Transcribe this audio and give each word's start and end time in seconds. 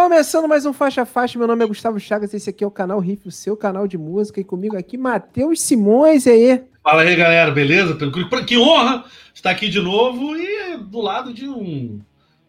Começando 0.00 0.46
mais 0.46 0.64
um 0.64 0.72
Faixa 0.72 1.04
Faixa, 1.04 1.36
meu 1.36 1.48
nome 1.48 1.64
é 1.64 1.66
Gustavo 1.66 1.98
Chagas, 1.98 2.32
esse 2.32 2.48
aqui 2.48 2.62
é 2.62 2.66
o 2.66 2.70
canal 2.70 3.00
Riff, 3.00 3.26
o 3.26 3.32
seu 3.32 3.56
canal 3.56 3.88
de 3.88 3.98
música, 3.98 4.40
e 4.40 4.44
comigo 4.44 4.78
aqui, 4.78 4.96
Matheus 4.96 5.60
Simões, 5.60 6.24
e 6.24 6.30
aí? 6.30 6.62
Fala 6.84 7.02
aí, 7.02 7.16
galera, 7.16 7.50
beleza? 7.50 7.98
Que 8.46 8.56
honra 8.56 9.04
estar 9.34 9.50
aqui 9.50 9.68
de 9.68 9.80
novo 9.80 10.36
e 10.36 10.76
do 10.76 11.00
lado 11.00 11.34
de 11.34 11.48
um, 11.48 12.00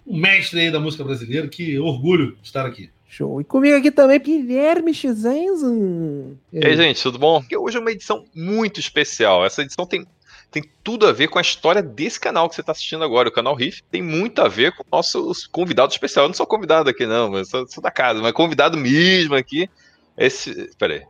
um 0.06 0.16
mestre 0.16 0.60
aí 0.60 0.72
da 0.72 0.80
música 0.80 1.04
brasileira, 1.04 1.48
que 1.48 1.80
orgulho 1.80 2.38
estar 2.44 2.68
aqui. 2.68 2.92
Show. 3.08 3.42
E 3.42 3.44
comigo 3.44 3.76
aqui 3.76 3.90
também, 3.90 4.20
Guilherme 4.20 4.94
Xenzo. 4.94 6.38
E 6.54 6.64
aí, 6.64 6.78
gente, 6.78 7.02
tudo 7.02 7.18
bom? 7.18 7.44
Hoje 7.60 7.78
é 7.78 7.80
uma 7.80 7.92
edição 7.92 8.26
muito 8.36 8.80
especial. 8.80 9.44
Essa 9.44 9.64
edição 9.64 9.88
tem 9.88 10.06
tem 10.52 10.64
tudo 10.84 11.08
a 11.08 11.12
ver 11.12 11.28
com 11.28 11.38
a 11.38 11.42
história 11.42 11.82
desse 11.82 12.20
canal 12.20 12.50
que 12.50 12.56
você 12.56 12.62
está 12.62 12.72
assistindo 12.72 13.04
agora, 13.04 13.30
o 13.30 13.32
canal 13.32 13.54
Riff. 13.54 13.84
Tem 13.84 14.02
muito 14.02 14.42
a 14.42 14.48
ver 14.48 14.76
com 14.76 14.84
o 14.84 14.86
nosso 14.92 15.32
convidado 15.52 15.92
especial. 15.92 16.26
Eu 16.26 16.30
não 16.30 16.36
sou 16.36 16.48
convidado 16.48 16.90
aqui, 16.90 17.06
não, 17.06 17.30
mas 17.30 17.50
sou, 17.50 17.68
sou 17.68 17.84
da 17.84 17.92
casa, 17.92 18.22
mas 18.22 18.32
convidado 18.32 18.76
mesmo 18.76 19.36
aqui. 19.36 19.70
Esse. 20.18 20.72
Peraí. 20.78 21.04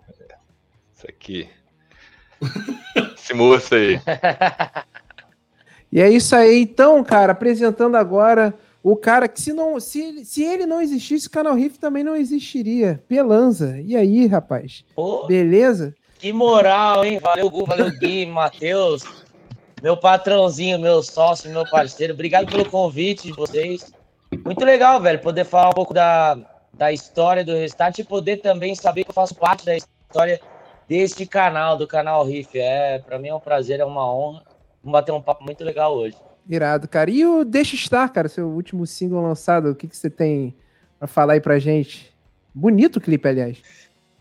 Esse 0.95 1.08
aqui. 1.08 1.50
Esse 3.16 3.34
moço 3.34 3.76
aí. 3.76 4.02
E 5.92 6.02
é 6.02 6.09
isso 6.09 6.36
aí, 6.36 6.62
então, 6.62 7.03
cara, 7.03 7.31
apresentando 7.31 7.95
agora 7.95 8.53
o 8.84 8.95
cara 8.95 9.28
que 9.28 9.42
se 9.42 9.52
não 9.52 9.80
se, 9.80 10.23
se 10.23 10.44
ele 10.44 10.66
não 10.66 10.80
existisse, 10.80 11.28
o 11.28 11.31
canal 11.31 11.56
Riff 11.56 11.80
também 11.80 12.03
não 12.03 12.16
existiria. 12.16 13.03
Pelanza. 13.08 13.81
E 13.84 13.95
aí, 13.95 14.28
rapaz? 14.28 14.86
Pô, 14.95 15.26
Beleza? 15.26 15.95
Que 16.20 16.34
moral, 16.34 17.06
hein? 17.06 17.17
Valeu, 17.20 17.50
Gu, 17.50 17.66
valeu, 17.66 17.90
Gui, 17.98 18.26
Matheus 18.26 19.03
meu 19.82 19.96
patrãozinho, 19.98 20.80
meu 20.80 21.02
sócio, 21.02 21.50
meu 21.50 21.66
parceiro. 21.70 22.14
Obrigado 22.14 22.48
pelo 22.48 22.70
convite 22.70 23.28
de 23.28 23.34
vocês. 23.34 23.92
Muito 24.44 24.64
legal, 24.64 25.02
velho, 25.02 25.20
poder 25.20 25.46
falar 25.46 25.70
um 25.70 25.74
pouco 25.74 25.94
da, 25.94 26.38
da 26.74 26.92
história 26.92 27.44
do 27.44 27.54
Restart 27.54 27.98
e 28.00 28.04
poder 28.04 28.38
também 28.38 28.76
saber 28.76 29.04
que 29.04 29.10
eu 29.10 29.14
faço 29.14 29.36
parte 29.36 29.66
da 29.66 29.76
história 29.76 30.40
deste 30.88 31.26
canal, 31.26 31.78
do 31.78 31.88
canal 31.88 32.26
Riff. 32.26 32.58
É, 32.59 33.00
para 33.00 33.18
mim 33.18 33.30
é 33.30 33.36
um 33.36 33.40
prazer, 33.40 33.80
é 33.80 33.86
uma 33.86 34.12
honra. 34.14 34.44
Vamos 34.84 35.00
bater 35.00 35.12
um 35.12 35.22
papo 35.22 35.44
muito 35.44 35.64
legal 35.64 35.96
hoje. 35.96 36.16
Irado, 36.48 36.88
cara. 36.88 37.09
E 37.12 37.25
o 37.25 37.44
Deixa 37.46 37.75
Estar, 37.75 38.09
cara, 38.09 38.28
seu 38.28 38.48
último 38.48 38.86
single 38.88 39.22
lançado, 39.22 39.70
o 39.70 39.75
que, 39.75 39.88
que 39.88 39.96
você 39.96 40.09
tem 40.09 40.56
para 40.98 41.08
falar 41.08 41.34
aí 41.34 41.42
pra 41.42 41.59
gente? 41.59 42.12
Bonito 42.53 42.98
o 42.98 43.02
clipe, 43.02 43.28
aliás. 43.28 43.62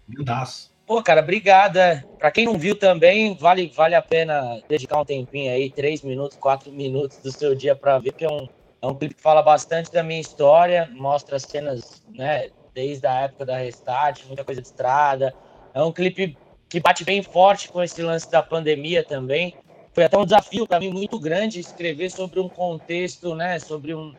Lindaço. 0.08 0.70
Pô, 0.88 1.02
cara, 1.02 1.20
obrigada. 1.20 2.02
Para 2.18 2.30
quem 2.30 2.46
não 2.46 2.56
viu 2.56 2.74
também, 2.74 3.36
vale, 3.36 3.70
vale 3.76 3.94
a 3.94 4.00
pena 4.00 4.58
dedicar 4.66 4.98
um 4.98 5.04
tempinho 5.04 5.52
aí, 5.52 5.70
três 5.70 6.00
minutos, 6.00 6.38
quatro 6.38 6.72
minutos 6.72 7.18
do 7.18 7.30
seu 7.30 7.54
dia 7.54 7.76
para 7.76 7.98
ver, 7.98 8.12
que 8.12 8.24
é 8.24 8.28
um, 8.30 8.48
é 8.80 8.86
um 8.86 8.94
clipe 8.94 9.14
que 9.14 9.20
fala 9.20 9.42
bastante 9.42 9.92
da 9.92 10.02
minha 10.02 10.18
história, 10.18 10.88
mostra 10.92 11.38
cenas, 11.38 12.02
né, 12.14 12.48
desde 12.72 13.06
a 13.06 13.20
época 13.20 13.44
da 13.44 13.58
Restart, 13.58 14.24
muita 14.28 14.42
coisa 14.42 14.62
de 14.62 14.66
estrada. 14.66 15.34
É 15.74 15.82
um 15.82 15.92
clipe 15.92 16.38
que 16.70 16.80
bate 16.80 17.04
bem 17.04 17.22
forte 17.22 17.68
com 17.68 17.82
esse 17.82 18.00
lance 18.00 18.30
da 18.30 18.42
pandemia 18.42 19.04
também. 19.04 19.54
Foi 19.92 20.04
até 20.04 20.16
um 20.16 20.24
desafio 20.24 20.66
para 20.66 20.80
mim 20.80 20.88
muito 20.88 21.20
grande 21.20 21.60
escrever 21.60 22.10
sobre 22.10 22.40
um 22.40 22.48
contexto, 22.48 23.34
né, 23.34 23.58
sobre 23.58 23.94
um, 23.94 24.14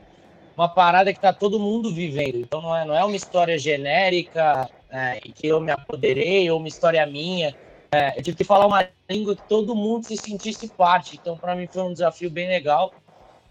uma 0.55 0.69
parada 0.69 1.11
que 1.11 1.17
está 1.17 1.33
todo 1.33 1.59
mundo 1.59 1.91
vivendo. 1.91 2.37
Então 2.37 2.61
não 2.61 2.77
é, 2.77 2.85
não 2.85 2.95
é 2.95 3.03
uma 3.03 3.15
história 3.15 3.57
genérica, 3.57 4.69
é, 4.89 5.19
que 5.19 5.47
eu 5.47 5.59
me 5.59 5.71
apoderei, 5.71 6.49
ou 6.49 6.59
uma 6.59 6.67
história 6.67 7.05
minha. 7.05 7.55
É, 7.91 8.19
eu 8.19 8.23
tive 8.23 8.37
que 8.37 8.43
falar 8.43 8.67
uma 8.67 8.87
língua 9.09 9.35
que 9.35 9.47
todo 9.47 9.75
mundo 9.75 10.05
se 10.05 10.17
sentisse 10.17 10.67
parte. 10.67 11.17
Então, 11.19 11.37
para 11.37 11.55
mim, 11.55 11.67
foi 11.67 11.83
um 11.83 11.93
desafio 11.93 12.29
bem 12.29 12.47
legal. 12.47 12.93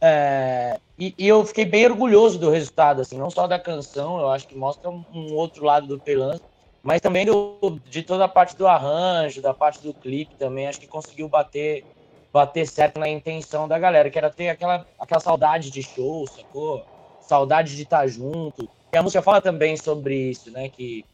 É, 0.00 0.78
e, 0.98 1.14
e, 1.18 1.26
eu 1.26 1.44
fiquei 1.44 1.64
bem 1.64 1.86
orgulhoso 1.86 2.38
do 2.38 2.50
resultado, 2.50 3.00
assim, 3.00 3.18
não 3.18 3.30
só 3.30 3.48
da 3.48 3.58
canção, 3.58 4.20
eu 4.20 4.30
acho 4.30 4.46
que 4.46 4.56
mostra 4.56 4.88
um, 4.88 5.34
outro 5.34 5.64
lado 5.64 5.88
do 5.88 5.98
Pelanza, 5.98 6.40
mas 6.82 7.00
também 7.00 7.26
do, 7.26 7.80
de 7.84 8.04
toda 8.04 8.24
a 8.24 8.28
parte 8.28 8.56
do 8.56 8.68
arranjo, 8.68 9.42
da 9.42 9.52
parte 9.52 9.82
do 9.82 9.92
clipe 9.92 10.36
também, 10.36 10.68
acho 10.68 10.78
que 10.78 10.86
conseguiu 10.86 11.28
bater, 11.28 11.84
bater 12.32 12.64
certo 12.66 13.00
na 13.00 13.08
intenção 13.08 13.66
da 13.66 13.76
galera, 13.76 14.08
que 14.08 14.18
era 14.18 14.30
ter 14.30 14.50
aquela, 14.50 14.86
aquela 14.98 15.20
saudade 15.20 15.68
de 15.70 15.82
show, 15.82 16.26
sacou? 16.28 16.84
Saudade 17.20 17.74
de 17.74 17.82
estar 17.82 18.06
junto. 18.06 18.68
E 18.92 18.96
a 18.96 19.02
música 19.02 19.20
fala 19.20 19.40
também 19.40 19.76
sobre 19.76 20.30
isso, 20.30 20.50
né? 20.50 20.68
Que 20.68 21.04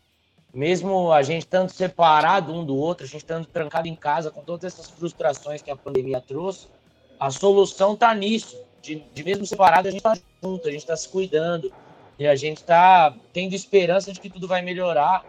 mesmo 0.54 1.12
a 1.12 1.20
gente 1.22 1.42
estando 1.42 1.69
separado 1.69 2.53
um 2.54 2.65
do 2.65 2.76
outro, 2.76 3.04
a 3.04 3.09
gente 3.09 3.22
estando 3.22 3.44
trancado 3.44 3.88
em 3.88 3.97
casa 3.97 4.31
com 4.31 4.41
todas 4.42 4.72
essas 4.72 4.88
frustrações 4.88 5.60
que 5.60 5.70
a 5.70 5.76
pandemia 5.76 6.20
trouxe, 6.20 6.69
a 7.19 7.31
solução 7.31 7.94
está 7.94 8.15
nisso. 8.15 8.56
De, 8.81 8.97
de, 9.14 9.25
mesmo 9.25 9.47
separado, 9.47 9.88
a 9.88 9.91
gente 9.91 10.00
está 10.00 10.14
junto, 10.43 10.69
a 10.69 10.70
gente 10.70 10.82
está 10.82 10.94
se 10.94 11.09
cuidando 11.09 11.72
e 12.19 12.26
a 12.26 12.37
gente 12.37 12.59
está 12.59 13.14
tendo 13.32 13.54
esperança 13.54 14.12
de 14.12 14.20
que 14.20 14.28
tudo 14.28 14.47
vai 14.47 14.60
melhorar 14.60 15.25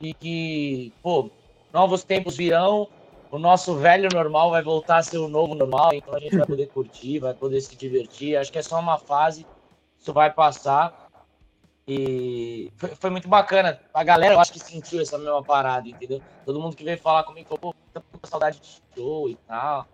e 0.00 0.14
que, 0.14 0.92
pô, 1.02 1.28
novos 1.72 2.04
tempos 2.04 2.36
virão, 2.36 2.88
o 3.30 3.38
nosso 3.38 3.74
velho 3.74 4.08
normal 4.14 4.50
vai 4.50 4.62
voltar 4.62 4.98
a 4.98 5.02
ser 5.02 5.18
o 5.18 5.28
novo 5.28 5.54
normal, 5.56 5.90
então 5.92 6.14
a 6.14 6.20
gente 6.20 6.36
vai 6.36 6.46
poder 6.46 6.68
curtir, 6.68 7.18
vai 7.18 7.34
poder 7.34 7.60
se 7.60 7.76
divertir. 7.76 8.36
Acho 8.36 8.50
que 8.50 8.58
é 8.58 8.62
só 8.62 8.78
uma 8.78 8.96
fase, 8.96 9.44
isso 10.00 10.12
vai 10.12 10.32
passar 10.32 10.99
e 11.86 12.70
foi, 12.76 12.90
foi, 12.90 13.10
muito 13.10 13.28
bacana. 13.28 13.80
A 13.92 14.04
galera, 14.04 14.34
eu 14.34 14.40
acho 14.40 14.52
que 14.52 14.60
sentiu 14.60 15.00
essa 15.00 15.18
mesma 15.18 15.42
parada, 15.42 15.88
entendeu? 15.88 16.22
Todo 16.44 16.60
mundo 16.60 16.76
que 16.76 16.84
veio 16.84 16.98
falar 16.98 17.24
comigo 17.24 17.48
falou, 17.48 17.74
pô, 17.74 17.74
tô 17.92 18.18
com 18.18 18.26
saudade 18.26 18.60
de 18.60 18.82
show 18.94 19.28
e 19.28 19.36
tal. 19.46 19.86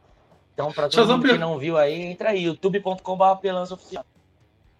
Então, 0.52 0.72
pra 0.72 0.88
todo 0.88 1.12
mundo 1.12 1.28
que 1.28 1.38
não 1.38 1.58
viu 1.58 1.76
aí, 1.76 2.02
entra 2.02 2.30
aí, 2.30 2.44
youtube.com.br 2.44 3.40
pelança 3.40 3.74
oficial. 3.74 4.04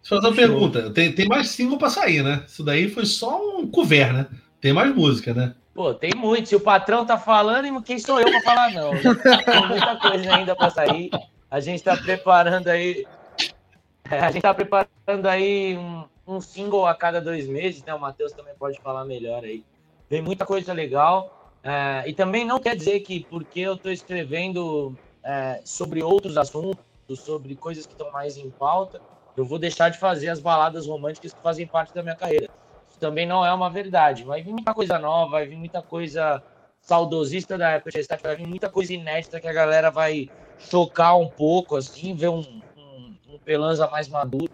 Deixa 0.01 0.15
eu 0.15 0.21
fazer 0.21 0.29
uma 0.29 0.37
pergunta. 0.37 0.91
Tem, 0.91 1.13
tem 1.13 1.27
mais 1.27 1.51
single 1.51 1.79
pra 1.79 1.91
sair, 1.91 2.23
né? 2.23 2.45
Isso 2.47 2.63
daí 2.63 2.89
foi 2.89 3.05
só 3.05 3.41
um 3.59 3.67
cover, 3.67 4.13
né? 4.13 4.27
Tem 4.61 4.73
mais 4.73 4.95
música, 4.95 5.35
né? 5.35 5.55
Pô, 5.75 5.93
tem 5.93 6.13
muito. 6.15 6.49
Se 6.49 6.57
o 6.57 6.61
patrão 6.61 7.05
tá 7.05 7.19
falando, 7.19 7.83
quem 7.83 7.99
sou 7.99 8.19
eu 8.21 8.31
pra 8.31 8.41
falar, 8.41 8.73
não? 8.73 8.91
Tem 8.91 9.69
muita 9.69 9.97
coisa 9.97 10.35
ainda 10.35 10.57
pra 10.57 10.71
sair. 10.71 11.11
A 11.51 11.61
gente 11.61 11.83
tá 11.83 11.97
preparando 11.97 12.69
aí. 12.69 13.07
A 14.09 14.31
gente 14.31 14.43
tá 14.43 14.55
preparando 14.55 15.27
aí 15.29 15.77
um, 15.77 16.05
um 16.27 16.41
single 16.41 16.87
a 16.87 16.95
cada 16.95 17.21
dois 17.21 17.47
meses, 17.47 17.83
né? 17.85 17.95
O 17.95 18.01
Matheus 18.01 18.33
também 18.33 18.55
pode 18.55 18.81
falar 18.81 19.05
melhor 19.05 19.45
aí. 19.45 19.65
Vem 20.09 20.23
muita 20.23 20.45
coisa 20.45 20.73
legal. 20.73 21.33
É, 21.63 22.09
e 22.09 22.13
também 22.13 22.45
não 22.45 22.61
quer 22.61 22.77
dizer 22.77 23.01
que 23.01 23.25
porque 23.25 23.61
eu 23.61 23.75
estou 23.75 23.91
escrevendo 23.91 24.97
é, 25.23 25.61
sobre 25.65 26.03
outros 26.03 26.37
assuntos, 26.37 26.85
sobre 27.17 27.57
coisas 27.57 27.87
que 27.87 27.93
estão 27.93 28.11
mais 28.13 28.37
em 28.37 28.51
pauta, 28.51 29.01
eu 29.37 29.45
vou 29.45 29.59
deixar 29.59 29.89
de 29.89 29.99
fazer 29.99 30.29
as 30.29 30.41
baladas 30.41 30.87
românticas 30.87 31.33
que 31.33 31.41
fazem 31.41 31.67
parte 31.67 31.93
da 31.93 32.03
minha 32.03 32.15
carreira. 32.15 32.49
Isso 32.89 32.99
também 32.99 33.27
não 33.27 33.45
é 33.45 33.53
uma 33.53 33.69
verdade. 33.69 34.25
Vai 34.25 34.43
vir 34.43 34.53
muita 34.53 34.73
coisa 34.73 34.99
nova, 34.99 35.33
vai 35.33 35.47
vir 35.47 35.57
muita 35.57 35.83
coisa 35.83 36.43
saudosista 36.81 37.59
da 37.59 37.71
época 37.73 37.91
de 37.91 37.99
Restart, 37.99 38.23
vai 38.23 38.37
vir 38.37 38.47
muita 38.47 38.71
coisa 38.71 38.95
inédita 38.95 39.41
que 39.41 39.49
a 39.49 39.53
galera 39.53 39.91
vai 39.91 40.31
chocar 40.59 41.19
um 41.19 41.29
pouco, 41.29 41.77
assim, 41.77 42.15
ver 42.15 42.29
um, 42.29 42.41
um, 42.77 43.15
um 43.29 43.39
Pelanza 43.45 43.89
mais 43.89 44.09
maduro. 44.09 44.53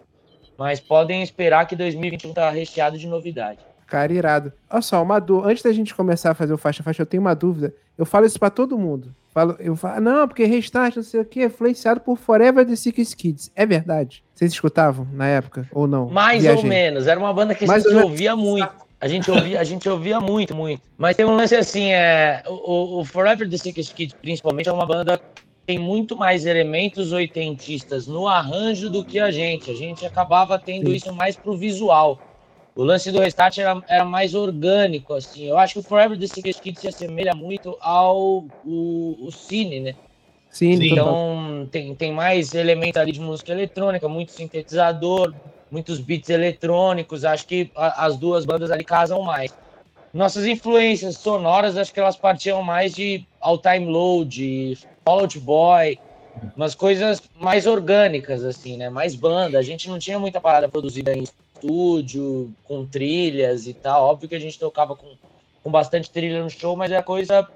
Mas 0.57 0.79
podem 0.79 1.21
esperar 1.23 1.65
que 1.65 1.75
2021 1.75 2.33
tá 2.33 2.49
recheado 2.49 2.97
de 2.97 3.07
novidade. 3.07 3.59
Cara, 3.87 4.11
irado. 4.11 4.51
Olha 4.69 4.81
só, 4.81 5.03
uma 5.03 5.19
dúvida. 5.19 5.49
Antes 5.51 5.63
da 5.63 5.71
gente 5.71 5.93
começar 5.93 6.31
a 6.31 6.33
fazer 6.33 6.53
o 6.53 6.57
faixa 6.57 6.81
faixa, 6.81 7.01
eu 7.01 7.05
tenho 7.05 7.21
uma 7.21 7.35
dúvida. 7.35 7.73
Eu 7.97 8.05
falo 8.05 8.25
isso 8.25 8.39
para 8.39 8.49
todo 8.49 8.77
mundo. 8.77 9.13
Falo, 9.29 9.55
eu 9.59 9.75
falo, 9.75 9.99
não, 9.99 10.27
porque 10.27 10.45
Restart, 10.45 10.95
não 10.95 11.03
sei 11.03 11.21
o 11.21 11.25
que, 11.25 11.43
influenciado 11.43 11.99
por 11.99 12.17
Forever 12.17 12.65
the 12.65 12.75
Six 12.75 13.13
Kids. 13.15 13.51
É 13.55 13.65
verdade? 13.65 14.23
Vocês 14.33 14.51
escutavam 14.51 15.07
na 15.11 15.27
época 15.27 15.67
ou 15.71 15.87
não? 15.87 16.07
Mais 16.07 16.43
Viajei. 16.43 16.63
ou 16.63 16.67
menos. 16.67 17.07
Era 17.07 17.19
uma 17.19 17.33
banda 17.33 17.55
que 17.55 17.65
a 17.65 17.79
gente 17.79 17.95
ouvia 17.95 18.35
muito. 18.35 18.69
A 19.01 19.07
gente 19.07 19.29
ouvia, 19.29 19.59
a 19.59 19.63
gente 19.63 19.89
ouvia 19.89 20.19
muito, 20.21 20.55
muito. 20.55 20.81
Mas 20.97 21.15
tem 21.15 21.25
um 21.25 21.35
lance 21.35 21.55
assim, 21.55 21.91
é, 21.91 22.41
o, 22.47 22.99
o 22.99 23.05
Forever 23.05 23.49
the 23.49 23.57
Six 23.57 23.91
Kids, 23.91 24.15
principalmente, 24.21 24.69
é 24.69 24.71
uma 24.71 24.85
banda 24.85 25.19
tem 25.65 25.79
muito 25.79 26.15
mais 26.15 26.45
elementos 26.45 27.11
oitentistas 27.11 28.05
no 28.05 28.27
arranjo 28.27 28.89
do 28.89 29.03
que 29.03 29.19
a 29.19 29.31
gente. 29.31 29.71
A 29.71 29.75
gente 29.75 30.05
acabava 30.05 30.59
tendo 30.59 30.93
isso 30.93 31.13
mais 31.13 31.35
pro 31.35 31.55
visual. 31.55 32.19
O 32.75 32.83
lance 32.83 33.11
do 33.11 33.19
Restart 33.19 33.57
era, 33.59 33.81
era 33.87 34.03
mais 34.03 34.33
orgânico, 34.33 35.13
assim. 35.13 35.45
Eu 35.45 35.57
acho 35.57 35.75
que 35.75 35.79
o 35.79 35.83
Forever 35.83 36.19
the 36.19 36.27
Secret 36.27 36.59
Kid 36.59 36.79
se 36.79 36.87
assemelha 36.87 37.33
muito 37.33 37.77
ao 37.79 38.45
o, 38.65 39.17
o 39.21 39.31
Cine, 39.31 39.79
né? 39.79 39.95
Sim, 40.49 40.73
então 40.73 41.67
tem, 41.71 41.95
tem 41.95 42.11
mais 42.11 42.53
elementos 42.53 42.99
ali 43.01 43.11
de 43.11 43.19
música 43.19 43.51
eletrônica, 43.51 44.07
muito 44.09 44.31
sintetizador, 44.31 45.33
muitos 45.71 45.99
beats 45.99 46.29
eletrônicos. 46.29 47.23
Acho 47.23 47.47
que 47.47 47.71
a, 47.75 48.05
as 48.05 48.17
duas 48.17 48.45
bandas 48.45 48.69
ali 48.69 48.83
casam 48.83 49.21
mais. 49.21 49.53
Nossas 50.13 50.45
influências 50.45 51.17
sonoras, 51.17 51.77
acho 51.77 51.93
que 51.93 51.99
elas 51.99 52.15
partiam 52.15 52.61
mais 52.61 52.93
de 52.93 53.25
All 53.39 53.57
Time 53.57 53.85
Low, 53.85 54.23
de 54.25 54.77
Fall 55.03 55.21
Out 55.21 55.39
Boy, 55.39 55.99
umas 56.55 56.75
coisas 56.75 57.21
mais 57.39 57.65
orgânicas, 57.67 58.43
assim, 58.43 58.77
né? 58.77 58.89
Mais 58.89 59.15
banda. 59.15 59.59
A 59.59 59.61
gente 59.61 59.89
não 59.89 59.99
tinha 59.99 60.19
muita 60.19 60.41
parada 60.41 60.67
produzida 60.67 61.13
em 61.13 61.23
estúdio, 61.23 62.53
com 62.63 62.85
trilhas 62.85 63.67
e 63.67 63.73
tal. 63.73 64.05
Óbvio 64.05 64.29
que 64.29 64.35
a 64.35 64.39
gente 64.39 64.59
tocava 64.59 64.95
com, 64.95 65.07
com 65.63 65.71
bastante 65.71 66.09
trilha 66.09 66.43
no 66.43 66.49
show, 66.49 66.75
mas 66.75 66.91
é 66.91 67.01
coisa 67.01 67.47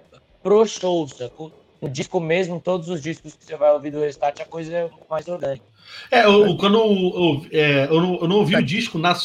pro 0.42 0.66
show, 0.66 1.08
sacou? 1.08 1.52
No 1.82 1.90
disco 1.90 2.20
mesmo, 2.20 2.60
todos 2.60 2.90
os 2.90 3.02
discos 3.02 3.36
que 3.36 3.46
você 3.46 3.56
vai 3.56 3.72
ouvir 3.72 3.92
do 3.92 4.00
Restart, 4.00 4.40
a 4.40 4.46
coisa 4.46 4.74
é 4.74 4.90
mais 5.10 5.28
orgânica. 5.28 5.64
É, 6.12 6.26
eu, 6.26 6.58
quando 6.58 6.78
eu, 6.78 6.86
eu, 6.92 7.46
é, 7.52 7.86
eu, 7.86 8.02
não, 8.02 8.16
eu 8.22 8.28
não 8.28 8.38
ouvi 8.38 8.56
o 8.56 8.64
disco 8.64 8.98
na, 8.98 9.16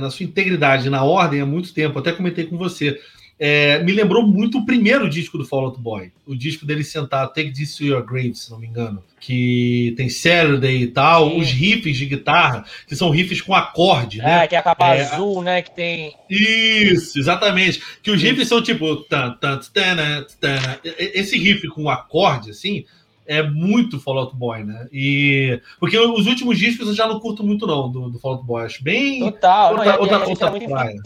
na 0.00 0.10
sua 0.10 0.24
integridade, 0.24 0.90
na 0.90 1.02
ordem, 1.02 1.40
há 1.40 1.46
muito 1.46 1.72
tempo, 1.72 1.98
até 1.98 2.12
comentei 2.12 2.44
com 2.44 2.58
você. 2.58 3.00
É, 3.38 3.82
me 3.82 3.92
lembrou 3.92 4.24
muito 4.24 4.58
o 4.58 4.64
primeiro 4.64 5.08
disco 5.08 5.36
do 5.36 5.44
Fall 5.44 5.66
Out 5.66 5.80
Boy. 5.80 6.12
O 6.24 6.36
disco 6.36 6.64
dele 6.64 6.84
sentado, 6.84 7.32
Take 7.32 7.52
This 7.52 7.76
to 7.76 7.84
Your 7.84 8.04
Grave, 8.04 8.34
se 8.34 8.50
não 8.50 8.58
me 8.58 8.66
engano. 8.66 9.02
Que 9.18 9.92
tem 9.96 10.08
Saturday 10.08 10.82
e 10.82 10.86
tal, 10.86 11.30
Sim. 11.30 11.40
os 11.40 11.50
riffs 11.50 11.96
de 11.96 12.06
guitarra, 12.06 12.64
que 12.86 12.94
são 12.94 13.10
riffs 13.10 13.40
com 13.40 13.54
acorde, 13.54 14.18
né? 14.18 14.44
É, 14.44 14.46
que 14.46 14.54
é 14.54 14.58
a 14.58 14.62
capa 14.62 14.94
é, 14.94 15.02
azul, 15.02 15.42
né? 15.42 15.62
Que 15.62 15.70
tem. 15.74 16.14
Isso, 16.30 17.18
exatamente. 17.18 17.82
Que 18.02 18.10
os 18.10 18.22
riffs 18.22 18.46
são 18.46 18.62
tipo. 18.62 18.96
Tan, 19.04 19.32
tan, 19.40 19.58
tan, 19.72 20.26
tan, 20.40 20.78
esse 20.96 21.36
riff 21.36 21.66
com 21.68 21.88
acorde, 21.88 22.50
assim, 22.50 22.84
é 23.26 23.42
muito 23.42 24.00
Fall 24.00 24.18
Out 24.18 24.36
Boy, 24.36 24.64
né? 24.64 24.86
E 24.92 25.60
porque 25.78 25.98
os 25.98 26.26
últimos 26.26 26.58
discos 26.58 26.88
eu 26.88 26.94
já 26.94 27.06
não 27.06 27.20
curto 27.20 27.42
muito 27.42 27.66
não 27.66 27.90
do, 27.90 28.10
do 28.10 28.18
Fall 28.18 28.32
Out 28.32 28.46
Boy, 28.46 28.64
acho 28.64 28.82
bem 28.82 29.20
total, 29.20 29.72
outra, 29.72 29.84
não, 29.84 29.92
é, 29.92 29.98
outra, 29.98 30.16
é, 30.16 30.28
outra, 30.28 30.50
outra 30.50 30.68
praia. 30.68 30.96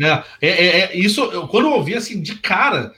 É, 0.00 0.22
é, 0.40 0.48
é, 0.48 0.80
é, 0.80 0.96
isso 0.96 1.22
eu, 1.24 1.46
quando 1.48 1.66
eu 1.66 1.72
ouvi 1.72 1.94
assim 1.94 2.20
de 2.20 2.36
cara, 2.36 2.92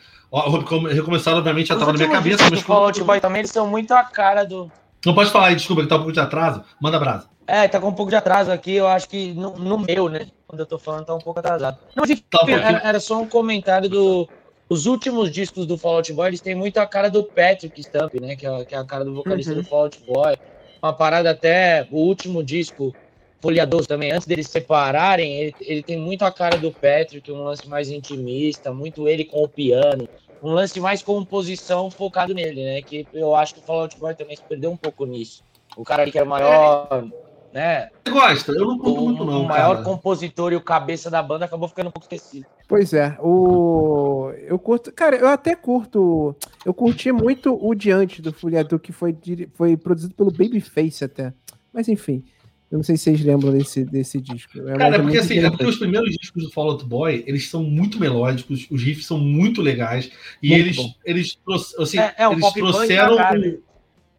recomeçaram 0.90 1.38
obviamente 1.38 1.68
já 1.68 1.74
estava 1.74 1.92
na 1.92 1.98
minha 1.98 2.10
cabeça, 2.10 2.48
mas 2.50 2.60
Fall 2.60 2.84
Out 2.84 3.02
Boy 3.02 3.20
também 3.20 3.40
eles 3.40 3.50
são 3.50 3.66
muito 3.66 3.92
a 3.92 4.04
cara 4.04 4.44
do 4.44 4.70
Não 5.04 5.14
pode 5.14 5.30
falar 5.30 5.48
aí, 5.48 5.56
desculpa, 5.56 5.82
que 5.82 5.88
tá 5.88 5.96
um 5.96 6.00
pouco 6.00 6.12
de 6.12 6.20
atraso. 6.20 6.62
Manda 6.80 6.98
brasa. 6.98 7.28
É, 7.46 7.66
tá 7.66 7.80
com 7.80 7.88
um 7.88 7.94
pouco 7.94 8.10
de 8.10 8.16
atraso 8.16 8.52
aqui, 8.52 8.74
eu 8.74 8.86
acho 8.86 9.08
que 9.08 9.32
no, 9.32 9.56
no 9.56 9.78
meu, 9.78 10.10
né? 10.10 10.26
Quando 10.46 10.60
eu 10.60 10.66
tô 10.66 10.78
falando, 10.78 11.06
tá 11.06 11.14
um 11.14 11.18
pouco 11.18 11.40
atrasado. 11.40 11.78
Não, 11.96 12.04
mas, 12.06 12.22
tá 12.28 12.44
um 12.44 12.48
era, 12.50 12.78
era 12.86 13.00
só 13.00 13.18
um 13.18 13.26
comentário 13.26 13.88
do 13.88 14.28
os 14.68 14.86
últimos 14.86 15.30
discos 15.30 15.66
do 15.66 15.78
Fallout 15.78 16.12
Boy, 16.12 16.28
eles 16.28 16.40
têm 16.40 16.54
muito 16.54 16.78
a 16.78 16.86
cara 16.86 17.08
do 17.08 17.24
Patrick 17.24 17.82
Stump, 17.82 18.14
né? 18.20 18.36
Que 18.36 18.46
é, 18.46 18.64
que 18.64 18.74
é 18.74 18.78
a 18.78 18.84
cara 18.84 19.04
do 19.04 19.14
vocalista 19.14 19.52
uhum. 19.52 19.58
do 19.58 19.64
Fallout 19.64 19.98
Boy. 20.06 20.36
Uma 20.82 20.92
parada 20.92 21.30
até, 21.30 21.88
o 21.90 21.98
último 21.98 22.42
disco, 22.42 22.94
Folhadoso 23.40 23.88
também, 23.88 24.12
antes 24.12 24.26
deles 24.26 24.48
separarem, 24.48 25.40
ele, 25.40 25.54
ele 25.60 25.82
tem 25.82 25.96
muito 25.96 26.22
a 26.22 26.30
cara 26.30 26.58
do 26.58 26.70
Patrick, 26.70 27.30
um 27.30 27.44
lance 27.44 27.68
mais 27.68 27.88
intimista, 27.88 28.72
muito 28.72 29.08
ele 29.08 29.24
com 29.24 29.42
o 29.42 29.48
piano, 29.48 30.08
um 30.42 30.50
lance 30.50 30.78
mais 30.80 31.02
composição 31.02 31.90
focado 31.90 32.34
nele, 32.34 32.64
né? 32.64 32.82
Que 32.82 33.06
eu 33.12 33.34
acho 33.34 33.54
que 33.54 33.60
o 33.60 33.62
Fallout 33.62 33.96
Boy 33.98 34.14
também 34.14 34.36
se 34.36 34.42
perdeu 34.42 34.70
um 34.70 34.76
pouco 34.76 35.06
nisso. 35.06 35.42
O 35.76 35.84
cara 35.84 36.02
ali 36.02 36.12
que 36.12 36.18
era 36.18 36.26
o 36.26 36.30
maior 36.30 37.08
né? 37.52 37.88
Você 38.04 38.12
gosta? 38.12 38.52
Eu 38.52 38.66
não 38.66 38.78
curto 38.78 39.00
muito, 39.02 39.24
não. 39.24 39.42
O 39.42 39.48
maior 39.48 39.74
cara. 39.74 39.84
compositor 39.84 40.52
e 40.52 40.56
o 40.56 40.60
cabeça 40.60 41.10
da 41.10 41.22
banda 41.22 41.44
acabou 41.44 41.68
ficando 41.68 41.88
um 41.88 41.92
pouco 41.92 42.06
esquecido. 42.12 42.46
Pois 42.66 42.92
é, 42.92 43.16
o. 43.20 44.30
Eu 44.46 44.58
curto. 44.58 44.92
Cara, 44.92 45.16
eu 45.16 45.28
até 45.28 45.54
curto. 45.54 46.36
Eu 46.64 46.74
curti 46.74 47.10
muito 47.12 47.58
o 47.60 47.74
Diante 47.74 48.20
do 48.20 48.32
Furiador, 48.32 48.78
que 48.78 48.92
foi, 48.92 49.16
foi 49.54 49.76
produzido 49.76 50.14
pelo 50.14 50.30
Babyface 50.30 51.04
até. 51.04 51.32
Mas 51.72 51.88
enfim. 51.88 52.24
Eu 52.70 52.76
não 52.76 52.82
sei 52.82 52.98
se 52.98 53.04
vocês 53.04 53.24
lembram 53.24 53.50
desse, 53.50 53.82
desse 53.82 54.20
disco. 54.20 54.58
É 54.68 54.76
Cara, 54.76 54.96
é 54.96 54.98
porque 54.98 55.16
assim, 55.16 55.38
é 55.38 55.48
porque 55.48 55.64
os 55.64 55.78
primeiros 55.78 56.10
discos 56.10 56.42
do 56.42 56.50
Fall 56.50 56.72
Out 56.72 56.84
Boy, 56.84 57.24
eles 57.26 57.48
são 57.48 57.62
muito 57.62 57.98
melódicos, 57.98 58.66
os 58.70 58.82
riffs 58.82 59.06
são 59.06 59.18
muito 59.18 59.62
legais, 59.62 60.10
e 60.42 60.50
muito 60.50 60.94
eles, 61.06 61.38
eles, 61.46 61.74
assim, 61.78 61.98
é, 61.98 62.14
é 62.18 62.28
um 62.28 62.32
eles 62.32 62.52
trouxeram. 62.52 63.16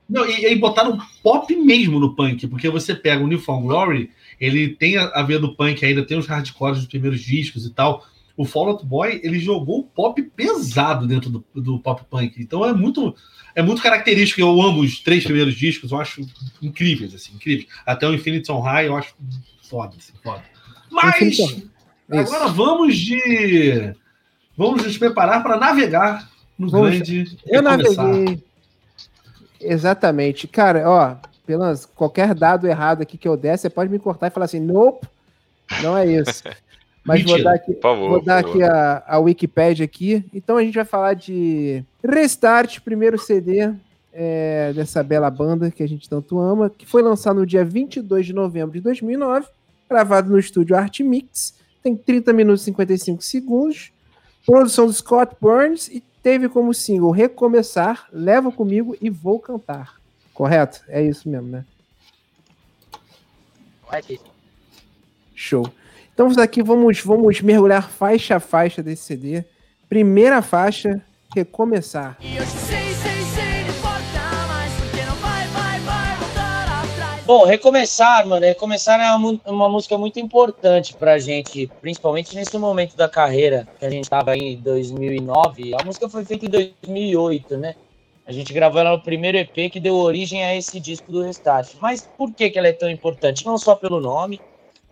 Não, 0.10 0.26
e, 0.26 0.46
e 0.46 0.56
botaram 0.56 0.98
pop 1.22 1.56
mesmo 1.56 2.00
no 2.00 2.16
punk, 2.16 2.48
porque 2.48 2.70
você 2.70 2.96
pega 2.96 3.24
o 3.24 3.28
New 3.28 3.40
Found 3.40 3.68
Glory, 3.68 4.10
ele 4.40 4.70
tem 4.70 4.98
a, 4.98 5.06
a 5.10 5.22
ver 5.22 5.40
do 5.40 5.56
punk 5.56 5.86
ainda, 5.86 6.06
tem 6.06 6.18
os 6.18 6.26
hardcores 6.26 6.80
dos 6.80 6.88
primeiros 6.88 7.22
discos 7.22 7.66
e 7.66 7.70
tal. 7.70 8.06
O 8.36 8.46
Fall 8.46 8.70
Out 8.70 8.86
Boy, 8.86 9.20
ele 9.22 9.38
jogou 9.38 9.84
pop 9.84 10.22
pesado 10.22 11.06
dentro 11.06 11.30
do, 11.30 11.46
do 11.54 11.78
pop 11.78 12.02
punk. 12.10 12.42
Então 12.42 12.66
é 12.66 12.74
muito 12.74 13.14
é 13.54 13.62
muito 13.62 13.82
característico. 13.82 14.40
Eu 14.40 14.62
amo 14.62 14.82
os 14.82 15.00
três 15.02 15.26
primeiros 15.26 15.56
discos, 15.56 15.92
eu 15.92 16.00
acho 16.00 16.26
incríveis, 16.62 17.14
assim, 17.14 17.34
incríveis. 17.36 17.68
Até 17.86 18.08
o 18.08 18.14
Infinity 18.14 18.50
on 18.52 18.62
High 18.62 18.88
eu 18.88 18.96
acho 18.96 19.14
foda, 19.70 19.94
assim, 19.98 20.14
foda. 20.24 20.44
Mas 20.90 21.38
agora 22.10 22.48
vamos 22.48 22.98
de 22.98 23.94
vamos 24.58 24.84
nos 24.84 24.98
preparar 24.98 25.44
para 25.44 25.58
navegar 25.58 26.30
no 26.58 26.70
vamos, 26.70 26.92
grande. 26.92 27.38
Eu 27.46 27.62
naveguei. 27.62 28.42
Exatamente. 29.62 30.48
Cara, 30.48 30.90
ó, 30.90 31.16
pelas, 31.46 31.86
qualquer 31.86 32.34
dado 32.34 32.68
errado 32.68 33.02
aqui 33.02 33.18
que 33.18 33.28
eu 33.28 33.36
der, 33.36 33.58
você 33.58 33.70
pode 33.70 33.92
me 33.92 34.00
cortar 34.00 34.28
e 34.28 34.32
falar 34.32 34.46
assim, 34.46 34.60
nope, 34.60 35.08
não 35.82 35.98
é 35.98 36.06
isso. 36.06 36.44
Mas 37.04 37.22
Mentira, 37.22 37.38
vou 37.38 37.44
dar 37.44 37.54
aqui, 37.56 37.74
favor, 37.82 38.10
vou 38.10 38.24
dar 38.24 38.38
aqui 38.38 38.62
a, 38.62 39.04
a 39.08 39.20
Wikipedia 39.20 39.86
aqui. 39.86 40.24
Então 40.34 40.58
a 40.58 40.64
gente 40.64 40.76
vai 40.76 40.86
falar 40.86 41.14
de 41.16 41.84
Restart, 42.04 42.82
primeiro 42.82 43.18
CD 43.18 43.74
é, 44.14 44.74
dessa 44.74 45.02
bela 45.02 45.30
banda 45.30 45.72
que 45.72 45.82
a 45.82 45.88
gente 45.88 46.10
tanto 46.10 46.38
ama, 46.40 46.70
que 46.70 46.86
foi 46.86 47.02
lançado 47.02 47.40
no 47.40 47.46
dia 47.46 47.64
22 47.64 48.26
de 48.26 48.34
novembro 48.34 48.74
de 48.74 48.82
2009, 48.82 49.48
gravado 49.90 50.30
no 50.30 50.38
estúdio 50.38 50.76
Art 50.76 51.00
Mix, 51.00 51.56
tem 51.82 51.96
30 51.96 52.34
minutos 52.34 52.62
e 52.64 52.66
55 52.66 53.24
segundos, 53.24 53.92
produção 54.46 54.86
do 54.86 54.94
Scott 54.94 55.36
Burns 55.40 55.88
e 55.88 56.04
teve 56.22 56.50
como 56.50 56.74
single 56.74 57.12
Recomeçar, 57.12 58.08
Leva 58.12 58.52
Comigo 58.52 58.96
e 59.02 59.10
Vou 59.10 59.40
Cantar. 59.40 60.00
Correto? 60.34 60.82
É 60.88 61.02
isso 61.02 61.28
mesmo, 61.28 61.48
né? 61.48 61.66
Show. 65.36 65.72
Então 66.14 66.30
aqui 66.38 66.62
vamos, 66.62 67.02
vamos 67.02 67.42
mergulhar 67.42 67.90
faixa 67.90 68.36
a 68.36 68.40
faixa 68.40 68.84
desse 68.84 69.04
CD. 69.04 69.44
Primeira 69.88 70.42
faixa, 70.42 71.02
Recomeçar. 71.34 72.18
E 72.20 72.38
eu 72.38 72.46
sei 72.46 72.89
Bom, 77.30 77.46
recomeçar, 77.46 78.26
mano, 78.26 78.44
recomeçar 78.44 79.00
é 79.00 79.16
uma, 79.16 79.40
uma, 79.46 79.70
música 79.70 79.96
muito 80.00 80.20
importante 80.20 80.96
pra 80.96 81.20
gente, 81.20 81.70
principalmente 81.80 82.36
nesse 82.36 82.58
momento 82.58 82.98
da 82.98 83.08
carreira 83.08 83.68
que 83.78 83.86
a 83.86 83.90
gente 83.92 84.10
tava 84.10 84.36
em 84.36 84.56
2009. 84.56 85.76
A 85.80 85.86
música 85.86 86.10
foi 86.10 86.26
feita 86.26 86.48
em 86.48 86.50
2008, 86.50 87.56
né? 87.56 87.76
A 88.26 88.32
gente 88.32 88.52
gravou 88.52 88.82
ela 88.82 88.94
no 88.94 89.04
primeiro 89.04 89.38
EP 89.38 89.72
que 89.72 89.80
deu 89.80 89.94
origem 89.94 90.44
a 90.44 90.56
esse 90.56 90.80
disco 90.80 91.12
do 91.12 91.22
Restart. 91.22 91.76
Mas 91.80 92.02
por 92.18 92.34
que, 92.34 92.50
que 92.50 92.58
ela 92.58 92.68
é 92.68 92.74
tão 92.74 92.90
importante? 92.90 93.46
Não 93.46 93.60
só 93.60 93.76
pelo 93.76 94.02
nome, 94.02 94.42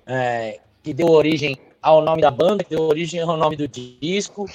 é, 0.06 0.60
que 0.84 0.94
deu 0.94 1.10
origem 1.10 1.58
ao 1.82 2.04
nome 2.04 2.22
da 2.22 2.30
banda, 2.30 2.64
que 2.64 2.70
deu 2.70 2.84
origem 2.84 3.20
ao 3.20 3.36
nome 3.36 3.56
do 3.56 3.68
disco, 3.68 4.46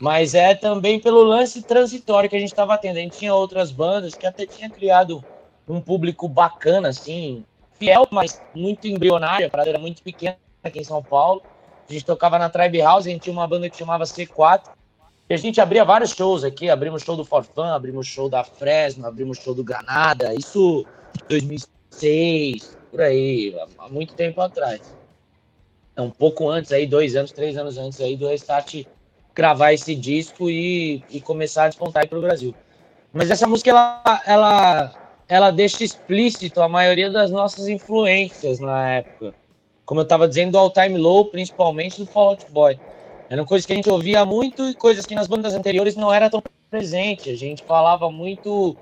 mas 0.00 0.36
é 0.36 0.54
também 0.54 1.00
pelo 1.00 1.24
lance 1.24 1.62
transitório 1.62 2.30
que 2.30 2.36
a 2.36 2.40
gente 2.40 2.52
estava 2.52 2.78
tendo. 2.78 2.98
A 2.98 3.00
gente 3.00 3.18
tinha 3.18 3.34
outras 3.34 3.72
bandas 3.72 4.14
que 4.14 4.24
até 4.24 4.46
tinha 4.46 4.70
criado 4.70 5.24
um 5.68 5.80
público 5.80 6.28
bacana, 6.28 6.88
assim, 6.88 7.44
fiel, 7.78 8.06
mas 8.10 8.40
muito 8.54 8.86
embrionário, 8.86 9.46
a 9.46 9.50
parada 9.50 9.70
era 9.70 9.78
muito 9.78 10.02
pequena 10.02 10.36
aqui 10.62 10.80
em 10.80 10.84
São 10.84 11.02
Paulo. 11.02 11.42
A 11.88 11.92
gente 11.92 12.04
tocava 12.04 12.38
na 12.38 12.48
Tribe 12.48 12.80
House, 12.80 13.06
a 13.06 13.10
gente 13.10 13.22
tinha 13.22 13.32
uma 13.32 13.46
banda 13.46 13.68
que 13.68 13.76
chamava 13.76 14.04
C4, 14.04 14.70
e 15.28 15.34
a 15.34 15.36
gente 15.36 15.60
abria 15.60 15.84
vários 15.84 16.10
shows 16.10 16.44
aqui, 16.44 16.68
abrimos 16.68 17.02
show 17.02 17.16
do 17.16 17.24
Forfan, 17.24 17.74
abrimos 17.74 18.06
show 18.06 18.28
da 18.28 18.44
Fresno, 18.44 19.06
abrimos 19.06 19.38
show 19.38 19.54
do 19.54 19.64
Granada, 19.64 20.34
isso 20.34 20.84
2006, 21.28 22.76
por 22.90 23.00
aí, 23.00 23.56
há 23.78 23.88
muito 23.88 24.14
tempo 24.14 24.40
atrás. 24.40 24.80
É 25.96 26.02
um 26.02 26.10
pouco 26.10 26.48
antes 26.48 26.72
aí, 26.72 26.86
dois 26.86 27.16
anos, 27.16 27.32
três 27.32 27.56
anos 27.56 27.78
antes 27.78 28.00
aí 28.00 28.16
do 28.16 28.28
Restart 28.28 28.84
gravar 29.34 29.72
esse 29.72 29.94
disco 29.94 30.48
e, 30.48 31.02
e 31.10 31.20
começar 31.20 31.64
a 31.64 31.68
despontar 31.68 32.08
para 32.08 32.18
o 32.18 32.22
Brasil. 32.22 32.54
Mas 33.12 33.30
essa 33.30 33.46
música, 33.46 33.70
ela, 33.70 34.22
ela 34.26 35.03
ela 35.28 35.50
deixa 35.50 35.84
explícito 35.84 36.60
a 36.60 36.68
maioria 36.68 37.10
das 37.10 37.30
nossas 37.30 37.68
influências 37.68 38.60
na 38.60 38.90
época. 38.90 39.34
Como 39.84 40.00
eu 40.00 40.04
estava 40.04 40.28
dizendo, 40.28 40.52
do 40.52 40.58
All 40.58 40.70
Time 40.70 40.96
Low, 40.96 41.26
principalmente 41.26 42.00
do 42.00 42.06
Fall 42.06 42.30
Out 42.30 42.46
Boy. 42.50 42.78
Eram 43.28 43.44
coisas 43.44 43.66
que 43.66 43.72
a 43.72 43.76
gente 43.76 43.90
ouvia 43.90 44.24
muito 44.24 44.68
e 44.68 44.74
coisas 44.74 45.06
que 45.06 45.14
nas 45.14 45.26
bandas 45.26 45.54
anteriores 45.54 45.96
não 45.96 46.12
era 46.12 46.30
tão 46.30 46.42
presente. 46.70 47.30
A 47.30 47.36
gente 47.36 47.62
falava 47.64 48.10
muito. 48.10 48.76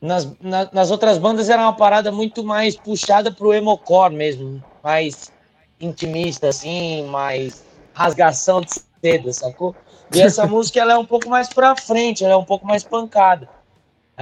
Nas, 0.00 0.26
na, 0.40 0.68
nas 0.72 0.90
outras 0.90 1.18
bandas 1.18 1.50
era 1.50 1.60
uma 1.60 1.74
parada 1.74 2.10
muito 2.10 2.42
mais 2.42 2.74
puxada 2.74 3.30
pro 3.30 3.52
emocore 3.52 4.14
mesmo, 4.14 4.62
mais 4.82 5.30
intimista, 5.78 6.48
assim, 6.48 7.04
mais 7.04 7.62
rasgação 7.92 8.62
de 8.62 8.70
seda, 9.02 9.32
sacou? 9.32 9.76
E 10.14 10.22
essa 10.22 10.46
música 10.48 10.80
ela 10.80 10.94
é 10.94 10.96
um 10.96 11.04
pouco 11.04 11.28
mais 11.28 11.50
pra 11.50 11.76
frente, 11.76 12.24
ela 12.24 12.32
é 12.32 12.36
um 12.36 12.44
pouco 12.44 12.66
mais 12.66 12.82
pancada. 12.82 13.48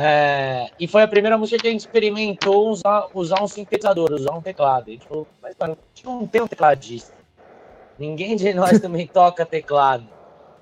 É, 0.00 0.70
e 0.78 0.86
foi 0.86 1.02
a 1.02 1.08
primeira 1.08 1.36
música 1.36 1.60
que 1.60 1.66
a 1.66 1.70
gente 1.72 1.80
experimentou 1.80 2.68
usar, 2.68 3.08
usar 3.12 3.42
um 3.42 3.48
sintetizador, 3.48 4.12
usar 4.12 4.32
um 4.32 4.40
teclado. 4.40 4.90
A 4.90 4.92
gente 4.92 5.04
falou, 5.04 5.26
mas 5.42 5.56
cara, 5.56 5.72
a 5.72 5.76
gente 5.92 6.06
não 6.06 6.24
tem 6.24 6.40
um 6.40 6.46
tecladista. 6.46 7.12
Ninguém 7.98 8.36
de 8.36 8.54
nós 8.54 8.78
também 8.78 9.08
toca 9.08 9.44
teclado. 9.44 10.06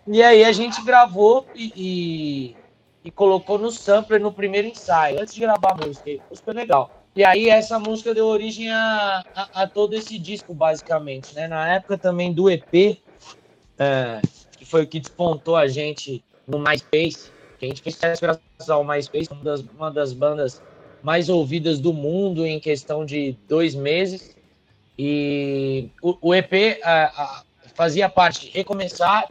E 0.07 0.23
aí 0.23 0.43
a 0.43 0.53
gente 0.53 0.83
gravou 0.83 1.47
e, 1.55 1.71
e, 1.77 2.57
e, 3.05 3.11
colocou 3.11 3.59
no 3.59 3.71
sampler 3.71 4.23
no 4.23 4.33
primeiro 4.33 4.69
ensaio, 4.69 5.21
antes 5.21 5.35
de 5.35 5.41
gravar 5.43 5.73
a 5.73 5.87
música. 5.87 6.19
Foi 6.43 6.55
legal. 6.55 6.91
E 7.15 7.23
aí 7.23 7.51
essa 7.51 7.79
música 7.79 8.15
deu 8.15 8.25
origem 8.25 8.71
a, 8.71 9.23
a, 9.35 9.63
a, 9.63 9.67
todo 9.67 9.93
esse 9.93 10.19
disco, 10.19 10.55
basicamente. 10.55 11.35
Né? 11.35 11.47
Na 11.47 11.75
época 11.75 11.99
também 11.99 12.33
do 12.33 12.49
EP, 12.49 12.99
é, 13.79 14.23
que 14.57 14.65
foi 14.65 14.85
o 14.85 14.87
que 14.87 14.99
despontou 14.99 15.57
a 15.57 15.69
gente 15.69 16.25
no 16.49 16.59
MySpace, 16.59 17.31
que 17.59 17.67
a 17.67 17.69
gente 17.69 17.83
fez 17.83 17.99
graças 17.99 18.46
ao 18.69 18.85
MySpace, 18.85 19.29
uma 19.31 19.45
das, 19.45 19.61
uma 19.61 19.91
das 19.91 20.13
bandas 20.13 20.63
mais 21.03 21.29
ouvidas 21.29 21.79
do 21.79 21.93
mundo 21.93 22.47
em 22.47 22.59
questão 22.59 23.05
de 23.05 23.37
dois 23.49 23.75
meses. 23.75 24.37
E 24.99 25.89
o, 26.03 26.17
o 26.21 26.35
EP 26.35 26.81
a, 26.83 27.05
a, 27.05 27.43
fazia 27.75 28.09
parte 28.09 28.51
recomeçar 28.53 29.31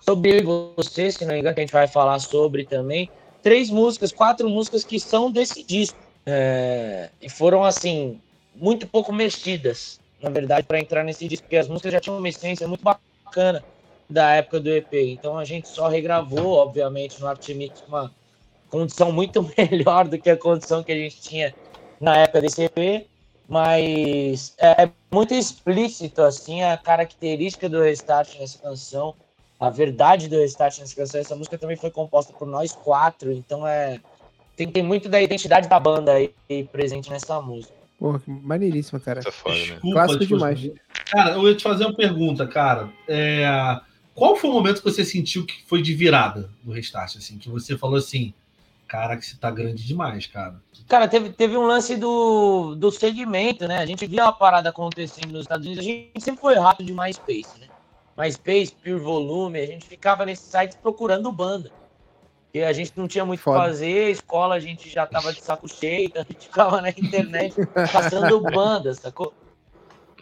sobre 0.00 0.30
eu 0.30 0.38
e 0.38 0.42
você, 0.76 1.10
se 1.10 1.24
não 1.24 1.34
me 1.34 1.40
engano, 1.40 1.54
que 1.54 1.60
a 1.60 1.64
gente 1.64 1.72
vai 1.72 1.88
falar 1.88 2.18
sobre 2.18 2.64
também. 2.64 3.10
Três 3.42 3.70
músicas, 3.70 4.12
quatro 4.12 4.48
músicas 4.48 4.84
que 4.84 5.00
são 5.00 5.30
desse 5.30 5.62
disco. 5.62 5.98
É, 6.24 7.10
e 7.20 7.28
foram, 7.28 7.64
assim, 7.64 8.20
muito 8.54 8.86
pouco 8.86 9.12
mexidas, 9.12 10.00
na 10.20 10.30
verdade, 10.30 10.66
para 10.66 10.80
entrar 10.80 11.04
nesse 11.04 11.26
disco, 11.28 11.44
porque 11.44 11.56
as 11.56 11.68
músicas 11.68 11.92
já 11.92 12.00
tinham 12.00 12.18
uma 12.18 12.28
essência 12.28 12.66
muito 12.66 12.82
bacana 12.82 13.64
da 14.08 14.34
época 14.34 14.60
do 14.60 14.70
EP. 14.70 14.92
Então 14.92 15.38
a 15.38 15.44
gente 15.44 15.68
só 15.68 15.88
regravou, 15.88 16.54
obviamente, 16.54 17.20
no 17.20 17.26
Artimix 17.26 17.82
uma 17.86 18.12
condição 18.76 19.10
muito 19.10 19.42
melhor 19.56 20.06
do 20.06 20.18
que 20.18 20.28
a 20.28 20.36
condição 20.36 20.82
que 20.82 20.92
a 20.92 20.96
gente 20.96 21.20
tinha 21.20 21.54
na 21.98 22.16
época 22.18 22.42
desse 22.42 22.64
EP, 22.64 23.06
mas 23.48 24.54
é, 24.58 24.84
é 24.84 24.90
muito 25.10 25.32
explícito 25.32 26.20
assim 26.20 26.62
a 26.62 26.76
característica 26.76 27.68
do 27.68 27.80
Restart 27.80 28.38
nessa 28.38 28.58
canção, 28.58 29.14
a 29.58 29.70
verdade 29.70 30.28
do 30.28 30.36
Restart 30.36 30.78
nessa 30.78 30.94
canção. 30.94 31.20
Essa 31.20 31.34
música 31.34 31.56
também 31.56 31.76
foi 31.76 31.90
composta 31.90 32.32
por 32.34 32.46
nós 32.46 32.72
quatro, 32.72 33.32
então 33.32 33.66
é 33.66 33.98
tem, 34.56 34.70
tem 34.70 34.82
muito 34.82 35.08
da 35.08 35.20
identidade 35.20 35.68
da 35.68 35.78
banda 35.78 36.12
aí 36.12 36.32
presente 36.72 37.10
nessa 37.10 37.40
música. 37.40 37.74
Porra, 37.98 38.18
que 38.18 38.30
maneiríssima, 38.30 39.00
cara. 39.00 39.20
É 39.24 39.30
foda, 39.30 39.54
né? 39.54 39.78
Clássico 39.80 40.26
demais. 40.26 40.70
Cara, 41.06 41.30
eu 41.32 41.48
ia 41.48 41.54
te 41.54 41.62
fazer 41.62 41.84
uma 41.84 41.94
pergunta, 41.94 42.46
cara. 42.46 42.90
É, 43.08 43.46
qual 44.14 44.36
foi 44.36 44.50
o 44.50 44.52
momento 44.52 44.82
que 44.82 44.90
você 44.90 45.04
sentiu 45.04 45.46
que 45.46 45.62
foi 45.66 45.82
de 45.82 45.94
virada 45.94 46.50
no 46.64 46.72
Restart, 46.72 47.16
assim, 47.16 47.38
que 47.38 47.48
você 47.48 47.76
falou 47.76 47.96
assim, 47.96 48.34
cara, 48.86 49.16
que 49.16 49.26
você 49.26 49.36
tá 49.36 49.50
grande 49.50 49.84
demais, 49.84 50.26
cara? 50.26 50.60
Cara, 50.88 51.08
teve, 51.08 51.30
teve 51.30 51.56
um 51.56 51.66
lance 51.66 51.96
do, 51.96 52.74
do 52.74 52.90
segmento, 52.90 53.66
né? 53.66 53.78
A 53.78 53.86
gente 53.86 54.06
via 54.06 54.24
a 54.24 54.32
parada 54.32 54.70
acontecendo 54.70 55.32
nos 55.32 55.42
Estados 55.42 55.66
Unidos, 55.66 55.84
a 55.84 55.88
gente 55.88 56.20
sempre 56.20 56.40
foi 56.40 56.54
rato 56.54 56.84
de 56.84 56.92
MySpace, 56.92 57.58
né? 57.60 57.66
MySpace, 58.16 58.74
Pure 58.82 58.98
Volume, 58.98 59.60
a 59.60 59.66
gente 59.66 59.86
ficava 59.86 60.24
nesses 60.24 60.46
sites 60.46 60.76
procurando 60.76 61.30
banda. 61.30 61.70
Porque 62.44 62.64
a 62.64 62.72
gente 62.72 62.92
não 62.96 63.06
tinha 63.06 63.24
muito 63.24 63.40
o 63.40 63.44
que 63.44 63.58
fazer, 63.58 64.10
escola 64.10 64.54
a 64.54 64.60
gente 64.60 64.88
já 64.88 65.06
tava 65.06 65.32
de 65.32 65.42
saco 65.42 65.68
cheio, 65.68 66.06
então 66.06 66.22
a 66.22 66.32
gente 66.32 66.44
ficava 66.44 66.80
na 66.80 66.88
internet 66.88 67.54
passando 67.92 68.40
banda, 68.50 68.94
sacou? 68.94 69.34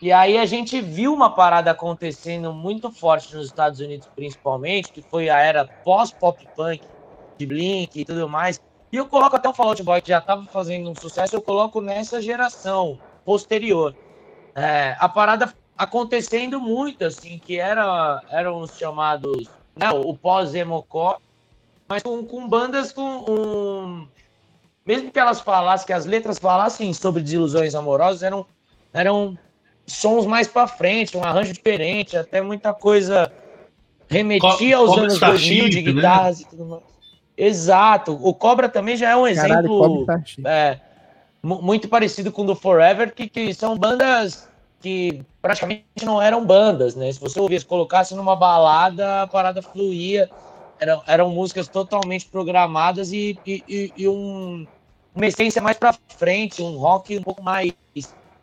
E 0.02 0.10
aí 0.10 0.36
a 0.36 0.44
gente 0.44 0.80
viu 0.80 1.14
uma 1.14 1.30
parada 1.30 1.70
acontecendo 1.70 2.52
muito 2.52 2.90
forte 2.90 3.34
nos 3.36 3.46
Estados 3.46 3.78
Unidos, 3.78 4.08
principalmente, 4.14 4.92
que 4.92 5.00
foi 5.00 5.30
a 5.30 5.38
era 5.38 5.64
pós-pop 5.64 6.46
punk, 6.56 6.82
de 7.38 7.46
Blink 7.46 8.00
e 8.00 8.04
tudo 8.04 8.28
mais. 8.28 8.60
E 8.92 8.96
eu 8.96 9.06
coloco 9.06 9.36
até 9.36 9.48
o 9.48 9.54
Fall 9.54 9.68
Out 9.68 9.82
Boy, 9.82 10.00
que 10.00 10.10
já 10.10 10.18
estava 10.18 10.44
fazendo 10.44 10.90
um 10.90 10.94
sucesso, 10.94 11.34
eu 11.34 11.42
coloco 11.42 11.80
nessa 11.80 12.22
geração 12.22 12.98
posterior. 13.24 13.94
É, 14.54 14.96
a 15.00 15.08
parada 15.08 15.52
acontecendo 15.76 16.60
muito, 16.60 17.04
assim, 17.04 17.38
que 17.38 17.58
era, 17.58 18.22
eram 18.30 18.60
os 18.60 18.78
chamados, 18.78 19.48
né, 19.74 19.90
o 19.90 20.14
pós-emocore, 20.14 21.18
mas 21.88 22.02
com, 22.02 22.24
com 22.24 22.48
bandas 22.48 22.92
com 22.92 23.02
um, 23.02 24.08
mesmo 24.86 25.10
que 25.10 25.18
elas 25.18 25.40
falassem, 25.40 25.86
que 25.86 25.92
as 25.92 26.06
letras 26.06 26.38
falassem 26.38 26.92
sobre 26.92 27.22
desilusões 27.22 27.74
amorosas, 27.74 28.22
eram, 28.22 28.46
eram 28.92 29.36
sons 29.86 30.26
mais 30.26 30.46
para 30.46 30.68
frente, 30.68 31.16
um 31.16 31.24
arranjo 31.24 31.52
diferente, 31.52 32.16
até 32.16 32.40
muita 32.40 32.72
coisa 32.72 33.32
remetia 34.08 34.76
aos 34.76 34.96
anos 34.96 35.18
2000 35.18 35.68
de 35.68 35.82
né? 35.82 35.92
guitarras 35.92 36.40
né? 36.40 36.46
e 36.46 36.50
tudo 36.50 36.66
mais. 36.66 36.93
Exato. 37.36 38.18
O 38.20 38.32
Cobra 38.34 38.68
também 38.68 38.96
já 38.96 39.10
é 39.10 39.16
um 39.16 39.26
exemplo 39.26 40.06
Caralho, 40.06 40.24
é, 40.46 40.80
muito 41.42 41.88
parecido 41.88 42.30
com 42.30 42.42
o 42.42 42.46
do 42.46 42.54
Forever, 42.54 43.14
que, 43.14 43.28
que 43.28 43.52
são 43.52 43.76
bandas 43.76 44.48
que 44.80 45.22
praticamente 45.40 45.84
não 46.04 46.20
eram 46.20 46.44
bandas, 46.44 46.94
né? 46.94 47.10
Se 47.10 47.18
você 47.18 47.40
ouvisse, 47.40 47.64
colocasse 47.64 48.14
numa 48.14 48.36
balada, 48.36 49.22
a 49.22 49.26
parada 49.26 49.62
fluía. 49.62 50.30
Eram, 50.78 51.02
eram 51.06 51.30
músicas 51.30 51.68
totalmente 51.68 52.26
programadas 52.26 53.12
e, 53.12 53.38
e, 53.46 53.92
e 53.96 54.08
um, 54.08 54.66
uma 55.14 55.26
essência 55.26 55.62
mais 55.62 55.78
para 55.78 55.94
frente, 56.08 56.60
um 56.60 56.76
rock 56.76 57.16
um 57.16 57.22
pouco 57.22 57.42
mais 57.42 57.72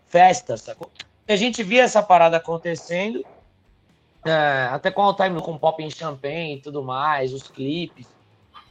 festa, 0.07 0.57
sacou? 0.57 0.89
a 1.27 1.36
gente 1.36 1.63
via 1.63 1.83
essa 1.83 2.01
parada 2.01 2.38
acontecendo, 2.38 3.24
é, 4.25 4.67
até 4.71 4.91
com 4.91 5.03
o 5.03 5.13
time 5.13 5.41
com 5.41 5.57
pop 5.57 5.81
em 5.81 5.89
champanhe 5.89 6.55
e 6.55 6.62
tudo 6.62 6.83
mais, 6.83 7.33
os 7.33 7.48
clipes. 7.48 8.07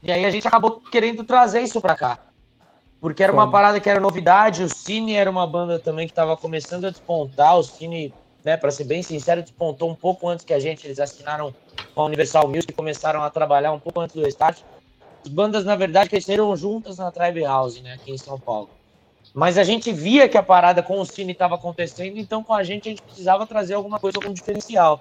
E 0.02 0.10
aí 0.10 0.24
a 0.24 0.30
gente 0.30 0.46
acabou 0.48 0.80
querendo 0.80 1.24
trazer 1.24 1.60
isso 1.60 1.80
para 1.80 1.94
cá. 1.94 2.18
Porque 3.00 3.22
era 3.22 3.32
uma 3.32 3.50
parada 3.50 3.80
que 3.80 3.88
era 3.88 3.98
novidade, 3.98 4.62
o 4.62 4.68
Cine 4.68 5.14
era 5.14 5.30
uma 5.30 5.46
banda 5.46 5.78
também 5.78 6.06
que 6.06 6.12
estava 6.12 6.36
começando 6.36 6.86
a 6.86 6.90
despontar, 6.90 7.58
o 7.58 7.62
Cine, 7.62 8.12
né, 8.44 8.58
para 8.58 8.70
ser 8.70 8.84
bem 8.84 9.02
sincero, 9.02 9.40
despontou 9.40 9.90
um 9.90 9.94
pouco 9.94 10.28
antes 10.28 10.44
que 10.44 10.52
a 10.52 10.60
gente, 10.60 10.86
eles 10.86 11.00
assinaram 11.00 11.54
com 11.94 12.02
a 12.02 12.04
Universal 12.04 12.46
Music 12.46 12.70
e 12.70 12.74
começaram 12.74 13.22
a 13.22 13.30
trabalhar 13.30 13.72
um 13.72 13.78
pouco 13.78 14.00
antes 14.00 14.14
do 14.14 14.22
Restart. 14.22 14.58
As 15.24 15.30
bandas, 15.30 15.64
na 15.64 15.76
verdade, 15.76 16.10
cresceram 16.10 16.54
juntas 16.54 16.98
na 16.98 17.10
Tribe 17.10 17.42
House, 17.42 17.80
né, 17.80 17.94
aqui 17.94 18.12
em 18.12 18.18
São 18.18 18.38
Paulo. 18.38 18.68
Mas 19.32 19.56
a 19.56 19.64
gente 19.64 19.92
via 19.92 20.28
que 20.28 20.36
a 20.36 20.42
parada 20.42 20.82
com 20.82 21.00
o 21.00 21.06
Cine 21.06 21.32
estava 21.32 21.54
acontecendo, 21.54 22.18
então 22.18 22.42
com 22.42 22.52
a 22.52 22.62
gente 22.62 22.88
a 22.88 22.90
gente 22.90 23.02
precisava 23.02 23.46
trazer 23.46 23.74
alguma 23.74 23.98
coisa 23.98 24.18
como 24.18 24.34
diferencial. 24.34 25.00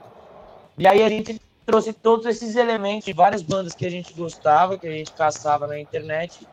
E 0.78 0.88
aí 0.88 1.04
a 1.04 1.10
gente 1.10 1.40
trouxe 1.70 1.94
todos 1.94 2.26
esses 2.26 2.56
elementos 2.56 3.06
de 3.06 3.14
várias 3.14 3.44
bandas 3.44 3.76
que 3.76 3.86
a 3.86 3.92
gente 3.92 4.12
gostava, 4.16 4.76
que 4.76 4.88
a 4.88 4.92
gente 4.92 5.14
caçava 5.14 5.68
na 5.68 5.80
internet, 5.80 6.48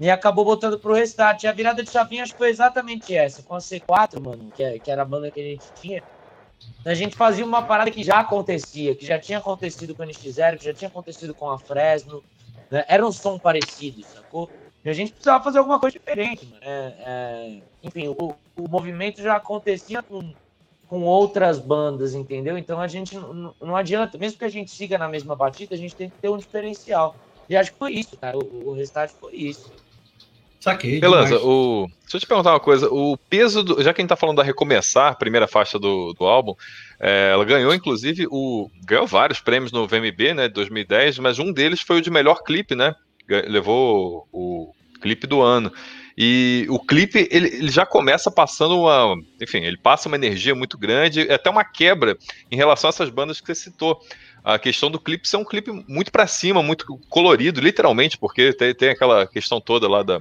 e 0.00 0.08
acabou 0.08 0.46
botando 0.46 0.78
pro 0.78 0.94
restart. 0.94 1.42
E 1.42 1.46
a 1.46 1.52
virada 1.52 1.82
de 1.82 1.90
chavinha 1.90 2.22
acho 2.22 2.32
que 2.32 2.38
foi 2.38 2.48
exatamente 2.48 3.14
essa, 3.14 3.42
com 3.42 3.54
a 3.54 3.58
C4, 3.58 4.18
mano, 4.18 4.50
que, 4.56 4.64
é, 4.64 4.78
que 4.78 4.90
era 4.90 5.02
a 5.02 5.04
banda 5.04 5.30
que 5.30 5.38
a 5.38 5.42
gente 5.42 5.64
tinha. 5.78 6.02
A 6.86 6.94
gente 6.94 7.14
fazia 7.14 7.44
uma 7.44 7.60
parada 7.60 7.90
que 7.90 8.02
já 8.02 8.20
acontecia, 8.20 8.94
que 8.94 9.04
já 9.04 9.18
tinha 9.18 9.36
acontecido 9.36 9.94
com 9.94 10.02
a 10.02 10.06
NX0, 10.06 10.56
que 10.56 10.64
já 10.64 10.72
tinha 10.72 10.88
acontecido 10.88 11.34
com 11.34 11.50
a 11.50 11.58
Fresno. 11.58 12.24
Né? 12.70 12.82
Era 12.88 13.06
um 13.06 13.12
som 13.12 13.38
parecido, 13.38 14.02
sacou? 14.04 14.48
E 14.82 14.88
a 14.88 14.94
gente 14.94 15.12
precisava 15.12 15.44
fazer 15.44 15.58
alguma 15.58 15.78
coisa 15.78 15.98
diferente. 15.98 16.50
É, 16.62 16.94
é, 16.98 17.58
enfim, 17.82 18.08
o, 18.08 18.34
o 18.56 18.68
movimento 18.70 19.20
já 19.20 19.36
acontecia 19.36 20.02
com, 20.02 20.32
com 20.88 21.02
outras 21.02 21.58
bandas, 21.58 22.14
entendeu? 22.14 22.56
Então 22.56 22.80
a 22.80 22.86
gente 22.86 23.16
não, 23.16 23.54
não 23.60 23.76
adianta, 23.76 24.16
mesmo 24.16 24.38
que 24.38 24.44
a 24.44 24.48
gente 24.48 24.70
siga 24.70 24.96
na 24.98 25.08
mesma 25.08 25.34
batida, 25.34 25.74
a 25.74 25.78
gente 25.78 25.94
tem 25.94 26.08
que 26.08 26.16
ter 26.16 26.28
um 26.28 26.38
diferencial. 26.38 27.16
E 27.48 27.56
acho 27.56 27.72
que 27.72 27.78
foi 27.78 27.92
isso, 27.92 28.16
cara. 28.16 28.36
O, 28.36 28.70
o 28.70 28.72
restart 28.74 29.12
foi 29.20 29.34
isso. 29.34 29.70
Saquei. 30.60 30.98
Beleza, 30.98 31.38
o... 31.38 31.86
deixa 32.00 32.16
eu 32.16 32.20
te 32.20 32.26
perguntar 32.26 32.50
uma 32.52 32.60
coisa. 32.60 32.88
O 32.90 33.16
peso, 33.16 33.62
do... 33.62 33.82
já 33.82 33.94
que 33.94 34.00
a 34.00 34.02
gente 34.02 34.08
tá 34.08 34.16
falando 34.16 34.38
da 34.38 34.42
Recomeçar, 34.42 35.16
primeira 35.16 35.46
faixa 35.46 35.78
do, 35.78 36.12
do 36.12 36.24
álbum, 36.24 36.54
é, 36.98 37.30
ela 37.32 37.44
ganhou, 37.44 37.72
inclusive, 37.72 38.26
o. 38.30 38.68
Ganhou 38.84 39.06
vários 39.06 39.40
prêmios 39.40 39.70
no 39.70 39.86
VMB, 39.86 40.34
né, 40.34 40.48
de 40.48 40.54
2010, 40.54 41.20
mas 41.20 41.38
um 41.38 41.52
deles 41.52 41.80
foi 41.80 41.98
o 41.98 42.02
de 42.02 42.10
melhor 42.10 42.42
clipe, 42.42 42.74
né? 42.74 42.94
Levou 43.28 44.26
o 44.32 44.72
clipe 45.00 45.26
do 45.26 45.40
ano. 45.40 45.72
E 46.16 46.66
o 46.70 46.78
clipe, 46.78 47.28
ele, 47.30 47.48
ele, 47.48 47.68
já 47.68 47.84
começa 47.84 48.30
passando 48.30 48.80
uma. 48.80 49.14
Enfim, 49.40 49.58
ele 49.58 49.76
passa 49.76 50.08
uma 50.08 50.16
energia 50.16 50.54
muito 50.54 50.78
grande, 50.78 51.28
é 51.28 51.34
até 51.34 51.50
uma 51.50 51.62
quebra 51.64 52.16
em 52.50 52.56
relação 52.56 52.88
a 52.88 52.90
essas 52.90 53.10
bandas 53.10 53.38
que 53.38 53.46
você 53.46 53.54
citou. 53.54 54.00
A 54.42 54.58
questão 54.58 54.90
do 54.90 54.98
clipe 54.98 55.28
ser 55.28 55.36
um 55.36 55.44
clipe 55.44 55.70
muito 55.86 56.10
para 56.10 56.26
cima, 56.26 56.62
muito 56.62 56.86
colorido, 57.10 57.60
literalmente, 57.60 58.16
porque 58.16 58.52
tem, 58.54 58.74
tem 58.74 58.88
aquela 58.90 59.26
questão 59.26 59.60
toda 59.60 59.88
lá 59.88 60.02
da, 60.02 60.20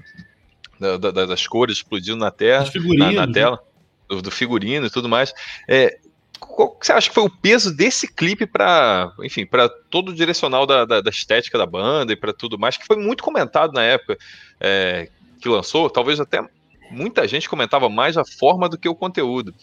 da, 0.80 0.98
da 0.98 1.26
das 1.26 1.48
cores 1.48 1.78
explodindo 1.78 2.18
na 2.18 2.32
terra, 2.32 2.70
na, 2.98 3.12
na, 3.12 3.28
né? 3.28 3.34
tela, 3.34 3.64
do, 4.10 4.22
do, 4.22 4.32
figurino 4.32 4.88
e 4.88 4.90
tudo 4.90 5.08
mais. 5.08 5.34
É, 5.70 5.98
qual 6.40 6.78
você 6.82 6.92
acha 6.92 7.08
que 7.08 7.16
foi 7.16 7.24
o 7.24 7.30
peso 7.30 7.74
desse 7.74 8.14
clipe 8.14 8.46
para, 8.46 9.14
enfim, 9.24 9.46
para 9.46 9.70
todo 9.70 10.10
o 10.10 10.14
direcional 10.14 10.66
da, 10.66 10.84
da, 10.84 11.02
da, 11.02 11.10
estética 11.10 11.58
da 11.58 11.66
banda 11.66 12.12
e 12.12 12.16
para 12.18 12.34
tudo 12.34 12.60
mais, 12.60 12.76
que 12.76 12.86
foi 12.86 12.98
muito 12.98 13.24
comentado 13.24 13.72
na 13.74 13.84
época 13.84 14.18
é, 14.60 15.10
que 15.46 15.50
lançou, 15.50 15.92
talvez 15.92 16.20
até 16.20 16.44
muita 16.90 17.28
gente 17.28 17.48
comentava 17.48 17.88
mais 17.88 18.18
a 18.18 18.26
forma 18.26 18.68
do 18.68 18.80
que 18.80 18.90
o 18.90 18.96
conteúdo. 18.96 19.54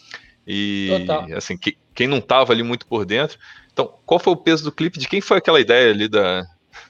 E 0.47 0.87
Total. 1.05 1.27
assim, 1.35 1.57
que, 1.57 1.77
quem 1.93 2.07
não 2.07 2.19
estava 2.19 2.53
ali 2.53 2.63
muito 2.63 2.87
por 2.87 3.05
dentro. 3.05 3.37
Então, 3.71 3.93
qual 4.05 4.19
foi 4.19 4.31
o 4.31 4.37
peso 4.37 4.63
do 4.63 4.71
clipe? 4.71 4.97
De 4.97 5.09
quem 5.09 5.19
foi 5.19 5.37
aquela 5.37 5.59
ideia 5.59 5.91
ali 5.91 6.07
da, 6.07 6.45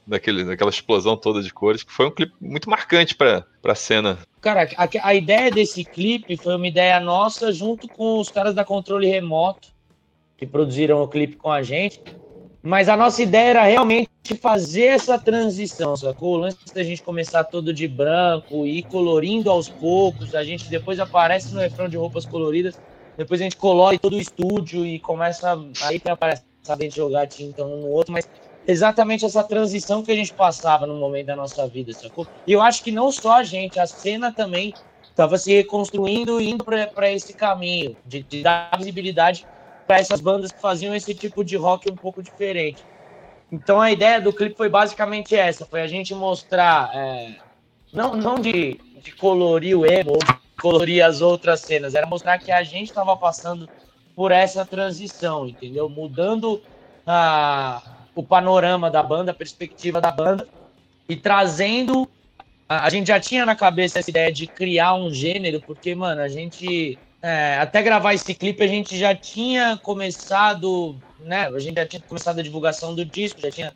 daquele, 0.06 0.44
daquela 0.44 0.70
explosão 0.70 1.18
toda 1.18 1.42
de 1.42 1.52
cores, 1.52 1.82
que 1.82 1.92
foi 1.92 2.06
um 2.06 2.12
clipe 2.12 2.34
muito 2.40 2.70
marcante 2.70 3.16
para 3.16 3.46
a 3.64 3.76
cena. 3.76 4.20
Cara, 4.40 4.70
a, 4.78 4.88
a, 5.08 5.16
ideia 5.16 5.50
desse 5.50 5.84
clipe 5.84 6.38
foi 6.38 6.56
uma 6.56 6.68
ideia 6.68 7.00
nossa 7.00 7.52
junto 7.52 7.88
com 7.88 8.20
os 8.20 8.30
caras 8.30 8.54
da 8.54 8.64
Controle 8.64 9.08
Remoto, 9.08 9.70
que 10.38 10.46
produziram 10.46 11.02
o 11.02 11.08
clipe 11.08 11.36
com 11.36 11.52
a 11.52 11.64
gente. 11.64 12.00
Mas 12.64 12.88
a 12.88 12.96
nossa 12.96 13.22
ideia 13.22 13.50
era 13.50 13.64
realmente 13.64 14.10
fazer 14.42 14.86
essa 14.86 15.20
transição, 15.20 15.98
sacou? 15.98 16.38
Lance 16.38 16.58
da 16.74 16.82
gente 16.82 17.04
começar 17.04 17.44
todo 17.44 17.74
de 17.74 17.90
branco 17.90 18.66
e 18.66 18.82
colorindo 18.84 19.52
aos 19.52 19.68
poucos, 19.68 20.34
a 20.34 20.46
gente 20.46 20.70
depois 20.70 20.98
aparece 20.98 21.54
no 21.54 21.60
refrão 21.60 21.90
de 21.90 21.98
roupas 21.98 22.26
coloridas, 22.26 22.80
depois 23.18 23.42
a 23.42 23.44
gente 23.44 23.58
colore 23.58 24.00
todo 24.00 24.16
o 24.16 24.20
estúdio 24.20 24.86
e 24.86 24.98
começa. 24.98 25.60
Aí 25.82 26.00
tem 26.00 26.14
aparece 26.14 26.44
saber 26.64 26.90
jogar 26.90 27.28
tinta 27.28 27.66
um 27.66 27.82
no 27.82 27.90
outro, 27.90 28.14
mas 28.14 28.26
exatamente 28.66 29.26
essa 29.26 29.44
transição 29.44 30.02
que 30.02 30.12
a 30.14 30.16
gente 30.16 30.34
passava 30.34 30.88
no 30.88 30.96
momento 30.96 31.28
da 31.28 31.36
nossa 31.36 31.68
vida, 31.68 31.92
sacou? 31.92 32.26
E 32.48 32.54
eu 32.54 32.62
acho 32.62 32.82
que 32.82 32.94
não 32.94 33.12
só 33.12 33.40
a 33.40 33.44
gente, 33.44 33.78
a 33.78 33.86
cena 33.86 34.32
também 34.32 34.74
estava 35.10 35.38
se 35.38 35.54
reconstruindo 35.54 36.40
e 36.40 36.50
indo 36.50 36.64
para 36.64 37.12
esse 37.12 37.34
caminho 37.34 37.98
de, 38.06 38.24
de 38.24 38.42
dar 38.42 38.72
visibilidade 38.78 39.46
para 39.86 40.00
essas 40.00 40.22
bandas 40.22 40.52
que 40.52 40.62
faziam 40.62 40.96
esse 40.96 41.14
tipo 41.14 41.44
de 41.44 41.56
rock 41.56 41.92
um 41.92 41.96
pouco 41.96 42.22
diferente. 42.22 42.84
Então 43.52 43.80
a 43.80 43.92
ideia 43.92 44.20
do 44.20 44.34
clipe 44.34 44.56
foi 44.56 44.70
basicamente 44.70 45.36
essa, 45.36 45.66
foi 45.66 45.82
a 45.82 45.88
gente 45.88 46.14
mostrar, 46.16 46.90
é, 46.96 47.36
não, 47.92 48.16
não 48.16 48.40
de, 48.40 48.80
de 49.02 49.12
colorir 49.16 49.78
o 49.78 49.86
emo, 49.86 50.14
ou 50.14 50.20
colorir 50.60 51.06
as 51.06 51.22
outras 51.22 51.62
cenas, 51.62 51.94
era 51.94 52.08
mostrar 52.08 52.40
que 52.40 52.52
a 52.52 52.64
gente 52.64 52.90
estava 52.90 53.16
passando 53.16 53.70
por 54.16 54.32
essa 54.32 54.66
transição, 54.66 55.48
entendeu? 55.48 55.90
Mudando 55.90 56.62
a, 57.06 57.82
o 58.16 58.24
panorama 58.24 58.90
da 58.90 59.04
banda, 59.04 59.32
a 59.32 59.36
perspectiva 59.36 60.00
da 60.00 60.12
banda, 60.12 60.48
e 61.08 61.16
trazendo. 61.16 62.10
A, 62.68 62.86
a 62.86 62.90
gente 62.90 63.08
já 63.08 63.20
tinha 63.20 63.46
na 63.46 63.56
cabeça 63.56 64.00
essa 64.00 64.10
ideia 64.10 64.32
de 64.32 64.48
criar 64.48 64.94
um 64.94 65.12
gênero, 65.12 65.62
porque, 65.62 65.94
mano, 65.96 66.22
a 66.22 66.28
gente. 66.28 66.98
É, 67.26 67.58
até 67.58 67.82
gravar 67.82 68.14
esse 68.14 68.34
clipe, 68.34 68.62
a 68.62 68.68
gente 68.68 68.98
já 68.98 69.16
tinha 69.16 69.78
começado, 69.78 70.94
né? 71.22 71.48
A 71.48 71.58
gente 71.58 71.76
já 71.76 71.86
tinha 71.86 72.02
começado 72.02 72.40
a 72.40 72.44
divulgação 72.44 72.94
do 72.94 73.06
disco, 73.06 73.40
já 73.40 73.50
tinha 73.50 73.74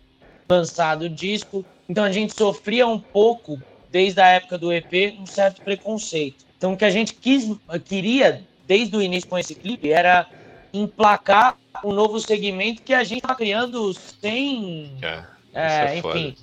lançado 0.50 1.04
o 1.04 1.10
disco. 1.10 1.64
Então 1.88 2.04
a 2.04 2.12
gente 2.12 2.34
sofria 2.36 2.86
um 2.86 3.00
pouco, 3.00 3.58
desde 3.90 4.20
a 4.20 4.28
época 4.28 4.58
do 4.58 4.74
EP, 4.74 5.16
um 5.18 5.26
certo 5.26 5.62
preconceito. 5.62 6.46
Então 6.58 6.74
o 6.74 6.78
que 6.78 6.84
a 6.84 6.90
gente 6.90 7.14
quis, 7.14 7.50
queria 7.86 8.44
desde 8.68 8.98
o 8.98 9.02
início 9.02 9.30
com 9.30 9.38
esse 9.38 9.56
clipe 9.56 9.94
era 9.94 10.28
emplacar 10.74 11.56
um 11.86 11.94
novo 11.94 12.20
segmento 12.20 12.82
que 12.82 12.94
a 12.94 13.06
gente 13.06 13.20
está 13.20 13.34
criando 13.34 13.94
sem, 13.94 14.92
é, 15.02 15.24
é, 15.54 15.98
enfim, 16.00 16.36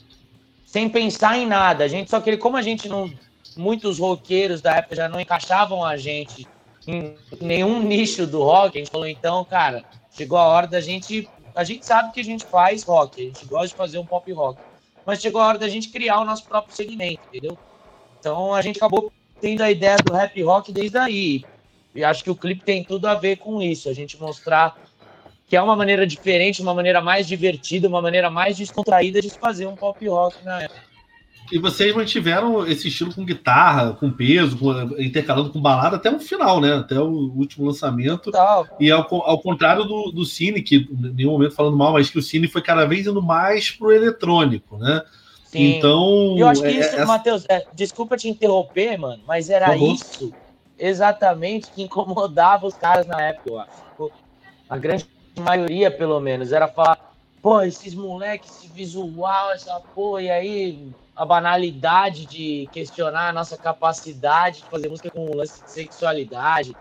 sem 0.65 0.89
pensar 0.89 1.37
em 1.37 1.47
nada. 1.47 1.85
A 1.85 1.89
gente 1.89 2.09
só 2.09 2.19
queria, 2.19 2.41
como 2.41 2.57
a 2.57 2.63
gente 2.63 2.89
não, 2.89 3.13
muitos 3.55 3.99
roqueiros 3.99 4.63
da 4.63 4.77
época 4.77 4.97
já 4.97 5.07
não 5.07 5.21
encaixavam 5.21 5.85
a 5.85 5.99
gente 5.99 6.49
em 6.87 7.17
nenhum 7.41 7.83
nicho 7.83 8.27
do 8.27 8.43
rock, 8.43 8.77
a 8.77 8.81
gente 8.81 8.91
falou 8.91 9.07
então, 9.07 9.45
cara, 9.45 9.85
chegou 10.13 10.39
a 10.39 10.47
hora 10.47 10.67
da 10.67 10.81
gente, 10.81 11.29
a 11.55 11.65
gente 11.65 11.85
sabe 11.85 12.13
que 12.13 12.21
a 12.21 12.25
gente 12.25 12.45
faz 12.45 12.83
rock, 12.83 13.21
a 13.21 13.25
gente 13.25 13.47
gosta 13.47 13.69
de 13.69 13.75
fazer 13.75 13.99
um 13.99 14.07
pop 14.07 14.31
rock, 14.33 14.61
mas 15.05 15.21
chegou 15.21 15.41
a 15.41 15.47
hora 15.47 15.59
da 15.59 15.69
gente 15.69 15.89
criar 15.89 16.21
o 16.21 16.25
nosso 16.25 16.45
próprio 16.45 16.75
segmento, 16.75 17.21
entendeu? 17.29 17.59
Então 18.19 18.55
a 18.55 18.63
gente 18.63 18.77
acabou 18.77 19.13
tendo 19.41 19.63
a 19.63 19.71
ideia 19.71 19.97
do 19.97 20.13
rap 20.13 20.43
rock 20.43 20.73
desde 20.73 20.97
aí. 20.97 21.45
E 21.95 22.03
acho 22.03 22.25
que 22.25 22.31
o 22.31 22.35
clipe 22.35 22.65
tem 22.65 22.83
tudo 22.83 23.07
a 23.07 23.15
ver 23.15 23.37
com 23.37 23.63
isso, 23.63 23.89
a 23.89 23.93
gente 23.93 24.21
mostrar 24.21 24.77
que 25.47 25.57
é 25.57 25.63
uma 25.63 25.77
maneira 25.77 26.07
diferente, 26.07 26.63
uma 26.63 26.75
maneira 26.75 27.01
mais 27.01 27.29
divertida, 27.29 27.87
uma 27.87 28.03
maneira 28.03 28.31
mais 28.31 28.57
descontraída 28.57 29.21
de 29.21 29.31
fazer 29.31 29.67
um 29.67 29.77
pop 29.77 30.07
rock 30.09 30.43
na 30.45 30.63
época. 30.63 30.94
E 31.55 31.59
vocês 31.61 31.95
mantiveram 31.95 32.67
esse 32.67 32.89
estilo 32.89 33.15
com 33.15 33.25
guitarra, 33.25 33.93
com 33.93 34.11
peso, 34.11 34.59
com, 34.59 34.73
intercalando 35.01 35.51
com 35.51 35.63
balada 35.63 35.95
até 35.95 36.11
o 36.11 36.19
final, 36.19 36.61
né? 36.61 36.75
Até 36.75 36.99
o 36.99 37.07
último 37.07 37.65
lançamento. 37.65 38.33
E 38.81 38.91
ao, 38.91 39.03
ao 39.23 39.41
contrário 39.41 39.85
do, 39.85 40.11
do 40.11 40.25
Cine, 40.25 40.61
que 40.61 40.79
em 40.79 41.15
nenhum 41.15 41.31
momento 41.31 41.55
falando 41.55 41.77
mal, 41.77 41.93
mas 41.93 42.11
que 42.11 42.19
o 42.19 42.23
Cine 42.23 42.49
foi 42.49 42.61
cada 42.61 42.85
vez 42.87 43.07
indo 43.07 43.23
mais 43.23 43.71
pro 43.71 43.93
eletrônico, 43.93 44.77
né? 44.79 45.01
Sim. 45.45 45.77
Então. 45.77 46.35
Eu 46.37 46.49
acho 46.49 46.61
que 46.61 46.67
é, 46.67 46.81
isso, 46.81 46.97
é, 46.97 47.05
Matheus, 47.05 47.47
é, 47.49 47.65
desculpa 47.73 48.17
te 48.17 48.29
interromper, 48.29 48.99
mano, 48.99 49.23
mas 49.25 49.49
era 49.49 49.77
isso 49.77 50.35
exatamente 50.77 51.71
que 51.71 51.85
incomodava 51.85 52.67
os 52.67 52.75
caras 52.75 53.07
na 53.07 53.23
época, 53.23 53.49
eu 53.49 53.61
acho. 53.61 54.11
A 54.69 54.77
grande 54.77 55.07
maioria, 55.39 55.89
pelo 55.89 56.19
menos, 56.19 56.51
era 56.51 56.67
falar, 56.67 57.15
pô, 57.41 57.63
esses 57.63 57.95
moleques, 57.95 58.51
esse 58.51 58.67
visual, 58.73 59.53
essa 59.53 59.79
porra, 59.95 60.21
e 60.21 60.31
aí 60.33 60.93
a 61.15 61.25
banalidade 61.25 62.27
de 62.27 62.69
questionar 62.73 63.29
a 63.29 63.33
nossa 63.33 63.57
capacidade 63.57 64.59
de 64.63 64.69
fazer 64.69 64.89
música 64.89 65.11
com 65.11 65.35
lance 65.35 65.63
de 65.63 65.71
sexualidade. 65.71 66.75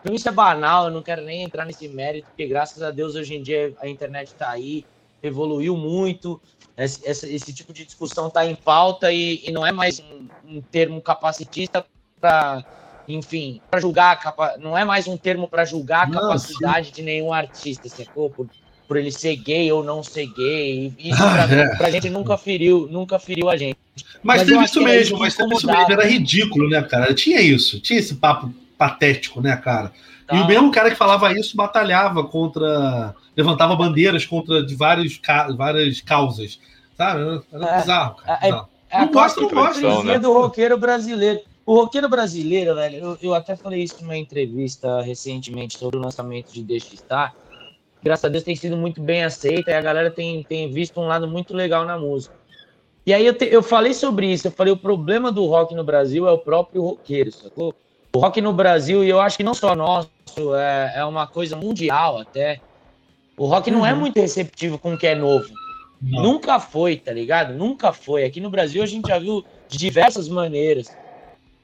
Então, 0.00 0.14
isso 0.14 0.28
é 0.28 0.32
banal, 0.32 0.86
eu 0.86 0.90
não 0.90 1.02
quero 1.02 1.22
nem 1.22 1.42
entrar 1.42 1.64
nesse 1.64 1.88
mérito, 1.88 2.28
porque 2.28 2.46
graças 2.46 2.82
a 2.82 2.90
Deus 2.90 3.14
hoje 3.14 3.34
em 3.34 3.42
dia 3.42 3.74
a 3.80 3.88
internet 3.88 4.28
está 4.28 4.50
aí, 4.50 4.84
evoluiu 5.22 5.76
muito, 5.76 6.40
esse, 6.76 7.04
esse, 7.04 7.34
esse, 7.34 7.52
tipo 7.52 7.72
de 7.72 7.84
discussão 7.84 8.28
está 8.28 8.46
em 8.46 8.54
pauta 8.54 9.10
e, 9.10 9.42
e, 9.44 9.50
não 9.50 9.66
é 9.66 9.72
mais 9.72 9.98
um, 9.98 10.28
um 10.44 10.60
termo 10.60 11.00
capacitista 11.02 11.84
para 12.20 12.64
enfim, 13.08 13.60
para 13.70 13.80
julgar, 13.80 14.20
não 14.58 14.76
é 14.76 14.84
mais 14.84 15.08
um 15.08 15.16
termo 15.16 15.48
para 15.48 15.64
julgar 15.64 16.06
a 16.06 16.10
capacidade 16.10 16.90
de 16.90 17.02
nenhum 17.02 17.32
artista, 17.32 17.88
sacou? 17.88 18.28
Por, 18.28 18.46
por 18.88 18.96
ele 18.96 19.12
ser 19.12 19.36
gay 19.36 19.70
ou 19.70 19.84
não 19.84 20.02
ser 20.02 20.26
gay. 20.26 20.94
Isso 20.98 21.22
ah, 21.22 21.46
pra, 21.46 21.54
é. 21.54 21.76
pra 21.76 21.90
gente 21.90 22.08
nunca 22.08 22.38
feriu, 22.38 22.88
nunca 22.90 23.18
feriu 23.18 23.50
a 23.50 23.56
gente. 23.56 23.76
Mas, 24.22 24.40
mas 24.40 24.48
teve 24.48 24.64
isso 24.64 24.82
mesmo, 24.82 25.18
mas 25.18 25.36
teve 25.36 25.54
isso 25.54 25.66
mesmo, 25.66 25.92
era 25.92 26.06
ridículo, 26.06 26.68
né, 26.68 26.80
cara? 26.82 27.14
Tinha 27.14 27.40
isso, 27.40 27.78
tinha 27.80 27.98
esse 27.98 28.14
papo 28.14 28.52
patético, 28.78 29.42
né, 29.42 29.54
cara? 29.56 29.92
Tá. 30.26 30.36
E 30.36 30.40
o 30.40 30.46
mesmo 30.46 30.70
cara 30.70 30.90
que 30.90 30.96
falava 30.96 31.32
isso 31.32 31.56
batalhava 31.56 32.24
contra. 32.24 33.14
levantava 33.36 33.76
bandeiras 33.76 34.24
contra 34.24 34.64
de 34.64 34.74
vários, 34.74 35.20
várias 35.56 36.00
causas. 36.00 36.58
Sabe? 36.96 37.44
Era 37.52 37.66
é, 37.66 37.80
bizarro, 37.80 38.16
cara. 38.16 38.38
É, 38.42 38.48
é, 38.90 39.00
não 39.00 39.12
gosta, 39.12 39.40
não 39.40 39.50
gosta. 39.50 40.02
Né? 40.02 40.18
do 40.18 40.32
roqueiro 40.32 40.78
brasileiro. 40.78 41.40
O 41.64 41.74
roqueiro 41.74 42.08
brasileiro, 42.08 42.74
velho, 42.74 42.96
eu, 42.96 43.18
eu 43.20 43.34
até 43.34 43.54
falei 43.54 43.82
isso 43.82 43.96
numa 44.00 44.16
entrevista 44.16 45.02
recentemente 45.02 45.76
sobre 45.76 45.98
o 45.98 46.00
lançamento 46.00 46.50
de 46.50 46.62
Deixa 46.62 46.94
Estar. 46.94 47.34
Graças 48.02 48.24
a 48.24 48.28
Deus 48.28 48.44
tem 48.44 48.54
sido 48.54 48.76
muito 48.76 49.00
bem 49.00 49.24
aceita 49.24 49.70
e 49.70 49.74
a 49.74 49.80
galera 49.80 50.10
tem, 50.10 50.42
tem 50.44 50.70
visto 50.70 51.00
um 51.00 51.06
lado 51.06 51.26
muito 51.26 51.54
legal 51.54 51.84
na 51.84 51.98
música. 51.98 52.34
E 53.04 53.12
aí 53.12 53.24
eu, 53.24 53.34
te, 53.34 53.46
eu 53.46 53.62
falei 53.62 53.94
sobre 53.94 54.30
isso, 54.30 54.48
eu 54.48 54.52
falei, 54.52 54.72
o 54.72 54.76
problema 54.76 55.32
do 55.32 55.46
rock 55.46 55.74
no 55.74 55.82
Brasil 55.82 56.28
é 56.28 56.30
o 56.30 56.38
próprio 56.38 56.82
roqueiro, 56.82 57.32
sacou? 57.32 57.74
O 58.12 58.18
rock 58.18 58.40
no 58.40 58.52
Brasil, 58.52 59.02
e 59.02 59.08
eu 59.08 59.20
acho 59.20 59.36
que 59.36 59.42
não 59.42 59.54
só 59.54 59.74
nosso, 59.74 60.10
é, 60.54 60.94
é 60.96 61.04
uma 61.04 61.26
coisa 61.26 61.56
mundial 61.56 62.18
até. 62.18 62.60
O 63.36 63.46
rock 63.46 63.70
não 63.70 63.84
é 63.84 63.92
uhum. 63.92 64.00
muito 64.00 64.20
receptivo 64.20 64.78
com 64.78 64.94
o 64.94 64.98
que 64.98 65.06
é 65.06 65.14
novo. 65.14 65.48
Não. 66.00 66.22
Nunca 66.22 66.60
foi, 66.60 66.96
tá 66.96 67.12
ligado? 67.12 67.54
Nunca 67.54 67.92
foi. 67.92 68.24
Aqui 68.24 68.40
no 68.40 68.50
Brasil 68.50 68.82
a 68.82 68.86
gente 68.86 69.08
já 69.08 69.18
viu 69.18 69.44
de 69.68 69.78
diversas 69.78 70.28
maneiras 70.28 70.88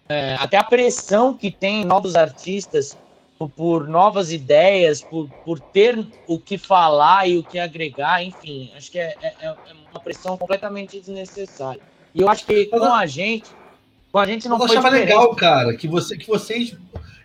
é, 0.09 0.35
até 0.39 0.57
a 0.57 0.65
pressão 0.65 1.35
que 1.35 1.51
tem 1.51 1.85
novos 1.85 2.15
artistas 2.15 2.97
por, 3.39 3.89
novas 3.89 4.33
ideias, 4.33 5.01
por, 5.03 5.29
por 5.45 5.59
ter 5.59 6.07
o 6.27 6.39
que 6.39 6.57
falar 6.57 7.29
e 7.29 7.37
o 7.37 7.43
que 7.43 7.59
agregar, 7.59 8.23
enfim, 8.23 8.71
acho 8.77 8.91
que 8.91 8.99
é, 8.99 9.15
é, 9.21 9.35
é 9.43 9.55
uma 9.91 10.01
pressão 10.01 10.37
completamente 10.37 10.99
desnecessária. 11.01 11.81
E 12.15 12.21
eu 12.21 12.29
acho 12.29 12.47
que 12.47 12.67
com 12.67 12.85
a 12.85 13.07
gente, 13.07 13.51
com 14.13 14.19
a 14.19 14.27
gente 14.27 14.49
não 14.49 14.57
eu 14.57 14.67
foi 14.67 14.77
achava 14.77 14.91
diferente. 14.91 15.09
legal, 15.09 15.35
cara, 15.35 15.77
que, 15.77 15.89
você, 15.89 16.17
que 16.17 16.27
vocês. 16.27 16.77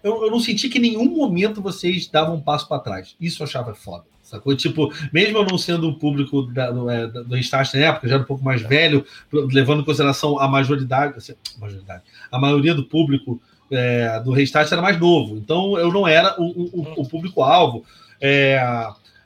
Eu, 0.04 0.24
eu 0.24 0.32
não 0.32 0.40
senti 0.40 0.70
que 0.70 0.78
em 0.80 0.82
nenhum 0.82 1.06
momento 1.06 1.62
vocês 1.62 2.08
davam 2.08 2.36
um 2.36 2.42
passo 2.42 2.68
para 2.68 2.80
trás. 2.80 3.16
Isso 3.20 3.44
eu 3.44 3.48
achava 3.48 3.76
foda. 3.76 4.06
Sacou? 4.24 4.56
Tipo, 4.56 4.94
mesmo 5.12 5.40
eu 5.40 5.46
não 5.46 5.58
sendo 5.58 5.90
um 5.90 5.94
público 5.94 6.44
da, 6.44 6.72
do, 6.72 6.90
é, 6.90 7.08
do 7.08 7.36
Restart 7.36 7.74
na 7.74 7.80
época, 7.82 8.08
já 8.08 8.16
era 8.16 8.24
um 8.24 8.28
pouco 8.28 8.44
mais 8.44 8.62
velho, 8.62 9.04
levando 9.32 9.82
em 9.82 9.86
consideração 9.86 10.40
a 10.40 10.48
majoridade, 10.48 11.18
assim, 11.18 11.34
majoridade 11.58 12.04
a 12.32 12.40
maioria 12.40 12.74
do 12.74 12.84
público 12.84 13.42
é, 13.72 14.20
do 14.22 14.32
Restart 14.32 14.72
era 14.72 14.82
mais 14.82 15.00
novo. 15.00 15.38
Então 15.38 15.78
eu 15.78 15.92
não 15.92 16.08
era 16.08 16.36
o, 16.40 16.44
o, 16.46 17.02
o 17.02 17.08
público-alvo. 17.08 17.84
É, 18.22 18.60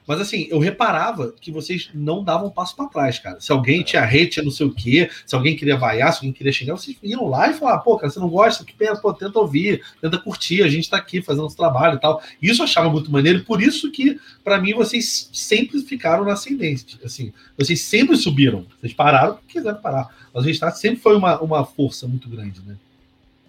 mas 0.08 0.20
assim, 0.20 0.48
eu 0.50 0.60
reparava 0.60 1.34
que 1.40 1.52
vocês 1.52 1.90
não 1.94 2.24
davam 2.24 2.48
um 2.48 2.52
passo 2.52 2.76
para 2.76 2.88
trás, 2.88 3.20
cara. 3.20 3.40
Se 3.40 3.52
alguém 3.52 3.82
é. 3.82 3.84
tinha 3.84 4.04
hate, 4.04 4.42
não 4.42 4.52
sei 4.52 4.66
o 4.66 4.74
quê, 4.74 5.10
se 5.26 5.34
alguém 5.34 5.56
queria 5.56 5.78
vaiar, 5.78 6.12
se 6.12 6.20
alguém 6.20 6.34
queria 6.34 6.52
xingar, 6.52 6.74
vocês 6.74 6.98
iam 7.02 7.28
lá 7.28 7.50
e 7.50 7.54
falavam, 7.54 7.84
pô, 7.84 7.98
cara, 7.98 8.12
você 8.12 8.20
não 8.20 8.30
gosta? 8.30 8.66
Que 8.66 8.74
pena, 8.74 8.96
pô, 8.98 9.14
tenta 9.14 9.40
ouvir, 9.40 9.82
tenta 10.02 10.18
curtir, 10.18 10.64
a 10.64 10.68
gente 10.68 10.90
tá 10.90 10.98
aqui 10.98 11.22
fazendo 11.22 11.44
nosso 11.44 11.56
trabalho 11.56 11.96
e 11.96 12.00
tal. 12.00 12.22
Isso 12.42 12.62
eu 12.62 12.66
achava 12.66 12.90
muito 12.90 13.12
maneiro, 13.12 13.44
por 13.46 13.62
isso 13.62 13.92
que, 13.92 14.20
para 14.44 14.60
mim, 14.60 14.74
vocês 14.74 15.30
sempre 15.32 15.80
ficaram 15.82 16.26
na 16.26 16.34
ascendente. 16.34 17.00
Assim, 17.04 17.32
vocês 17.58 17.82
sempre 17.82 18.18
subiram. 18.18 18.66
Vocês 18.80 18.94
pararam 18.94 19.36
porque 19.36 19.54
quiseram 19.54 19.80
parar. 19.80 20.10
Mas 20.34 20.44
o 20.44 20.48
Restart 20.48 20.76
sempre 20.76 21.00
foi 21.00 21.16
uma, 21.16 21.40
uma 21.40 21.66
força 21.66 22.08
muito 22.08 22.28
grande, 22.28 22.62
né? 22.66 22.76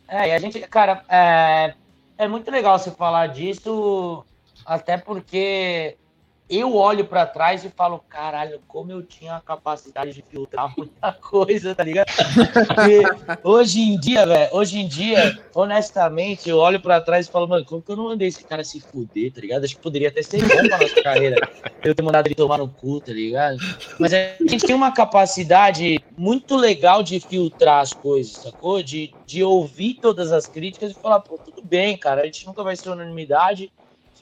É, 0.09 0.29
e 0.29 0.33
a 0.33 0.39
gente, 0.39 0.61
cara, 0.61 1.05
é, 1.09 1.75
é 2.19 2.29
muito 2.29 2.51
legal 2.51 2.79
você 2.79 2.91
falar 2.91 3.29
disso, 3.29 4.25
até 4.65 4.97
porque 4.97 5.97
eu 6.49 6.77
olho 6.77 7.07
para 7.07 7.25
trás 7.25 7.65
e 7.65 7.71
falo, 7.71 7.99
caralho, 8.09 8.61
como 8.69 8.93
eu 8.93 9.03
tinha 9.03 9.37
a 9.37 9.41
capacidade 9.41 10.13
de 10.13 10.23
filtrar 10.23 10.73
muita 10.77 11.13
coisa, 11.13 11.75
tá 11.75 11.83
ligado? 11.83 12.07
Hoje 13.43 13.81
em 13.81 13.99
dia, 13.99 14.27
velho, 14.27 14.55
hoje 14.55 14.79
em 14.79 14.87
dia, 14.87 15.39
honestamente, 15.55 16.49
eu 16.49 16.59
olho 16.59 16.81
para 16.81 17.01
trás 17.01 17.27
e 17.27 17.31
falo, 17.31 17.49
mano, 17.49 17.65
como 17.65 17.81
que 17.81 17.91
eu 17.91 17.97
não 17.97 18.05
mandei 18.05 18.29
esse 18.29 18.45
cara 18.45 18.63
se 18.63 18.81
fuder, 18.81 19.33
tá 19.33 19.41
ligado? 19.41 19.65
Acho 19.65 19.77
que 19.77 19.83
poderia 19.83 20.09
até 20.09 20.23
ser 20.23 20.43
bom 20.43 20.69
pra 20.69 20.79
nossa 20.79 21.03
carreira 21.03 21.37
eu 21.83 21.95
ter 21.95 22.03
mandado 22.03 22.27
ele 22.27 22.35
tomar 22.35 22.59
no 22.59 22.69
cu, 22.69 23.01
tá 23.01 23.13
ligado? 23.13 23.57
Mas 23.99 24.13
a 24.13 24.37
gente 24.47 24.67
tem 24.67 24.75
uma 24.75 24.93
capacidade 24.93 26.05
muito 26.17 26.57
legal 26.57 27.03
de 27.03 27.21
filtrar 27.21 27.81
as 27.81 27.93
coisas, 27.93 28.37
sacou? 28.37 28.83
De, 28.83 29.15
de 29.27 29.43
ouvir 29.43 29.95
todas 29.95 30.31
as 30.33 30.47
críticas 30.47 30.93
e 30.93 30.95
falar, 30.95 31.21
pô, 31.21 31.39
tudo 31.39 31.63
bem, 31.63 31.97
cara, 31.97 32.23
a 32.23 32.25
gente 32.27 32.47
nunca 32.47 32.63
vai 32.63 32.77
ser 32.77 32.91
unanimidade, 32.91 33.73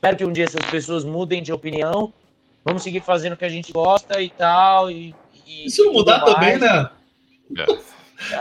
Espero 0.02 0.16
que 0.16 0.24
um 0.24 0.32
dia 0.32 0.46
essas 0.46 0.68
pessoas 0.68 1.04
mudem 1.04 1.40
de 1.40 1.52
opinião. 1.52 2.12
Vamos 2.64 2.82
seguir 2.82 3.00
fazendo 3.00 3.34
o 3.34 3.36
que 3.36 3.44
a 3.44 3.48
gente 3.48 3.72
gosta 3.72 4.20
e 4.20 4.30
tal. 4.30 4.90
E, 4.90 5.14
e 5.46 5.70
se 5.70 5.80
não 5.84 5.92
mudar 5.92 6.24
também, 6.24 6.58
né? 6.58 6.90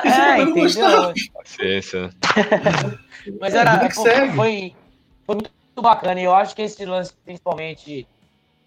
É, 0.03 0.41
entendeu? 0.41 1.13
Paciência. 1.31 2.09
Mas 3.39 3.53
era, 3.53 3.87
foi, 3.91 4.31
foi, 4.31 4.75
foi 5.23 5.35
muito 5.35 5.51
bacana. 5.79 6.19
E 6.19 6.23
eu 6.23 6.33
acho 6.33 6.55
que 6.55 6.63
esse 6.63 6.83
lance, 6.83 7.13
principalmente, 7.23 8.07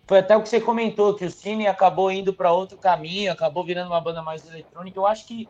foi 0.07 0.21
até 0.21 0.37
o 0.37 0.43
que 0.43 0.49
você 0.49 0.61
comentou, 0.61 1.17
que 1.17 1.25
o 1.25 1.31
Cine 1.33 1.67
acabou 1.67 2.13
indo 2.13 2.33
para 2.33 2.53
outro 2.53 2.79
caminho, 2.79 3.33
acabou 3.33 3.65
virando 3.65 3.89
uma 3.89 4.01
banda 4.01 4.23
mais 4.23 4.49
eletrônica. 4.49 4.97
Eu 4.97 5.07
acho 5.07 5.27
que 5.27 5.49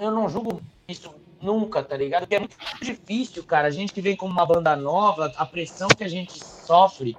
eu 0.00 0.10
não 0.10 0.28
julgo 0.28 0.60
isso 0.88 1.14
nunca, 1.46 1.82
tá 1.82 1.96
ligado? 1.96 2.22
Porque 2.22 2.34
é 2.34 2.40
muito 2.40 2.56
difícil, 2.82 3.44
cara. 3.44 3.68
A 3.68 3.70
gente 3.70 3.92
que 3.92 4.02
vem 4.02 4.16
como 4.16 4.32
uma 4.32 4.44
banda 4.44 4.76
nova, 4.76 5.32
a 5.36 5.46
pressão 5.46 5.88
que 5.88 6.04
a 6.04 6.08
gente 6.08 6.44
sofre 6.44 7.16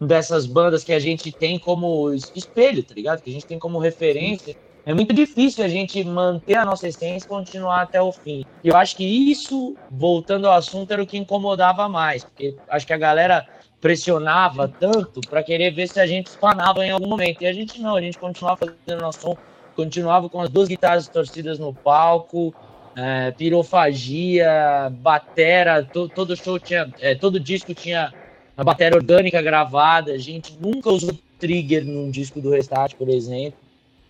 dessas 0.00 0.46
bandas 0.46 0.82
que 0.82 0.92
a 0.92 0.98
gente 0.98 1.30
tem 1.30 1.58
como 1.58 2.12
espelho, 2.12 2.82
tá 2.82 2.94
ligado? 2.94 3.22
Que 3.22 3.30
a 3.30 3.32
gente 3.32 3.46
tem 3.46 3.58
como 3.58 3.78
referência. 3.78 4.56
É 4.84 4.94
muito 4.94 5.12
difícil 5.12 5.64
a 5.64 5.68
gente 5.68 6.02
manter 6.02 6.54
a 6.54 6.64
nossa 6.64 6.88
essência 6.88 7.26
e 7.26 7.28
continuar 7.28 7.82
até 7.82 8.00
o 8.00 8.10
fim. 8.10 8.44
E 8.64 8.68
eu 8.68 8.76
acho 8.76 8.96
que 8.96 9.04
isso, 9.04 9.76
voltando 9.90 10.48
ao 10.48 10.54
assunto, 10.54 10.90
era 10.90 11.02
o 11.02 11.06
que 11.06 11.18
incomodava 11.18 11.88
mais. 11.88 12.24
Porque 12.24 12.56
acho 12.68 12.86
que 12.86 12.92
a 12.92 12.98
galera 12.98 13.46
pressionava 13.80 14.68
tanto 14.68 15.20
para 15.22 15.42
querer 15.42 15.70
ver 15.70 15.88
se 15.88 16.00
a 16.00 16.06
gente 16.06 16.28
espanava 16.28 16.84
em 16.84 16.90
algum 16.90 17.08
momento. 17.08 17.42
E 17.42 17.46
a 17.46 17.52
gente 17.52 17.80
não, 17.80 17.96
a 17.96 18.00
gente 18.00 18.18
continuava 18.18 18.58
fazendo 18.58 19.00
nosso 19.00 19.20
som, 19.20 19.36
continuava 19.76 20.28
com 20.28 20.40
as 20.40 20.48
duas 20.48 20.68
guitarras 20.68 21.08
torcidas 21.08 21.58
no 21.58 21.72
palco, 21.72 22.54
é, 22.96 23.30
pirofagia, 23.32 24.92
batera, 25.00 25.82
to, 25.82 26.08
todo 26.08 26.36
show 26.36 26.58
tinha, 26.58 26.92
é, 27.00 27.14
todo 27.14 27.40
disco 27.40 27.74
tinha 27.74 28.12
a 28.56 28.64
bateria 28.64 28.96
orgânica 28.96 29.40
gravada. 29.40 30.12
A 30.12 30.18
gente 30.18 30.56
nunca 30.60 30.90
usou 30.90 31.16
trigger 31.38 31.84
num 31.84 32.10
disco 32.10 32.40
do 32.40 32.50
Restart, 32.50 32.94
por 32.94 33.08
exemplo. 33.08 33.58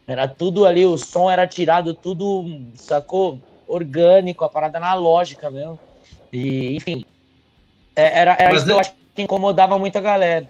Era 0.07 0.27
tudo 0.27 0.67
ali, 0.67 0.85
o 0.85 0.99
som 0.99 1.31
era 1.31 1.47
tirado, 1.47 1.95
tudo, 1.95 2.45
sacou? 2.75 3.39
Orgânico, 3.69 4.45
a 4.45 4.49
parada 4.49 4.79
analógica 4.79 5.49
mesmo. 5.51 5.79
E, 6.33 6.75
enfim, 6.75 7.05
é, 7.95 8.21
era, 8.21 8.37
era 8.39 8.55
isso 8.55 8.65
que 8.65 8.73
eu 8.73 8.81
acho 8.81 8.93
que 9.15 9.23
incomodava 9.23 9.79
muito 9.79 9.97
a 9.97 10.01
galera. 10.01 10.49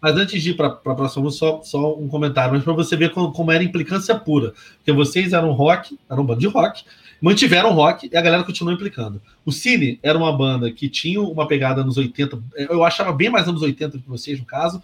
Mas 0.00 0.14
antes 0.16 0.42
de 0.42 0.50
ir 0.50 0.54
para 0.54 0.68
a 0.68 0.94
próxima, 0.94 1.30
só, 1.30 1.60
só 1.62 1.94
um 1.94 2.08
comentário, 2.08 2.52
mas 2.52 2.62
para 2.62 2.72
você 2.72 2.96
ver 2.96 3.10
como, 3.12 3.32
como, 3.32 3.50
era 3.50 3.64
implicância 3.64 4.14
pura. 4.14 4.52
Porque 4.76 4.92
vocês 4.92 5.32
eram 5.32 5.52
rock, 5.52 5.98
eram 6.08 6.22
um 6.22 6.26
bando 6.26 6.40
de 6.40 6.46
rock, 6.46 6.84
mantiveram 7.20 7.72
rock 7.72 8.08
e 8.12 8.16
a 8.16 8.20
galera 8.20 8.44
continuou 8.44 8.74
implicando. 8.74 9.20
O 9.44 9.52
Cine 9.52 9.98
era 10.02 10.16
uma 10.16 10.32
banda 10.36 10.70
que 10.70 10.88
tinha 10.88 11.20
uma 11.20 11.46
pegada 11.46 11.82
nos 11.82 11.96
80, 11.96 12.38
eu 12.56 12.84
achava 12.84 13.12
bem 13.12 13.28
mais 13.28 13.48
anos 13.48 13.62
80 13.62 13.98
que 13.98 14.08
vocês, 14.08 14.38
no 14.38 14.46
caso. 14.46 14.82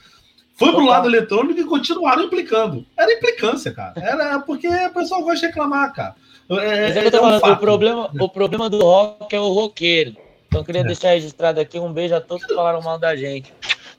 Foi 0.57 0.71
pro 0.71 0.85
lado 0.85 1.09
eletrônico 1.09 1.61
e 1.61 1.65
continuaram 1.65 2.23
implicando. 2.23 2.87
Era 2.97 3.13
implicância, 3.13 3.73
cara. 3.73 3.95
Era 3.97 4.39
porque 4.39 4.69
o 4.69 4.95
pessoal 4.95 5.23
gosta 5.23 5.41
de 5.41 5.47
reclamar, 5.47 5.93
cara. 5.93 6.15
É, 6.49 6.89
Mas 6.89 6.97
é, 6.97 7.17
é 7.17 7.21
um 7.21 7.37
o, 7.37 7.57
problema, 7.57 8.11
o 8.21 8.29
problema 8.29 8.71
do 8.71 8.79
rock 8.79 9.35
é 9.35 9.41
o 9.41 9.49
roqueiro. 9.49 10.17
Então 10.47 10.61
eu 10.61 10.65
queria 10.65 10.83
é. 10.83 10.85
deixar 10.85 11.09
registrado 11.09 11.59
aqui 11.61 11.79
um 11.79 11.93
beijo 11.93 12.15
a 12.15 12.21
todos 12.21 12.45
que 12.47 12.55
falaram 12.55 12.81
mal 12.81 12.99
da 12.99 13.17
gente. 13.17 13.53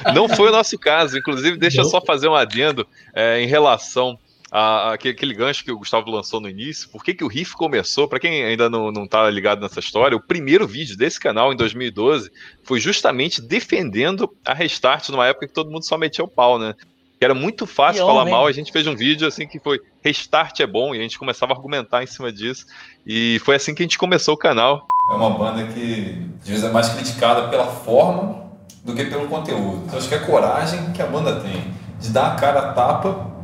É, 0.06 0.12
não 0.12 0.28
foi 0.28 0.50
o 0.50 0.52
nosso 0.52 0.78
caso. 0.78 1.18
Inclusive, 1.18 1.58
deixa 1.58 1.82
eu 1.82 1.86
só 1.86 2.02
fazer 2.02 2.28
um 2.28 2.36
adendo 2.36 2.88
é, 3.14 3.42
em 3.42 3.48
relação 3.48 4.18
a, 4.52 4.94
aquele 4.94 5.34
gancho 5.34 5.64
que 5.64 5.72
o 5.72 5.78
Gustavo 5.78 6.10
lançou 6.10 6.40
no 6.40 6.50
início, 6.50 6.90
por 6.90 7.04
que, 7.04 7.14
que 7.14 7.24
o 7.24 7.28
riff 7.28 7.54
começou? 7.54 8.08
Para 8.08 8.20
quem 8.20 8.44
ainda 8.44 8.70
não, 8.70 8.92
não 8.92 9.08
tá 9.08 9.30
ligado 9.30 9.62
nessa 9.62 9.80
história, 9.80 10.16
o 10.16 10.22
primeiro 10.22 10.66
vídeo 10.66 10.98
desse 10.98 11.20
canal 11.20 11.52
em 11.52 11.56
2012 11.56 12.32
foi 12.64 12.80
justamente 12.80 13.42
defendendo 13.42 14.34
a 14.46 14.54
Restart 14.54 15.10
numa 15.10 15.28
época 15.28 15.48
que 15.48 15.54
todo 15.54 15.72
mundo 15.72 15.84
só 15.84 15.98
metia 15.98 16.24
o 16.24 16.28
pau, 16.28 16.58
né? 16.58 16.76
Que 17.20 17.26
era 17.26 17.34
muito 17.34 17.66
fácil 17.66 18.06
falar 18.06 18.26
mal. 18.26 18.46
A 18.46 18.52
gente 18.52 18.72
fez 18.72 18.86
um 18.86 18.96
vídeo 18.96 19.28
assim 19.28 19.48
que 19.48 19.60
foi 19.60 19.82
Restart 20.04 20.60
é 20.60 20.68
bom 20.68 20.94
e 20.94 21.00
a 21.00 21.02
gente 21.02 21.18
começava 21.18 21.52
a 21.52 21.56
argumentar 21.56 22.04
em 22.04 22.08
cima 22.08 22.32
disso. 22.32 22.68
E 23.06 23.42
foi 23.44 23.56
assim 23.56 23.74
que 23.74 23.82
a 23.82 23.86
gente 23.86 23.98
começou 23.98 24.36
o 24.36 24.38
canal. 24.38 24.86
É 25.10 25.16
uma 25.16 25.32
banda 25.32 25.66
que 25.74 26.16
às 26.42 26.48
vezes 26.48 26.64
é 26.64 26.70
mais 26.70 26.90
criticada 26.90 27.48
pela 27.48 27.66
forma 27.66 28.52
do 28.84 28.94
que 28.94 29.04
pelo 29.06 29.28
conteúdo. 29.28 29.84
Então 29.86 29.98
acho 29.98 30.08
que 30.08 30.14
é 30.14 30.20
a 30.20 30.26
coragem 30.26 30.92
que 30.94 31.02
a 31.02 31.08
banda 31.08 31.40
tem 31.40 31.74
de 32.00 32.10
dar 32.10 32.34
a 32.34 32.36
cara 32.36 32.60
a 32.60 32.74
tapa 32.74 33.37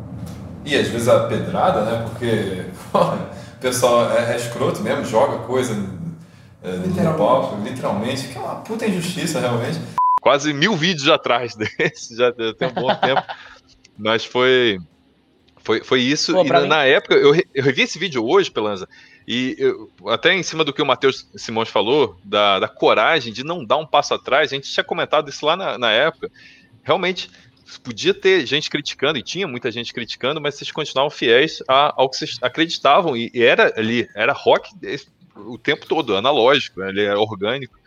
e 0.65 0.75
às 0.75 0.87
vezes 0.87 1.07
a 1.07 1.27
pedrada, 1.27 1.81
né? 1.81 2.05
Porque 2.09 2.65
o 2.93 3.59
pessoal 3.59 4.11
é, 4.11 4.33
é 4.33 4.35
escroto 4.35 4.81
mesmo, 4.81 5.05
joga 5.05 5.39
coisa 5.39 5.73
é, 6.63 6.77
no 6.77 7.17
palco, 7.17 7.61
literalmente, 7.61 8.27
que 8.29 8.37
é 8.37 8.41
uma 8.41 8.55
puta 8.55 8.87
injustiça 8.87 9.39
realmente. 9.39 9.79
Quase 10.21 10.53
mil 10.53 10.75
vídeos 10.75 11.09
atrás 11.09 11.55
desse, 11.57 12.15
já 12.15 12.31
tem 12.31 12.69
um 12.69 12.73
bom 12.73 12.95
tempo. 12.95 13.21
Mas 13.97 14.23
foi, 14.23 14.79
foi, 15.61 15.83
foi 15.83 16.01
isso. 16.01 16.33
Pô, 16.33 16.45
e 16.45 16.49
na, 16.49 16.61
na, 16.61 16.83
época, 16.85 17.15
eu, 17.15 17.35
eu 17.53 17.63
revi 17.63 17.81
esse 17.83 17.99
vídeo 17.99 18.25
hoje, 18.25 18.49
Pelanza, 18.49 18.87
e 19.27 19.55
eu, 19.59 19.89
até 20.07 20.33
em 20.33 20.43
cima 20.43 20.63
do 20.63 20.73
que 20.73 20.81
o 20.81 20.85
Matheus 20.85 21.27
Simões 21.35 21.69
falou, 21.69 22.17
da, 22.23 22.59
da 22.59 22.67
coragem 22.67 23.31
de 23.31 23.43
não 23.43 23.63
dar 23.63 23.77
um 23.77 23.85
passo 23.85 24.13
atrás, 24.13 24.51
a 24.51 24.55
gente 24.55 24.71
tinha 24.71 24.83
comentado 24.83 25.29
isso 25.29 25.45
lá 25.45 25.55
na, 25.55 25.77
na 25.77 25.91
época. 25.91 26.31
Realmente, 26.83 27.29
podia 27.81 28.13
ter 28.13 28.45
gente 28.45 28.69
criticando, 28.69 29.17
e 29.17 29.23
tinha 29.23 29.47
muita 29.47 29.71
gente 29.71 29.93
criticando, 29.93 30.41
mas 30.41 30.55
vocês 30.55 30.71
continuavam 30.71 31.09
fiéis 31.09 31.61
ao 31.67 32.09
que 32.09 32.17
vocês 32.17 32.37
acreditavam, 32.41 33.15
e, 33.15 33.31
era 33.33 33.73
ali, 33.77 34.07
era 34.15 34.33
rock 34.33 34.69
o 35.35 35.57
tempo 35.57 35.85
todo, 35.87 36.15
analógico, 36.15 36.79
né? 36.79 36.89
ele 36.89 37.03
é 37.03 37.15
orgânico. 37.15 37.77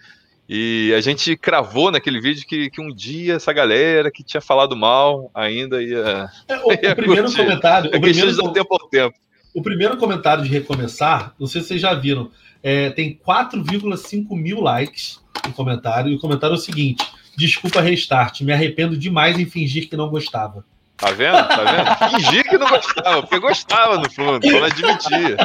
E 0.49 0.93
a 0.97 1.01
gente 1.01 1.37
cravou 1.37 1.91
naquele 1.91 2.21
vídeo 2.21 2.47
que, 2.47 2.71
que 2.71 2.81
um 2.81 2.95
dia 2.95 3.35
essa 3.35 3.53
galera 3.53 4.13
que 4.13 4.23
tinha 4.23 4.41
falado 4.41 4.77
mal 4.77 5.31
ainda 5.35 5.83
ia. 5.83 6.29
É, 6.47 6.59
o, 6.59 6.71
ia 6.81 6.93
o 6.93 6.97
primeiro 6.97 7.25
curtir. 7.25 7.43
comentário. 7.43 7.91
É 7.93 7.97
o 7.97 8.01
primeiro, 8.01 8.33
de 8.33 8.53
tempo 8.53 8.75
ao 8.75 8.89
tempo. 8.89 9.19
O 9.53 9.63
primeiro 9.63 9.97
comentário 9.97 10.45
de 10.45 10.49
recomeçar, 10.49 11.35
não 11.39 11.49
sei 11.49 11.63
se 11.63 11.69
vocês 11.69 11.81
já 11.81 11.95
viram, 11.95 12.31
é, 12.63 12.91
tem 12.91 13.19
4,5 13.27 14.37
mil 14.37 14.61
likes 14.61 15.21
no 15.45 15.53
comentário, 15.53 16.13
e 16.13 16.15
o 16.15 16.21
comentário 16.21 16.55
é 16.55 16.59
o 16.59 16.61
seguinte: 16.61 17.05
Desculpa 17.37 17.81
restart, 17.81 18.41
me 18.41 18.53
arrependo 18.53 18.97
demais 18.97 19.39
em 19.39 19.47
fingir 19.47 19.89
que 19.89 19.97
não 19.97 20.09
gostava. 20.09 20.65
Tá 20.97 21.11
vendo? 21.11 21.37
Tá 21.37 21.63
vendo? 21.63 22.17
Fingir 22.17 22.49
que 22.49 22.57
não 22.57 22.69
gostava, 22.69 23.21
porque 23.21 23.39
gostava 23.39 23.99
no 23.99 24.11
fundo, 24.11 24.47
só 24.49 24.59
não 24.59 24.65
admitia. 24.65 25.37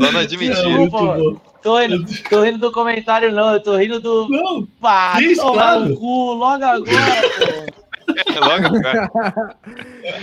Só 0.00 0.12
não 0.12 0.20
admitia. 0.20 0.84
É 0.84 0.88
Pô, 0.88 1.40
tô, 1.62 1.78
rindo, 1.78 2.06
tô 2.30 2.42
rindo 2.42 2.58
do 2.58 2.72
comentário, 2.72 3.30
não, 3.30 3.52
eu 3.52 3.60
tô 3.60 3.76
rindo 3.76 4.00
do. 4.00 4.28
Não, 4.30 4.66
Pá, 4.80 5.20
isso, 5.20 5.42
claro. 5.52 5.94
cu, 5.96 6.32
logo 6.32 6.64
agora, 6.64 6.80
pô. 6.80 8.40
logo 8.40 8.66
agora. 8.78 9.10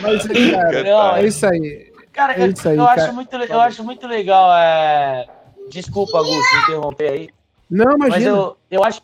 Mas, 0.01 0.27
cara, 0.51 0.83
não, 0.83 1.15
é 1.15 1.27
isso 1.27 1.45
aí. 1.45 1.91
Cara, 2.11 2.33
é 2.33 2.47
isso 2.47 2.67
aí, 2.67 2.77
eu, 2.77 2.85
cara. 2.85 3.03
Acho 3.03 3.13
muito, 3.13 3.35
eu 3.35 3.61
acho 3.61 3.83
muito 3.83 4.07
legal. 4.07 4.51
É... 4.57 5.27
Desculpa, 5.69 6.17
Augusto, 6.17 6.55
interromper 6.63 7.11
aí. 7.11 7.29
Não, 7.69 7.95
imagina. 7.95 8.09
Mas 8.09 8.25
eu, 8.25 8.57
eu 8.71 8.83
acho 8.83 9.01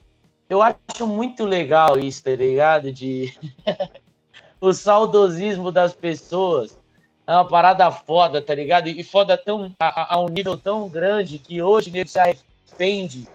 eu 0.50 0.62
acho 0.62 1.08
muito 1.08 1.44
legal 1.46 1.98
isso, 1.98 2.24
tá 2.24 2.32
ligado? 2.32 2.92
De 2.92 3.34
o 4.62 4.74
saudosismo 4.74 5.72
das 5.72 5.94
pessoas. 5.94 6.78
É 7.28 7.34
uma 7.34 7.48
parada 7.48 7.90
foda, 7.90 8.40
tá 8.40 8.54
ligado? 8.54 8.88
E 8.88 9.04
foda 9.04 9.36
tão, 9.36 9.74
a, 9.80 10.16
a 10.16 10.22
um 10.22 10.28
nível 10.30 10.56
tão 10.56 10.88
grande 10.88 11.40
que 11.40 11.60
hoje 11.60 11.90
ele 11.90 12.08
se 12.08 12.20
arrepende 12.20 13.28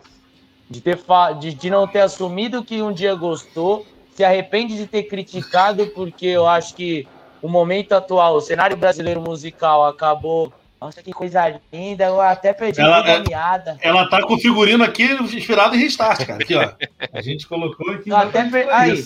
de, 0.68 0.80
ter 0.80 0.96
de, 1.40 1.52
de 1.52 1.70
não 1.70 1.88
ter 1.88 2.00
assumido 2.00 2.64
que 2.64 2.80
um 2.80 2.92
dia 2.92 3.16
gostou, 3.16 3.84
se 4.14 4.22
arrepende 4.22 4.76
de 4.76 4.86
ter 4.86 5.04
criticado, 5.04 5.88
porque 5.88 6.26
eu 6.26 6.46
acho 6.46 6.74
que 6.74 7.08
o 7.42 7.48
momento 7.48 7.92
atual, 7.92 8.36
o 8.36 8.40
cenário 8.40 8.76
brasileiro 8.76 9.20
musical 9.20 9.84
acabou 9.84 10.52
nossa, 10.80 11.02
que 11.02 11.12
coisa 11.12 11.60
linda, 11.70 12.06
eu 12.06 12.20
até 12.20 12.54
perdi 12.54 12.80
ela, 12.80 13.00
a 13.00 13.20
meada. 13.20 13.76
Ela 13.82 14.08
tá 14.08 14.22
com 14.22 14.34
o 14.34 14.38
figurino 14.38 14.82
aqui 14.82 15.04
inspirado 15.04 15.76
em 15.76 15.78
restart, 15.78 16.24
cara. 16.24 16.42
Aqui, 16.42 16.54
ó. 16.54 16.72
A 17.12 17.20
gente 17.20 17.46
colocou 17.46 17.92
aqui. 17.92 18.10
até 18.10 18.48
per... 18.48 18.66
Aí, 18.70 19.04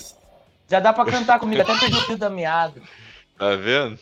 já 0.69 0.79
dá 0.79 0.93
pra 0.93 1.05
cantar 1.05 1.41
comigo, 1.41 1.63
até 1.63 1.77
perdi 1.77 1.97
o 1.97 2.03
fio 2.03 2.17
da 2.17 2.31
meada. 2.31 2.81
Tá 3.37 3.57
vendo? 3.57 3.99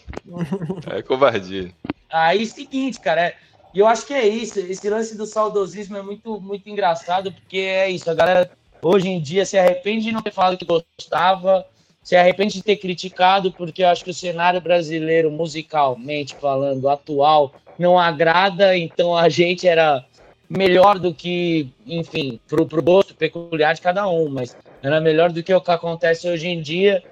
É 0.94 1.00
covardia. 1.00 1.72
Aí, 2.10 2.44
seguinte, 2.44 3.00
cara, 3.00 3.28
é... 3.28 3.36
e 3.72 3.78
eu 3.78 3.86
acho 3.86 4.06
que 4.06 4.12
é 4.12 4.28
isso. 4.28 4.60
Esse 4.60 4.90
lance 4.90 5.16
do 5.16 5.24
saudosismo 5.24 5.96
é 5.96 6.02
muito, 6.02 6.38
muito 6.42 6.68
engraçado, 6.68 7.32
porque 7.32 7.56
é 7.56 7.88
isso. 7.88 8.10
A 8.10 8.14
galera 8.14 8.50
hoje 8.82 9.08
em 9.08 9.18
dia 9.18 9.46
se 9.46 9.56
arrepende 9.56 10.04
de 10.04 10.12
não 10.12 10.20
ter 10.20 10.32
falado 10.32 10.58
que 10.58 10.66
gostava, 10.66 11.66
se 12.02 12.16
arrepende 12.16 12.54
de 12.54 12.62
ter 12.62 12.76
criticado, 12.76 13.52
porque 13.52 13.82
eu 13.82 13.88
acho 13.88 14.04
que 14.04 14.10
o 14.10 14.14
cenário 14.14 14.60
brasileiro, 14.60 15.30
musicalmente 15.30 16.34
falando, 16.34 16.88
atual, 16.88 17.54
não 17.78 17.98
agrada, 17.98 18.76
então 18.76 19.16
a 19.16 19.28
gente 19.28 19.66
era 19.68 20.04
melhor 20.48 20.98
do 20.98 21.14
que, 21.14 21.72
enfim, 21.86 22.38
pro, 22.46 22.66
pro 22.66 22.82
gosto 22.82 23.14
peculiar 23.14 23.74
de 23.74 23.80
cada 23.80 24.08
um, 24.08 24.28
mas 24.28 24.56
era 24.82 25.00
melhor 25.00 25.32
do 25.32 25.42
que 25.42 25.54
o 25.54 25.60
que 25.60 25.70
acontece 25.70 26.28
hoje 26.28 26.48
em 26.48 26.60
dia. 26.60 27.02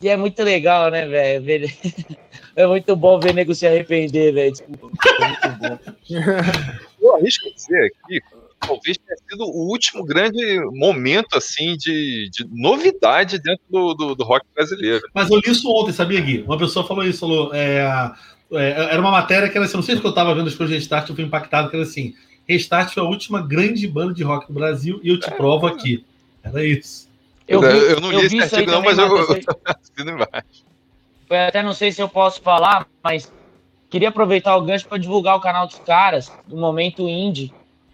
E 0.00 0.08
é 0.08 0.16
muito 0.16 0.42
legal, 0.42 0.90
né, 0.90 1.06
velho? 1.06 1.68
É 2.54 2.66
muito 2.66 2.94
bom 2.94 3.18
ver 3.18 3.32
nego 3.32 3.54
se 3.54 3.66
arrepender, 3.66 4.30
velho. 4.34 4.52
Desculpa. 4.52 4.90
É 5.22 5.28
muito 5.28 5.58
bom. 5.58 5.78
Eu 7.00 7.16
arrisco 7.16 7.48
aqui, 7.48 8.20
talvez 8.66 8.96
tenha 8.98 9.16
sido 9.28 9.44
o 9.44 9.68
último 9.68 10.04
grande 10.04 10.60
momento 10.72 11.36
assim 11.36 11.76
de, 11.76 12.30
de 12.30 12.46
novidade 12.50 13.38
dentro 13.38 13.64
do, 13.68 13.94
do, 13.94 14.14
do, 14.14 14.24
rock 14.24 14.46
brasileiro. 14.54 15.02
Mas 15.14 15.30
eu 15.30 15.36
li 15.36 15.50
isso 15.50 15.70
ontem, 15.70 15.92
sabia, 15.92 16.20
Gui? 16.20 16.42
Uma 16.42 16.58
pessoa 16.58 16.86
falou 16.86 17.04
isso, 17.04 17.20
falou. 17.20 17.54
É, 17.54 18.12
é, 18.52 18.70
era 18.92 19.00
uma 19.00 19.10
matéria 19.10 19.48
que 19.48 19.56
era 19.56 19.64
assim, 19.64 19.76
não 19.76 19.82
sei 19.82 19.96
se 19.96 20.04
eu 20.04 20.10
estava 20.10 20.34
vendo 20.34 20.48
as 20.48 20.54
coisas 20.54 20.74
de 20.74 20.80
Restart, 20.80 21.08
eu 21.08 21.14
fui 21.14 21.24
impactado, 21.24 21.70
que 21.70 21.76
era 21.76 21.84
assim, 21.84 22.14
Restart 22.48 22.92
foi 22.92 23.02
a 23.02 23.06
última 23.06 23.40
grande 23.40 23.86
banda 23.86 24.14
de 24.14 24.22
rock 24.22 24.46
do 24.46 24.52
Brasil 24.52 25.00
e 25.02 25.08
eu 25.08 25.18
te 25.18 25.28
é, 25.28 25.32
provo 25.32 25.66
aqui. 25.66 26.04
Era 26.42 26.64
isso. 26.64 27.08
Eu, 27.46 27.60
vi, 27.60 27.66
eu 27.66 28.00
não 28.00 28.10
li 28.10 28.16
eu 28.16 28.22
esse 28.24 28.40
artigo 28.40 28.70
não, 28.70 28.82
mas 28.82 28.98
eu. 28.98 29.06
Eu 31.28 31.36
até 31.48 31.62
não 31.62 31.72
sei 31.72 31.92
se 31.92 32.00
eu 32.00 32.08
posso 32.08 32.40
falar, 32.40 32.86
mas 33.02 33.32
queria 33.88 34.08
aproveitar 34.08 34.56
o 34.56 34.62
gancho 34.62 34.86
para 34.86 34.98
divulgar 34.98 35.36
o 35.36 35.40
canal 35.40 35.66
dos 35.66 35.78
caras, 35.78 36.32
do 36.46 36.56
Momento 36.56 37.08
Indie, 37.08 37.52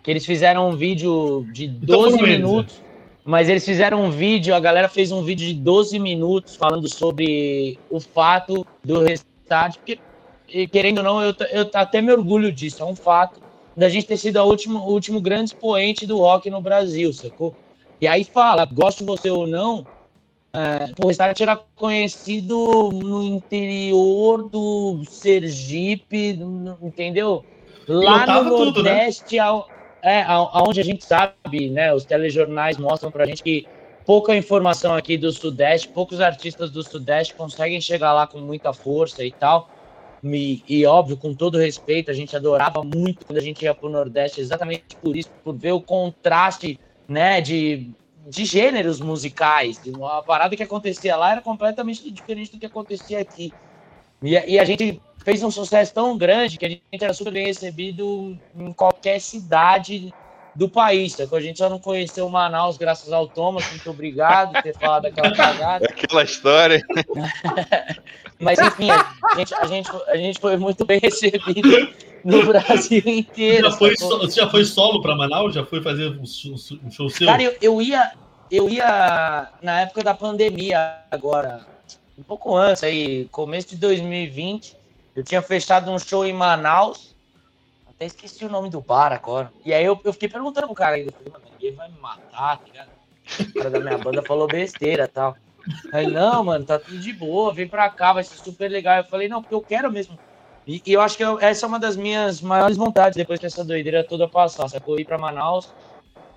que 0.08 0.12
eles 0.12 0.24
fizeram 0.24 0.70
um 0.70 0.74
vídeo 0.74 1.46
de 1.52 1.68
12 1.68 2.14
então, 2.14 2.26
minutos, 2.26 2.80
mas 3.26 3.46
eles 3.46 3.62
fizeram 3.62 4.04
um 4.04 4.10
vídeo, 4.10 4.54
a 4.54 4.58
galera 4.58 4.88
fez 4.88 5.12
um 5.12 5.22
vídeo 5.22 5.46
de 5.46 5.52
12 5.52 5.98
minutos 5.98 6.56
falando 6.56 6.88
sobre 6.88 7.78
o 7.90 8.00
fato 8.00 8.66
do 8.82 9.02
Restart, 9.02 9.76
porque 9.76 9.98
e 10.48 10.66
querendo 10.66 10.98
ou 10.98 11.04
não, 11.04 11.22
eu, 11.22 11.34
eu 11.52 11.70
até 11.74 12.00
me 12.00 12.10
orgulho 12.10 12.50
disso, 12.50 12.82
é 12.82 12.86
um 12.86 12.96
fato 12.96 13.38
da 13.76 13.90
gente 13.90 14.06
ter 14.06 14.16
sido 14.16 14.38
o 14.38 14.44
último, 14.46 14.78
o 14.78 14.92
último 14.92 15.20
grande 15.20 15.50
expoente 15.50 16.06
do 16.06 16.16
rock 16.16 16.48
no 16.48 16.62
Brasil, 16.62 17.12
sacou? 17.12 17.54
E 18.00 18.06
aí 18.06 18.24
fala, 18.24 18.64
gosto 18.64 19.04
você 19.04 19.28
ou 19.28 19.46
não, 19.46 19.86
é, 20.54 20.90
o 21.04 21.08
Restart 21.08 21.38
era 21.38 21.60
conhecido 21.76 22.88
no 22.94 23.22
interior 23.22 24.48
do 24.48 25.02
Sergipe, 25.04 26.40
entendeu? 26.80 27.44
Lá 27.86 28.42
no 28.42 28.44
Nordeste, 28.44 29.22
tudo, 29.22 29.32
né? 29.36 29.38
ao, 29.40 29.77
é, 30.02 30.22
aonde 30.22 30.80
a 30.80 30.84
gente 30.84 31.04
sabe, 31.04 31.70
né? 31.70 31.92
Os 31.92 32.04
telejornais 32.04 32.76
mostram 32.76 33.10
pra 33.10 33.26
gente 33.26 33.42
que 33.42 33.66
pouca 34.06 34.34
informação 34.34 34.94
aqui 34.94 35.18
do 35.18 35.30
Sudeste, 35.30 35.88
poucos 35.88 36.20
artistas 36.20 36.70
do 36.70 36.82
Sudeste 36.82 37.34
conseguem 37.34 37.80
chegar 37.80 38.12
lá 38.12 38.26
com 38.26 38.38
muita 38.38 38.72
força 38.72 39.24
e 39.24 39.32
tal. 39.32 39.68
E, 40.22 40.62
e, 40.68 40.86
óbvio, 40.86 41.16
com 41.16 41.34
todo 41.34 41.58
respeito, 41.58 42.10
a 42.10 42.14
gente 42.14 42.34
adorava 42.34 42.82
muito 42.82 43.24
quando 43.26 43.38
a 43.38 43.42
gente 43.42 43.64
ia 43.64 43.74
para 43.74 43.86
o 43.86 43.90
Nordeste, 43.90 44.40
exatamente 44.40 44.96
por 45.00 45.16
isso, 45.16 45.30
por 45.44 45.54
ver 45.54 45.72
o 45.72 45.80
contraste 45.80 46.78
né, 47.06 47.40
de, 47.40 47.90
de 48.26 48.44
gêneros 48.44 49.00
musicais. 49.00 49.80
Uma 49.86 50.22
parada 50.22 50.56
que 50.56 50.62
acontecia 50.62 51.16
lá 51.16 51.32
era 51.32 51.40
completamente 51.40 52.10
diferente 52.10 52.52
do 52.52 52.58
que 52.58 52.66
acontecia 52.66 53.20
aqui. 53.20 53.52
E, 54.22 54.30
e 54.30 54.58
a 54.58 54.64
gente 54.64 55.00
fez 55.28 55.42
um 55.42 55.50
sucesso 55.50 55.92
tão 55.92 56.16
grande 56.16 56.56
que 56.56 56.64
a 56.64 56.68
gente 56.70 56.82
era 56.98 57.12
super 57.12 57.34
bem 57.34 57.44
recebido 57.44 58.34
em 58.58 58.72
qualquer 58.72 59.20
cidade 59.20 60.10
do 60.54 60.70
país. 60.70 61.14
Tá? 61.14 61.24
A 61.30 61.40
gente 61.40 61.58
só 61.58 61.68
não 61.68 61.78
conheceu 61.78 62.26
Manaus 62.30 62.78
graças 62.78 63.12
ao 63.12 63.28
Thomas. 63.28 63.68
Muito 63.68 63.90
obrigado 63.90 64.54
por 64.54 64.62
ter 64.62 64.74
falado 64.78 65.04
aquela 65.04 65.30
cagada. 65.30 65.84
Aquela 65.92 66.24
história. 66.24 66.82
Mas 68.40 68.58
enfim, 68.58 68.88
a 68.90 69.36
gente, 69.36 69.54
a, 69.54 69.66
gente, 69.66 69.90
a 70.06 70.16
gente 70.16 70.40
foi 70.40 70.56
muito 70.56 70.86
bem 70.86 70.98
recebido 70.98 71.92
no 72.24 72.46
Brasil 72.48 73.02
inteiro. 73.04 73.70
Já 73.70 73.76
foi, 73.76 73.96
você 73.96 74.40
já 74.40 74.48
foi 74.48 74.64
solo 74.64 75.02
para 75.02 75.14
Manaus? 75.14 75.54
Já 75.54 75.66
foi 75.66 75.82
fazer 75.82 76.08
um, 76.08 76.22
um 76.22 76.90
show 76.90 77.10
seu? 77.10 77.26
Cara, 77.26 77.42
eu, 77.42 77.54
eu, 77.60 77.82
ia, 77.82 78.12
eu 78.50 78.66
ia 78.70 79.50
na 79.60 79.82
época 79.82 80.02
da 80.02 80.14
pandemia 80.14 81.00
agora, 81.10 81.66
um 82.18 82.22
pouco 82.22 82.56
antes 82.56 82.82
aí, 82.82 83.26
começo 83.30 83.68
de 83.68 83.76
2020. 83.76 84.77
Eu 85.18 85.24
tinha 85.24 85.42
fechado 85.42 85.90
um 85.90 85.98
show 85.98 86.24
em 86.24 86.32
Manaus. 86.32 87.12
Até 87.88 88.06
esqueci 88.06 88.44
o 88.44 88.48
nome 88.48 88.70
do 88.70 88.80
bar 88.80 89.12
agora. 89.12 89.52
E 89.64 89.74
aí 89.74 89.84
eu, 89.84 90.00
eu 90.04 90.12
fiquei 90.12 90.28
perguntando 90.28 90.68
pro 90.68 90.76
cara 90.76 90.94
ainda, 90.94 91.12
ninguém 91.50 91.74
vai 91.74 91.88
me 91.88 91.98
matar, 91.98 92.58
tá 92.58 92.64
ligado? 92.64 92.88
O 93.40 93.52
cara 93.52 93.70
da 93.70 93.80
minha 93.80 93.98
banda 93.98 94.22
falou 94.22 94.46
besteira 94.46 95.04
e 95.06 95.08
tal. 95.08 95.36
Aí, 95.92 96.06
não, 96.06 96.44
mano, 96.44 96.64
tá 96.64 96.78
tudo 96.78 96.96
de 97.00 97.12
boa, 97.12 97.52
vem 97.52 97.66
pra 97.66 97.90
cá, 97.90 98.12
vai 98.12 98.22
ser 98.22 98.36
super 98.36 98.70
legal. 98.70 98.98
Eu 98.98 99.04
falei, 99.06 99.28
não, 99.28 99.42
porque 99.42 99.56
eu 99.56 99.60
quero 99.60 99.90
mesmo. 99.90 100.16
E, 100.64 100.80
e 100.86 100.92
eu 100.92 101.00
acho 101.00 101.16
que 101.16 101.24
eu, 101.24 101.40
essa 101.40 101.66
é 101.66 101.68
uma 101.68 101.80
das 101.80 101.96
minhas 101.96 102.40
maiores 102.40 102.76
vontades 102.76 103.16
depois 103.16 103.40
que 103.40 103.46
essa 103.46 103.64
doideira 103.64 104.04
toda 104.04 104.28
passar, 104.28 104.68
sacou? 104.68 105.00
Ir 105.00 105.04
pra 105.04 105.18
Manaus. 105.18 105.68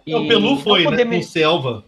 E... 0.07 0.15
O 0.15 0.27
Pelu 0.27 0.57
foi, 0.57 0.89
né? 0.89 1.03
Me... 1.03 1.17
Com 1.17 1.23
Selva. 1.23 1.85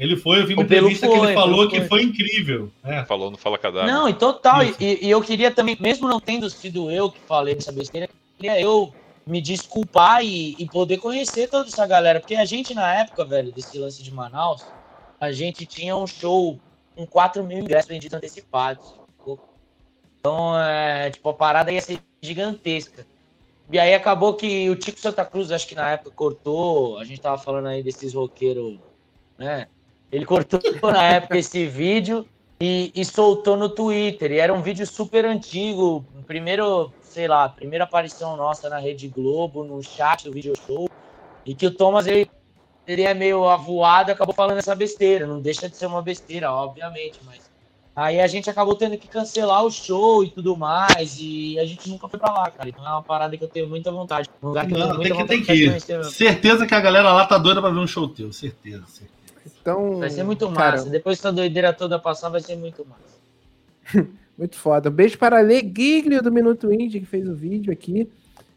Ele 0.00 0.16
foi, 0.16 0.40
eu 0.40 0.46
vi 0.46 0.54
uma 0.54 0.62
entrevista 0.62 1.06
foi, 1.06 1.18
que 1.18 1.26
ele 1.26 1.34
falou 1.34 1.68
que 1.68 1.82
foi 1.82 2.02
incrível. 2.02 2.72
É. 2.82 3.04
Falou 3.04 3.30
no 3.30 3.36
Fala 3.36 3.58
Cadáver. 3.58 3.92
Não, 3.92 4.08
e 4.08 4.14
total. 4.14 4.64
E, 4.64 4.74
e, 4.80 5.10
eu 5.10 5.20
queria 5.20 5.50
também, 5.50 5.76
mesmo 5.78 6.08
não 6.08 6.18
tendo 6.18 6.48
sido 6.48 6.90
eu 6.90 7.10
que 7.10 7.20
falei 7.20 7.54
dessa 7.54 7.70
besteira, 7.70 8.08
queria 8.38 8.58
eu 8.58 8.94
me 9.26 9.42
desculpar 9.42 10.24
e, 10.24 10.56
e 10.58 10.66
poder 10.66 10.96
conhecer 10.96 11.50
toda 11.50 11.68
essa 11.68 11.86
galera. 11.86 12.18
Porque 12.18 12.34
a 12.34 12.46
gente, 12.46 12.72
na 12.72 12.94
época, 12.94 13.26
velho, 13.26 13.52
desse 13.52 13.78
lance 13.78 14.02
de 14.02 14.10
Manaus, 14.10 14.64
a 15.20 15.30
gente 15.32 15.66
tinha 15.66 15.94
um 15.94 16.06
show 16.06 16.58
com 16.96 17.06
4 17.06 17.44
mil 17.44 17.58
ingressos 17.58 17.90
vendidos 17.90 18.16
antecipados. 18.16 18.94
Então, 20.18 20.58
é, 20.58 21.10
tipo, 21.10 21.28
a 21.28 21.34
parada 21.34 21.70
ia 21.70 21.80
ser 21.82 21.98
gigantesca. 22.22 23.06
E 23.70 23.78
aí 23.78 23.94
acabou 23.94 24.32
que 24.32 24.70
o 24.70 24.76
Tico 24.76 24.98
Santa 24.98 25.26
Cruz, 25.26 25.52
acho 25.52 25.68
que 25.68 25.74
na 25.74 25.90
época 25.90 26.10
cortou, 26.10 26.98
a 26.98 27.04
gente 27.04 27.20
tava 27.20 27.36
falando 27.36 27.68
aí 27.68 27.82
desses 27.82 28.14
roqueiros, 28.14 28.78
né? 29.38 29.68
Ele 30.12 30.24
cortou 30.24 30.60
na 30.92 31.02
época 31.04 31.38
esse 31.38 31.66
vídeo 31.66 32.26
e, 32.60 32.92
e, 32.94 33.04
soltou 33.04 33.56
no 33.56 33.68
Twitter. 33.68 34.32
E 34.32 34.38
era 34.38 34.52
um 34.52 34.62
vídeo 34.62 34.86
super 34.86 35.24
antigo, 35.24 36.04
primeiro, 36.26 36.92
sei 37.02 37.26
lá, 37.26 37.48
primeira 37.48 37.84
aparição 37.84 38.36
nossa 38.36 38.68
na 38.68 38.78
Rede 38.78 39.08
Globo, 39.08 39.64
no 39.64 39.82
chat 39.82 40.24
do 40.24 40.32
video 40.32 40.54
show. 40.66 40.88
E 41.46 41.54
que 41.54 41.66
o 41.66 41.70
Thomas, 41.70 42.06
ele 42.06 42.30
ele 42.86 43.02
é 43.02 43.14
meio 43.14 43.48
avoado 43.48 44.10
acabou 44.10 44.34
falando 44.34 44.58
essa 44.58 44.74
besteira. 44.74 45.26
Não 45.26 45.40
deixa 45.40 45.68
de 45.68 45.76
ser 45.76 45.86
uma 45.86 46.02
besteira, 46.02 46.52
obviamente, 46.52 47.20
mas. 47.24 47.48
Aí 47.94 48.20
a 48.20 48.26
gente 48.26 48.48
acabou 48.48 48.74
tendo 48.76 48.96
que 48.96 49.08
cancelar 49.08 49.64
o 49.64 49.70
show 49.70 50.24
e 50.24 50.30
tudo 50.30 50.56
mais, 50.56 51.18
e 51.20 51.58
a 51.58 51.64
gente 51.64 51.90
nunca 51.90 52.08
foi 52.08 52.18
pra 52.18 52.32
lá, 52.32 52.50
cara. 52.50 52.68
Então 52.68 52.86
é 52.86 52.88
uma 52.88 53.02
parada 53.02 53.36
que 53.36 53.44
eu 53.44 53.48
tenho 53.48 53.68
muita 53.68 53.90
vontade. 53.90 54.28
Um 54.42 54.48
lugar 54.48 54.66
que 54.66 54.72
Não, 54.72 54.94
eu 54.94 55.00
tenho 55.00 55.14
muita 55.14 55.28
tem 55.28 55.40
que, 55.40 55.46
tem 55.46 55.80
que 55.80 55.92
ir. 55.92 56.04
Certeza 56.04 56.66
que 56.66 56.74
a 56.74 56.80
galera 56.80 57.12
lá 57.12 57.26
tá 57.26 57.36
doida 57.36 57.60
pra 57.60 57.70
ver 57.70 57.80
um 57.80 57.86
show 57.86 58.08
teu, 58.08 58.32
certeza, 58.32 58.84
certeza. 58.86 59.19
Então, 59.60 59.98
vai 59.98 60.10
ser 60.10 60.22
muito 60.22 60.48
massa. 60.50 60.78
Cara... 60.78 60.90
Depois 60.90 61.20
que 61.20 61.26
essa 61.26 61.34
doideira 61.34 61.72
toda 61.72 61.98
passar, 61.98 62.28
vai 62.28 62.40
ser 62.40 62.56
muito 62.56 62.86
massa. 62.86 64.06
muito 64.38 64.56
foda. 64.56 64.88
Um 64.88 64.92
beijo 64.92 65.18
para 65.18 65.38
a 65.38 65.42
Legiglio 65.42 66.22
do 66.22 66.32
Minuto 66.32 66.72
Indie, 66.72 67.00
que 67.00 67.06
fez 67.06 67.28
o 67.28 67.34
vídeo 67.34 67.72
aqui. 67.72 68.08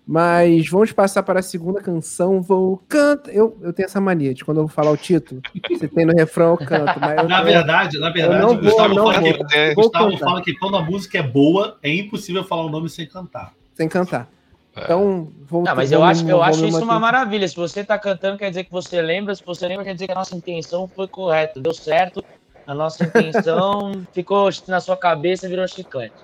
Mas 0.06 0.68
vamos 0.68 0.92
passar 0.92 1.24
para 1.24 1.40
a 1.40 1.44
segunda 1.44 1.82
canção. 1.82 2.42
Vou 2.42 2.82
canta. 2.90 3.32
Eu, 3.32 3.58
eu 3.62 3.72
tenho 3.72 3.86
essa 3.86 4.02
mania 4.02 4.34
de 4.34 4.44
quando 4.44 4.58
eu 4.58 4.68
vou 4.68 4.74
falar 4.74 4.92
o 4.92 4.98
título, 4.98 5.42
você 5.70 5.88
tem 5.88 6.06
no 6.06 6.14
refrão, 6.14 6.52
eu 6.52 6.58
canto. 6.58 7.00
Mas 7.00 7.16
na 7.28 7.42
verdade, 7.42 7.98
na 8.00 8.10
verdade, 8.10 8.44
o 8.44 8.58
Gustavo, 8.60 8.96
fala, 8.96 9.22
que, 9.22 9.74
Gustavo 9.74 10.18
fala 10.18 10.42
que 10.42 10.54
quando 10.56 10.76
a 10.76 10.82
música 10.82 11.20
é 11.20 11.24
boa, 11.24 11.78
é 11.82 11.90
impossível 11.90 12.44
falar 12.44 12.66
o 12.66 12.70
nome 12.70 12.90
sem 12.90 13.08
cantar. 13.08 13.54
Sem 13.76 13.88
cantar. 13.88 14.30
É. 14.76 14.84
Então, 14.84 15.32
vou. 15.46 15.64
Não, 15.64 15.76
mas 15.76 15.92
eu 15.92 16.04
acho, 16.04 16.28
eu 16.28 16.42
acho 16.42 16.66
isso 16.66 16.84
uma 16.84 17.00
maravilha. 17.00 17.48
Se 17.48 17.56
você 17.56 17.82
está 17.82 17.98
cantando, 17.98 18.38
quer 18.38 18.50
dizer 18.50 18.64
que 18.64 18.72
você 18.72 19.02
lembra. 19.02 19.36
Se 19.36 19.44
você 19.46 19.68
lembra, 19.68 19.86
quer 19.86 19.94
dizer 19.94 20.08
que 20.08 20.12
a 20.12 20.16
nossa 20.16 20.36
intenção 20.36 20.88
foi 20.88 21.08
correta. 21.08 21.60
Deu 21.60 21.74
certo. 21.74 22.24
A 22.66 22.74
nossa 22.74 23.04
intenção 23.06 24.06
ficou 24.12 24.50
na 24.68 24.80
sua 24.80 24.98
cabeça 24.98 25.46
e 25.46 25.50
virou 25.50 25.68
chiclete. 25.68 26.16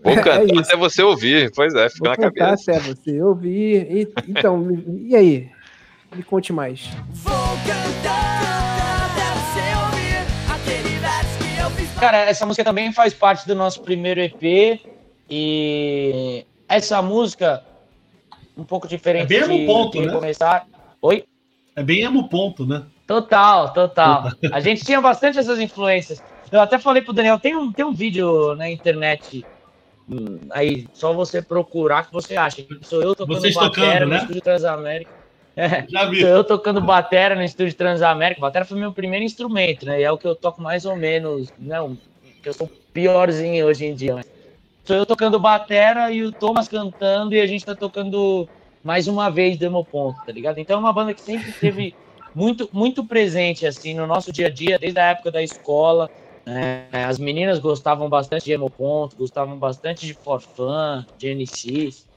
Vou 0.00 0.12
é 0.12 0.16
cantar 0.16 0.56
é 0.56 0.60
até 0.60 0.76
você 0.76 1.02
ouvir, 1.02 1.52
pois 1.54 1.74
é, 1.74 1.88
fica 1.88 2.04
Vou 2.04 2.10
na 2.10 2.16
cabeça. 2.16 2.72
Até 2.72 2.80
você 2.80 3.22
ouvir. 3.22 3.86
E, 3.90 4.08
então, 4.28 4.68
e 4.86 5.14
aí? 5.14 5.50
Me 6.14 6.22
conte 6.22 6.52
mais. 6.52 6.88
Vou 7.14 7.32
cantar 7.66 9.10
até 9.10 9.24
você 9.34 9.76
ouvir 9.84 10.52
aquele 10.52 10.98
verso 10.98 11.38
que 11.38 11.60
eu 11.60 11.70
fiz. 11.70 11.98
Cara, 11.98 12.18
essa 12.18 12.46
música 12.46 12.64
também 12.64 12.92
faz 12.92 13.12
parte 13.12 13.46
do 13.46 13.54
nosso 13.54 13.82
primeiro 13.82 14.20
EP. 14.20 14.80
E 15.30 16.46
essa 16.68 17.02
música, 17.02 17.62
um 18.58 18.64
pouco 18.64 18.88
diferente 18.88 19.32
é 19.34 19.46
bem 19.46 19.60
de, 19.60 19.66
ponto, 19.66 19.98
de 19.98 20.06
né? 20.06 20.12
começar. 20.12 20.66
Oi? 21.00 21.24
É 21.76 21.82
bem 21.82 22.02
emo 22.02 22.28
ponto, 22.28 22.66
né? 22.66 22.82
Total, 23.06 23.72
total. 23.72 24.32
A 24.52 24.60
gente 24.60 24.84
tinha 24.84 25.00
bastante 25.00 25.38
essas 25.38 25.58
influências. 25.58 26.22
Eu 26.50 26.60
até 26.60 26.78
falei 26.78 27.02
pro 27.02 27.12
Daniel, 27.12 27.38
tem 27.38 27.56
um, 27.56 27.72
tem 27.72 27.84
um 27.84 27.92
vídeo 27.92 28.54
na 28.56 28.68
internet 28.68 29.44
Aí 30.50 30.86
só 30.92 31.12
você 31.12 31.42
procurar 31.42 32.06
que 32.06 32.12
você 32.12 32.36
acha. 32.36 32.64
Sou 32.82 33.02
eu 33.02 33.14
tocando 33.14 33.40
Vocês 33.40 33.54
batera 33.54 33.70
tocando, 33.70 34.00
né? 34.00 34.06
no 34.06 34.22
Estúdio 34.22 34.42
Transamérica. 34.42 35.18
É, 35.58 35.84
Já 35.88 36.04
vi. 36.04 36.20
Sou 36.20 36.28
eu 36.28 36.44
tocando 36.44 36.80
batera 36.80 37.34
no 37.34 37.42
Estúdio 37.42 37.74
Transamérica. 37.74 38.40
Batera 38.40 38.64
foi 38.64 38.78
meu 38.78 38.92
primeiro 38.92 39.24
instrumento, 39.24 39.86
né? 39.86 40.00
E 40.00 40.04
é 40.04 40.12
o 40.12 40.16
que 40.16 40.24
eu 40.24 40.36
toco 40.36 40.62
mais 40.62 40.84
ou 40.84 40.94
menos. 40.94 41.52
Não, 41.58 41.98
que 42.40 42.48
eu 42.48 42.52
sou 42.52 42.70
piorzinho 42.92 43.66
hoje 43.66 43.86
em 43.86 43.92
dia. 43.92 44.14
Mas 44.14 44.30
eu 44.94 45.06
tocando 45.06 45.38
batera 45.38 46.10
e 46.10 46.22
o 46.22 46.32
Thomas 46.32 46.68
cantando 46.68 47.34
e 47.34 47.40
a 47.40 47.46
gente 47.46 47.64
tá 47.64 47.74
tocando 47.74 48.48
mais 48.82 49.06
uma 49.06 49.30
vez 49.30 49.56
Demo 49.56 49.84
Ponto, 49.84 50.24
tá 50.24 50.32
ligado? 50.32 50.58
Então 50.58 50.76
é 50.76 50.80
uma 50.80 50.92
banda 50.92 51.12
que 51.12 51.20
sempre 51.20 51.52
teve 51.52 51.94
muito, 52.34 52.68
muito 52.72 53.04
presente 53.04 53.66
assim 53.66 53.94
no 53.94 54.06
nosso 54.06 54.32
dia 54.32 54.46
a 54.46 54.50
dia, 54.50 54.78
desde 54.78 54.98
a 54.98 55.10
época 55.10 55.30
da 55.30 55.42
escola. 55.42 56.10
É, 56.46 57.04
as 57.04 57.18
meninas 57.18 57.58
gostavam 57.58 58.08
bastante 58.08 58.46
de 58.46 58.52
Emo 58.52 58.70
Ponto, 58.70 59.16
gostavam 59.16 59.58
bastante 59.58 60.06
de 60.06 60.14
Forfan, 60.14 61.06
de 61.18 61.34
NX. 61.34 62.07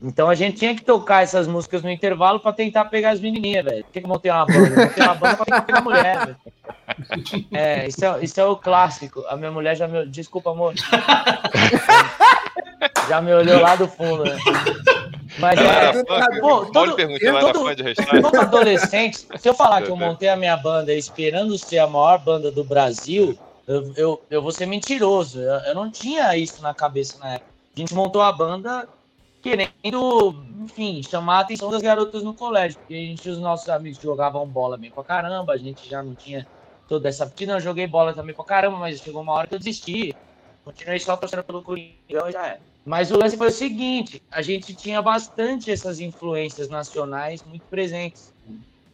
Então 0.00 0.30
a 0.30 0.34
gente 0.34 0.58
tinha 0.58 0.74
que 0.74 0.84
tocar 0.84 1.24
essas 1.24 1.48
músicas 1.48 1.82
no 1.82 1.90
intervalo 1.90 2.38
para 2.38 2.52
tentar 2.52 2.84
pegar 2.84 3.10
as 3.10 3.20
menininhas, 3.20 3.64
velho. 3.64 3.84
Por 3.84 3.92
que, 3.92 4.00
que 4.00 4.06
eu 4.06 4.10
montei 4.10 4.30
uma 4.30 4.46
banda? 4.46 4.68
Eu 4.68 4.86
montei 4.86 5.04
uma 5.04 5.14
banda 5.14 5.44
pra 5.44 5.60
pegar 5.62 5.80
mulher, 5.80 6.26
velho. 6.26 6.36
É, 7.52 7.86
isso 7.88 8.04
é, 8.04 8.24
isso 8.24 8.40
é 8.40 8.44
o 8.44 8.56
clássico. 8.56 9.24
A 9.28 9.36
minha 9.36 9.50
mulher 9.50 9.76
já 9.76 9.88
me. 9.88 10.06
Desculpa, 10.06 10.50
amor. 10.50 10.74
Já 13.08 13.20
me 13.20 13.32
olhou 13.32 13.60
lá 13.60 13.74
do 13.74 13.88
fundo, 13.88 14.24
né? 14.24 14.38
Mas 15.38 15.58
é. 15.58 16.04
Pô, 16.40 16.66
todo, 16.66 16.94
todo, 16.96 18.22
todo 18.22 18.40
adolescente, 18.40 19.26
se 19.36 19.48
eu 19.48 19.54
falar 19.54 19.82
que 19.82 19.90
eu 19.90 19.96
montei 19.96 20.28
a 20.28 20.36
minha 20.36 20.56
banda 20.56 20.92
esperando 20.92 21.58
ser 21.58 21.78
a 21.78 21.86
maior 21.86 22.18
banda 22.18 22.50
do 22.50 22.62
Brasil, 22.62 23.38
eu, 23.66 23.92
eu, 23.96 24.22
eu 24.30 24.42
vou 24.42 24.52
ser 24.52 24.66
mentiroso. 24.66 25.40
Eu, 25.40 25.60
eu 25.60 25.74
não 25.74 25.90
tinha 25.90 26.36
isso 26.36 26.62
na 26.62 26.72
cabeça 26.72 27.18
na 27.18 27.34
época. 27.34 27.50
A 27.76 27.80
gente 27.80 27.94
montou 27.94 28.22
a 28.22 28.32
banda 28.32 28.88
querendo, 29.42 30.34
enfim, 30.64 31.02
chamar 31.02 31.38
a 31.38 31.40
atenção 31.40 31.70
das 31.70 31.82
garotas 31.82 32.22
no 32.22 32.34
colégio. 32.34 32.78
Porque 32.78 32.94
a 32.94 32.96
gente, 32.96 33.28
os 33.28 33.38
nossos 33.38 33.68
amigos 33.68 33.98
jogavam 33.98 34.46
bola 34.46 34.76
bem 34.76 34.90
pra 34.90 35.04
caramba, 35.04 35.52
a 35.52 35.56
gente 35.56 35.88
já 35.88 36.02
não 36.02 36.14
tinha 36.14 36.46
toda 36.88 37.08
essa 37.08 37.26
partida. 37.26 37.52
Eu 37.52 37.60
joguei 37.60 37.86
bola 37.86 38.14
também 38.14 38.34
pra 38.34 38.44
caramba, 38.44 38.78
mas 38.78 39.00
chegou 39.00 39.22
uma 39.22 39.32
hora 39.32 39.46
que 39.46 39.54
eu 39.54 39.58
desisti. 39.58 40.14
Continuei 40.64 40.98
só 40.98 41.16
torcendo 41.16 41.44
pelo 41.44 41.62
Coringão 41.62 42.28
e 42.28 42.32
já 42.32 42.46
é. 42.46 42.60
Mas 42.84 43.10
o 43.10 43.18
lance 43.18 43.36
foi 43.36 43.48
o 43.48 43.52
seguinte: 43.52 44.22
a 44.30 44.42
gente 44.42 44.74
tinha 44.74 45.00
bastante 45.00 45.70
essas 45.70 46.00
influências 46.00 46.68
nacionais 46.68 47.42
muito 47.42 47.66
presentes. 47.66 48.32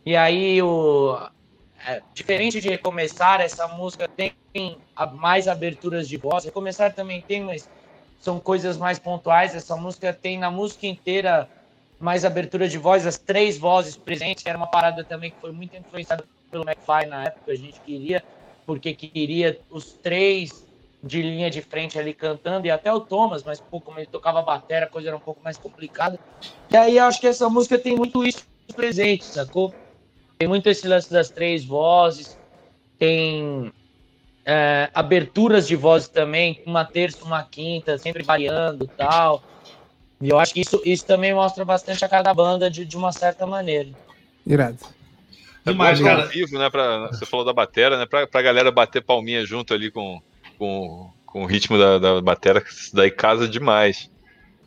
E 0.04 0.16
aí, 0.16 0.60
o, 0.60 1.16
é, 1.86 2.02
diferente 2.12 2.60
de 2.60 2.68
recomeçar, 2.68 3.40
essa 3.40 3.66
música 3.68 4.08
tem 4.16 4.34
mais 5.14 5.48
aberturas 5.48 6.08
de 6.08 6.16
voz. 6.16 6.44
Recomeçar 6.44 6.94
também 6.94 7.22
tem, 7.22 7.42
mas 7.42 7.68
são 8.24 8.40
coisas 8.40 8.78
mais 8.78 8.98
pontuais. 8.98 9.54
Essa 9.54 9.76
música 9.76 10.12
tem 10.12 10.38
na 10.38 10.50
música 10.50 10.86
inteira 10.86 11.46
mais 12.00 12.24
abertura 12.24 12.68
de 12.68 12.78
voz, 12.78 13.06
as 13.06 13.18
três 13.18 13.56
vozes 13.56 13.96
presentes, 13.96 14.44
era 14.44 14.58
uma 14.58 14.66
parada 14.66 15.04
também 15.04 15.30
que 15.30 15.36
foi 15.40 15.52
muito 15.52 15.76
influenciada 15.76 16.24
pelo 16.50 16.64
McFly 16.64 17.06
na 17.06 17.24
época, 17.24 17.52
a 17.52 17.54
gente 17.54 17.80
queria, 17.80 18.22
porque 18.66 18.94
queria 18.94 19.58
os 19.70 19.92
três 20.02 20.64
de 21.02 21.22
linha 21.22 21.50
de 21.50 21.62
frente 21.62 21.98
ali 21.98 22.12
cantando, 22.12 22.66
e 22.66 22.70
até 22.70 22.92
o 22.92 23.00
Thomas, 23.00 23.42
mas 23.42 23.60
pô, 23.60 23.80
como 23.80 23.98
ele 23.98 24.06
tocava 24.06 24.42
bateria, 24.42 24.84
a 24.84 24.88
coisa 24.88 25.08
era 25.08 25.16
um 25.16 25.20
pouco 25.20 25.40
mais 25.44 25.56
complicada. 25.56 26.18
E 26.70 26.76
aí 26.76 26.98
acho 26.98 27.20
que 27.20 27.26
essa 27.26 27.48
música 27.48 27.78
tem 27.78 27.96
muito 27.96 28.24
isso 28.24 28.44
presente, 28.74 29.24
sacou? 29.24 29.72
Tem 30.38 30.48
muito 30.48 30.68
esse 30.68 30.86
lance 30.88 31.10
das 31.10 31.30
três 31.30 31.64
vozes, 31.64 32.36
tem 32.98 33.72
é, 34.44 34.90
aberturas 34.94 35.66
de 35.66 35.76
vozes 35.76 36.08
também, 36.08 36.62
uma 36.66 36.84
terça, 36.84 37.24
uma 37.24 37.42
quinta, 37.42 37.96
sempre 37.98 38.22
variando 38.22 38.86
tal. 38.86 39.42
E 40.20 40.28
eu 40.28 40.38
acho 40.38 40.54
que 40.54 40.60
isso, 40.60 40.80
isso 40.84 41.04
também 41.04 41.34
mostra 41.34 41.64
bastante 41.64 42.04
a 42.04 42.08
cara 42.08 42.22
da 42.22 42.34
banda 42.34 42.70
de, 42.70 42.84
de 42.84 42.96
uma 42.96 43.12
certa 43.12 43.46
maneira. 43.46 43.90
Irado. 44.46 44.78
É 45.66 45.70
Demais, 45.70 46.00
cara. 46.00 46.26
Vivo, 46.26 46.58
né, 46.58 46.68
pra, 46.68 47.08
você 47.08 47.24
falou 47.24 47.44
da 47.44 47.52
bateria, 47.52 47.96
né? 47.96 48.06
Pra, 48.06 48.26
pra 48.26 48.42
galera 48.42 48.70
bater 48.70 49.02
palminha 49.02 49.44
junto 49.46 49.72
ali 49.72 49.90
com, 49.90 50.20
com, 50.58 51.10
com 51.24 51.42
o 51.42 51.46
ritmo 51.46 51.78
da, 51.78 51.98
da 51.98 52.20
bateria, 52.20 52.62
isso 52.66 52.94
daí 52.94 53.10
casa 53.10 53.48
demais. 53.48 54.10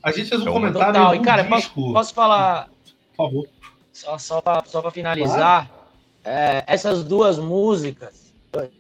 A 0.02 0.12
gente 0.12 0.30
fez 0.30 0.42
um 0.42 0.50
é 0.50 0.52
comentário. 0.52 0.94
Total. 0.94 1.16
E, 1.16 1.20
cara, 1.20 1.44
posso, 1.44 1.72
posso, 1.74 2.14
falar. 2.14 2.70
Por 3.16 3.26
favor. 3.26 3.48
Só, 3.92 4.18
só 4.18 4.42
pra, 4.42 4.64
só 4.66 4.82
pra 4.82 4.92
finalizar. 4.92 5.68
Claro. 5.68 5.78
É, 6.24 6.64
essas 6.68 7.04
duas 7.04 7.38
músicas, 7.40 8.27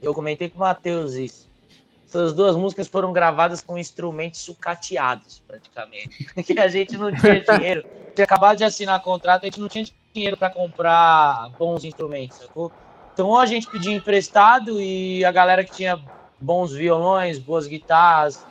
eu 0.01 0.13
comentei 0.13 0.49
com 0.49 0.57
o 0.57 0.61
Matheus 0.61 1.13
isso. 1.13 1.47
Essas 2.07 2.33
duas 2.33 2.55
músicas 2.55 2.87
foram 2.87 3.11
gravadas 3.11 3.59
com 3.61 3.77
instrumentos 3.77 4.39
sucateados, 4.39 5.43
praticamente. 5.45 6.25
Porque 6.33 6.57
a 6.59 6.67
gente 6.67 6.97
não 6.97 7.13
tinha 7.13 7.41
dinheiro. 7.43 7.85
Tinha 8.15 8.25
acabado 8.25 8.57
de 8.57 8.63
assinar 8.63 9.01
contrato, 9.01 9.43
a 9.43 9.45
gente 9.45 9.59
não 9.59 9.67
tinha 9.67 9.85
dinheiro 10.13 10.37
para 10.37 10.49
comprar 10.49 11.49
bons 11.59 11.83
instrumentos, 11.83 12.37
sacou? 12.37 12.71
Então, 13.13 13.27
ou 13.27 13.37
a 13.37 13.45
gente 13.45 13.67
pedia 13.67 13.93
emprestado 13.93 14.79
e 14.79 15.25
a 15.25 15.31
galera 15.31 15.63
que 15.63 15.71
tinha 15.71 15.99
bons 16.39 16.71
violões, 16.71 17.39
boas 17.39 17.67
guitarras, 17.67 18.45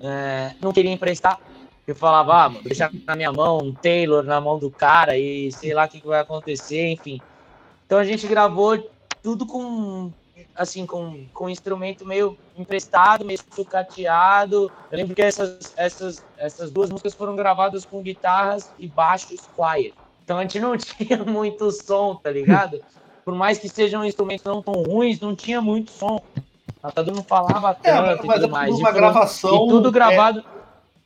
é, 0.00 0.54
não 0.60 0.72
queria 0.72 0.92
emprestar. 0.92 1.40
Eu 1.86 1.96
falava, 1.96 2.46
ah, 2.46 2.48
deixar 2.62 2.90
na 3.06 3.16
minha 3.16 3.32
mão, 3.32 3.58
um 3.58 3.72
Taylor 3.72 4.22
na 4.22 4.40
mão 4.40 4.58
do 4.58 4.70
cara 4.70 5.18
e 5.18 5.50
sei 5.50 5.74
lá 5.74 5.86
o 5.86 5.88
que, 5.88 6.00
que 6.00 6.06
vai 6.06 6.20
acontecer, 6.20 6.92
enfim. 6.92 7.20
Então 7.84 7.98
a 7.98 8.04
gente 8.04 8.26
gravou 8.28 8.78
tudo 9.22 9.44
com 9.44 10.12
assim, 10.60 10.84
com, 10.84 11.24
com 11.32 11.46
um 11.46 11.48
instrumento 11.48 12.04
meio 12.04 12.36
emprestado, 12.54 13.24
meio 13.24 13.38
sucateado. 13.50 14.70
Eu 14.92 14.98
lembro 14.98 15.14
que 15.14 15.22
essas, 15.22 15.72
essas, 15.74 16.22
essas 16.36 16.70
duas 16.70 16.90
músicas 16.90 17.14
foram 17.14 17.34
gravadas 17.34 17.86
com 17.86 18.02
guitarras 18.02 18.70
e 18.78 18.86
baixos 18.86 19.40
choir. 19.56 19.94
Então 20.22 20.36
a 20.36 20.42
gente 20.42 20.60
não 20.60 20.76
tinha 20.76 21.24
muito 21.24 21.72
som, 21.72 22.14
tá 22.14 22.30
ligado? 22.30 22.78
Por 23.24 23.34
mais 23.34 23.58
que 23.58 23.70
sejam 23.70 24.04
instrumentos 24.04 24.44
não 24.44 24.60
tão 24.60 24.74
ruins, 24.74 25.18
não 25.18 25.34
tinha 25.34 25.62
muito 25.62 25.90
som. 25.92 26.20
Todo 26.94 27.10
mundo 27.10 27.24
falava 27.26 27.70
é, 27.82 27.90
tanto 27.90 28.24
é, 28.24 28.26
mas 28.26 28.36
e 28.36 28.40
tudo 28.40 28.50
mais. 28.50 28.74
Uma 28.74 28.90
e 28.90 28.92
gravação. 28.92 29.64
E 29.64 29.68
tudo 29.70 29.90
gravado. 29.90 30.44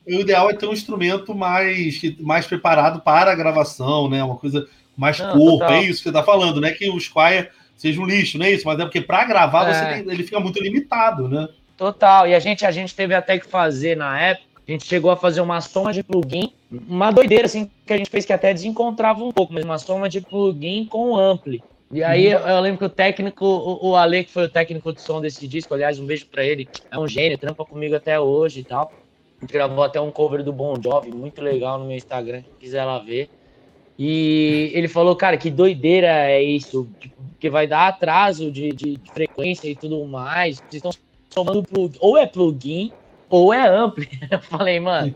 É, 0.05 0.17
o 0.17 0.19
ideal 0.19 0.49
é 0.49 0.53
ter 0.53 0.67
um 0.67 0.73
instrumento 0.73 1.33
mais, 1.33 2.01
mais 2.19 2.45
preparado 2.45 2.99
para 2.99 3.31
a 3.31 3.35
gravação, 3.35 4.09
né? 4.09 4.21
Uma 4.21 4.35
coisa 4.35 4.67
mais 4.97 5.17
não, 5.17 5.31
corpo. 5.31 5.59
Total. 5.59 5.77
É 5.77 5.83
isso 5.83 6.03
que 6.03 6.09
você 6.09 6.13
tá 6.13 6.23
falando, 6.23 6.59
né? 6.59 6.71
Que 6.71 6.89
o 6.89 6.99
Squire 6.99 7.49
seja 7.75 8.01
um 8.01 8.05
lixo, 8.05 8.37
não 8.37 8.45
é 8.45 8.51
isso? 8.51 8.65
Mas 8.65 8.79
é 8.79 8.83
porque 8.83 9.01
para 9.01 9.25
gravar 9.25 9.69
é. 9.69 10.01
tem, 10.01 10.11
ele 10.11 10.23
fica 10.23 10.39
muito 10.39 10.61
limitado, 10.61 11.27
né? 11.27 11.47
Total. 11.77 12.27
E 12.27 12.33
a 12.33 12.39
gente, 12.39 12.65
a 12.65 12.71
gente 12.71 12.95
teve 12.95 13.13
até 13.13 13.37
que 13.37 13.45
fazer 13.45 13.95
na 13.95 14.19
época. 14.19 14.45
A 14.67 14.71
gente 14.71 14.85
chegou 14.85 15.11
a 15.11 15.17
fazer 15.17 15.41
uma 15.41 15.61
soma 15.61 15.93
de 15.93 16.01
plugin, 16.01 16.51
uma 16.71 17.11
doideira 17.11 17.45
assim 17.45 17.69
que 17.85 17.93
a 17.93 17.97
gente 17.97 18.09
fez 18.09 18.25
que 18.25 18.33
até 18.33 18.51
desencontrava 18.51 19.23
um 19.23 19.31
pouco, 19.31 19.53
mas 19.53 19.63
uma 19.63 19.77
soma 19.77 20.09
de 20.09 20.21
plugin 20.21 20.85
com 20.85 21.15
ampli. 21.15 21.61
E 21.91 22.03
aí 22.03 22.25
eu, 22.25 22.39
eu, 22.39 22.59
lembro 22.61 22.79
que 22.79 22.85
o 22.85 22.89
técnico, 22.89 23.45
o, 23.45 23.89
o 23.89 23.95
Ale, 23.95 24.23
que 24.23 24.31
foi 24.31 24.45
o 24.45 24.49
técnico 24.49 24.91
de 24.91 25.01
som 25.01 25.21
desse 25.21 25.47
disco, 25.47 25.71
aliás, 25.73 25.99
um 25.99 26.05
beijo 26.05 26.25
para 26.25 26.43
ele, 26.43 26.67
é 26.89 26.97
um 26.97 27.07
gênio, 27.07 27.37
trampa 27.37 27.63
comigo 27.63 27.95
até 27.95 28.19
hoje 28.19 28.61
e 28.61 28.63
tal. 28.63 28.91
A 29.37 29.41
gente 29.45 29.53
gravou 29.53 29.83
até 29.83 30.01
um 30.01 30.09
cover 30.09 30.43
do 30.43 30.51
Bon 30.51 30.75
Jovi, 30.81 31.11
muito 31.11 31.41
legal 31.41 31.77
no 31.77 31.85
meu 31.85 31.95
Instagram, 31.95 32.43
quiser 32.59 32.83
lá 32.83 32.97
ver. 32.97 33.29
E 33.97 34.71
ele 34.73 34.87
falou, 34.87 35.15
cara, 35.15 35.37
que 35.37 35.49
doideira 35.49 36.07
é 36.07 36.43
isso, 36.43 36.87
que 37.39 37.49
vai 37.49 37.67
dar 37.67 37.87
atraso 37.87 38.51
de, 38.51 38.71
de, 38.71 38.97
de, 38.97 39.11
frequência 39.11 39.69
e 39.69 39.75
tudo 39.75 40.03
mais. 40.05 40.57
Vocês 40.57 40.75
estão 40.75 40.91
somando 41.29 41.63
plugin, 41.63 41.97
ou 41.99 42.17
é 42.17 42.25
plugin 42.25 42.91
ou 43.29 43.53
é 43.53 43.67
ampli. 43.67 44.09
Eu 44.29 44.39
falei, 44.39 44.79
mano, 44.79 45.13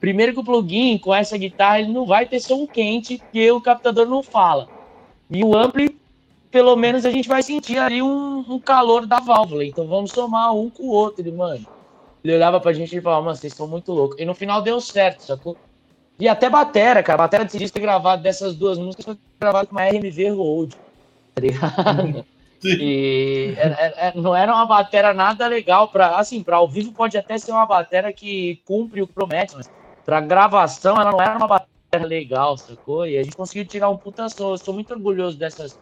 primeiro 0.00 0.32
que 0.32 0.40
o 0.40 0.44
plugin 0.44 0.96
com 0.98 1.14
essa 1.14 1.36
guitarra 1.36 1.80
ele 1.80 1.92
não 1.92 2.06
vai 2.06 2.24
ter 2.24 2.40
som 2.40 2.66
quente, 2.66 3.18
porque 3.18 3.50
o 3.50 3.60
captador 3.60 4.06
não 4.06 4.22
fala. 4.22 4.68
E 5.30 5.42
o 5.42 5.56
ampli, 5.56 5.98
pelo 6.50 6.76
menos 6.76 7.04
a 7.04 7.10
gente 7.10 7.28
vai 7.28 7.42
sentir 7.42 7.78
ali 7.78 8.00
um, 8.00 8.44
um 8.48 8.58
calor 8.58 9.06
da 9.06 9.20
válvula. 9.20 9.64
Então 9.64 9.86
vamos 9.86 10.12
somar 10.12 10.54
um 10.54 10.70
com 10.70 10.84
o 10.84 10.90
outro, 10.90 11.20
ele, 11.20 11.32
mano. 11.32 11.66
Ele 12.22 12.36
olhava 12.36 12.60
pra 12.60 12.72
gente 12.72 12.96
e 12.96 13.00
falava, 13.00 13.24
mano, 13.24 13.36
vocês 13.36 13.52
estão 13.52 13.66
muito 13.66 13.92
loucos. 13.92 14.18
E 14.20 14.24
no 14.24 14.34
final 14.34 14.62
deu 14.62 14.80
certo, 14.80 15.24
sacou? 15.24 15.56
E 16.22 16.28
até 16.28 16.48
batera, 16.48 17.02
cara. 17.02 17.18
Batera 17.18 17.44
desse 17.44 17.58
disco 17.58 17.80
gravado 17.80 18.22
dessas 18.22 18.54
duas 18.54 18.78
músicas 18.78 19.04
foi 19.04 19.18
gravado 19.40 19.66
com 19.66 19.74
uma 19.74 19.84
RMV 19.84 20.28
Road. 20.30 20.76
Tá 21.34 21.40
ligado? 21.40 22.24
E 22.64 23.54
é, 23.56 23.66
é, 23.66 23.94
é, 23.96 24.12
não 24.14 24.36
era 24.36 24.54
uma 24.54 24.64
batera 24.64 25.12
nada 25.12 25.48
legal 25.48 25.88
para 25.88 26.16
assim, 26.16 26.40
para 26.40 26.58
ao 26.58 26.68
vivo 26.68 26.92
pode 26.92 27.18
até 27.18 27.36
ser 27.36 27.50
uma 27.50 27.66
batera 27.66 28.12
que 28.12 28.62
cumpre 28.64 29.02
o 29.02 29.06
que 29.08 29.12
promete, 29.12 29.56
mas 29.56 29.68
para 30.04 30.20
gravação 30.20 30.94
ela 30.94 31.10
não 31.10 31.20
era 31.20 31.36
uma 31.36 31.48
batera 31.48 32.06
legal, 32.06 32.56
sacou? 32.56 33.04
E 33.04 33.18
a 33.18 33.22
gente 33.24 33.36
conseguiu 33.36 33.66
tirar 33.66 33.90
um 33.90 33.96
puta 33.96 34.28
som. 34.28 34.52
Eu 34.52 34.58
sou 34.58 34.72
muito 34.72 34.94
orgulhoso 34.94 35.36
dessas 35.36 35.76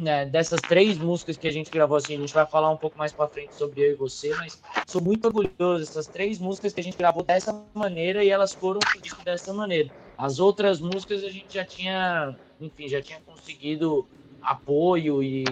né, 0.00 0.24
dessas 0.26 0.60
três 0.60 0.98
músicas 0.98 1.36
que 1.36 1.46
a 1.46 1.52
gente 1.52 1.70
gravou 1.70 1.96
assim, 1.96 2.14
a 2.16 2.20
gente 2.20 2.32
vai 2.32 2.46
falar 2.46 2.70
um 2.70 2.76
pouco 2.76 2.98
mais 2.98 3.12
para 3.12 3.28
frente 3.28 3.54
sobre 3.54 3.82
eu 3.82 3.92
e 3.92 3.94
você, 3.94 4.34
mas 4.36 4.60
sou 4.86 5.02
muito 5.02 5.26
orgulhoso 5.26 5.84
dessas 5.84 6.06
três 6.06 6.38
músicas 6.38 6.72
que 6.72 6.80
a 6.80 6.84
gente 6.84 6.96
gravou 6.96 7.22
dessa 7.22 7.64
maneira 7.74 8.24
e 8.24 8.30
elas 8.30 8.52
foram 8.52 8.80
dessa 9.24 9.52
maneira. 9.52 9.90
As 10.16 10.38
outras 10.38 10.80
músicas 10.80 11.22
a 11.24 11.30
gente 11.30 11.54
já 11.54 11.64
tinha, 11.64 12.36
enfim, 12.60 12.88
já 12.88 13.00
tinha 13.00 13.20
conseguido 13.20 14.06
apoio 14.42 15.22
e, 15.22 15.44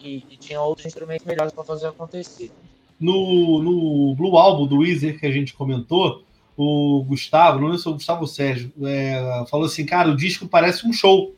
e, 0.00 0.24
e 0.30 0.36
tinha 0.36 0.60
outros 0.60 0.86
instrumentos 0.86 1.26
melhores 1.26 1.52
para 1.52 1.64
fazer 1.64 1.88
acontecer. 1.88 2.50
No, 2.98 3.62
no 3.62 4.14
Blue 4.14 4.38
Album 4.38 4.66
do 4.66 4.78
Weezer 4.78 5.18
que 5.18 5.26
a 5.26 5.30
gente 5.30 5.52
comentou, 5.52 6.24
o 6.56 7.04
Gustavo, 7.06 7.60
não 7.60 7.70
sei 7.72 7.78
se 7.78 7.88
é 7.88 7.90
o 7.90 7.94
Gustavo 7.94 8.26
Sérgio, 8.26 8.72
é, 8.82 9.44
falou 9.50 9.66
assim, 9.66 9.84
cara, 9.84 10.08
o 10.08 10.16
disco 10.16 10.48
parece 10.48 10.86
um 10.86 10.92
show. 10.92 11.35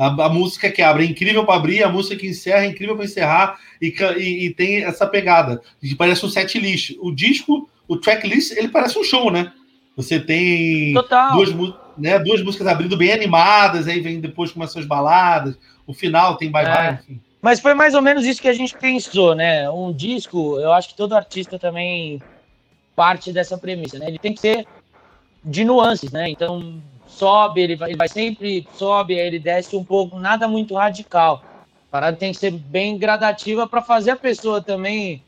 A, 0.00 0.06
a 0.06 0.28
música 0.30 0.70
que 0.70 0.80
abre 0.80 1.04
é 1.04 1.06
incrível 1.06 1.44
para 1.44 1.56
abrir, 1.56 1.82
a 1.82 1.88
música 1.90 2.16
que 2.16 2.26
encerra 2.26 2.64
é 2.64 2.68
incrível 2.68 2.96
para 2.96 3.04
encerrar 3.04 3.60
e, 3.82 3.94
e, 4.16 4.46
e, 4.46 4.54
tem 4.54 4.82
essa 4.82 5.06
pegada. 5.06 5.60
Parece 5.98 6.24
um 6.24 6.30
set 6.30 6.58
list. 6.58 6.96
O 7.02 7.14
disco, 7.14 7.68
o 7.86 7.98
tracklist, 7.98 8.52
ele 8.52 8.68
parece 8.68 8.98
um 8.98 9.04
show, 9.04 9.30
né? 9.30 9.52
Você 9.94 10.18
tem 10.18 10.94
duas, 10.94 11.54
né, 11.98 12.18
duas 12.18 12.42
músicas 12.42 12.66
abrindo 12.66 12.96
bem 12.96 13.12
animadas, 13.12 13.86
aí 13.86 14.00
vem 14.00 14.20
depois 14.22 14.50
com 14.50 14.62
as 14.62 14.86
baladas, 14.86 15.58
o 15.86 15.92
final 15.92 16.38
tem 16.38 16.50
bye 16.50 16.64
bye, 16.64 16.86
é. 16.86 16.92
enfim. 16.92 17.20
Mas 17.42 17.60
foi 17.60 17.74
mais 17.74 17.94
ou 17.94 18.00
menos 18.00 18.24
isso 18.24 18.40
que 18.40 18.48
a 18.48 18.54
gente 18.54 18.74
pensou, 18.78 19.34
né? 19.34 19.68
Um 19.68 19.92
disco, 19.92 20.58
eu 20.58 20.72
acho 20.72 20.88
que 20.88 20.96
todo 20.96 21.14
artista 21.14 21.58
também 21.58 22.22
parte 22.96 23.32
dessa 23.32 23.58
premissa, 23.58 23.98
né? 23.98 24.08
Ele 24.08 24.18
tem 24.18 24.32
que 24.32 24.40
ser 24.40 24.66
de 25.44 25.62
nuances, 25.62 26.10
né? 26.10 26.30
Então, 26.30 26.80
sobe, 27.20 27.60
ele 27.60 27.76
vai, 27.76 27.90
ele 27.90 27.98
vai 27.98 28.08
sempre 28.08 28.66
sobe, 28.74 29.20
aí 29.20 29.26
ele 29.26 29.38
desce 29.38 29.76
um 29.76 29.84
pouco, 29.84 30.18
nada 30.18 30.48
muito 30.48 30.74
radical. 30.74 31.42
A 31.88 31.90
parada 31.90 32.16
tem 32.16 32.32
que 32.32 32.38
ser 32.38 32.50
bem 32.50 32.96
gradativa 32.96 33.68
para 33.68 33.82
fazer 33.82 34.12
a 34.12 34.16
pessoa 34.16 34.62
também 34.62 35.22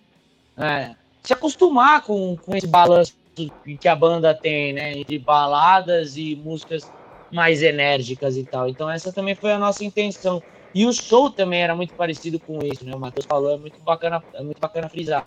é, 0.57 0.95
se 1.23 1.33
acostumar 1.33 2.03
com, 2.03 2.37
com 2.37 2.57
esse 2.57 2.67
balanço 2.67 3.15
que 3.35 3.89
a 3.89 3.95
banda 3.95 4.35
tem, 4.35 4.73
né? 4.73 4.99
Entre 4.99 5.19
baladas 5.19 6.17
e 6.17 6.35
músicas 6.37 6.91
mais 7.31 7.63
enérgicas 7.63 8.37
e 8.37 8.45
tal. 8.45 8.69
Então 8.69 8.91
essa 8.91 9.13
também 9.13 9.35
foi 9.35 9.53
a 9.53 9.59
nossa 9.59 9.85
intenção. 9.85 10.43
E 10.75 10.87
o 10.87 10.93
show 10.93 11.31
também 11.31 11.63
era 11.63 11.75
muito 11.75 11.95
parecido 11.95 12.39
com 12.39 12.59
isso, 12.63 12.85
né? 12.85 12.95
O 12.95 12.99
Matheus 12.99 13.27
falou, 13.27 13.53
é 13.53 13.57
muito 13.59 13.79
bacana, 13.81 14.23
é 14.35 14.43
muito 14.43 14.61
bacana 14.61 14.89
frisar. 14.89 15.27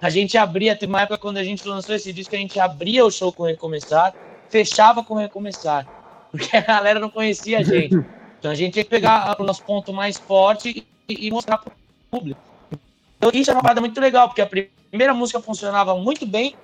A 0.00 0.10
gente 0.10 0.36
abria, 0.36 0.76
teve 0.76 0.92
uma 0.92 1.02
época 1.02 1.18
quando 1.18 1.38
a 1.38 1.44
gente 1.44 1.66
lançou 1.66 1.94
esse 1.94 2.12
disco, 2.12 2.34
a 2.34 2.38
gente 2.38 2.60
abria 2.60 3.04
o 3.04 3.10
show 3.10 3.32
com 3.32 3.44
Recomeçar, 3.44 4.14
fechava 4.48 5.02
com 5.02 5.14
Recomeçar, 5.14 5.86
porque 6.30 6.56
a 6.56 6.60
galera 6.60 7.00
não 7.00 7.10
conhecia 7.10 7.58
a 7.58 7.62
gente. 7.62 7.94
Então 8.38 8.50
a 8.50 8.54
gente 8.54 8.74
tinha 8.74 8.84
que 8.84 8.90
pegar 8.90 9.34
o 9.40 9.44
nosso 9.44 9.62
ponto 9.62 9.92
mais 9.94 10.18
forte 10.18 10.86
e, 11.08 11.26
e 11.26 11.30
mostrar 11.30 11.56
para 11.56 11.72
o 11.72 11.76
público. 12.10 12.40
Então 13.16 13.30
isso 13.32 13.50
é 13.50 13.54
uma 13.54 13.62
parada 13.62 13.80
muito 13.80 13.98
legal, 13.98 14.28
porque 14.28 14.42
a 14.42 14.46
primeira 14.46 15.14
música 15.14 15.40
funcionava 15.40 15.96
muito 15.96 16.26
bem, 16.26 16.54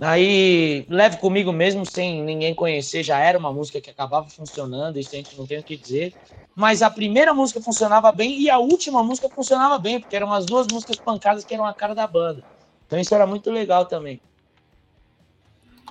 aí 0.00 0.86
Leve 0.88 1.18
Comigo 1.18 1.52
mesmo, 1.52 1.84
sem 1.84 2.22
ninguém 2.22 2.54
conhecer, 2.54 3.02
já 3.02 3.18
era 3.18 3.38
uma 3.38 3.52
música 3.52 3.80
que 3.80 3.90
acabava 3.90 4.28
funcionando, 4.28 4.98
isso 4.98 5.10
a 5.12 5.16
gente 5.16 5.36
não 5.36 5.46
tem 5.46 5.58
o 5.58 5.62
que 5.62 5.76
dizer. 5.76 6.14
Mas 6.54 6.82
a 6.82 6.90
primeira 6.90 7.32
música 7.32 7.60
funcionava 7.60 8.10
bem 8.10 8.40
e 8.40 8.50
a 8.50 8.58
última 8.58 9.02
música 9.02 9.28
funcionava 9.28 9.78
bem, 9.78 10.00
porque 10.00 10.16
eram 10.16 10.32
as 10.32 10.44
duas 10.44 10.66
músicas 10.72 10.96
pancadas 10.96 11.44
que 11.44 11.54
eram 11.54 11.64
a 11.64 11.72
cara 11.72 11.94
da 11.94 12.06
banda. 12.06 12.42
Então 12.86 12.98
isso 12.98 13.14
era 13.14 13.26
muito 13.26 13.50
legal 13.50 13.86
também. 13.86 14.20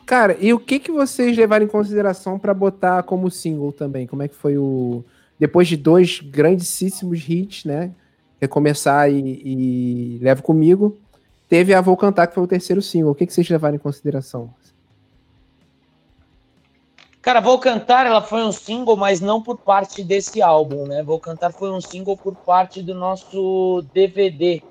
Cara, 0.05 0.37
e 0.39 0.53
o 0.53 0.59
que 0.59 0.79
que 0.79 0.91
vocês 0.91 1.35
levaram 1.37 1.65
em 1.65 1.69
consideração 1.69 2.37
para 2.37 2.53
botar 2.53 3.03
como 3.03 3.29
single 3.31 3.71
também? 3.71 4.05
Como 4.05 4.23
é 4.23 4.27
que 4.27 4.35
foi 4.35 4.57
o 4.57 5.03
depois 5.39 5.67
de 5.67 5.75
dois 5.75 6.19
grandíssimos 6.19 7.27
hits, 7.27 7.65
né? 7.65 7.91
Recomeçar 8.39 9.09
e, 9.09 9.41
e 9.43 10.19
Leve 10.21 10.41
Comigo, 10.41 10.97
teve 11.49 11.73
a 11.73 11.81
Vou 11.81 11.97
Cantar, 11.97 12.27
que 12.27 12.35
foi 12.35 12.43
o 12.43 12.47
terceiro 12.47 12.81
single. 12.81 13.11
O 13.11 13.15
que, 13.15 13.25
que 13.25 13.33
vocês 13.33 13.49
levaram 13.49 13.75
em 13.75 13.79
consideração? 13.79 14.53
Cara, 17.21 17.39
Vou 17.39 17.57
Cantar, 17.59 18.05
ela 18.05 18.21
foi 18.21 18.43
um 18.43 18.51
single, 18.51 18.97
mas 18.97 19.21
não 19.21 19.41
por 19.41 19.57
parte 19.57 20.03
desse 20.03 20.41
álbum, 20.41 20.85
né? 20.85 21.01
Vou 21.03 21.19
Cantar 21.19 21.51
foi 21.51 21.71
um 21.71 21.81
single 21.81 22.17
por 22.17 22.35
parte 22.35 22.81
do 22.81 22.93
nosso 22.93 23.83
DVD 23.93 24.61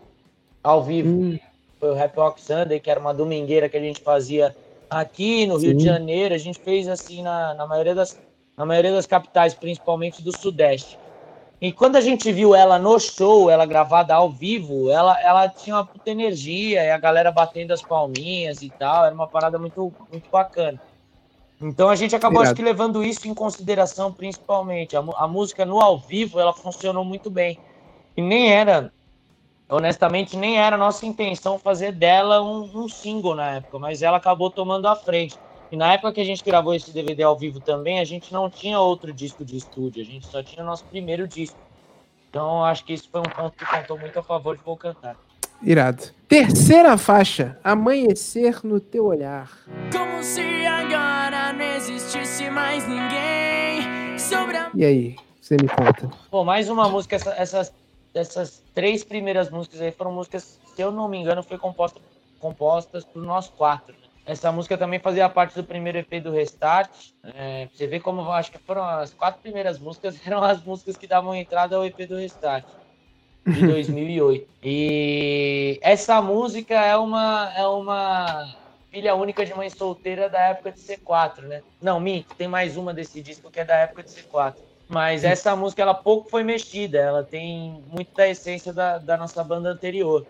ao 0.62 0.85
vivo. 0.85 1.11
Hum 1.11 1.39
foi 1.81 1.91
o 1.91 1.95
Rap 1.95 2.14
Rock 2.16 2.41
Sunday, 2.41 2.78
que 2.78 2.91
era 2.91 3.01
uma 3.01 3.14
domingueira 3.14 3.68
que 3.68 3.76
a 3.76 3.81
gente 3.81 4.03
fazia 4.03 4.55
aqui 4.91 5.47
no 5.47 5.57
Rio 5.57 5.70
Sim. 5.70 5.76
de 5.76 5.84
Janeiro. 5.84 6.34
A 6.34 6.38
gente 6.38 6.59
fez 6.59 6.88
assim 6.88 7.22
na, 7.22 7.55
na, 7.55 7.66
maioria 7.66 7.95
das, 7.95 8.18
na 8.57 8.66
maioria 8.66 8.93
das 8.93 9.07
capitais, 9.07 9.55
principalmente 9.55 10.22
do 10.22 10.36
Sudeste. 10.36 10.99
E 11.61 11.70
quando 11.70 11.97
a 11.97 12.01
gente 12.01 12.32
viu 12.32 12.55
ela 12.55 12.78
no 12.78 12.99
show, 12.99 13.51
ela 13.51 13.66
gravada 13.66 14.14
ao 14.14 14.30
vivo, 14.30 14.91
ela, 14.91 15.20
ela 15.20 15.49
tinha 15.49 15.76
uma 15.76 15.84
puta 15.84 16.11
energia, 16.11 16.82
e 16.82 16.91
a 16.91 16.97
galera 16.97 17.30
batendo 17.30 17.72
as 17.72 17.82
palminhas 17.82 18.62
e 18.62 18.70
tal, 18.70 19.05
era 19.05 19.14
uma 19.14 19.28
parada 19.28 19.59
muito, 19.59 19.93
muito 20.11 20.30
bacana. 20.30 20.80
Então 21.61 21.91
a 21.91 21.97
gente 21.97 22.16
acabou 22.16 22.41
acho 22.41 22.55
que 22.55 22.62
levando 22.62 23.05
isso 23.05 23.28
em 23.28 23.34
consideração 23.34 24.11
principalmente. 24.11 24.97
A, 24.97 25.05
a 25.16 25.28
música 25.28 25.66
no 25.66 25.78
ao 25.78 25.99
vivo, 25.99 26.41
ela 26.41 26.55
funcionou 26.55 27.05
muito 27.05 27.28
bem. 27.28 27.59
E 28.16 28.22
nem 28.22 28.51
era 28.51 28.91
honestamente 29.70 30.36
nem 30.36 30.58
era 30.58 30.76
nossa 30.76 31.06
intenção 31.06 31.58
fazer 31.58 31.92
dela 31.92 32.42
um, 32.42 32.68
um, 32.74 32.88
single 32.88 33.34
na 33.34 33.52
época, 33.52 33.78
mas 33.78 34.02
ela 34.02 34.16
acabou 34.16 34.50
tomando 34.50 34.86
a 34.86 34.96
frente. 34.96 35.38
E 35.70 35.76
na 35.76 35.92
época 35.92 36.12
que 36.14 36.20
a 36.20 36.24
gente 36.24 36.44
gravou 36.44 36.74
esse 36.74 36.90
DVD 36.90 37.22
ao 37.22 37.38
vivo 37.38 37.60
também, 37.60 38.00
a 38.00 38.04
gente 38.04 38.32
não 38.32 38.50
tinha 38.50 38.80
outro 38.80 39.12
disco 39.12 39.44
de 39.44 39.56
estúdio, 39.56 40.02
a 40.02 40.04
gente 40.04 40.26
só 40.26 40.42
tinha 40.42 40.64
o 40.64 40.66
nosso 40.66 40.84
primeiro 40.84 41.28
disco. 41.28 41.58
Então 42.28 42.64
acho 42.64 42.84
que 42.84 42.92
isso 42.92 43.08
foi 43.10 43.20
um 43.20 43.24
ponto 43.24 43.56
que 43.56 43.64
contou 43.64 43.98
muito 43.98 44.18
a 44.18 44.22
favor 44.22 44.56
de 44.56 44.64
Vou 44.64 44.76
Cantar. 44.76 45.16
Irado. 45.62 46.02
Terceira 46.26 46.96
faixa, 46.96 47.58
Amanhecer 47.62 48.60
no 48.64 48.80
Teu 48.80 49.06
Olhar. 49.06 49.50
Como 49.92 50.22
se 50.22 50.66
agora 50.66 51.52
não 51.52 51.76
existisse 51.76 52.48
mais 52.50 52.86
ninguém 52.88 54.18
sobre 54.18 54.56
a... 54.56 54.70
E 54.74 54.84
aí, 54.84 55.16
você 55.40 55.56
me 55.60 55.68
conta? 55.68 56.08
Pô, 56.30 56.44
mais 56.44 56.68
uma 56.70 56.88
música, 56.88 57.16
essa, 57.16 57.34
essas 57.34 57.72
dessas 58.12 58.62
três 58.74 59.04
primeiras 59.04 59.50
músicas 59.50 59.80
aí 59.80 59.92
foram 59.92 60.12
músicas, 60.12 60.61
se 60.74 60.82
eu 60.82 60.90
não 60.90 61.08
me 61.08 61.18
engano, 61.18 61.42
foi 61.42 61.58
composta, 61.58 62.00
compostas 62.38 63.04
por 63.04 63.22
nós 63.22 63.48
quatro. 63.48 63.94
Essa 64.26 64.52
música 64.52 64.76
também 64.76 65.00
fazia 65.00 65.28
parte 65.28 65.54
do 65.54 65.64
primeiro 65.64 65.98
EP 65.98 66.22
do 66.22 66.30
Restart. 66.30 66.90
É, 67.24 67.68
você 67.72 67.86
vê 67.86 67.98
como 67.98 68.30
acho 68.30 68.52
que 68.52 68.58
foram 68.58 68.84
as 68.84 69.12
quatro 69.12 69.40
primeiras 69.40 69.78
músicas, 69.78 70.20
eram 70.26 70.42
as 70.42 70.62
músicas 70.62 70.96
que 70.96 71.06
davam 71.06 71.34
entrada 71.34 71.76
ao 71.76 71.84
EP 71.84 72.06
do 72.06 72.16
Restart 72.16 72.64
de 73.46 73.66
2008. 73.66 74.48
e 74.62 75.78
essa 75.82 76.20
música 76.20 76.74
é 76.74 76.94
uma 76.96 77.52
é 77.56 77.66
uma 77.66 78.54
filha 78.90 79.14
única 79.14 79.46
de 79.46 79.54
mãe 79.54 79.70
solteira 79.70 80.28
da 80.28 80.38
época 80.40 80.72
de 80.72 80.80
C4, 80.80 81.42
né? 81.42 81.62
Não, 81.80 81.98
minto, 81.98 82.34
tem 82.34 82.48
mais 82.48 82.76
uma 82.76 82.92
desse 82.92 83.22
disco 83.22 83.50
que 83.50 83.61
é 83.61 83.64
da 83.64 83.76
época 83.76 84.02
de 84.02 84.11
C4. 84.11 84.56
Mas 84.91 85.22
essa 85.22 85.55
música, 85.55 85.82
ela 85.82 85.95
pouco 85.95 86.28
foi 86.28 86.43
mexida, 86.43 86.99
ela 86.99 87.22
tem 87.22 87.80
muito 87.86 88.12
da 88.12 88.28
essência 88.28 88.72
da, 88.72 88.99
da 88.99 89.16
nossa 89.16 89.43
banda 89.45 89.68
anterior. 89.68 90.26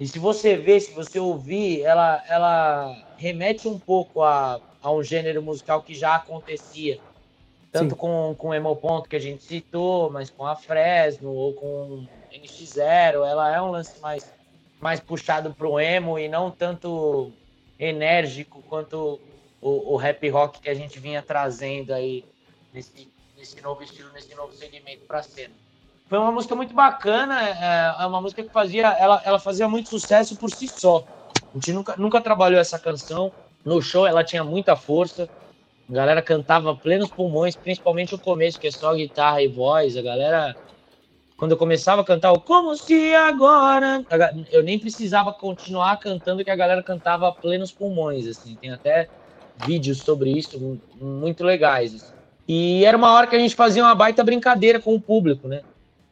E 0.00 0.08
se 0.08 0.18
você 0.18 0.56
ver, 0.56 0.80
se 0.80 0.92
você 0.92 1.20
ouvir, 1.20 1.82
ela, 1.82 2.20
ela 2.28 2.96
remete 3.16 3.68
um 3.68 3.78
pouco 3.78 4.20
a, 4.22 4.60
a 4.82 4.90
um 4.90 5.04
gênero 5.04 5.40
musical 5.40 5.82
que 5.82 5.94
já 5.94 6.16
acontecia. 6.16 6.98
Tanto 7.70 7.94
com, 7.94 8.34
com 8.36 8.48
o 8.48 8.54
Emo 8.54 8.74
Ponto 8.74 9.08
que 9.08 9.14
a 9.14 9.20
gente 9.20 9.44
citou, 9.44 10.10
mas 10.10 10.28
com 10.28 10.44
a 10.44 10.56
Fresno 10.56 11.30
ou 11.30 11.54
com 11.54 12.04
NX0, 12.32 13.24
ela 13.24 13.54
é 13.54 13.62
um 13.62 13.70
lance 13.70 14.00
mais, 14.00 14.34
mais 14.80 14.98
puxado 14.98 15.54
pro 15.54 15.78
emo 15.78 16.18
e 16.18 16.28
não 16.28 16.50
tanto 16.50 17.30
enérgico 17.78 18.60
quanto 18.68 19.20
o, 19.60 19.94
o 19.94 19.96
rap 19.96 20.28
rock 20.28 20.60
que 20.60 20.68
a 20.68 20.74
gente 20.74 20.98
vinha 20.98 21.22
trazendo 21.22 21.94
aí 21.94 22.24
nesse 22.74 23.11
nesse 23.42 23.60
novo 23.60 23.82
estilo, 23.82 24.08
nesse 24.12 24.32
novo 24.36 24.52
segmento 24.52 25.04
para 25.04 25.18
a 25.18 25.22
cena. 25.22 25.52
Foi 26.08 26.16
uma 26.16 26.30
música 26.30 26.54
muito 26.54 26.72
bacana, 26.72 27.42
é, 27.42 28.02
é 28.04 28.06
uma 28.06 28.20
música 28.20 28.40
que 28.40 28.50
fazia, 28.50 28.86
ela, 28.86 29.20
ela 29.24 29.40
fazia 29.40 29.68
muito 29.68 29.88
sucesso 29.88 30.36
por 30.36 30.48
si 30.48 30.68
só. 30.68 31.04
A 31.34 31.54
gente 31.54 31.72
nunca, 31.72 31.96
nunca 31.96 32.20
trabalhou 32.20 32.60
essa 32.60 32.78
canção. 32.78 33.32
No 33.64 33.82
show 33.82 34.06
ela 34.06 34.22
tinha 34.22 34.44
muita 34.44 34.76
força. 34.76 35.28
A 35.90 35.92
galera 35.92 36.22
cantava 36.22 36.74
plenos 36.76 37.10
pulmões, 37.10 37.56
principalmente 37.56 38.14
o 38.14 38.18
começo, 38.18 38.60
que 38.60 38.68
é 38.68 38.70
só 38.70 38.94
guitarra 38.94 39.42
e 39.42 39.48
voz. 39.48 39.96
A 39.96 40.02
galera, 40.02 40.56
quando 41.36 41.50
eu 41.50 41.56
começava 41.56 42.02
a 42.02 42.04
cantar 42.04 42.30
o 42.30 42.40
Como 42.40 42.76
se 42.76 43.12
agora. 43.14 44.04
Eu 44.52 44.62
nem 44.62 44.78
precisava 44.78 45.32
continuar 45.32 45.96
cantando, 45.96 46.44
que 46.44 46.50
a 46.50 46.56
galera 46.56 46.82
cantava 46.82 47.32
plenos 47.32 47.72
pulmões. 47.72 48.28
Assim. 48.28 48.54
Tem 48.54 48.70
até 48.70 49.08
vídeos 49.66 49.98
sobre 49.98 50.30
isso 50.30 50.78
muito 51.00 51.42
legais. 51.42 51.94
Assim. 51.96 52.21
E 52.46 52.84
era 52.84 52.96
uma 52.96 53.12
hora 53.12 53.26
que 53.26 53.36
a 53.36 53.38
gente 53.38 53.54
fazia 53.54 53.82
uma 53.82 53.94
baita 53.94 54.24
brincadeira 54.24 54.80
com 54.80 54.94
o 54.94 55.00
público, 55.00 55.48
né? 55.48 55.60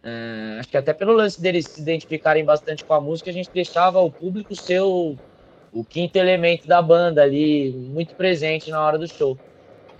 É, 0.02 0.56
acho 0.58 0.68
que 0.68 0.76
até 0.76 0.92
pelo 0.92 1.12
lance 1.12 1.40
deles 1.40 1.66
se 1.66 1.80
identificarem 1.80 2.44
bastante 2.44 2.84
com 2.84 2.94
a 2.94 3.00
música, 3.00 3.30
a 3.30 3.32
gente 3.32 3.50
deixava 3.52 4.00
o 4.00 4.10
público 4.10 4.54
ser 4.54 4.80
o, 4.80 5.16
o 5.72 5.84
quinto 5.84 6.16
elemento 6.16 6.66
da 6.66 6.80
banda 6.80 7.22
ali, 7.22 7.70
muito 7.70 8.14
presente 8.14 8.70
na 8.70 8.80
hora 8.80 8.96
do 8.96 9.06
show. 9.06 9.38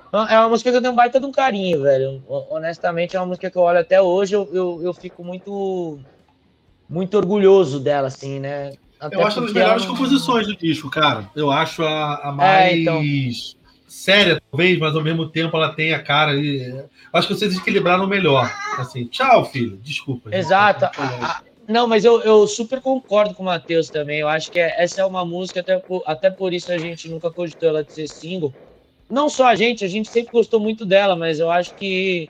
Então, 0.08 0.26
é 0.26 0.38
uma 0.40 0.48
música 0.48 0.70
que 0.70 0.76
eu 0.76 0.80
tenho 0.80 0.92
um 0.92 0.96
baita 0.96 1.20
de 1.20 1.26
um 1.26 1.32
carinho, 1.32 1.82
velho. 1.82 2.22
Honestamente, 2.26 3.14
é 3.14 3.20
uma 3.20 3.26
música 3.26 3.50
que 3.50 3.56
eu 3.56 3.62
olho 3.62 3.78
até 3.78 4.00
hoje, 4.00 4.34
eu, 4.34 4.48
eu, 4.52 4.80
eu 4.82 4.94
fico 4.94 5.22
muito, 5.22 6.00
muito 6.88 7.16
orgulhoso 7.16 7.78
dela, 7.78 8.08
assim, 8.08 8.40
né? 8.40 8.72
Até 8.98 9.16
eu 9.16 9.26
acho 9.26 9.38
uma 9.38 9.46
das 9.46 9.54
melhores 9.54 9.84
não... 9.84 9.92
composições 9.92 10.46
do 10.46 10.56
disco, 10.56 10.90
cara. 10.90 11.30
Eu 11.34 11.50
acho 11.50 11.82
a, 11.82 12.28
a 12.28 12.32
mais. 12.32 12.72
É, 12.72 12.78
então 12.78 13.02
séria, 14.00 14.40
talvez, 14.50 14.78
mas 14.78 14.96
ao 14.96 15.02
mesmo 15.02 15.28
tempo 15.28 15.56
ela 15.56 15.74
tem 15.74 15.92
a 15.92 16.02
cara 16.02 16.30
ali. 16.30 16.82
Acho 17.12 17.28
que 17.28 17.34
vocês 17.34 17.56
equilibraram 17.56 18.06
melhor. 18.06 18.50
Assim, 18.78 19.04
tchau, 19.06 19.44
filho. 19.44 19.76
Desculpa. 19.76 20.34
Exato. 20.34 20.86
não, 21.68 21.86
mas 21.86 22.04
eu, 22.04 22.20
eu 22.22 22.46
super 22.46 22.80
concordo 22.80 23.34
com 23.34 23.42
o 23.42 23.46
Matheus 23.46 23.90
também. 23.90 24.20
Eu 24.20 24.28
acho 24.28 24.50
que 24.50 24.58
é, 24.58 24.82
essa 24.82 25.02
é 25.02 25.04
uma 25.04 25.24
música, 25.24 25.60
até 25.60 25.78
por, 25.78 26.02
até 26.06 26.30
por 26.30 26.54
isso 26.54 26.72
a 26.72 26.78
gente 26.78 27.08
nunca 27.10 27.30
cogitou 27.30 27.68
ela 27.68 27.84
de 27.84 27.92
ser 27.92 28.08
single. 28.08 28.54
Não 29.08 29.28
só 29.28 29.46
a 29.46 29.54
gente, 29.54 29.84
a 29.84 29.88
gente 29.88 30.08
sempre 30.08 30.32
gostou 30.32 30.58
muito 30.58 30.86
dela, 30.86 31.14
mas 31.14 31.38
eu 31.38 31.50
acho 31.50 31.74
que 31.74 32.28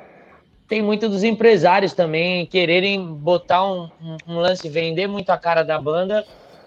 tem 0.67 0.83
muito 0.83 1.09
dos 1.09 1.23
empresários 1.23 1.93
também 1.93 2.47
quererem 2.47 3.05
botar 3.05 3.65
um, 3.65 3.89
um, 4.03 4.17
um 4.27 4.39
lance, 4.39 4.69
vender 4.69 5.07
muito 5.07 5.31
a 5.31 5.39
cara 5.39 5.63
da 5.63 5.79
banda 5.79 6.27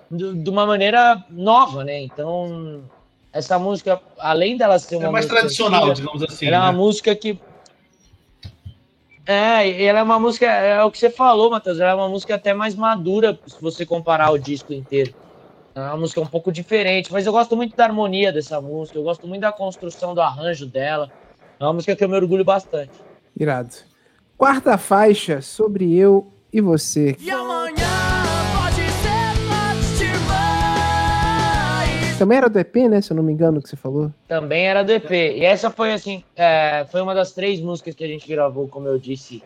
de 0.09 0.49
uma 0.49 0.65
maneira 0.65 1.25
nova, 1.29 1.83
né? 1.83 2.01
Então, 2.01 2.83
essa 3.33 3.57
música, 3.57 3.99
além 4.19 4.55
dela 4.55 4.77
ser 4.77 4.95
é 4.95 4.97
uma. 4.99 5.07
É 5.07 5.11
mais 5.11 5.25
tradicional, 5.25 5.85
antiga, 5.85 5.95
digamos 5.95 6.23
assim. 6.23 6.45
Ela 6.45 6.59
né? 6.59 6.63
é 6.63 6.67
uma 6.67 6.71
né? 6.71 6.77
música 6.77 7.15
que. 7.15 7.39
É, 9.25 9.83
ela 9.83 9.99
é 9.99 10.03
uma 10.03 10.19
música, 10.19 10.45
é 10.45 10.83
o 10.83 10.91
que 10.91 10.97
você 10.99 11.09
falou, 11.09 11.49
Matheus, 11.49 11.79
ela 11.79 11.91
é 11.91 11.95
uma 11.95 12.09
música 12.09 12.35
até 12.35 12.53
mais 12.53 12.75
madura 12.75 13.39
se 13.47 13.59
você 13.59 13.85
comparar 13.85 14.31
o 14.31 14.37
disco 14.37 14.73
inteiro. 14.73 15.13
É 15.73 15.79
uma 15.79 15.97
música 15.97 16.21
um 16.21 16.25
pouco 16.25 16.51
diferente, 16.51 17.11
mas 17.11 17.25
eu 17.25 17.31
gosto 17.31 17.55
muito 17.55 17.75
da 17.75 17.85
harmonia 17.85 18.31
dessa 18.31 18.61
música, 18.61 18.99
eu 18.99 19.03
gosto 19.03 19.25
muito 19.25 19.41
da 19.41 19.51
construção 19.51 20.13
do 20.13 20.21
arranjo 20.21 20.67
dela. 20.67 21.09
É 21.59 21.63
uma 21.63 21.73
música 21.73 21.95
que 21.95 22.03
eu 22.03 22.09
me 22.09 22.15
orgulho 22.15 22.43
bastante. 22.43 22.91
Irado. 23.39 23.73
Quarta 24.37 24.77
faixa, 24.77 25.41
sobre 25.41 25.95
eu 25.95 26.31
e 26.51 26.59
você. 26.59 27.15
E 27.19 27.31
amanhã 27.31 28.02
Também 32.17 32.37
era 32.37 32.49
do 32.49 32.59
EP, 32.59 32.75
né? 32.89 33.01
Se 33.01 33.11
eu 33.11 33.17
não 33.17 33.23
me 33.23 33.33
engano, 33.33 33.61
que 33.61 33.69
você 33.69 33.75
falou. 33.75 34.11
Também 34.27 34.67
era 34.67 34.83
do 34.83 34.91
EP. 34.91 35.11
E 35.11 35.43
essa 35.43 35.69
foi 35.69 35.93
assim, 35.93 36.23
é, 36.35 36.85
foi 36.91 37.01
uma 37.01 37.13
das 37.13 37.31
três 37.31 37.59
músicas 37.59 37.95
que 37.95 38.03
a 38.03 38.07
gente 38.07 38.27
gravou, 38.27 38.67
como 38.67 38.87
eu 38.87 38.99
disse, 38.99 39.43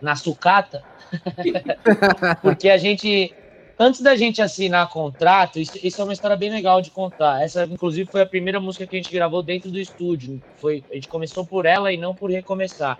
na 0.00 0.16
sucata. 0.16 0.82
Porque 2.40 2.68
a 2.70 2.78
gente, 2.78 3.34
antes 3.78 4.00
da 4.00 4.16
gente 4.16 4.40
assinar 4.40 4.88
contrato, 4.88 5.58
isso, 5.58 5.78
isso, 5.82 6.00
é 6.00 6.04
uma 6.04 6.12
história 6.12 6.36
bem 6.36 6.50
legal 6.50 6.80
de 6.80 6.90
contar. 6.90 7.42
Essa, 7.42 7.64
inclusive, 7.64 8.10
foi 8.10 8.22
a 8.22 8.26
primeira 8.26 8.58
música 8.58 8.86
que 8.86 8.96
a 8.96 8.98
gente 8.98 9.12
gravou 9.12 9.42
dentro 9.42 9.70
do 9.70 9.78
estúdio. 9.78 10.42
Foi, 10.56 10.82
a 10.90 10.94
gente 10.94 11.08
começou 11.08 11.44
por 11.44 11.66
ela 11.66 11.92
e 11.92 11.96
não 11.96 12.14
por 12.14 12.30
recomeçar. 12.30 12.98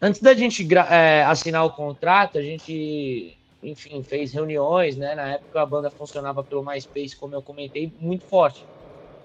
Antes 0.00 0.20
da 0.20 0.34
gente 0.34 0.66
é, 0.90 1.24
assinar 1.24 1.64
o 1.64 1.70
contrato, 1.70 2.36
a 2.36 2.42
gente 2.42 3.36
enfim, 3.62 4.02
fez 4.02 4.32
reuniões, 4.32 4.96
né? 4.96 5.14
Na 5.14 5.34
época 5.34 5.62
a 5.62 5.66
banda 5.66 5.90
funcionava 5.90 6.42
pelo 6.42 6.64
MySpace, 6.64 7.16
como 7.16 7.34
eu 7.34 7.42
comentei, 7.42 7.92
muito 8.00 8.24
forte. 8.24 8.64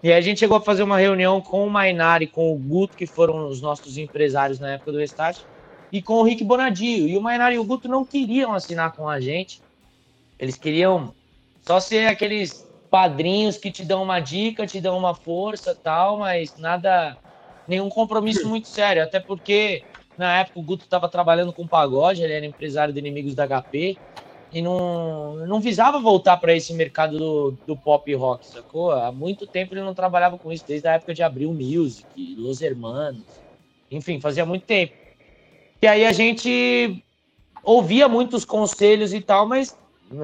E 0.03 0.11
aí 0.11 0.17
a 0.17 0.21
gente 0.21 0.39
chegou 0.39 0.57
a 0.57 0.61
fazer 0.61 0.83
uma 0.83 0.97
reunião 0.97 1.41
com 1.41 1.65
o 1.65 1.69
Mainari, 1.69 2.27
com 2.27 2.53
o 2.53 2.57
Guto, 2.57 2.95
que 2.95 3.07
foram 3.07 3.47
os 3.47 3.61
nossos 3.61 3.97
empresários 3.97 4.59
na 4.59 4.73
época 4.73 4.91
do 4.91 4.99
Restart, 4.99 5.39
e 5.91 6.01
com 6.01 6.15
o 6.15 6.23
Rick 6.23 6.43
Bonadio. 6.43 7.07
E 7.07 7.17
o 7.17 7.21
Mainari 7.21 7.55
e 7.55 7.59
o 7.59 7.63
Guto 7.63 7.88
não 7.88 8.05
queriam 8.05 8.53
assinar 8.53 8.91
com 8.91 9.09
a 9.09 9.19
gente. 9.19 9.61
Eles 10.38 10.55
queriam 10.55 11.15
só 11.61 11.79
ser 11.79 12.07
aqueles 12.07 12.67
padrinhos 12.91 13.57
que 13.57 13.71
te 13.71 13.83
dão 13.83 14.03
uma 14.03 14.19
dica, 14.19 14.67
te 14.67 14.79
dão 14.79 14.97
uma 14.97 15.15
força 15.15 15.73
tal, 15.73 16.19
mas 16.19 16.55
nada, 16.57 17.17
nenhum 17.67 17.89
compromisso 17.89 18.47
muito 18.47 18.67
sério. 18.67 19.01
Até 19.01 19.19
porque 19.19 19.83
na 20.15 20.41
época 20.41 20.59
o 20.59 20.63
Guto 20.63 20.83
estava 20.83 21.09
trabalhando 21.09 21.51
com 21.51 21.67
pagode, 21.67 22.21
ele 22.21 22.33
era 22.33 22.45
empresário 22.45 22.93
de 22.93 22.99
inimigos 22.99 23.33
da 23.33 23.47
HP 23.47 23.97
e 24.51 24.61
não, 24.61 25.45
não 25.45 25.59
visava 25.59 25.99
voltar 25.99 26.37
para 26.37 26.55
esse 26.55 26.73
mercado 26.73 27.17
do, 27.17 27.57
do 27.65 27.75
pop 27.75 28.13
rock, 28.15 28.47
sacou? 28.47 28.91
Há 28.91 29.11
muito 29.11 29.45
tempo 29.45 29.73
ele 29.73 29.81
não 29.81 29.93
trabalhava 29.93 30.37
com 30.37 30.51
isso, 30.51 30.63
desde 30.67 30.87
a 30.87 30.93
época 30.93 31.13
de 31.13 31.21
Abril 31.21 31.53
Music, 31.53 32.05
Los 32.37 32.61
Hermanos, 32.61 33.23
enfim, 33.91 34.19
fazia 34.19 34.45
muito 34.45 34.65
tempo. 34.65 34.93
E 35.81 35.87
aí 35.87 36.05
a 36.05 36.11
gente 36.11 37.03
ouvia 37.63 38.07
muitos 38.07 38.45
conselhos 38.45 39.13
e 39.13 39.21
tal, 39.21 39.45
mas 39.45 39.75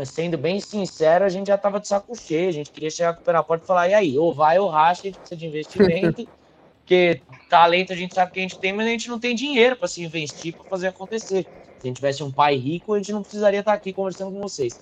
sendo 0.05 0.37
bem 0.37 0.59
sincero, 0.59 1.25
a 1.25 1.29
gente 1.29 1.47
já 1.47 1.57
tava 1.57 1.79
de 1.79 1.87
saco 1.87 2.15
cheio, 2.15 2.49
a 2.49 2.53
gente 2.53 2.71
queria 2.71 2.89
chegar 2.89 3.13
com 3.13 3.21
o 3.21 3.23
pé 3.23 3.33
na 3.33 3.43
porta 3.43 3.65
e 3.65 3.67
falar, 3.67 3.89
e 3.89 3.93
aí, 3.93 4.17
ou 4.17 4.33
vai 4.33 4.57
ou 4.57 4.69
racha, 4.69 5.01
a 5.01 5.05
gente 5.05 5.19
precisa 5.19 5.39
de 5.39 5.45
investimento, 5.45 6.27
porque 6.83 7.21
talento 7.49 7.93
a 7.93 7.95
gente 7.95 8.13
sabe 8.13 8.31
que 8.31 8.39
a 8.39 8.43
gente 8.43 8.59
tem, 8.59 8.73
mas 8.73 8.85
a 8.85 8.89
gente 8.89 9.09
não 9.09 9.17
tem 9.17 9.33
dinheiro 9.33 9.75
para 9.75 9.87
se 9.87 10.03
investir, 10.03 10.53
para 10.53 10.65
fazer 10.65 10.87
acontecer. 10.87 11.43
Se 11.79 11.83
a 11.83 11.87
gente 11.87 11.95
tivesse 11.95 12.23
um 12.23 12.31
pai 12.31 12.55
rico, 12.55 12.93
a 12.93 12.97
gente 12.97 13.13
não 13.13 13.21
precisaria 13.21 13.61
estar 13.61 13.73
aqui 13.73 13.93
conversando 13.93 14.33
com 14.33 14.41
vocês. 14.41 14.79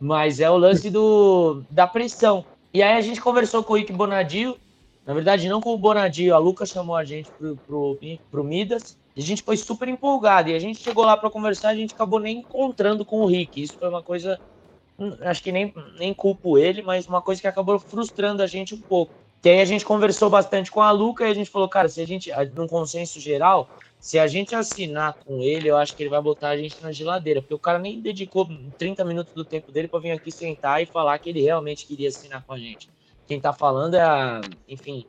Mas 0.00 0.40
é 0.40 0.50
o 0.50 0.56
lance 0.56 0.90
do, 0.90 1.62
da 1.70 1.86
pressão. 1.86 2.44
E 2.74 2.82
aí 2.82 2.96
a 2.96 3.00
gente 3.00 3.20
conversou 3.20 3.62
com 3.62 3.72
o 3.72 3.76
Rick 3.76 3.92
Bonadio. 3.92 4.56
Na 5.06 5.14
verdade, 5.14 5.48
não 5.48 5.60
com 5.60 5.72
o 5.72 5.78
Bonadio, 5.78 6.34
a 6.34 6.38
Luca 6.38 6.66
chamou 6.66 6.96
a 6.96 7.04
gente 7.04 7.30
pro, 7.30 7.56
pro, 7.56 7.98
pro 8.30 8.44
Midas. 8.44 8.96
E 9.14 9.20
a 9.20 9.24
gente 9.24 9.42
foi 9.42 9.56
super 9.56 9.88
empolgado. 9.88 10.50
E 10.50 10.54
a 10.54 10.58
gente 10.58 10.80
chegou 10.80 11.04
lá 11.04 11.16
para 11.16 11.30
conversar, 11.30 11.68
a 11.68 11.74
gente 11.74 11.94
acabou 11.94 12.18
nem 12.18 12.38
encontrando 12.38 13.04
com 13.04 13.20
o 13.20 13.26
Rick. 13.26 13.62
Isso 13.62 13.78
foi 13.78 13.88
uma 13.88 14.02
coisa. 14.02 14.40
Hum, 14.98 15.16
acho 15.20 15.42
que 15.42 15.52
nem, 15.52 15.72
nem 15.98 16.12
culpo 16.12 16.58
ele, 16.58 16.82
mas 16.82 17.06
uma 17.06 17.22
coisa 17.22 17.40
que 17.40 17.46
acabou 17.46 17.78
frustrando 17.78 18.42
a 18.42 18.46
gente 18.46 18.74
um 18.74 18.80
pouco. 18.80 19.21
E 19.44 19.48
aí 19.48 19.60
a 19.60 19.64
gente 19.64 19.84
conversou 19.84 20.30
bastante 20.30 20.70
com 20.70 20.80
a 20.80 20.90
Luca 20.92 21.26
e 21.26 21.30
a 21.30 21.34
gente 21.34 21.50
falou, 21.50 21.68
cara, 21.68 21.88
se 21.88 22.00
a 22.00 22.06
gente, 22.06 22.30
num 22.54 22.68
consenso 22.68 23.18
geral, 23.18 23.68
se 23.98 24.18
a 24.18 24.26
gente 24.26 24.54
assinar 24.54 25.14
com 25.24 25.40
ele, 25.42 25.68
eu 25.68 25.76
acho 25.76 25.96
que 25.96 26.02
ele 26.02 26.10
vai 26.10 26.22
botar 26.22 26.50
a 26.50 26.56
gente 26.56 26.80
na 26.80 26.92
geladeira, 26.92 27.40
porque 27.40 27.54
o 27.54 27.58
cara 27.58 27.78
nem 27.78 28.00
dedicou 28.00 28.48
30 28.78 29.04
minutos 29.04 29.32
do 29.32 29.44
tempo 29.44 29.72
dele 29.72 29.88
para 29.88 30.00
vir 30.00 30.12
aqui 30.12 30.30
sentar 30.30 30.82
e 30.82 30.86
falar 30.86 31.18
que 31.18 31.28
ele 31.30 31.40
realmente 31.40 31.86
queria 31.86 32.08
assinar 32.08 32.44
com 32.44 32.52
a 32.52 32.58
gente. 32.58 32.88
Quem 33.26 33.40
tá 33.40 33.52
falando 33.52 33.94
é 33.94 34.02
a, 34.02 34.48
enfim, 34.68 35.06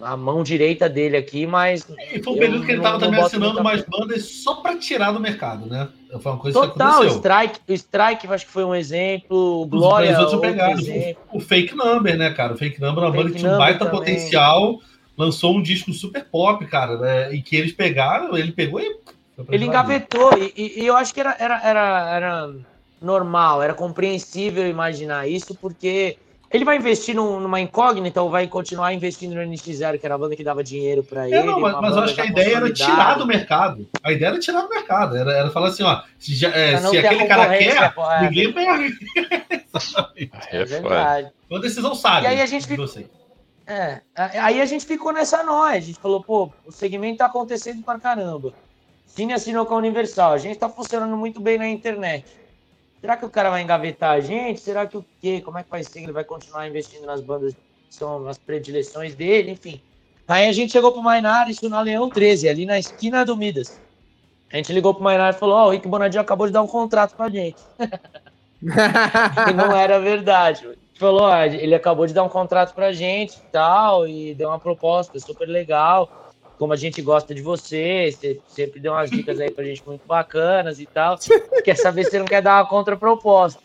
a 0.00 0.16
mão 0.16 0.42
direita 0.42 0.88
dele 0.88 1.16
aqui, 1.16 1.46
mas. 1.46 1.86
E 2.12 2.22
foi 2.22 2.32
um 2.32 2.38
período 2.38 2.64
que 2.64 2.72
ele 2.72 2.80
tava 2.80 2.98
também 2.98 3.20
assinando 3.20 3.62
mais 3.62 3.84
bandas 3.84 4.24
só 4.24 4.56
para 4.56 4.76
tirar 4.76 5.12
do 5.12 5.20
mercado, 5.20 5.66
né? 5.66 5.88
Foi 6.20 6.32
uma 6.32 6.38
coisa 6.38 6.60
Total, 6.60 7.00
que 7.00 7.06
aconteceu. 7.08 7.16
Strike, 7.16 7.60
o 7.68 7.72
Strike 7.72 8.26
acho 8.28 8.46
que 8.46 8.52
foi 8.52 8.64
um 8.64 8.74
exemplo, 8.74 9.62
o 9.62 9.66
Glória. 9.66 10.12
Os 10.12 10.32
outros 10.32 10.80
exemplo. 10.80 11.22
O, 11.32 11.40
Fake 11.40 11.74
Number, 11.74 12.16
né, 12.16 12.30
cara? 12.30 12.54
O 12.54 12.56
Fake 12.56 12.80
Number 12.80 13.04
é 13.04 13.06
uma 13.06 13.12
banda 13.12 13.30
que 13.30 13.38
tinha 13.38 13.52
um 13.52 13.58
baita 13.58 13.84
também. 13.84 13.98
potencial 13.98 14.78
lançou 15.16 15.56
um 15.56 15.62
disco 15.62 15.92
super 15.92 16.24
pop, 16.24 16.64
cara, 16.66 16.96
né? 16.96 17.34
E 17.34 17.42
que 17.42 17.56
eles 17.56 17.72
pegaram, 17.72 18.36
ele 18.36 18.52
pegou 18.52 18.80
e. 18.80 18.96
Ele 19.50 19.66
engavetou, 19.66 20.32
e, 20.36 20.80
e, 20.80 20.84
eu 20.84 20.96
acho 20.96 21.14
que 21.14 21.20
era, 21.20 21.36
era, 21.38 21.60
era, 21.62 22.10
era 22.16 22.54
normal, 23.00 23.62
era 23.62 23.72
compreensível 23.72 24.68
imaginar 24.68 25.28
isso, 25.28 25.54
porque 25.54 26.16
ele 26.50 26.64
vai 26.64 26.76
investir 26.76 27.14
num, 27.14 27.40
numa 27.40 27.60
incógnita 27.60 28.22
ou 28.22 28.30
vai 28.30 28.46
continuar 28.46 28.94
investindo 28.94 29.34
no 29.34 29.40
NX0, 29.42 29.98
que 29.98 30.06
era 30.06 30.14
a 30.14 30.18
banda 30.18 30.34
que 30.34 30.42
dava 30.42 30.64
dinheiro 30.64 31.02
para 31.02 31.28
é, 31.28 31.32
ele? 31.32 31.42
Não, 31.42 31.60
mas, 31.60 31.74
mas 31.80 31.96
eu 31.96 32.02
acho 32.02 32.14
que 32.14 32.20
a 32.20 32.26
ideia 32.26 32.56
era 32.56 32.72
tirar 32.72 33.18
do 33.18 33.26
mercado. 33.26 33.88
A 34.02 34.12
ideia 34.12 34.30
era 34.30 34.38
tirar 34.38 34.62
do 34.62 34.68
mercado. 34.68 35.16
Era, 35.16 35.32
era 35.32 35.50
falar 35.50 35.68
assim, 35.68 35.82
ó, 35.82 36.02
se, 36.18 36.34
já, 36.34 36.48
é, 36.48 36.78
se 36.78 36.98
aquele 36.98 37.26
cara 37.26 37.58
quer, 37.58 37.94
é, 37.96 38.22
ninguém 38.22 38.52
pega. 38.52 38.88
é 40.50 40.64
verdade. 40.64 41.30
Uma 41.50 41.60
decisão 41.60 41.94
sábia. 41.94 42.28
E 42.28 42.30
aí 42.32 42.40
a 42.40 42.46
gente 42.46 42.66
fica, 42.66 42.82
é, 43.66 44.00
aí 44.14 44.62
a 44.62 44.64
gente 44.64 44.86
ficou 44.86 45.12
nessa 45.12 45.42
noia, 45.42 45.76
a 45.76 45.80
gente 45.80 46.00
falou, 46.00 46.22
pô, 46.24 46.50
o 46.64 46.72
segmento 46.72 47.18
tá 47.18 47.26
acontecendo 47.26 47.82
pra 47.82 47.98
caramba. 47.98 48.54
Cine 49.06 49.34
assinou 49.34 49.66
com 49.66 49.74
a 49.74 49.78
Universal, 49.78 50.32
a 50.32 50.38
gente 50.38 50.58
tá 50.58 50.70
funcionando 50.70 51.14
muito 51.18 51.38
bem 51.38 51.58
na 51.58 51.68
internet. 51.68 52.24
Será 53.00 53.16
que 53.16 53.24
o 53.24 53.30
cara 53.30 53.50
vai 53.50 53.62
engavetar 53.62 54.12
a 54.12 54.20
gente? 54.20 54.60
Será 54.60 54.86
que 54.86 54.96
o 54.96 55.04
quê? 55.20 55.40
Como 55.40 55.58
é 55.58 55.62
que 55.62 55.70
vai 55.70 55.84
ser? 55.84 56.02
Ele 56.02 56.12
vai 56.12 56.24
continuar 56.24 56.68
investindo 56.68 57.06
nas 57.06 57.20
bandas 57.20 57.54
que 57.54 57.94
são 57.94 58.26
as 58.26 58.38
predileções 58.38 59.14
dele, 59.14 59.52
enfim. 59.52 59.80
Aí 60.26 60.48
a 60.48 60.52
gente 60.52 60.72
chegou 60.72 60.92
pro 60.92 61.02
Mainar, 61.02 61.48
isso 61.48 61.68
na 61.68 61.80
Leão 61.80 62.10
13, 62.10 62.48
ali 62.48 62.66
na 62.66 62.78
esquina 62.78 63.24
do 63.24 63.36
Midas. 63.36 63.80
A 64.52 64.56
gente 64.56 64.72
ligou 64.72 64.92
pro 64.92 65.02
Mainar 65.02 65.34
e 65.34 65.38
falou, 65.38 65.56
ó, 65.56 65.64
oh, 65.64 65.68
o 65.68 65.70
Rick 65.70 65.88
Bonadinho 65.88 66.20
acabou 66.20 66.46
de 66.46 66.52
dar 66.52 66.62
um 66.62 66.66
contrato 66.66 67.16
pra 67.16 67.28
gente. 67.28 67.62
e 68.60 69.52
não 69.54 69.74
era 69.74 70.00
verdade 70.00 70.68
falou, 70.98 71.22
ó, 71.22 71.44
ele 71.44 71.74
acabou 71.74 72.06
de 72.06 72.12
dar 72.12 72.24
um 72.24 72.28
contrato 72.28 72.74
pra 72.74 72.92
gente 72.92 73.36
e 73.36 73.52
tal, 73.52 74.06
e 74.06 74.34
deu 74.34 74.48
uma 74.48 74.58
proposta 74.58 75.18
super 75.20 75.46
legal. 75.46 76.27
Como 76.58 76.72
a 76.72 76.76
gente 76.76 77.00
gosta 77.00 77.34
de 77.34 77.40
você, 77.40 78.10
você 78.10 78.40
sempre 78.48 78.80
deu 78.80 78.92
umas 78.92 79.10
dicas 79.10 79.38
aí 79.38 79.50
pra 79.50 79.64
gente 79.64 79.82
muito 79.86 80.06
bacanas 80.06 80.80
e 80.80 80.86
tal. 80.86 81.16
Quer 81.64 81.76
saber 81.76 82.04
se 82.04 82.10
você 82.10 82.18
não 82.18 82.26
quer 82.26 82.42
dar 82.42 82.56
uma 82.56 82.68
contraproposta. 82.68 83.62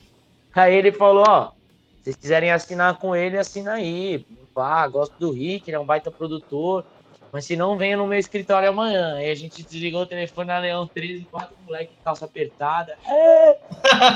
Aí 0.54 0.76
ele 0.76 0.92
falou, 0.92 1.24
ó, 1.28 1.52
se 1.98 2.04
vocês 2.04 2.16
quiserem 2.16 2.52
assinar 2.52 2.98
com 3.00 3.16
ele, 3.16 3.38
assina 3.38 3.74
aí. 3.74 4.24
Pá, 4.54 4.88
gosto 4.88 5.18
do 5.18 5.32
Rick, 5.32 5.70
ele 5.70 5.78
é 5.78 5.80
um 5.80 5.86
baita 5.86 6.12
produtor. 6.12 6.86
Mas 7.34 7.46
se 7.46 7.56
não, 7.56 7.76
venha 7.76 7.98
no 7.98 8.06
meu 8.06 8.20
escritório 8.20 8.70
amanhã. 8.70 9.16
Aí 9.16 9.32
a 9.32 9.34
gente 9.34 9.64
desligou 9.64 10.04
o 10.04 10.06
telefone 10.06 10.50
na 10.50 10.60
Leão 10.60 10.86
13, 10.86 11.26
quatro 11.32 11.56
moleque 11.66 11.92
calça 12.04 12.26
apertada. 12.26 12.96
É, 13.08 13.58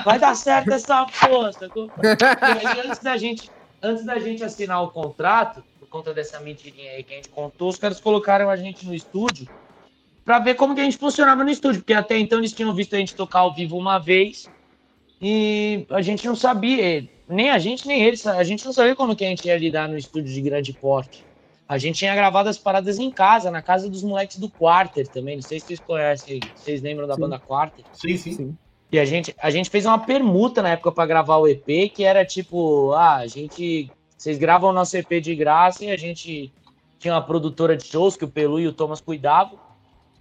vai 0.06 0.20
dar 0.20 0.36
certo 0.36 0.72
essa 0.72 1.08
aí, 1.24 1.32
antes 2.86 3.00
da 3.00 3.18
gente, 3.18 3.50
antes 3.82 4.06
da 4.06 4.20
gente 4.20 4.44
assinar 4.44 4.84
o 4.84 4.92
contrato, 4.92 5.64
por 5.88 6.00
conta 6.00 6.14
dessa 6.14 6.40
mentirinha 6.40 6.92
aí 6.92 7.04
que 7.04 7.14
a 7.14 7.16
gente 7.16 7.30
contou, 7.30 7.70
os 7.70 7.78
caras 7.78 8.00
colocaram 8.00 8.50
a 8.50 8.56
gente 8.56 8.86
no 8.86 8.94
estúdio 8.94 9.48
para 10.24 10.40
ver 10.40 10.56
como 10.56 10.76
que 10.76 10.82
a 10.82 10.84
gente 10.84 10.98
funcionava 10.98 11.44
no 11.44 11.50
estúdio, 11.50 11.82
porque 11.82 11.94
até 11.94 12.18
então 12.18 12.38
eles 12.38 12.52
tinham 12.52 12.74
visto 12.74 12.96
a 12.96 13.00
gente 13.00 13.16
tocar 13.16 13.40
ao 13.40 13.54
vivo 13.54 13.78
uma 13.78 13.98
vez 13.98 14.50
e 15.22 15.86
a 15.90 16.02
gente 16.02 16.28
não 16.28 16.36
sabia, 16.36 17.08
nem 17.28 17.50
a 17.50 17.58
gente 17.58 17.88
nem 17.88 18.04
eles, 18.04 18.28
a 18.28 18.44
gente 18.44 18.66
não 18.66 18.74
sabia 18.74 18.96
como 18.96 19.16
que 19.16 19.26
a 19.26 19.30
gente 19.30 19.48
ia 19.48 19.58
lidar 19.58 19.88
no 19.88 19.98
estúdio 19.98 20.34
de 20.34 20.42
grande 20.42 20.74
porte. 20.74 21.26
A 21.68 21.78
gente 21.78 22.00
tinha 22.00 22.16
gravado 22.16 22.48
as 22.48 22.58
paradas 22.58 22.98
em 22.98 23.12
casa, 23.12 23.52
na 23.52 23.62
casa 23.62 23.90
dos 23.90 24.02
moleques 24.02 24.38
do 24.38 24.50
Quarter 24.50 25.06
também. 25.08 25.36
Não 25.36 25.44
sei 25.44 25.60
se 25.60 25.68
vocês 25.68 25.80
conhecem, 25.82 26.40
vocês 26.56 26.82
lembram 26.82 27.08
da 27.08 27.16
sim. 27.16 27.22
banda 27.22 27.40
Quarter? 27.40 27.84
Sim, 27.92 28.16
sim, 28.16 28.32
sim. 28.32 28.58
E 28.90 28.98
a 28.98 29.04
gente, 29.04 29.36
a 29.38 29.50
gente 29.50 29.70
fez 29.70 29.86
uma 29.86 30.00
permuta 30.00 30.62
na 30.62 30.70
época 30.70 30.94
para 30.94 31.06
gravar 31.06 31.38
o 31.38 31.48
EP, 31.48 31.92
que 31.94 32.06
era 32.06 32.24
tipo, 32.24 32.94
ah, 32.94 33.18
a 33.18 33.28
gente. 33.28 33.92
Vocês 34.18 34.38
gravam 34.38 34.74
nosso 34.74 34.98
EP 34.98 35.22
de 35.22 35.36
graça 35.36 35.86
e 35.86 35.92
a 35.92 35.98
gente 35.98 36.52
tinha 36.98 37.14
uma 37.14 37.22
produtora 37.22 37.78
de 37.78 37.86
shows 37.86 38.18
que 38.18 38.26
o 38.26 38.28
Pelu 38.28 38.60
e 38.60 38.68
o 38.68 38.74
Thomas 38.74 39.00
cuidavam. 39.00 39.60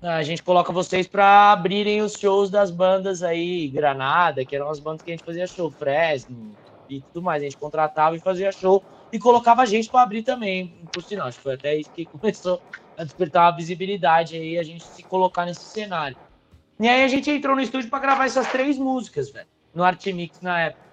A 0.03 0.23
gente 0.23 0.43
coloca 0.43 0.73
vocês 0.73 1.07
para 1.07 1.53
abrirem 1.53 2.03
os 2.03 2.13
shows 2.13 2.51
das 2.51 2.71
bandas 2.71 3.23
aí, 3.23 3.67
Granada, 3.69 4.45
que 4.45 4.55
eram 4.55 4.69
as 4.69 4.79
bandas 4.79 5.03
que 5.03 5.11
a 5.11 5.15
gente 5.15 5.25
fazia 5.25 5.47
show, 5.47 5.71
Fresno 5.71 6.55
e 6.89 7.01
tudo 7.01 7.23
mais. 7.23 7.43
A 7.43 7.47
gente 7.47 7.57
contratava 7.57 8.15
e 8.15 8.21
fazia 8.21 8.53
show 8.53 8.85
e 9.11 9.19
colocava 9.19 9.63
a 9.63 9.67
gente 9.67 9.89
para 9.89 10.03
abrir 10.03 10.23
também, 10.23 10.75
por 10.93 11.03
sinal. 11.03 11.29
Acho 11.29 11.39
que 11.39 11.43
foi 11.45 11.55
até 11.55 11.75
isso 11.75 11.91
que 11.91 12.05
começou 12.07 12.61
a 12.99 13.05
despertar 13.05 13.49
a 13.49 13.57
visibilidade 13.57 14.37
aí, 14.37 14.59
a 14.59 14.63
gente 14.63 14.85
se 14.85 15.03
colocar 15.03 15.47
nesse 15.47 15.65
cenário. 15.65 16.17
E 16.79 16.87
aí 16.87 17.03
a 17.03 17.09
gente 17.09 17.31
entrou 17.31 17.57
no 17.57 17.63
estúdio 17.63 17.89
para 17.89 17.99
gravar 17.99 18.27
essas 18.27 18.47
três 18.49 18.79
músicas, 18.79 19.31
velho, 19.31 19.49
no 19.75 19.83
Artimix 19.83 20.41
na 20.43 20.61
época, 20.61 20.85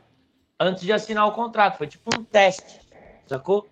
antes 0.58 0.84
de 0.84 0.94
assinar 0.94 1.28
o 1.28 1.34
contrato. 1.34 1.78
Foi 1.78 1.88
tipo 1.88 2.10
um 2.18 2.24
teste, 2.24 2.80
sacou? 3.28 3.68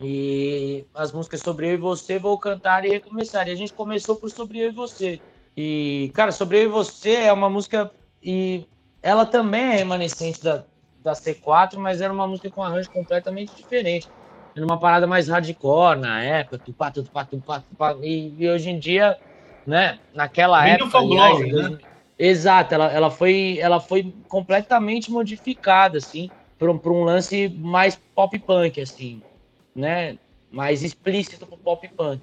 E 0.00 0.84
as 0.94 1.12
músicas 1.12 1.40
Sobre 1.40 1.68
Eu 1.68 1.74
e 1.74 1.76
Você, 1.76 2.18
Vou 2.18 2.38
Cantar 2.38 2.84
e 2.84 2.90
Recomeçar. 2.90 3.46
E 3.48 3.52
a 3.52 3.54
gente 3.54 3.72
começou 3.72 4.16
por 4.16 4.30
Sobre 4.30 4.58
Eu 4.58 4.70
e 4.70 4.74
Você. 4.74 5.20
E, 5.56 6.10
cara, 6.14 6.32
Sobre 6.32 6.58
Eu 6.58 6.64
e 6.64 6.68
Você 6.68 7.14
é 7.14 7.32
uma 7.32 7.48
música. 7.48 7.90
E 8.22 8.66
ela 9.02 9.24
também 9.24 9.62
é 9.62 9.76
remanescente 9.76 10.42
da, 10.42 10.64
da 11.02 11.12
C4, 11.12 11.76
mas 11.76 12.00
era 12.00 12.12
uma 12.12 12.26
música 12.26 12.50
com 12.50 12.62
um 12.62 12.64
arranjo 12.64 12.90
completamente 12.90 13.54
diferente. 13.54 14.08
Era 14.56 14.64
uma 14.64 14.78
parada 14.78 15.06
mais 15.06 15.28
hardcore 15.28 15.98
na 15.98 16.22
época, 16.22 16.58
tupá, 16.58 16.90
tupá, 16.90 17.24
tupá, 17.24 17.60
tupá, 17.60 17.96
e, 18.00 18.34
e 18.38 18.48
hoje 18.48 18.70
em 18.70 18.78
dia, 18.78 19.18
né, 19.66 19.98
naquela 20.14 20.62
Bem 20.62 20.74
época... 20.74 20.98
Aliás, 20.98 21.40
né? 21.40 21.78
Exato, 22.16 22.72
ela, 22.72 22.92
ela, 22.92 23.10
foi, 23.10 23.58
ela 23.60 23.80
foi 23.80 24.14
completamente 24.28 25.10
modificada, 25.10 25.98
assim, 25.98 26.30
para 26.58 26.70
um, 26.70 26.80
um 26.84 27.04
lance 27.04 27.48
mais 27.48 28.00
pop 28.14 28.38
punk, 28.38 28.80
assim, 28.80 29.22
né? 29.74 30.18
Mais 30.50 30.82
explícito 30.82 31.46
pro 31.46 31.58
pop 31.58 31.88
punk. 31.96 32.22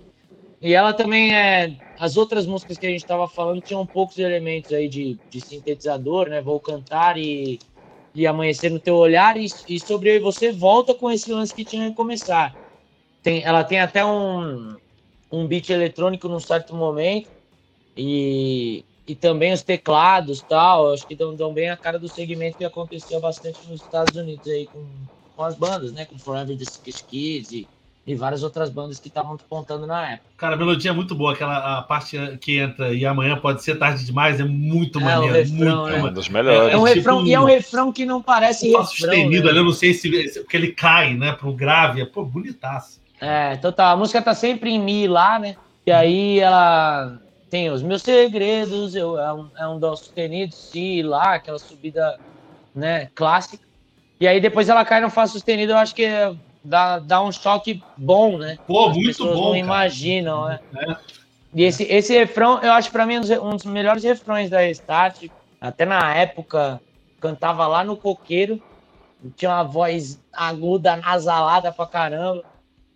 E 0.62 0.74
ela 0.74 0.94
também 0.94 1.36
é. 1.36 1.76
As 2.00 2.18
outras 2.18 2.46
músicas 2.46 2.78
que 2.78 2.86
a 2.86 2.90
gente 2.90 3.02
estava 3.02 3.28
falando 3.28 3.62
tinham 3.62 3.86
poucos 3.86 4.20
elementos 4.20 4.72
aí 4.72 4.88
de, 4.88 5.20
de 5.30 5.42
sintetizador, 5.42 6.30
né? 6.30 6.40
Vou 6.40 6.60
cantar 6.60 7.18
e, 7.18 7.60
e 8.14 8.28
amanhecer 8.28 8.70
no 8.70 8.80
teu 8.80 8.96
olhar. 8.96 9.38
E, 9.38 9.48
e 9.68 9.80
sobre 9.80 10.12
eu 10.12 10.16
e 10.16 10.20
você 10.20 10.52
volta 10.52 10.94
com 10.94 11.10
esse 11.10 11.32
lance 11.32 11.54
que 11.54 11.66
tinha 11.66 11.90
que 11.90 11.96
começar. 11.96 12.56
Tem, 13.24 13.44
ela 13.44 13.64
tem 13.64 13.80
até 13.80 14.06
um, 14.06 14.76
um 15.32 15.48
beat 15.48 15.70
eletrônico 15.70 16.28
num 16.28 16.40
certo 16.40 16.76
momento. 16.76 17.30
E, 17.98 18.86
e 19.12 19.16
também 19.16 19.52
os 19.52 19.62
teclados 19.62 20.42
tal. 20.42 20.94
Acho 20.94 21.06
que 21.06 21.16
dão, 21.16 21.36
dão 21.36 21.54
bem 21.54 21.70
a 21.70 21.76
cara 21.76 22.00
do 22.00 22.08
segmento 22.08 22.58
que 22.58 22.64
acontecia 22.64 23.20
bastante 23.20 23.60
nos 23.68 23.82
Estados 23.82 24.16
Unidos 24.16 24.48
aí 24.48 24.66
com, 24.68 24.86
com 25.36 25.44
as 25.44 25.56
bandas, 25.56 25.92
né? 25.92 26.06
Com 26.06 26.18
Forever 26.18 26.58
the 26.58 26.64
Sickest 26.64 27.06
Kids 27.06 27.52
e 27.52 27.68
e 28.06 28.16
várias 28.16 28.42
outras 28.42 28.72
bandas 28.72 29.00
que 29.00 29.10
estavam 29.10 29.36
despontando 29.36 29.86
na 29.86 30.14
época. 30.14 30.30
Cara, 30.36 30.56
a 30.56 30.58
melodia 30.58 30.90
é 30.90 30.94
muito 30.94 31.14
boa, 31.14 31.34
aquela 31.34 31.78
a 31.78 31.82
parte 31.84 32.18
que 32.42 32.58
entra 32.58 32.92
e 32.92 33.06
amanhã 33.06 33.38
pode 33.38 33.64
ser 33.64 33.78
tarde 33.78 34.04
demais, 34.04 34.40
é 34.40 34.44
muito 34.44 35.00
é, 35.00 35.04
maneiro. 35.04 35.36
Refrão, 35.36 35.84
muito, 35.84 35.96
é. 35.96 36.04
um 36.04 36.14
dos 36.14 36.30
melhores. 36.30 36.74
É, 36.74 36.78
um 36.78 36.82
refrão, 36.82 37.18
tipo, 37.18 37.30
e 37.30 37.34
é 37.36 37.40
um 37.40 37.46
refrão 37.46 37.92
que 37.92 38.04
não 38.04 38.20
parece 38.20 38.66
um 38.66 38.70
refrão. 38.70 38.86
sustenido 38.86 39.44
né? 39.44 39.50
ali, 39.52 39.60
eu 39.60 39.66
não 39.66 39.72
sei 39.72 39.94
se 39.94 40.10
porque 40.40 40.58
ele 40.58 40.72
cai, 40.72 41.14
né, 41.14 41.34
pro 41.34 41.54
grave, 41.54 42.02
é 42.02 42.06
pô, 42.06 42.26
bonitaço. 42.26 43.00
É, 43.20 43.56
total. 43.58 43.94
A 43.94 43.98
música 43.98 44.20
tá 44.20 44.34
sempre 44.34 44.72
em 44.72 44.80
mi 44.80 45.08
lá, 45.08 45.38
né? 45.38 45.56
E 45.86 45.92
aí 45.92 46.40
ela 46.40 47.20
tem 47.52 47.70
os 47.70 47.84
meus 47.84 48.02
segredos, 48.02 48.96
eu, 48.96 49.20
é, 49.20 49.34
um, 49.34 49.50
é 49.58 49.68
um 49.68 49.78
dó 49.78 49.94
sustenido, 49.94 50.56
si 50.56 51.04
lá, 51.04 51.36
aquela 51.36 51.60
subida, 51.60 52.18
né, 52.74 53.10
clássica. 53.14 53.64
E 54.22 54.26
aí 54.26 54.40
depois 54.40 54.70
ela 54.70 54.86
cai 54.86 55.02
no 55.02 55.10
Fá 55.10 55.28
sustenido, 55.28 55.74
eu 55.74 55.78
acho 55.78 55.94
que 55.94 56.08
dá, 56.64 57.00
dá 57.00 57.22
um 57.22 57.32
choque 57.32 57.84
bom, 57.98 58.38
né? 58.38 58.58
Pô, 58.66 58.88
As 58.88 58.96
muito 58.96 59.26
bom. 59.26 59.34
Não 59.34 59.44
cara. 59.48 59.58
imaginam, 59.58 60.46
né? 60.46 60.60
É. 60.78 60.96
E 61.54 61.64
esse, 61.64 61.84
esse 61.84 62.18
refrão, 62.18 62.62
eu 62.62 62.72
acho 62.72 62.90
para 62.90 63.06
mim 63.06 63.18
um 63.18 63.56
dos 63.58 63.66
melhores 63.66 64.04
refrões 64.06 64.50
da 64.50 64.62
Restart. 64.62 65.28
Até 65.60 65.86
na 65.86 66.16
época, 66.16 66.80
cantava 67.20 67.68
lá 67.68 67.84
no 67.84 67.98
coqueiro, 67.98 68.64
tinha 69.36 69.52
uma 69.52 69.64
voz 69.64 70.24
aguda, 70.32 70.96
nasalada 70.96 71.70
pra 71.70 71.86
caramba. 71.86 72.46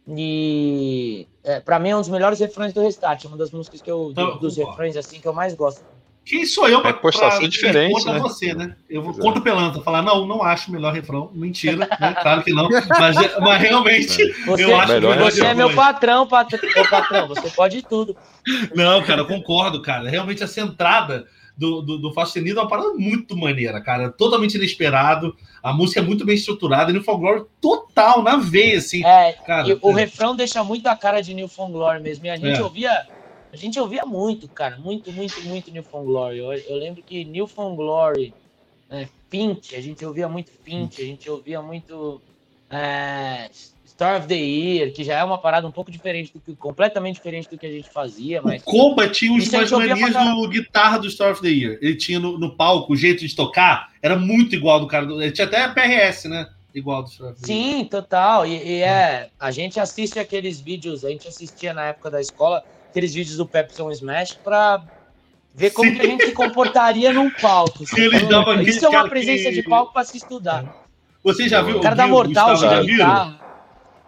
E 0.08 1.28
é, 1.43 1.60
para 1.60 1.80
mim 1.80 1.89
é 1.89 1.95
um 1.95 2.01
dos 2.01 2.10
melhores 2.10 2.39
refrões 2.39 2.74
do 2.74 2.82
Restart, 2.82 3.26
uma 3.26 3.38
das 3.38 3.51
músicas 3.51 3.82
que 3.82 3.89
eu, 3.89 4.10
então, 4.12 4.38
dos 4.38 4.56
refrões 4.58 4.95
assim 4.95 5.20
que 5.20 5.28
eu 5.28 5.34
mais 5.34 5.53
gosto. 5.56 5.84
Quem 6.26 6.43
sou 6.43 6.68
eu 6.68 6.82
para 6.82 6.89
é 6.89 7.47
diferente, 7.47 7.93
contra 7.93 8.14
né? 8.14 8.20
você, 8.20 8.53
né? 8.56 8.76
Eu 8.89 9.03
vou 9.03 9.14
contra 9.14 9.39
o 9.39 9.43
Pelantra, 9.43 9.80
falar, 9.84 10.01
não, 10.01 10.26
não 10.26 10.41
acho 10.41 10.70
o 10.70 10.74
melhor 10.74 10.91
refrão. 10.91 11.30
Mentira, 11.32 11.88
né? 11.99 12.16
Claro 12.20 12.43
que 12.43 12.51
não. 12.51 12.68
Mas, 12.68 13.16
mas 13.39 13.62
realmente, 13.62 14.24
é. 14.24 14.45
você, 14.45 14.64
eu 14.64 14.76
acho 14.76 14.93
melhor 14.93 15.18
Você 15.20 15.45
é 15.45 15.53
meu 15.53 15.72
patrão, 15.76 16.26
patrão, 16.26 16.60
patrão, 16.89 17.28
você 17.28 17.47
pode 17.51 17.84
tudo. 17.84 18.18
Não, 18.74 19.03
cara, 19.03 19.22
eu 19.22 19.28
concordo, 19.28 19.84
cara. 19.84 20.10
Realmente 20.10 20.41
essa 20.41 20.62
entrada 20.62 21.28
do, 21.58 21.82
do, 21.82 21.97
do 21.97 22.14
Fastenido 22.14 22.60
é 22.60 22.64
uma 22.64 22.70
parada 22.70 22.93
muito 22.93 23.36
maneira, 23.36 23.82
cara. 23.82 24.10
Totalmente 24.10 24.56
inesperado. 24.56 25.36
A 25.64 25.74
música 25.74 25.99
é 25.99 26.03
muito 26.03 26.26
bem 26.26 26.36
estruturada. 26.36 26.91
New 26.91 27.03
Found 27.03 27.22
Glory 27.22 27.45
total, 27.62 28.22
na 28.22 28.38
veia, 28.38 28.78
assim. 28.78 29.06
É, 29.06 29.34
cara, 29.34 29.78
o 29.82 29.91
é. 29.91 29.93
refrão 29.93 30.36
deixa 30.36 30.64
muito 30.64 30.88
a 30.88 30.95
cara 30.95 31.22
de 31.22 31.34
New 31.34 31.47
Found 31.47 31.72
Glory 31.72 32.01
mesmo. 32.01 32.26
E 32.26 32.30
a 32.30 32.36
gente 32.36 32.60
é. 32.60 32.64
ouvia 32.64 33.08
a 33.56 33.58
gente 33.58 33.80
ouvia 33.80 34.06
muito, 34.06 34.49
cara, 34.49 34.78
muito, 34.78 35.14
muito, 35.14 35.41
muito 35.43 35.72
New 35.72 35.84
Found 35.84 36.08
Glory. 36.08 36.39
Eu, 36.39 36.51
eu 36.51 36.76
lembro 36.76 37.01
que 37.01 37.24
New 37.24 37.47
Found 37.47 37.78
Glory, 37.78 38.34
é, 38.89 39.08
Fint, 39.30 39.74
a 39.74 39.80
gente 39.80 40.06
ouvia 40.06 40.28
muito 40.28 40.51
Fint, 40.51 40.99
a 40.99 41.03
gente 41.03 41.30
ouvia 41.30 41.62
muito 41.62 42.22
é, 42.76 43.49
Star 43.95 44.19
of 44.19 44.28
the 44.28 44.36
Year, 44.36 44.91
que 44.91 45.05
já 45.05 45.19
é 45.19 45.23
uma 45.23 45.38
parada 45.38 45.65
um 45.65 45.71
pouco 45.71 45.89
diferente 45.89 46.34
do 46.34 46.39
que, 46.41 46.53
completamente 46.53 47.15
diferente 47.15 47.49
do 47.49 47.57
que 47.57 47.65
a 47.65 47.71
gente 47.71 47.89
fazia. 47.89 48.41
Mas... 48.41 48.61
O 48.61 48.65
Comba 48.65 49.07
tinha 49.07 49.34
os 49.34 49.49
mais 49.49 49.71
manias 49.71 50.13
do 50.13 50.49
guitarra 50.49 50.97
do 50.97 51.09
Star 51.09 51.32
of 51.32 51.41
the 51.41 51.47
Year. 51.47 51.80
Ele 51.82 51.95
tinha 51.95 52.19
no, 52.19 52.38
no, 52.38 52.55
palco 52.57 52.91
o 52.91 52.95
jeito 52.95 53.26
de 53.26 53.34
tocar, 53.34 53.93
era 54.01 54.17
muito 54.17 54.53
igual 54.53 54.82
do 54.82 54.88
cara. 54.88 55.05
Do, 55.05 55.21
ele 55.21 55.32
tinha 55.32 55.47
até 55.47 55.65
PRS, 55.69 56.26
né? 56.26 56.45
Igual 56.73 57.03
do 57.03 57.09
Star 57.09 57.32
of 57.32 57.39
the 57.39 57.47
Sim, 57.47 57.78
Year. 57.78 57.89
total. 57.89 58.45
E, 58.45 58.51
e 58.51 58.82
é, 58.82 59.30
a 59.39 59.49
gente 59.49 59.80
assiste 59.80 60.19
aqueles 60.19 60.59
vídeos, 60.59 61.05
a 61.05 61.09
gente 61.09 61.30
assistia 61.30 61.73
na 61.73 61.86
época 61.86 62.11
da 62.11 62.19
escola 62.19 62.61
aqueles 62.89 63.13
vídeos 63.13 63.38
do 63.38 63.45
Pepsi 63.45 63.82
Smash 63.93 64.34
para 64.43 64.84
ver 65.53 65.71
como 65.71 65.95
que 65.95 66.01
a 66.01 66.05
gente 66.05 66.26
se 66.26 66.32
comportaria 66.34 67.13
num 67.13 67.30
palco. 67.30 67.86
Sim, 67.86 68.01
eles 68.11 68.28
davam 68.28 68.61
Isso 68.61 68.86
é 68.86 68.89
uma 68.89 69.07
presença 69.07 69.49
que... 69.49 69.55
de 69.55 69.63
palco 69.63 69.93
para 69.93 70.03
se 70.03 70.17
estudar. 70.17 70.85
Você 71.26 71.49
já 71.49 71.63
viu? 71.63 71.78
O 71.78 71.82
cara 71.82 71.95
da 71.95 72.07
Mortal, 72.07 72.55
já 72.55 72.82
viu? 72.84 72.99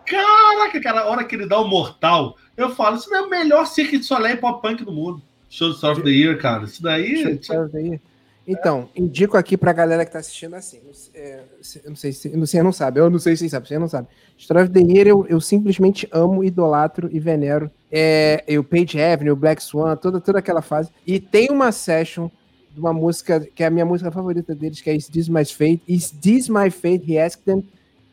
Caraca, 0.05 0.80
cara, 0.80 1.01
a 1.01 1.05
hora 1.07 1.24
que 1.24 1.36
ele 1.36 1.47
dá 1.47 1.59
o 1.59 1.68
Mortal, 1.68 2.38
eu 2.55 2.70
falo, 2.70 2.95
isso 2.95 3.09
não 3.09 3.18
é 3.18 3.22
o 3.24 3.30
melhor 3.30 3.65
Cirque 3.65 3.97
de 3.97 4.05
Soleil 4.05 4.38
pop 4.38 4.61
punk 4.61 4.86
do 4.86 4.91
mundo. 4.91 5.20
Show 5.49 5.72
of 5.72 6.03
the 6.03 6.09
Year, 6.09 6.38
cara. 6.38 6.65
Isso 6.65 6.82
daí. 6.82 7.24
Year. 7.24 7.99
Então, 8.47 8.88
indico 8.95 9.36
aqui 9.36 9.57
pra 9.57 9.74
galera 9.74 10.05
que 10.05 10.11
tá 10.11 10.20
assistindo 10.20 10.55
assim. 10.55 10.80
É, 11.15 11.41
eu 11.84 11.89
não 11.89 11.95
sei 11.95 12.11
se 12.13 12.30
você 12.30 12.61
não 12.61 12.72
sabe, 12.72 12.99
eu 12.99 13.09
não 13.09 13.20
sei 13.20 13.36
se 13.36 13.43
você 13.43 13.49
sabe, 13.49 13.68
você 13.68 13.80
não 13.80 13.89
sabe. 13.89 14.07
Story 14.38 14.61
of 14.61 14.72
the 14.72 14.80
Year 14.80 15.07
eu, 15.07 15.26
eu 15.28 15.41
simplesmente 15.41 16.07
amo, 16.11 16.43
idolatro 16.43 17.09
e 17.11 17.20
venero. 17.20 17.72
É, 17.91 18.43
o 18.59 18.63
Page 18.63 19.01
Avenue, 19.01 19.32
o 19.32 19.36
Black 19.36 19.63
Swan, 19.63 19.95
toda, 19.95 20.22
toda 20.22 20.38
aquela 20.38 20.61
fase. 20.61 20.91
E 21.05 21.20
tem 21.20 21.49
uma 21.49 21.72
session 21.72 22.30
de 22.78 22.80
uma 22.80 22.94
música 22.94 23.40
que 23.56 23.64
é 23.64 23.66
a 23.66 23.72
minha 23.72 23.86
música 23.86 24.12
favorita 24.12 24.54
deles, 24.54 24.80
que 24.80 24.90
é 24.90 24.96
Is 24.96 25.08
This 25.08 25.28
My 25.28 25.44
Fate? 25.44 25.82
Is 25.88 26.12
This 26.12 26.48
My 26.48 26.70
Fate? 26.70 27.12
He 27.12 27.18
Asked 27.18 27.44
Them. 27.44 27.64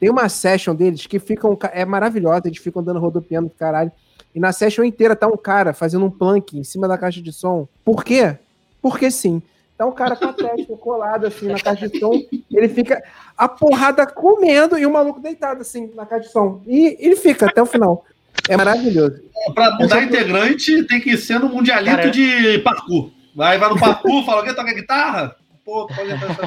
Tem 0.01 0.09
uma 0.09 0.27
session 0.31 0.75
deles 0.75 1.07
que 1.07 1.19
ficam, 1.19 1.57
é 1.71 1.85
maravilhosa, 1.85 2.45
eles 2.47 2.59
ficam 2.59 2.83
dando 2.83 2.99
rodopiando 2.99 3.49
do 3.49 3.55
caralho. 3.55 3.93
E 4.35 4.41
na 4.41 4.53
session 4.53 4.83
inteira 4.83 5.15
tá 5.15 5.27
um 5.27 5.37
cara 5.37 5.75
fazendo 5.75 6.07
um 6.07 6.11
plank 6.11 6.59
em 6.59 6.65
cima 6.65 6.89
da 6.89 6.97
caixa 6.97 7.21
de 7.21 7.31
som. 7.31 7.69
Por 7.85 8.03
quê? 8.03 8.37
Porque 8.81 9.11
sim. 9.11 9.43
Tá 9.77 9.85
um 9.85 9.93
cara 9.93 10.17
com 10.17 10.25
a 10.25 10.33
testa 10.33 10.77
colada 10.79 11.29
assim 11.29 11.47
na 11.47 11.61
caixa 11.61 11.87
de 11.87 11.99
som, 11.99 12.23
ele 12.51 12.69
fica 12.69 13.03
a 13.37 13.47
porrada 13.47 14.07
comendo 14.07 14.79
e 14.79 14.87
o 14.87 14.93
maluco 14.93 15.21
deitado 15.21 15.61
assim 15.61 15.91
na 15.95 16.07
caixa 16.07 16.27
de 16.27 16.33
som. 16.33 16.63
E 16.67 16.97
ele 16.99 17.17
fica 17.17 17.47
até 17.47 17.61
o 17.61 17.67
final. 17.67 18.03
É 18.49 18.57
maravilhoso. 18.57 19.21
Para 19.55 19.77
mudar 19.77 20.03
integrante, 20.03 20.85
tem 20.85 21.01
que 21.01 21.19
ser 21.19 21.39
no 21.39 21.51
mundialito 21.51 21.97
cara, 21.97 22.11
de 22.11 22.59
parkour. 22.61 23.11
Vai, 23.35 23.59
vai 23.59 23.69
no 23.69 23.81
parkour, 23.81 24.25
fala, 24.25 24.39
alguém 24.39 24.55
toca 24.55 24.73
guitarra? 24.73 25.37
Pô, 25.65 25.87
pode 25.87 26.11
entrar 26.11 26.31
essa 26.31 26.43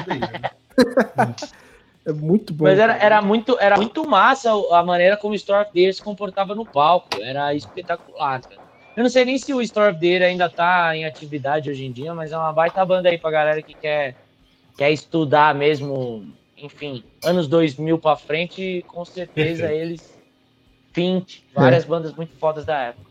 É 2.06 2.12
muito 2.12 2.54
bom. 2.54 2.64
Mas 2.64 2.78
era, 2.78 2.96
era, 2.96 3.20
muito, 3.20 3.58
era 3.60 3.76
muito 3.76 4.08
massa 4.08 4.50
a 4.72 4.82
maneira 4.82 5.16
como 5.16 5.32
o 5.32 5.36
Storm 5.36 5.66
se 5.74 6.02
comportava 6.02 6.54
no 6.54 6.64
palco. 6.64 7.20
Era 7.20 7.52
espetacular, 7.54 8.40
cara. 8.40 8.60
Eu 8.96 9.02
não 9.02 9.10
sei 9.10 9.24
nem 9.24 9.36
se 9.38 9.52
o 9.52 9.60
Store 9.60 9.92
of 9.92 10.00
the 10.00 10.06
Year 10.06 10.22
ainda 10.22 10.48
tá 10.48 10.96
em 10.96 11.04
atividade 11.04 11.70
hoje 11.70 11.84
em 11.84 11.92
dia, 11.92 12.14
mas 12.14 12.32
é 12.32 12.36
uma 12.36 12.52
baita 12.52 12.84
banda 12.84 13.08
aí 13.08 13.18
pra 13.18 13.30
galera 13.30 13.62
que 13.62 13.74
quer, 13.74 14.16
quer 14.76 14.90
estudar 14.90 15.54
mesmo, 15.54 16.26
enfim, 16.56 17.04
anos 17.22 17.46
2000 17.46 17.98
pra 17.98 18.16
frente, 18.16 18.84
com 18.88 19.04
certeza 19.04 19.70
eles, 19.72 20.18
20, 20.92 21.44
várias 21.54 21.84
é. 21.84 21.86
bandas 21.86 22.12
muito 22.14 22.34
fodas 22.38 22.64
da 22.64 22.76
época. 22.76 23.07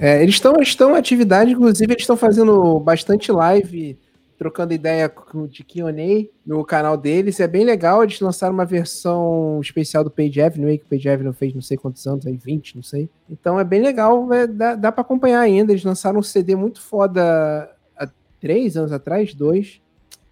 É, 0.00 0.22
eles 0.22 0.36
estão 0.36 0.54
estão 0.60 0.92
em 0.92 0.98
atividade, 0.98 1.52
inclusive 1.52 1.92
eles 1.92 2.02
estão 2.02 2.16
fazendo 2.16 2.80
bastante 2.80 3.30
live 3.30 3.98
trocando 4.40 4.72
ideia 4.72 5.06
com 5.06 5.42
o 5.42 5.46
de 5.46 5.62
Q&A 5.62 6.26
no 6.46 6.64
canal 6.64 6.96
deles. 6.96 7.38
É 7.40 7.46
bem 7.46 7.62
legal, 7.62 8.02
eles 8.02 8.18
lançaram 8.20 8.54
uma 8.54 8.64
versão 8.64 9.60
especial 9.60 10.02
do 10.02 10.10
Page 10.10 10.40
Avenue, 10.40 10.78
que 10.78 10.84
o 10.86 10.88
Page 10.88 11.10
Avenue 11.10 11.34
fez 11.34 11.52
não 11.52 11.60
sei 11.60 11.76
quantos 11.76 12.06
anos, 12.06 12.26
aí 12.26 12.38
20, 12.42 12.76
não 12.76 12.82
sei. 12.82 13.10
Então 13.28 13.60
é 13.60 13.64
bem 13.64 13.82
legal, 13.82 14.32
é, 14.32 14.46
dá, 14.46 14.74
dá 14.76 14.90
para 14.90 15.02
acompanhar 15.02 15.40
ainda. 15.40 15.72
Eles 15.72 15.84
lançaram 15.84 16.20
um 16.20 16.22
CD 16.22 16.56
muito 16.56 16.80
foda 16.80 17.70
há 17.94 18.08
três 18.40 18.78
anos 18.78 18.92
atrás, 18.92 19.34
dois. 19.34 19.82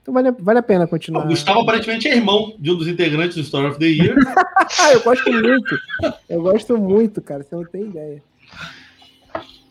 Então 0.00 0.14
vale, 0.14 0.30
vale 0.40 0.58
a 0.60 0.62
pena 0.62 0.86
continuar. 0.86 1.26
O 1.26 1.28
Gustavo 1.28 1.60
aparentemente 1.60 2.08
é 2.08 2.16
irmão 2.16 2.54
de 2.58 2.70
um 2.70 2.76
dos 2.76 2.88
integrantes 2.88 3.36
do 3.36 3.42
Story 3.42 3.66
of 3.66 3.78
the 3.78 3.88
Year. 3.88 4.16
eu 4.90 5.02
gosto 5.02 5.30
muito. 5.30 5.78
Eu 6.26 6.42
gosto 6.42 6.78
muito, 6.78 7.20
cara, 7.20 7.42
você 7.42 7.54
não 7.54 7.64
tem 7.66 7.82
ideia. 7.82 8.22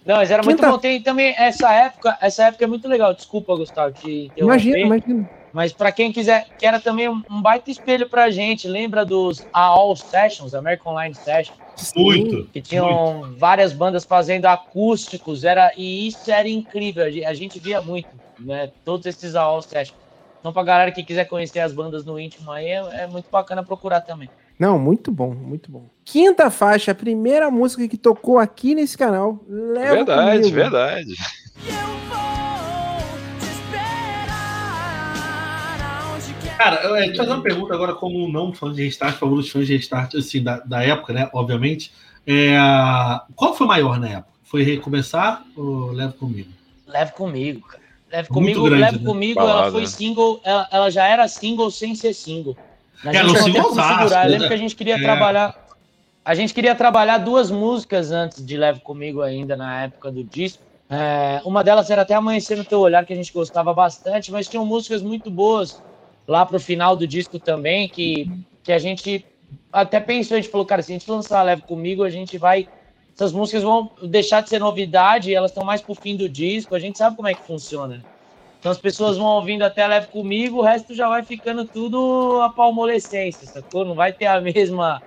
Não, 0.07 0.15
mas 0.15 0.31
era 0.31 0.41
muito 0.41 0.61
bom. 0.61 0.77
Tem 0.77 1.01
também 1.01 1.35
essa 1.37 1.69
época, 1.73 2.17
essa 2.21 2.45
época 2.45 2.63
é 2.63 2.67
muito 2.67 2.87
legal. 2.87 3.13
Desculpa, 3.13 3.57
Gustavo, 3.57 3.93
te 3.93 4.31
Imagina, 4.37 4.79
imagina. 4.79 5.25
Mas 5.51 5.73
para 5.73 5.91
quem 5.91 6.13
quiser, 6.13 6.47
que 6.57 6.65
era 6.65 6.79
também 6.79 7.09
um, 7.09 7.21
um 7.29 7.41
baita 7.41 7.69
espelho 7.69 8.09
pra 8.09 8.29
gente. 8.29 8.69
Lembra 8.69 9.03
dos 9.05 9.45
AOL 9.51 9.97
Sessions, 9.97 10.53
American 10.53 10.93
Online 10.93 11.13
Sessions? 11.13 11.59
Muito. 11.93 12.49
Que 12.51 12.61
tinham 12.61 13.19
muito. 13.19 13.37
várias 13.37 13.73
bandas 13.73 14.05
fazendo 14.05 14.45
acústicos, 14.45 15.43
era, 15.43 15.73
e 15.75 16.07
isso 16.07 16.31
era 16.31 16.47
incrível. 16.47 17.03
A 17.03 17.33
gente 17.33 17.59
via 17.59 17.81
muito, 17.81 18.15
né? 18.39 18.71
Todos 18.85 19.05
esses 19.05 19.35
AOL 19.35 19.61
Sessions. 19.61 19.99
Então, 20.39 20.53
pra 20.53 20.63
galera 20.63 20.91
que 20.91 21.03
quiser 21.03 21.25
conhecer 21.25 21.59
as 21.59 21.73
bandas 21.73 22.05
no 22.05 22.17
íntimo 22.17 22.49
aí, 22.49 22.67
é, 22.67 23.01
é 23.01 23.07
muito 23.07 23.27
bacana 23.29 23.61
procurar 23.61 23.99
também. 23.99 24.31
Não, 24.59 24.79
muito 24.79 25.11
bom, 25.11 25.33
muito 25.33 25.71
bom. 25.71 25.89
Quinta 26.03 26.49
faixa, 26.49 26.91
a 26.91 26.95
primeira 26.95 27.51
música 27.51 27.87
que 27.87 27.97
tocou 27.97 28.39
aqui 28.39 28.73
nesse 28.73 28.97
canal. 28.97 29.43
Leva 29.47 29.95
verdade, 29.95 30.39
comigo. 30.39 30.55
verdade. 30.55 31.13
Cara, 36.57 36.83
eu 36.83 36.97
ia 36.97 37.15
fazer 37.15 37.29
uma 37.29 37.43
pergunta 37.43 37.73
agora, 37.75 37.93
como 37.93 38.27
não 38.27 38.51
fã 38.51 38.73
de 38.73 38.83
Restart, 38.83 39.13
por 39.13 39.19
favor, 39.19 39.39
os 39.39 39.49
fãs 39.49 39.67
de 39.67 39.75
Restart, 39.75 40.15
assim, 40.15 40.41
da, 40.41 40.59
da 40.59 40.83
época, 40.83 41.13
né? 41.13 41.29
Obviamente. 41.33 41.91
É, 42.25 42.57
qual 43.35 43.53
foi 43.53 43.67
maior 43.67 43.99
na 43.99 44.09
época? 44.09 44.33
Foi 44.43 44.63
Recomeçar 44.63 45.45
ou 45.55 45.91
Leve 45.91 46.13
Comigo? 46.13 46.49
Leve 46.87 47.11
Comigo, 47.11 47.67
cara. 47.67 47.83
Leve 48.11 48.29
Comigo, 48.29 48.63
grande, 48.63 48.81
Leve 48.81 48.97
né? 48.99 49.05
Comigo, 49.05 49.35
Balada. 49.35 49.61
ela 49.61 49.71
foi 49.71 49.85
single, 49.85 50.41
ela, 50.43 50.67
ela, 50.71 50.89
já 50.89 51.05
era 51.05 51.27
single 51.27 51.69
sem 51.69 51.93
ser 51.93 52.13
single. 52.13 52.57
A 53.03 53.13
gente 53.13 53.33
não 53.33 53.43
tem 53.43 53.61
como 53.61 53.75
segurar. 53.75 54.25
Eu 54.25 54.31
lembro 54.31 54.43
né? 54.43 54.47
que 54.47 54.53
a 54.53 54.57
gente 54.57 54.75
queria 54.75 54.95
é. 54.95 55.01
trabalhar. 55.01 55.67
A 56.23 56.35
gente 56.35 56.53
queria 56.53 56.75
trabalhar 56.75 57.19
duas 57.19 57.49
músicas 57.49 58.11
antes 58.11 58.45
de 58.45 58.57
Leve 58.57 58.81
Comigo 58.81 59.21
ainda 59.21 59.55
na 59.55 59.83
época 59.83 60.11
do 60.11 60.23
disco. 60.23 60.61
É, 60.89 61.41
uma 61.45 61.63
delas 61.63 61.89
era 61.89 62.01
até 62.01 62.13
Amanhecer 62.13 62.57
no 62.57 62.63
Teu 62.63 62.79
Olhar, 62.79 63.05
que 63.05 63.13
a 63.13 63.15
gente 63.15 63.31
gostava 63.33 63.73
bastante, 63.73 64.31
mas 64.31 64.47
tinham 64.47 64.65
músicas 64.65 65.01
muito 65.01 65.29
boas 65.29 65.81
lá 66.27 66.45
pro 66.45 66.59
final 66.59 66.95
do 66.95 67.07
disco 67.07 67.39
também, 67.39 67.87
que, 67.87 68.29
que 68.63 68.71
a 68.71 68.79
gente 68.79 69.25
até 69.71 69.99
pensou, 69.99 70.35
a 70.35 70.41
gente 70.41 70.49
falou, 70.49 70.65
cara, 70.65 70.81
se 70.81 70.91
a 70.91 70.97
gente 70.97 71.09
lançar 71.09 71.43
Leve 71.43 71.61
Comigo, 71.61 72.03
a 72.03 72.09
gente 72.09 72.37
vai. 72.37 72.67
Essas 73.13 73.31
músicas 73.31 73.63
vão 73.63 73.89
deixar 74.03 74.41
de 74.41 74.49
ser 74.49 74.59
novidade, 74.59 75.33
elas 75.33 75.51
estão 75.51 75.63
mais 75.63 75.81
pro 75.81 75.95
fim 75.95 76.15
do 76.15 76.29
disco, 76.29 76.75
a 76.75 76.79
gente 76.79 76.97
sabe 76.97 77.15
como 77.15 77.27
é 77.27 77.33
que 77.33 77.41
funciona. 77.41 78.03
Então 78.67 78.73
as 78.73 78.81
pessoas 78.81 79.17
vão 79.17 79.27
ouvindo 79.27 79.61
até 79.61 79.87
Leve 79.87 80.07
Comigo, 80.07 80.57
o 80.57 80.61
resto 80.61 80.93
já 80.93 81.07
vai 81.07 81.23
ficando 81.23 81.63
tudo 81.63 82.41
a 82.41 82.49
palmolescência, 82.49 83.47
sacou? 83.47 83.85
Não 83.85 83.95
vai 83.95 84.11
ter 84.11 84.25
a 84.25 84.41
mesma, 84.41 85.01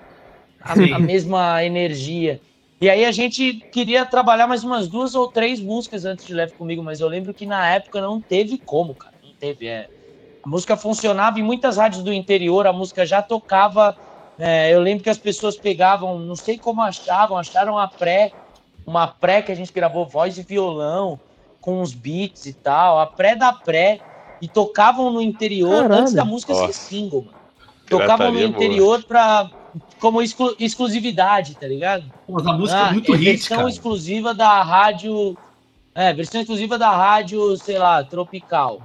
a, 0.62 0.72
a 0.72 0.98
mesma 0.98 1.62
energia. 1.62 2.40
E 2.80 2.88
aí 2.88 3.04
a 3.04 3.12
gente 3.12 3.62
queria 3.70 4.06
trabalhar 4.06 4.46
mais 4.46 4.64
umas 4.64 4.88
duas 4.88 5.14
ou 5.14 5.28
três 5.28 5.61
músicas 5.61 6.06
antes 6.06 6.24
de 6.24 6.32
Leve 6.32 6.54
Comigo, 6.54 6.82
mas 6.82 7.00
eu 7.00 7.08
lembro 7.08 7.34
que 7.34 7.44
na 7.44 7.68
época 7.68 8.00
não 8.00 8.18
teve 8.18 8.56
como, 8.56 8.94
cara. 8.94 9.12
Não 9.22 9.34
teve. 9.34 9.66
É, 9.66 9.90
a 10.42 10.48
música 10.48 10.74
funcionava 10.74 11.38
em 11.38 11.42
muitas 11.42 11.76
rádios 11.76 12.02
do 12.02 12.14
interior, 12.14 12.66
a 12.66 12.72
música 12.72 13.04
já 13.04 13.20
tocava. 13.20 13.94
É, 14.38 14.74
eu 14.74 14.80
lembro 14.80 15.04
que 15.04 15.11
as 15.11 15.18
pessoas 15.18 15.58
pegavam, 15.58 16.18
não 16.18 16.34
sei 16.34 16.56
como 16.56 16.80
achavam, 16.80 17.36
acharam 17.36 17.76
a 17.76 17.86
pré, 17.86 18.32
uma 18.86 19.06
pré 19.06 19.42
que 19.42 19.52
a 19.52 19.54
gente 19.54 19.70
gravou 19.70 20.06
voz 20.06 20.38
e 20.38 20.42
violão, 20.42 21.20
com 21.61 21.80
os 21.80 21.92
beats 21.92 22.46
e 22.46 22.52
tal, 22.52 22.98
a 22.98 23.06
pré 23.06 23.36
da 23.36 23.52
pré, 23.52 24.00
e 24.40 24.48
tocavam 24.48 25.11
no 25.11 25.20
interior 25.20 25.82
Caralho. 25.82 26.02
antes 26.02 26.14
da 26.14 26.24
música 26.24 26.54
ser 26.54 26.72
single, 26.72 27.22
mano. 27.22 27.38
Tocavam 27.88 28.32
no 28.32 28.40
interior 28.40 29.02
pra, 29.02 29.50
como 29.98 30.22
exclu 30.22 30.54
exclusividade, 30.58 31.56
tá 31.56 31.66
ligado? 31.66 32.04
Mas 32.28 32.46
a 32.46 32.52
música 32.52 32.78
é 32.78 32.82
ah, 32.82 32.88
é 32.88 32.92
muito 32.92 33.14
é 33.14 33.16
hit, 33.16 33.24
versão 33.24 33.58
cara. 33.58 33.68
exclusiva 33.68 34.34
da 34.34 34.62
rádio. 34.62 35.36
É, 35.94 36.12
versão 36.12 36.40
exclusiva 36.40 36.78
da 36.78 36.90
rádio, 36.90 37.56
sei 37.56 37.76
lá, 37.76 38.02
tropical 38.04 38.80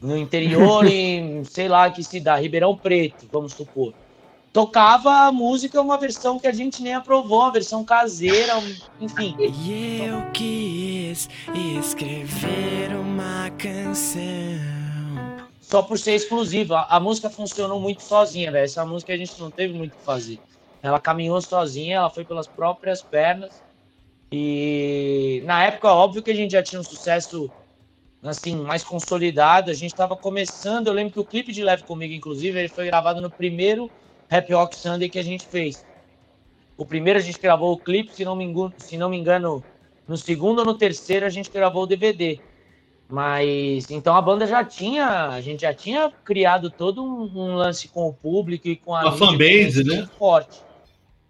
no 0.00 0.16
interior, 0.16 0.86
em 0.86 1.44
sei 1.44 1.68
lá 1.68 1.90
que 1.90 2.02
cidade, 2.02 2.42
Ribeirão 2.42 2.76
Preto, 2.76 3.26
vamos 3.30 3.52
supor. 3.52 3.92
Tocava 4.56 5.26
a 5.26 5.30
música, 5.30 5.82
uma 5.82 5.98
versão 5.98 6.38
que 6.38 6.46
a 6.46 6.52
gente 6.52 6.82
nem 6.82 6.94
aprovou, 6.94 7.40
uma 7.40 7.52
versão 7.52 7.84
caseira, 7.84 8.54
enfim. 8.98 9.36
E 9.38 10.00
eu 10.02 10.30
quis 10.32 11.28
escrever 11.78 12.96
uma 12.96 13.50
canção. 13.58 14.22
Só 15.60 15.82
por 15.82 15.98
ser 15.98 16.14
exclusiva. 16.14 16.86
A 16.88 16.98
música 16.98 17.28
funcionou 17.28 17.78
muito 17.78 18.02
sozinha, 18.02 18.50
velho. 18.50 18.64
Essa 18.64 18.82
música 18.86 19.12
a 19.12 19.16
gente 19.18 19.38
não 19.38 19.50
teve 19.50 19.74
muito 19.74 19.92
o 19.92 19.96
que 19.98 20.02
fazer. 20.02 20.38
Ela 20.82 20.98
caminhou 20.98 21.38
sozinha, 21.42 21.96
ela 21.96 22.08
foi 22.08 22.24
pelas 22.24 22.46
próprias 22.46 23.02
pernas. 23.02 23.62
E 24.32 25.42
na 25.44 25.64
época, 25.64 25.92
óbvio 25.92 26.22
que 26.22 26.30
a 26.30 26.34
gente 26.34 26.52
já 26.52 26.62
tinha 26.62 26.80
um 26.80 26.82
sucesso 26.82 27.50
assim, 28.22 28.56
mais 28.56 28.82
consolidado. 28.82 29.70
A 29.70 29.74
gente 29.74 29.92
estava 29.92 30.16
começando. 30.16 30.86
Eu 30.86 30.94
lembro 30.94 31.12
que 31.12 31.20
o 31.20 31.24
clipe 31.26 31.52
de 31.52 31.62
Leve 31.62 31.82
Comigo, 31.82 32.14
inclusive, 32.14 32.58
ele 32.58 32.68
foi 32.68 32.86
gravado 32.86 33.20
no 33.20 33.28
primeiro 33.28 33.90
Happy 34.30 34.52
Rock 34.52 34.76
Sunday 34.76 35.08
que 35.08 35.18
a 35.18 35.24
gente 35.24 35.46
fez. 35.46 35.84
O 36.76 36.84
primeiro 36.84 37.18
a 37.18 37.22
gente 37.22 37.38
gravou 37.40 37.72
o 37.72 37.78
clipe, 37.78 38.14
se 38.14 38.24
não 38.24 38.36
me 38.36 38.44
engano, 38.44 38.74
se 38.78 38.96
não 38.96 39.08
me 39.08 39.16
engano 39.16 39.64
no 40.06 40.16
segundo 40.16 40.60
ou 40.60 40.64
no 40.64 40.74
terceiro 40.74 41.26
a 41.26 41.30
gente 41.30 41.50
gravou 41.50 41.84
o 41.84 41.86
DVD. 41.86 42.38
Mas 43.08 43.90
então 43.90 44.16
a 44.16 44.20
banda 44.20 44.46
já 44.46 44.64
tinha, 44.64 45.28
a 45.28 45.40
gente 45.40 45.60
já 45.60 45.72
tinha 45.72 46.12
criado 46.24 46.70
todo 46.70 47.04
um, 47.04 47.30
um 47.34 47.54
lance 47.54 47.88
com 47.88 48.08
o 48.08 48.12
público 48.12 48.68
e 48.68 48.76
com 48.76 48.94
a, 48.94 49.08
a 49.08 49.12
fanbase, 49.12 49.84
né? 49.84 50.08
Forte. 50.18 50.60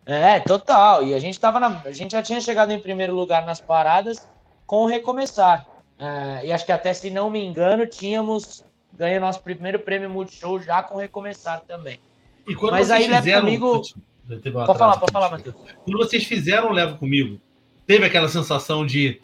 É, 0.06 0.40
total. 0.40 1.04
E 1.04 1.14
a 1.14 1.18
gente 1.18 1.38
tava 1.38 1.60
na, 1.60 1.82
a 1.84 1.92
gente 1.92 2.12
já 2.12 2.22
tinha 2.22 2.40
chegado 2.40 2.70
em 2.70 2.78
primeiro 2.78 3.14
lugar 3.14 3.44
nas 3.44 3.60
paradas 3.60 4.26
com 4.66 4.84
o 4.84 4.86
recomeçar. 4.86 5.66
Uh, 5.98 6.44
e 6.44 6.52
acho 6.52 6.64
que 6.64 6.72
até, 6.72 6.92
se 6.92 7.10
não 7.10 7.28
me 7.28 7.44
engano, 7.44 7.86
tínhamos 7.86 8.64
ganho 8.92 9.20
nosso 9.20 9.40
primeiro 9.42 9.78
prêmio 9.78 10.08
Multishow 10.08 10.60
já 10.60 10.82
com 10.82 10.96
Recomeçar 10.96 11.60
também. 11.66 12.00
E 12.46 12.54
quando 12.54 12.72
Mas 12.72 12.90
aí 12.90 13.06
leva 13.06 13.40
comigo. 13.40 13.82
Pode 14.26 14.78
falar, 14.78 14.96
pode 14.98 15.12
falar, 15.12 15.30
Matheus. 15.30 15.54
Quando 15.84 15.98
vocês 15.98 16.24
fizeram 16.24 16.72
Leva 16.72 16.96
Comigo, 16.96 17.40
teve 17.86 18.04
aquela 18.04 18.28
sensação 18.28 18.84
de 18.84 19.20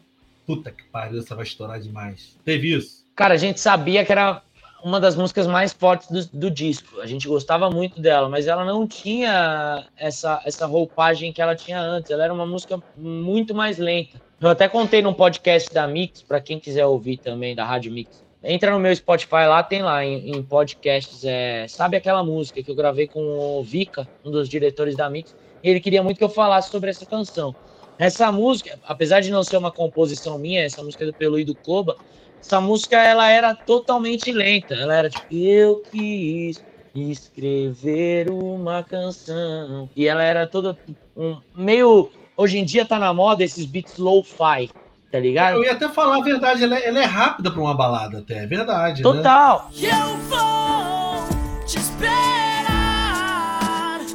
puta 0.46 0.70
que 0.70 0.84
pariu, 0.84 1.18
essa 1.18 1.34
vai 1.34 1.44
estourar 1.44 1.80
demais. 1.80 2.38
Teve 2.44 2.76
isso? 2.76 3.04
Cara, 3.16 3.34
a 3.34 3.36
gente 3.36 3.58
sabia 3.58 4.04
que 4.04 4.12
era 4.12 4.42
uma 4.82 5.00
das 5.00 5.16
músicas 5.16 5.46
mais 5.46 5.72
fortes 5.72 6.08
do, 6.08 6.38
do, 6.38 6.50
disco. 6.50 7.00
A 7.00 7.06
gente 7.06 7.28
gostava 7.28 7.70
muito 7.70 8.00
dela, 8.00 8.28
mas 8.28 8.46
ela 8.46 8.64
não 8.64 8.86
tinha 8.86 9.86
essa, 9.96 10.40
essa 10.44 10.66
roupagem 10.66 11.32
que 11.32 11.40
ela 11.40 11.54
tinha 11.54 11.80
antes. 11.80 12.10
Ela 12.10 12.24
era 12.24 12.34
uma 12.34 12.46
música 12.46 12.82
muito 12.96 13.54
mais 13.54 13.78
lenta. 13.78 14.20
Eu 14.40 14.48
até 14.48 14.68
contei 14.68 15.02
num 15.02 15.14
podcast 15.14 15.72
da 15.72 15.86
Mix, 15.86 16.22
para 16.22 16.40
quem 16.40 16.58
quiser 16.58 16.84
ouvir 16.84 17.18
também, 17.18 17.54
da 17.54 17.64
Rádio 17.64 17.92
Mix. 17.92 18.24
Entra 18.44 18.72
no 18.72 18.80
meu 18.80 18.94
Spotify 18.94 19.46
lá, 19.46 19.62
tem 19.62 19.82
lá 19.82 20.04
em, 20.04 20.30
em 20.30 20.42
podcasts. 20.42 21.24
É, 21.24 21.66
sabe 21.68 21.96
aquela 21.96 22.24
música 22.24 22.62
que 22.62 22.70
eu 22.70 22.74
gravei 22.74 23.06
com 23.06 23.20
o 23.20 23.62
Vika, 23.62 24.08
um 24.24 24.30
dos 24.30 24.48
diretores 24.48 24.96
da 24.96 25.08
Mix? 25.08 25.34
E 25.62 25.68
ele 25.70 25.80
queria 25.80 26.02
muito 26.02 26.18
que 26.18 26.24
eu 26.24 26.28
falasse 26.28 26.70
sobre 26.70 26.90
essa 26.90 27.06
canção. 27.06 27.54
Essa 27.98 28.32
música, 28.32 28.78
apesar 28.84 29.20
de 29.20 29.30
não 29.30 29.44
ser 29.44 29.56
uma 29.56 29.70
composição 29.70 30.38
minha, 30.38 30.62
essa 30.62 30.82
música 30.82 31.04
é 31.04 31.06
do 31.06 31.14
Pelu 31.14 31.38
e 31.38 31.44
do 31.44 31.54
Koba, 31.54 31.96
essa 32.40 32.60
música 32.60 32.96
ela 32.96 33.30
era 33.30 33.54
totalmente 33.54 34.32
lenta. 34.32 34.74
Ela 34.74 34.96
era 34.96 35.10
tipo, 35.10 35.26
eu 35.32 35.82
quis 35.90 36.64
escrever 36.94 38.28
uma 38.28 38.82
canção. 38.82 39.88
E 39.94 40.08
ela 40.08 40.24
era 40.24 40.46
toda 40.46 40.76
um, 41.16 41.40
meio 41.54 42.10
Hoje 42.34 42.58
em 42.58 42.64
dia 42.64 42.86
tá 42.86 42.98
na 42.98 43.12
moda 43.12 43.44
esses 43.44 43.66
beats 43.66 43.98
low-fi, 43.98 44.70
tá 45.12 45.20
ligado? 45.20 45.56
Eu 45.56 45.64
ia 45.64 45.72
até 45.72 45.86
falar 45.90 46.16
a 46.16 46.20
verdade, 46.22 46.64
ela 46.64 46.78
é, 46.78 46.88
ela 46.88 46.98
é 46.98 47.04
rápida 47.04 47.50
pra 47.50 47.60
uma 47.60 47.74
balada 47.74 48.20
até, 48.20 48.44
é 48.44 48.46
verdade. 48.46 49.02
Né? 49.02 49.12
Total. 49.12 49.70
Né? 49.78 49.90
Eu 49.90 50.16
vou 50.16 51.66
te 51.66 51.78
esperar 51.78 52.70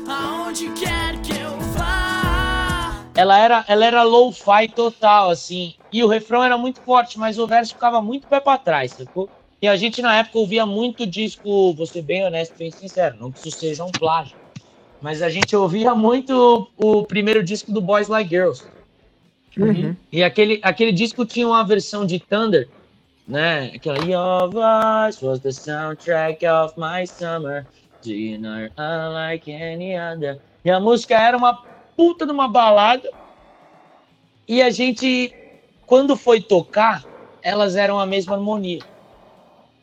aonde 0.10 0.72
quer 0.72 1.22
que 1.22 1.40
eu 1.40 1.56
vá. 1.78 3.06
Ela 3.16 3.38
era, 3.38 3.64
ela 3.68 3.86
era 3.86 4.02
low-fi 4.02 4.68
total, 4.76 5.30
assim. 5.30 5.76
E 5.94 6.04
o 6.04 6.08
refrão 6.08 6.44
era 6.44 6.58
muito 6.58 6.82
forte, 6.82 7.20
mas 7.20 7.38
o 7.38 7.46
verso 7.46 7.76
ficava 7.76 8.02
muito 8.02 8.26
pé 8.28 8.40
pra 8.40 8.58
trás, 8.58 8.94
sacou? 8.94 9.30
E 9.62 9.68
a 9.68 9.76
gente 9.76 10.02
na 10.02 10.16
época 10.16 10.40
ouvia 10.40 10.66
muito 10.66 11.06
disco, 11.06 11.74
vou 11.74 11.86
ser 11.86 12.02
bem 12.02 12.26
honesto, 12.26 12.58
bem 12.58 12.72
sincero, 12.72 13.18
não 13.20 13.32
que 13.32 13.48
isso 13.48 13.60
seja 13.60 13.84
um 13.84 13.92
plágio 13.92 14.36
mas 15.00 15.22
a 15.22 15.30
gente 15.30 15.56
ouvia 15.56 15.94
muito 15.94 16.68
o 16.76 17.04
primeiro 17.04 17.44
disco 17.44 17.72
do 17.72 17.80
Boys 17.80 18.08
Like 18.08 18.30
Girls. 18.30 18.64
Uhum. 19.58 19.96
E 20.12 20.24
aquele, 20.24 20.60
aquele 20.64 20.92
disco 20.92 21.26
tinha 21.26 21.48
uma 21.48 21.64
versão 21.64 22.06
de 22.06 22.20
Thunder, 22.20 22.68
né? 23.28 23.72
Aquela 23.76 23.98
Your 24.06 24.50
voice 24.50 25.24
was 25.26 25.40
the 25.40 25.52
soundtrack 25.52 26.46
of 26.46 26.74
my 26.78 27.06
summer. 27.06 27.66
Dinner 28.02 28.72
unlike 28.78 29.52
any 29.52 29.98
other. 29.98 30.40
E 30.64 30.70
a 30.70 30.80
música 30.80 31.20
era 31.20 31.36
uma 31.36 31.64
puta 31.96 32.26
de 32.26 32.32
uma 32.32 32.48
balada. 32.48 33.10
E 34.48 34.62
a 34.62 34.70
gente, 34.70 35.34
quando 35.86 36.16
foi 36.16 36.40
tocar, 36.40 37.04
elas 37.42 37.76
eram 37.76 38.00
a 38.00 38.06
mesma 38.06 38.36
harmonia. 38.36 38.82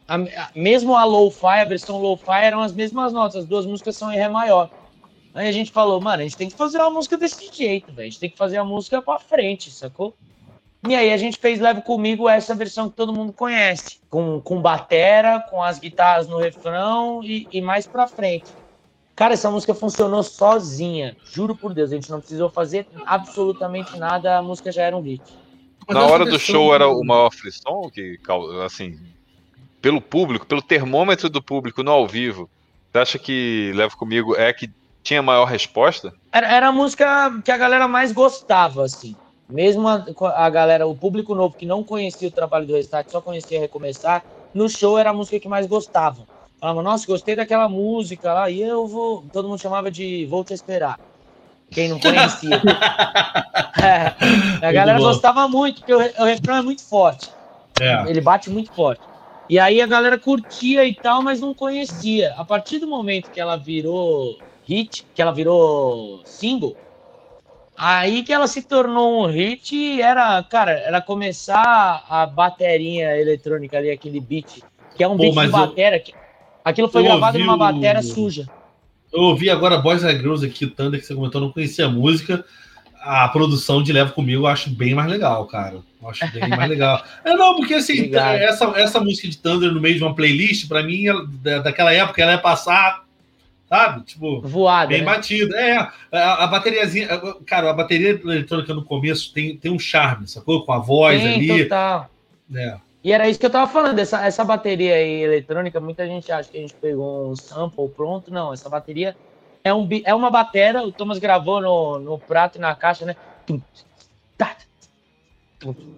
A, 0.06 0.16
a, 0.16 0.50
mesmo 0.54 0.94
a 0.96 1.04
lo-fi, 1.04 1.60
a 1.60 1.64
versão 1.64 2.00
lo-fi, 2.00 2.44
eram 2.44 2.60
as 2.60 2.72
mesmas 2.72 3.12
notas. 3.12 3.36
As 3.36 3.46
duas 3.46 3.66
músicas 3.66 3.96
são 3.96 4.12
em 4.12 4.16
Ré 4.16 4.28
maior. 4.28 4.70
Aí 5.34 5.48
a 5.48 5.52
gente 5.52 5.72
falou, 5.72 6.00
mano, 6.00 6.20
a 6.20 6.22
gente 6.22 6.36
tem 6.36 6.48
que 6.48 6.56
fazer 6.56 6.78
uma 6.78 6.90
música 6.90 7.18
desse 7.18 7.52
jeito, 7.52 7.92
velho. 7.92 8.06
A 8.06 8.10
gente 8.10 8.20
tem 8.20 8.30
que 8.30 8.38
fazer 8.38 8.56
a 8.56 8.64
música 8.64 9.02
pra 9.02 9.18
frente, 9.18 9.68
sacou? 9.68 10.14
E 10.86 10.94
aí 10.94 11.12
a 11.12 11.16
gente 11.16 11.38
fez 11.38 11.58
Leve 11.58 11.82
Comigo 11.82 12.28
essa 12.28 12.54
versão 12.54 12.88
que 12.88 12.94
todo 12.94 13.12
mundo 13.12 13.32
conhece. 13.32 13.98
Com, 14.08 14.40
com 14.40 14.62
batera, 14.62 15.40
com 15.50 15.60
as 15.60 15.80
guitarras 15.80 16.28
no 16.28 16.38
refrão 16.38 17.20
e, 17.24 17.48
e 17.50 17.60
mais 17.60 17.84
pra 17.84 18.06
frente. 18.06 18.44
Cara, 19.16 19.34
essa 19.34 19.50
música 19.50 19.74
funcionou 19.74 20.22
sozinha. 20.22 21.16
Juro 21.24 21.56
por 21.56 21.74
Deus, 21.74 21.90
a 21.90 21.94
gente 21.96 22.10
não 22.10 22.20
precisou 22.20 22.48
fazer 22.48 22.86
absolutamente 23.04 23.96
nada, 23.98 24.38
a 24.38 24.42
música 24.42 24.70
já 24.70 24.82
era 24.82 24.96
um 24.96 25.00
hit. 25.00 25.22
Na 25.88 26.06
hora 26.06 26.24
do 26.24 26.38
show 26.38 26.74
era 26.74 26.88
o 26.88 27.04
maior 27.04 27.30
frisson 27.30 27.90
que, 27.92 28.18
assim, 28.64 28.98
pelo 29.82 30.00
público, 30.00 30.46
pelo 30.46 30.62
termômetro 30.62 31.28
do 31.28 31.42
público 31.42 31.82
no 31.82 31.90
ao 31.90 32.06
vivo, 32.06 32.48
você 32.90 32.98
acha 32.98 33.18
que 33.18 33.72
Leva 33.74 33.94
Comigo 33.96 34.34
é 34.36 34.52
que 34.52 34.70
tinha 35.04 35.22
maior 35.22 35.44
resposta? 35.44 36.12
Era, 36.32 36.48
era 36.50 36.68
a 36.68 36.72
música 36.72 37.30
que 37.44 37.52
a 37.52 37.56
galera 37.58 37.86
mais 37.86 38.10
gostava, 38.10 38.82
assim. 38.82 39.14
Mesmo 39.48 39.86
a, 39.86 40.02
a, 40.34 40.48
galera, 40.48 40.86
o 40.86 40.96
público 40.96 41.34
novo 41.34 41.54
que 41.54 41.66
não 41.66 41.84
conhecia 41.84 42.26
o 42.26 42.32
trabalho 42.32 42.66
do 42.66 42.72
Restart, 42.72 43.10
só 43.10 43.20
conhecia 43.20 43.60
Recomeçar, 43.60 44.24
no 44.54 44.68
show 44.68 44.98
era 44.98 45.10
a 45.10 45.14
música 45.14 45.38
que 45.38 45.46
mais 45.46 45.66
gostavam. 45.66 46.26
Falavam, 46.58 46.82
nossa, 46.82 47.06
gostei 47.06 47.36
daquela 47.36 47.68
música 47.68 48.32
lá, 48.32 48.50
e 48.50 48.62
eu 48.62 48.86
vou. 48.86 49.22
Todo 49.30 49.46
mundo 49.46 49.60
chamava 49.60 49.90
de 49.90 50.24
Vou 50.24 50.42
Te 50.42 50.54
Esperar. 50.54 50.98
Quem 51.70 51.88
não 51.88 52.00
conhecia. 52.00 52.56
é, 53.82 54.66
a 54.66 54.72
galera 54.72 54.98
gostava 54.98 55.46
muito, 55.46 55.80
porque 55.80 55.92
o, 55.92 55.98
o 55.98 56.24
refrão 56.24 56.56
é 56.56 56.62
muito 56.62 56.82
forte. 56.82 57.28
É. 57.78 58.08
Ele 58.08 58.22
bate 58.22 58.48
muito 58.48 58.72
forte. 58.72 59.02
E 59.50 59.58
aí 59.58 59.82
a 59.82 59.86
galera 59.86 60.18
curtia 60.18 60.86
e 60.86 60.94
tal, 60.94 61.20
mas 61.20 61.40
não 61.40 61.52
conhecia. 61.52 62.32
A 62.38 62.44
partir 62.44 62.78
do 62.78 62.86
momento 62.86 63.30
que 63.30 63.40
ela 63.40 63.56
virou 63.56 64.38
hit, 64.66 65.06
que 65.14 65.22
ela 65.22 65.32
virou 65.32 66.22
single, 66.24 66.76
aí 67.76 68.22
que 68.22 68.32
ela 68.32 68.46
se 68.46 68.62
tornou 68.62 69.24
um 69.24 69.30
hit 69.30 70.00
era, 70.00 70.42
cara, 70.42 70.72
era 70.72 71.00
começar 71.00 72.04
a 72.08 72.26
bateria 72.26 73.20
eletrônica 73.20 73.76
ali, 73.76 73.90
aquele 73.90 74.20
beat, 74.20 74.62
que 74.96 75.02
é 75.02 75.08
um 75.08 75.16
Pô, 75.16 75.32
beat 75.32 75.46
de 75.46 75.50
bateria. 75.50 76.02
Eu... 76.08 76.14
Aquilo 76.64 76.88
foi 76.88 77.02
gravado 77.02 77.38
numa 77.38 77.58
bateria 77.58 78.02
suja. 78.02 78.48
Eu 79.12 79.22
ouvi 79.22 79.48
agora 79.48 79.78
Boys 79.78 80.02
and 80.02 80.18
Girls 80.18 80.44
aqui, 80.44 80.66
Thunder, 80.66 80.98
que 80.98 81.06
você 81.06 81.14
comentou, 81.14 81.40
não 81.40 81.52
conhecia 81.52 81.86
a 81.86 81.88
música. 81.88 82.44
A 83.00 83.28
produção 83.28 83.82
de 83.82 83.92
Leva 83.92 84.10
Comigo 84.10 84.42
eu 84.42 84.46
acho 84.46 84.70
bem 84.70 84.94
mais 84.94 85.08
legal, 85.08 85.46
cara. 85.46 85.76
Eu 86.02 86.08
acho 86.08 86.26
bem 86.32 86.48
mais 86.48 86.68
legal. 86.68 87.04
É, 87.22 87.36
não, 87.36 87.54
porque 87.54 87.74
assim, 87.74 88.10
essa, 88.14 88.64
essa 88.76 88.98
música 88.98 89.28
de 89.28 89.36
Thunder 89.36 89.70
no 89.70 89.80
meio 89.80 89.96
de 89.96 90.02
uma 90.02 90.14
playlist, 90.14 90.66
para 90.66 90.82
mim, 90.82 91.04
daquela 91.62 91.92
época, 91.92 92.22
ela 92.22 92.32
ia 92.32 92.38
passar 92.38 93.03
sabe? 93.74 94.04
Tipo, 94.04 94.40
voada. 94.40 94.88
Bem 94.88 95.00
né? 95.00 95.04
batida. 95.04 95.60
É, 95.60 95.76
a, 96.12 96.44
a 96.44 96.46
bateriazinha. 96.46 97.08
Cara, 97.44 97.70
a 97.70 97.74
bateria 97.74 98.10
eletrônica 98.10 98.72
no 98.72 98.84
começo 98.84 99.32
tem, 99.34 99.56
tem 99.56 99.72
um 99.72 99.78
charme, 99.78 100.28
sacou? 100.28 100.64
Com 100.64 100.72
a 100.72 100.78
voz 100.78 101.20
tem, 101.20 101.34
ali. 101.34 101.64
Total. 101.64 102.08
É. 102.54 102.76
E 103.02 103.12
era 103.12 103.28
isso 103.28 103.38
que 103.38 103.44
eu 103.44 103.50
tava 103.50 103.70
falando, 103.70 103.98
essa, 103.98 104.24
essa 104.24 104.44
bateria 104.44 104.94
aí 104.94 105.22
eletrônica, 105.22 105.78
muita 105.78 106.06
gente 106.06 106.32
acha 106.32 106.50
que 106.50 106.56
a 106.56 106.60
gente 106.60 106.74
pegou 106.74 107.30
um 107.30 107.36
sample 107.36 107.88
pronto. 107.88 108.32
Não, 108.32 108.52
essa 108.52 108.68
bateria 108.68 109.14
é, 109.62 109.74
um, 109.74 109.86
é 110.04 110.14
uma 110.14 110.30
batera, 110.30 110.82
o 110.82 110.92
Thomas 110.92 111.18
gravou 111.18 111.60
no, 111.60 111.98
no 111.98 112.18
prato 112.18 112.56
e 112.56 112.60
na 112.60 112.74
caixa, 112.74 113.04
né? 113.04 113.16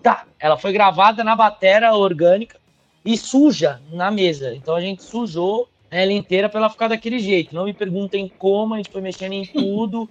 Tá. 0.03 0.25
Ela 0.39 0.57
foi 0.57 0.73
gravada 0.73 1.25
na 1.25 1.35
batera 1.35 1.93
orgânica 1.95 2.57
e 3.05 3.17
suja 3.17 3.81
na 3.91 4.11
mesa. 4.11 4.55
Então 4.55 4.75
a 4.75 4.81
gente 4.81 5.03
sujou 5.03 5.69
ela 5.91 6.13
inteira 6.13 6.49
para 6.49 6.61
ela 6.61 6.71
ficar 6.71 6.89
daquele 6.89 7.19
jeito. 7.19 7.55
Não 7.55 7.65
me 7.65 7.73
perguntem 7.73 8.31
como, 8.39 8.75
a 8.75 8.77
gente 8.77 8.91
foi 8.91 9.01
mexendo 9.01 9.33
em 9.33 9.47
tudo 9.47 10.09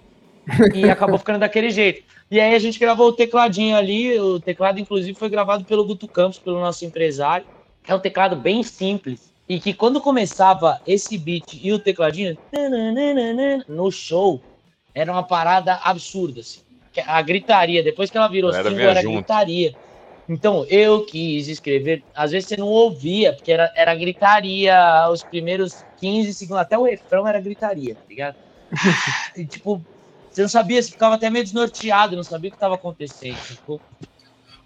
e 0.74 0.84
acabou 0.90 1.18
ficando 1.18 1.38
daquele 1.38 1.70
jeito. 1.70 2.02
E 2.30 2.40
aí 2.40 2.54
a 2.54 2.58
gente 2.58 2.78
gravou 2.78 3.08
o 3.08 3.12
tecladinho 3.12 3.76
ali, 3.76 4.18
o 4.18 4.40
teclado 4.40 4.80
inclusive 4.80 5.18
foi 5.18 5.28
gravado 5.28 5.64
pelo 5.64 5.84
Guto 5.84 6.08
Campos, 6.08 6.38
pelo 6.38 6.60
nosso 6.60 6.84
empresário. 6.84 7.46
É 7.86 7.94
um 7.94 8.00
teclado 8.00 8.34
bem 8.34 8.62
simples 8.62 9.32
e 9.48 9.60
que 9.60 9.72
quando 9.72 10.00
começava 10.00 10.80
esse 10.86 11.16
beat 11.16 11.60
e 11.62 11.72
o 11.72 11.78
tecladinho 11.78 12.36
no 13.68 13.90
show, 13.92 14.40
era 14.92 15.12
uma 15.12 15.22
parada 15.22 15.74
absurda 15.84 16.40
assim. 16.40 16.60
A 17.06 17.20
gritaria, 17.20 17.82
depois 17.82 18.10
que 18.10 18.16
ela 18.16 18.26
virou 18.26 18.52
era 18.52 18.68
single, 18.68 18.84
era 18.84 19.02
junto. 19.02 19.14
gritaria. 19.16 19.74
Então, 20.28 20.66
eu 20.68 21.04
quis 21.04 21.46
escrever, 21.46 22.02
às 22.14 22.32
vezes 22.32 22.48
você 22.48 22.56
não 22.56 22.66
ouvia, 22.66 23.32
porque 23.32 23.52
era, 23.52 23.72
era 23.76 23.94
gritaria, 23.94 25.08
os 25.10 25.22
primeiros 25.22 25.84
15 25.98 26.34
segundos, 26.34 26.62
até 26.62 26.76
o 26.76 26.84
refrão 26.84 27.26
era 27.26 27.40
gritaria, 27.40 27.94
tá 27.94 28.00
ligado? 28.08 28.36
e, 29.36 29.46
tipo, 29.46 29.80
você 30.30 30.42
não 30.42 30.48
sabia, 30.48 30.82
você 30.82 30.90
ficava 30.90 31.14
até 31.14 31.30
meio 31.30 31.44
desnorteado, 31.44 32.16
não 32.16 32.24
sabia 32.24 32.48
o 32.48 32.50
que 32.50 32.56
estava 32.56 32.74
acontecendo. 32.74 33.38
Tipo, 33.46 33.80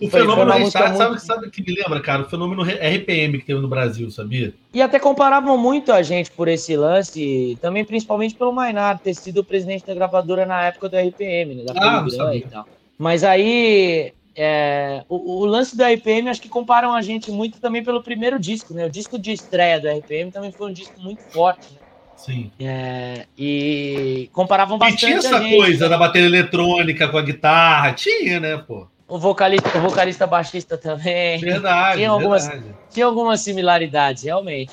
o 0.00 0.08
fenômeno 0.08 0.50
Restart, 0.50 0.94
muito... 0.94 0.98
sabe, 0.98 1.20
sabe 1.20 1.46
o 1.46 1.50
que 1.50 1.62
me 1.62 1.74
lembra, 1.74 2.00
cara? 2.00 2.22
O 2.22 2.28
fenômeno 2.28 2.62
RPM 2.62 3.38
que 3.38 3.44
teve 3.44 3.60
no 3.60 3.68
Brasil, 3.68 4.10
sabia? 4.10 4.54
E 4.72 4.80
até 4.80 4.98
comparavam 4.98 5.58
muito 5.58 5.92
a 5.92 6.02
gente 6.02 6.30
por 6.30 6.48
esse 6.48 6.74
lance, 6.74 7.58
também 7.60 7.84
principalmente 7.84 8.34
pelo 8.34 8.52
Mainar 8.52 8.98
ter 8.98 9.12
sido 9.12 9.42
o 9.42 9.44
presidente 9.44 9.86
da 9.86 9.94
gravadora 9.94 10.46
na 10.46 10.64
época 10.64 10.88
do 10.88 10.96
RPM, 10.96 11.54
né? 11.54 11.64
Da 11.64 11.74
ah, 11.76 12.34
e 12.34 12.40
tal. 12.40 12.66
Mas 12.98 13.22
aí 13.22 14.14
é, 14.34 15.04
o, 15.08 15.42
o, 15.42 15.44
lance 15.44 15.76
do 15.76 15.84
RPM, 15.84 16.28
acho 16.28 16.40
que 16.40 16.48
comparam 16.48 16.94
a 16.94 17.02
gente 17.02 17.30
muito 17.30 17.60
também 17.60 17.82
pelo 17.82 18.02
primeiro 18.02 18.38
disco, 18.38 18.72
né? 18.72 18.86
O 18.86 18.90
disco 18.90 19.18
de 19.18 19.32
estreia 19.32 19.80
do 19.80 19.88
RPM 19.88 20.30
também 20.30 20.52
foi 20.52 20.70
um 20.70 20.72
disco 20.72 21.00
muito 21.00 21.22
forte, 21.22 21.66
né? 21.72 21.80
Sim. 22.16 22.50
É, 22.60 23.26
e 23.36 24.28
comparavam 24.32 24.78
bastante. 24.78 25.04
E 25.04 25.06
tinha 25.06 25.18
essa 25.18 25.42
gente, 25.42 25.56
coisa 25.56 25.84
né? 25.84 25.90
da 25.90 25.98
bateria 25.98 26.28
eletrônica 26.28 27.08
com 27.08 27.16
a 27.16 27.22
guitarra, 27.22 27.92
tinha, 27.94 28.38
né, 28.38 28.58
pô? 28.58 28.86
O 29.08 29.18
vocalista, 29.18 29.76
o 29.76 29.80
vocalista 29.80 30.26
baixista 30.26 30.78
também. 30.78 31.40
Verdade. 31.40 31.96
Tinha 31.96 32.10
algumas, 32.10 32.46
verdade. 32.46 32.74
tinha 32.90 33.06
algumas 33.06 33.40
similaridades, 33.40 34.22
realmente. 34.22 34.70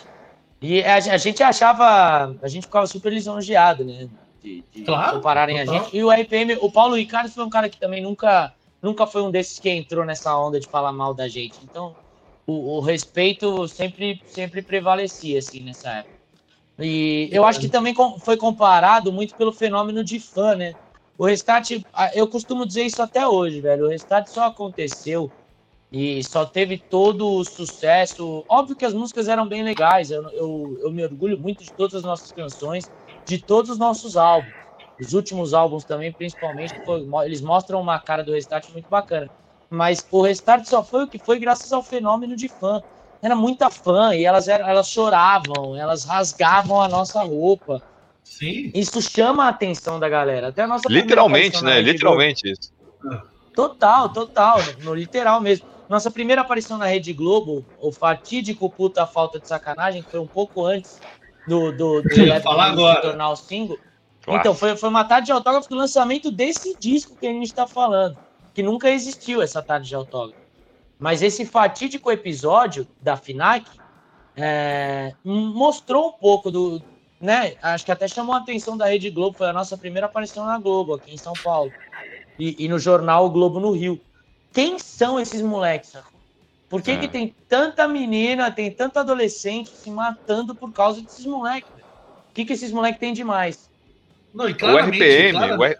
E 0.61 0.83
a, 0.83 0.95
a, 0.95 1.17
gente 1.17 1.41
achava, 1.41 2.35
a 2.41 2.47
gente 2.47 2.63
ficava 2.63 2.85
super 2.85 3.11
lisonjeado, 3.11 3.83
né? 3.83 4.07
De, 4.43 4.63
de 4.73 4.83
claro, 4.83 5.15
compararem 5.15 5.57
total. 5.57 5.73
a 5.73 5.77
gente. 5.79 5.97
E 5.97 6.03
o 6.03 6.11
RPM, 6.11 6.57
o 6.61 6.71
Paulo 6.71 6.95
Ricardo 6.95 7.31
foi 7.31 7.43
um 7.45 7.49
cara 7.49 7.69
que 7.69 7.79
também 7.79 8.03
nunca 8.03 8.53
nunca 8.81 9.07
foi 9.07 9.21
um 9.21 9.31
desses 9.31 9.59
que 9.59 9.69
entrou 9.69 10.05
nessa 10.05 10.37
onda 10.37 10.59
de 10.59 10.67
falar 10.67 10.91
mal 10.91 11.13
da 11.13 11.27
gente. 11.27 11.57
Então, 11.63 11.95
o, 12.45 12.77
o 12.77 12.79
respeito 12.79 13.67
sempre, 13.67 14.21
sempre 14.25 14.61
prevalecia, 14.61 15.39
assim, 15.39 15.61
nessa 15.61 15.89
época. 15.89 16.17
E 16.79 17.29
eu 17.31 17.43
acho 17.43 17.59
que 17.59 17.69
também 17.69 17.93
foi 18.19 18.37
comparado 18.37 19.11
muito 19.11 19.35
pelo 19.35 19.51
fenômeno 19.51 20.03
de 20.03 20.19
fã, 20.19 20.55
né? 20.55 20.75
O 21.17 21.25
Restart, 21.25 21.71
eu 22.13 22.27
costumo 22.27 22.65
dizer 22.65 22.83
isso 22.83 23.01
até 23.01 23.27
hoje, 23.27 23.59
velho. 23.59 23.85
O 23.85 23.89
Restart 23.89 24.27
só 24.27 24.43
aconteceu 24.45 25.31
e 25.91 26.23
só 26.23 26.45
teve 26.45 26.77
todo 26.77 27.27
o 27.27 27.43
sucesso. 27.43 28.45
Óbvio 28.47 28.75
que 28.75 28.85
as 28.85 28.93
músicas 28.93 29.27
eram 29.27 29.47
bem 29.47 29.63
legais, 29.63 30.11
eu, 30.11 30.29
eu, 30.29 30.77
eu 30.83 30.91
me 30.91 31.03
orgulho 31.03 31.39
muito 31.39 31.63
de 31.63 31.73
todas 31.73 31.95
as 31.95 32.03
nossas 32.03 32.31
canções, 32.31 32.85
de 33.25 33.39
todos 33.39 33.71
os 33.71 33.79
nossos 33.79 34.15
álbuns. 34.15 34.66
Os 34.99 35.13
últimos 35.13 35.53
álbuns 35.53 35.83
também, 35.83 36.11
principalmente, 36.11 36.73
foi, 36.83 37.05
eles 37.25 37.41
mostram 37.41 37.79
uma 37.79 37.99
cara 37.99 38.23
do 38.23 38.33
Restart 38.33 38.69
muito 38.71 38.89
bacana. 38.89 39.29
Mas 39.69 40.05
o 40.09 40.21
Restart 40.21 40.65
só 40.65 40.83
foi 40.83 41.03
o 41.03 41.07
que 41.07 41.19
foi 41.19 41.39
graças 41.39 41.71
ao 41.71 41.83
fenômeno 41.83 42.35
de 42.35 42.47
fã. 42.47 42.81
Era 43.21 43.35
muita 43.35 43.69
fã 43.69 44.15
e 44.15 44.25
elas, 44.25 44.47
eram, 44.47 44.67
elas 44.67 44.89
choravam, 44.89 45.75
elas 45.75 46.03
rasgavam 46.03 46.81
a 46.81 46.87
nossa 46.87 47.21
roupa. 47.23 47.81
Sim. 48.23 48.71
Isso 48.73 49.01
chama 49.01 49.45
a 49.45 49.49
atenção 49.49 49.99
da 49.99 50.07
galera. 50.07 50.49
Até 50.49 50.63
a 50.63 50.67
nossa 50.67 50.87
Literalmente, 50.89 51.63
né? 51.63 51.81
Literalmente 51.81 52.51
isso. 52.51 52.71
Total, 53.55 54.09
total. 54.09 54.59
No, 54.79 54.85
no, 54.85 54.93
literal 54.93 55.41
mesmo. 55.41 55.65
Nossa 55.89 56.11
primeira 56.11 56.41
aparição 56.41 56.77
na 56.77 56.85
Rede 56.85 57.13
Globo, 57.13 57.65
o 57.79 57.91
fatídico 57.91 58.69
puta 58.69 59.07
falta 59.07 59.39
de 59.39 59.47
sacanagem, 59.47 60.03
que 60.03 60.11
foi 60.11 60.19
um 60.19 60.27
pouco 60.27 60.65
antes 60.65 60.99
do, 61.47 61.71
do, 61.71 62.01
do, 62.01 62.09
do 62.09 62.41
falar 62.41 62.71
agora. 62.71 63.01
tornar 63.01 63.29
o 63.29 63.35
single. 63.35 63.79
Então, 64.27 64.53
foi, 64.53 64.75
foi 64.75 64.89
uma 64.89 65.05
tarde 65.05 65.27
de 65.27 65.31
autógrafo 65.31 65.69
do 65.69 65.75
lançamento 65.75 66.29
desse 66.29 66.75
disco 66.77 67.15
que 67.15 67.25
a 67.25 67.31
gente 67.31 67.45
está 67.45 67.65
falando. 67.65 68.17
Que 68.53 68.61
nunca 68.61 68.89
existiu 68.89 69.41
essa 69.41 69.61
tarde 69.61 69.87
de 69.87 69.95
autógrafo. 69.95 70.41
Mas 70.99 71.21
esse 71.21 71.45
fatídico 71.45 72.11
episódio 72.11 72.87
da 73.01 73.15
FINAC 73.15 73.65
é, 74.35 75.13
mostrou 75.23 76.09
um 76.09 76.11
pouco 76.11 76.51
do. 76.51 76.81
Né, 77.19 77.55
acho 77.63 77.83
que 77.83 77.91
até 77.91 78.07
chamou 78.07 78.35
a 78.35 78.39
atenção 78.39 78.77
da 78.77 78.85
Rede 78.85 79.09
Globo. 79.09 79.37
Foi 79.37 79.47
a 79.47 79.53
nossa 79.53 79.77
primeira 79.77 80.07
aparição 80.07 80.45
na 80.45 80.59
Globo, 80.59 80.95
aqui 80.95 81.13
em 81.13 81.17
São 81.17 81.33
Paulo. 81.33 81.71
E, 82.37 82.65
e 82.65 82.67
no 82.67 82.77
jornal 82.77 83.25
o 83.25 83.29
Globo 83.29 83.59
no 83.59 83.71
Rio. 83.71 83.99
Quem 84.51 84.77
são 84.77 85.19
esses 85.19 85.41
moleques? 85.41 85.93
Por 86.69 86.81
que, 86.81 86.91
é. 86.91 86.97
que 86.97 87.07
tem 87.07 87.33
tanta 87.47 87.87
menina, 87.87 88.51
tem 88.51 88.71
tanto 88.71 88.99
adolescente 88.99 89.69
se 89.69 89.89
matando 89.89 90.53
por 90.53 90.71
causa 90.73 91.01
desses 91.01 91.25
moleques? 91.25 91.71
O 92.29 92.33
que, 92.33 92.45
que 92.45 92.53
esses 92.53 92.71
moleques 92.71 92.99
têm 92.99 93.13
demais? 93.13 93.66
Não, 94.33 94.49
e 94.49 94.53
o 94.53 94.77
RPM, 94.77 95.31
claramente... 95.31 95.57
o 95.57 95.63
R... 95.63 95.77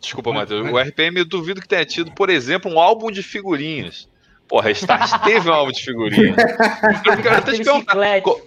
desculpa, 0.00 0.32
Matheus, 0.32 0.70
o 0.70 0.78
RPM 0.78 1.18
eu 1.18 1.24
duvido 1.24 1.60
que 1.60 1.68
tenha 1.68 1.84
tido, 1.84 2.12
por 2.12 2.30
exemplo, 2.30 2.70
um 2.70 2.78
álbum 2.78 3.10
de 3.10 3.22
figurinhas. 3.22 4.08
Porra, 4.48 4.68
Restart 4.68 5.22
teve 5.24 5.48
um 5.50 5.52
álbum 5.52 5.72
de 5.72 5.82
figurinhas. 5.82 6.36
Eu 7.04 7.16
quero 7.16 7.36
até 7.36 7.52
te 7.52 7.64
perguntar. 7.64 8.20
Qual, 8.22 8.40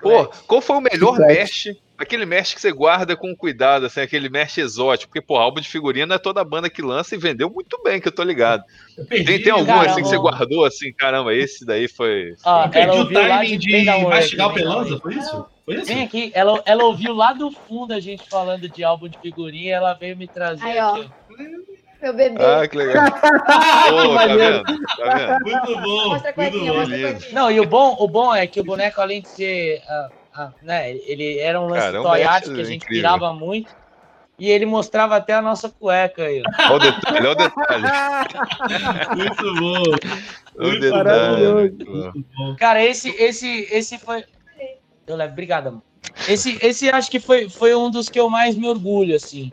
pô, 0.00 0.26
qual 0.46 0.60
foi 0.60 0.76
o 0.76 0.80
melhor 0.80 1.18
mesh? 1.18 1.68
Aquele 2.00 2.24
mesh 2.24 2.54
que 2.54 2.60
você 2.60 2.72
guarda 2.72 3.14
com 3.14 3.36
cuidado, 3.36 3.84
assim, 3.84 4.00
aquele 4.00 4.30
mesh 4.30 4.56
exótico. 4.56 5.12
Porque, 5.12 5.20
pô, 5.20 5.36
álbum 5.36 5.60
de 5.60 5.68
figurinha 5.68 6.06
não 6.06 6.16
é 6.16 6.18
toda 6.18 6.42
banda 6.42 6.70
que 6.70 6.80
lança 6.80 7.14
e 7.14 7.18
vendeu 7.18 7.50
muito 7.50 7.78
bem, 7.82 8.00
que 8.00 8.08
eu 8.08 8.12
tô 8.12 8.22
ligado. 8.22 8.64
Eu 8.96 9.04
perdi, 9.04 9.26
tem, 9.26 9.42
tem 9.42 9.52
algum 9.52 9.66
caramba. 9.66 9.90
assim 9.90 10.02
que 10.02 10.08
você 10.08 10.16
guardou 10.16 10.64
assim, 10.64 10.92
caramba, 10.94 11.34
esse 11.34 11.66
daí 11.66 11.88
foi. 11.88 12.34
Ah, 12.42 12.64
eu 12.64 12.70
perdi 12.70 12.98
o 12.98 13.12
timing 13.12 13.58
de, 13.58 13.80
de 13.82 14.04
mastigar 14.04 14.48
o 14.48 14.54
pelanza, 14.54 14.98
foi 14.98 15.14
isso? 15.14 15.46
Vem 15.84 16.02
aqui, 16.02 16.32
ela, 16.34 16.62
ela 16.64 16.84
ouviu 16.84 17.14
lá 17.14 17.34
do 17.34 17.50
fundo 17.50 17.92
a 17.92 18.00
gente 18.00 18.28
falando 18.30 18.66
de 18.66 18.82
álbum 18.82 19.06
de 19.06 19.18
figurinha, 19.18 19.76
ela 19.76 19.92
veio 19.92 20.16
me 20.16 20.26
trazer. 20.26 20.64
Aí, 20.64 20.78
ó. 20.78 21.04
Meu 22.00 22.14
bebê. 22.14 22.42
Ah, 22.42 22.66
que 22.66 22.76
legal. 22.78 23.04
oh, 23.92 24.14
tá 24.14 24.26
vendo? 24.26 24.62
Tá 24.62 25.38
vendo? 25.44 25.66
Muito 25.66 25.80
bom. 25.82 26.08
Mostra 26.08 26.30
a 26.30 26.32
cuequinha, 26.32 26.72
mostra 26.72 26.96
a 26.96 27.12
cuequinha. 27.12 27.34
Não, 27.34 27.50
e 27.50 27.60
o 27.60 27.66
bom, 27.66 27.94
o 27.98 28.08
bom 28.08 28.34
é 28.34 28.46
que 28.46 28.58
o 28.58 28.64
boneco, 28.64 29.02
além 29.02 29.20
de 29.20 29.28
ser. 29.28 29.82
Uh, 29.82 30.19
né, 30.62 30.92
ele 30.92 31.38
era 31.38 31.60
um 31.60 31.66
lance 31.66 31.80
Cara, 31.80 32.02
toy 32.02 32.22
art 32.22 32.44
que 32.44 32.60
a 32.60 32.64
gente 32.64 32.84
incrível. 32.84 33.02
pirava 33.02 33.32
muito. 33.32 33.74
E 34.38 34.48
ele 34.48 34.64
mostrava 34.64 35.16
até 35.16 35.34
a 35.34 35.42
nossa 35.42 35.68
cueca 35.68 36.24
aí. 36.24 36.42
Olha 36.70 36.74
o 36.74 36.78
detalhe, 36.78 37.26
olha 37.26 37.30
o 37.30 37.34
detalhe. 37.34 37.84
muito 39.16 39.54
bom. 39.60 39.82
Muito 40.58 40.90
maravilhoso. 40.90 42.56
Cara, 42.58 42.82
esse, 42.82 43.10
esse, 43.10 43.68
esse 43.70 43.98
foi. 43.98 44.24
Eu 45.06 45.16
levo, 45.16 45.32
obrigado, 45.32 45.66
amor. 45.66 45.82
Esse, 46.26 46.58
esse 46.62 46.88
acho 46.88 47.10
que 47.10 47.20
foi, 47.20 47.50
foi 47.50 47.74
um 47.74 47.90
dos 47.90 48.08
que 48.08 48.18
eu 48.18 48.30
mais 48.30 48.56
me 48.56 48.66
orgulho, 48.66 49.14
assim. 49.14 49.52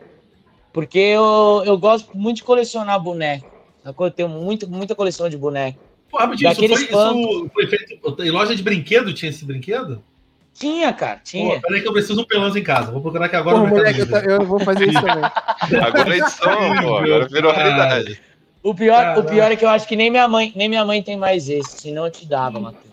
Porque 0.72 0.98
eu, 0.98 1.62
eu 1.66 1.76
gosto 1.76 2.16
muito 2.16 2.38
de 2.38 2.44
colecionar 2.44 2.98
boneco. 2.98 3.46
Eu 3.84 4.10
tenho 4.10 4.28
muito, 4.28 4.68
muita 4.70 4.94
coleção 4.94 5.28
de 5.28 5.36
boneco. 5.36 5.78
Pô, 6.10 6.18
rapidinho, 6.18 6.50
isso, 6.50 6.60
foi, 6.60 6.72
isso 6.72 7.50
foi 7.52 7.66
feito. 7.66 8.22
Em 8.22 8.30
loja 8.30 8.56
de 8.56 8.62
brinquedo 8.62 9.12
tinha 9.12 9.28
esse 9.28 9.44
brinquedo? 9.44 10.02
Tinha, 10.58 10.92
cara, 10.92 11.20
tinha. 11.22 11.54
Pô, 11.54 11.60
peraí 11.60 11.82
que 11.82 11.88
eu 11.88 11.92
preciso 11.92 12.16
de 12.16 12.20
um 12.22 12.26
pelanzo 12.26 12.58
em 12.58 12.64
casa. 12.64 12.90
Vou 12.90 13.00
procurar 13.00 13.26
aqui 13.26 13.36
agora. 13.36 13.58
Pô, 13.58 13.66
moleque, 13.66 14.00
eu, 14.00 14.06
eu, 14.08 14.44
vou 14.44 14.58
fazer 14.58 14.88
isso 14.88 15.00
também. 15.00 15.22
agora 15.80 16.14
é 16.14 16.18
edição, 16.18 16.82
pô, 16.82 16.96
agora 16.96 17.28
virou 17.28 17.52
realidade. 17.52 18.20
O 18.60 18.74
pior, 18.74 19.18
o 19.18 19.24
pior 19.24 19.52
é 19.52 19.56
que 19.56 19.64
eu 19.64 19.68
acho 19.68 19.86
que 19.86 19.94
nem 19.94 20.10
minha 20.10 20.26
mãe, 20.26 20.52
nem 20.56 20.68
minha 20.68 20.84
mãe 20.84 21.00
tem 21.00 21.16
mais 21.16 21.48
esse, 21.48 21.82
senão 21.82 22.06
eu 22.06 22.10
te 22.10 22.26
dava, 22.26 22.58
Matheus. 22.58 22.88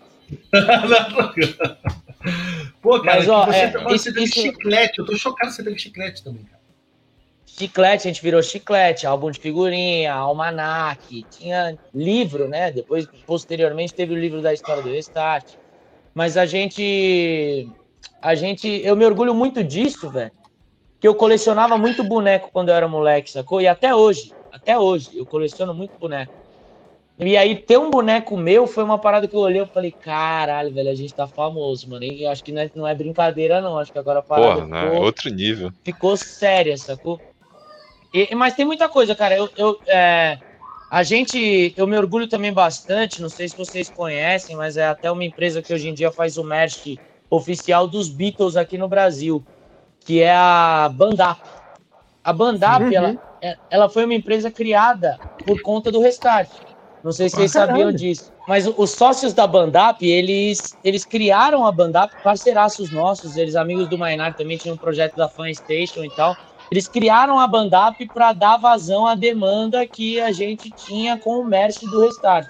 Pô, 2.80 3.00
cara, 3.00 3.18
Mas, 3.18 3.28
ó, 3.28 3.46
você, 3.46 3.56
é, 3.56 3.70
você 3.70 4.10
isso, 4.10 4.18
isso... 4.20 4.40
chiclete. 4.42 4.98
Eu 4.98 5.06
tô 5.06 5.16
chocado 5.16 5.50
que 5.50 5.56
você 5.56 5.64
teve 5.64 5.78
chiclete 5.78 6.22
também, 6.22 6.44
cara. 6.44 6.56
Chiclete, 7.46 8.06
a 8.06 8.12
gente 8.12 8.22
virou 8.22 8.42
chiclete, 8.42 9.06
álbum 9.06 9.30
de 9.30 9.40
figurinha, 9.40 10.12
almanac, 10.12 11.24
tinha 11.30 11.76
livro, 11.94 12.48
né? 12.48 12.70
Depois, 12.70 13.08
posteriormente, 13.26 13.94
teve 13.94 14.12
o 14.12 14.18
livro 14.18 14.42
da 14.42 14.52
história 14.52 14.82
do 14.82 14.90
Restart. 14.90 15.54
Mas 16.16 16.38
a 16.38 16.46
gente. 16.46 17.68
A 18.22 18.34
gente. 18.34 18.66
Eu 18.82 18.96
me 18.96 19.04
orgulho 19.04 19.34
muito 19.34 19.62
disso, 19.62 20.08
velho. 20.08 20.32
Que 20.98 21.06
eu 21.06 21.14
colecionava 21.14 21.76
muito 21.76 22.02
boneco 22.02 22.48
quando 22.50 22.70
eu 22.70 22.74
era 22.74 22.88
moleque, 22.88 23.30
sacou? 23.30 23.60
E 23.60 23.68
até 23.68 23.94
hoje, 23.94 24.32
até 24.50 24.78
hoje, 24.78 25.10
eu 25.12 25.26
coleciono 25.26 25.74
muito 25.74 25.92
boneco. 25.98 26.32
E 27.18 27.36
aí, 27.36 27.54
ter 27.54 27.78
um 27.78 27.90
boneco 27.90 28.34
meu 28.34 28.66
foi 28.66 28.82
uma 28.82 28.98
parada 28.98 29.28
que 29.28 29.36
eu 29.36 29.40
olhei 29.40 29.60
e 29.60 29.66
falei, 29.66 29.90
caralho, 29.90 30.72
velho, 30.72 30.88
a 30.88 30.94
gente 30.94 31.12
tá 31.12 31.26
famoso, 31.26 31.90
mano. 31.90 32.04
E 32.04 32.26
acho 32.26 32.42
que 32.42 32.50
não 32.50 32.62
é, 32.62 32.70
não 32.74 32.86
é 32.86 32.94
brincadeira, 32.94 33.60
não. 33.60 33.78
Acho 33.78 33.92
que 33.92 33.98
agora 33.98 34.20
a 34.20 34.22
parada 34.22 34.62
Porra, 34.62 34.80
ficou, 34.80 35.02
outro 35.02 35.30
nível. 35.30 35.70
Ficou 35.84 36.16
séria, 36.16 36.78
sacou? 36.78 37.20
E, 38.14 38.34
mas 38.34 38.54
tem 38.54 38.64
muita 38.64 38.88
coisa, 38.88 39.14
cara. 39.14 39.36
Eu, 39.36 39.50
eu 39.54 39.78
é, 39.86 40.38
a 40.90 41.02
gente, 41.02 41.74
eu 41.76 41.86
me 41.86 41.96
orgulho 41.96 42.28
também 42.28 42.52
bastante. 42.52 43.20
Não 43.20 43.28
sei 43.28 43.48
se 43.48 43.56
vocês 43.56 43.88
conhecem, 43.88 44.56
mas 44.56 44.76
é 44.76 44.86
até 44.86 45.10
uma 45.10 45.24
empresa 45.24 45.60
que 45.60 45.72
hoje 45.72 45.88
em 45.88 45.94
dia 45.94 46.12
faz 46.12 46.38
o 46.38 46.44
merch 46.44 46.96
oficial 47.28 47.86
dos 47.86 48.08
Beatles 48.08 48.56
aqui 48.56 48.78
no 48.78 48.88
Brasil, 48.88 49.44
que 50.00 50.20
é 50.20 50.34
a 50.34 50.90
Bandap. 50.92 51.40
A 52.22 52.32
Bandap, 52.32 52.84
uhum. 52.84 52.92
ela, 52.92 53.38
é, 53.42 53.56
ela 53.70 53.88
foi 53.88 54.04
uma 54.04 54.14
empresa 54.14 54.50
criada 54.50 55.18
por 55.44 55.60
conta 55.60 55.90
do 55.90 56.00
Restart. 56.00 56.50
Não 57.02 57.12
sei 57.12 57.28
se 57.28 57.36
vocês 57.36 57.54
ah, 57.56 57.66
sabiam 57.66 57.92
disso. 57.92 58.32
Mas 58.48 58.66
os 58.66 58.90
sócios 58.90 59.32
da 59.32 59.46
Bandap, 59.46 60.04
eles, 60.04 60.76
eles 60.82 61.04
criaram 61.04 61.66
a 61.66 61.72
Bandap, 61.72 62.12
parceiraços 62.22 62.90
nossos, 62.90 63.36
eles 63.36 63.56
amigos 63.56 63.88
do 63.88 63.98
Mainar 63.98 64.34
também 64.34 64.56
tinham 64.56 64.74
um 64.74 64.78
projeto 64.78 65.16
da 65.16 65.28
Fan 65.28 65.52
Station 65.52 66.04
e 66.04 66.10
tal. 66.10 66.36
Eles 66.70 66.88
criaram 66.88 67.38
a 67.38 67.46
Bandap 67.46 68.04
para 68.08 68.32
dar 68.32 68.56
vazão 68.56 69.06
à 69.06 69.14
demanda 69.14 69.86
que 69.86 70.20
a 70.20 70.32
gente 70.32 70.70
tinha 70.70 71.16
com 71.16 71.40
o 71.40 71.44
mestre 71.44 71.88
do 71.88 72.00
Restart. 72.00 72.48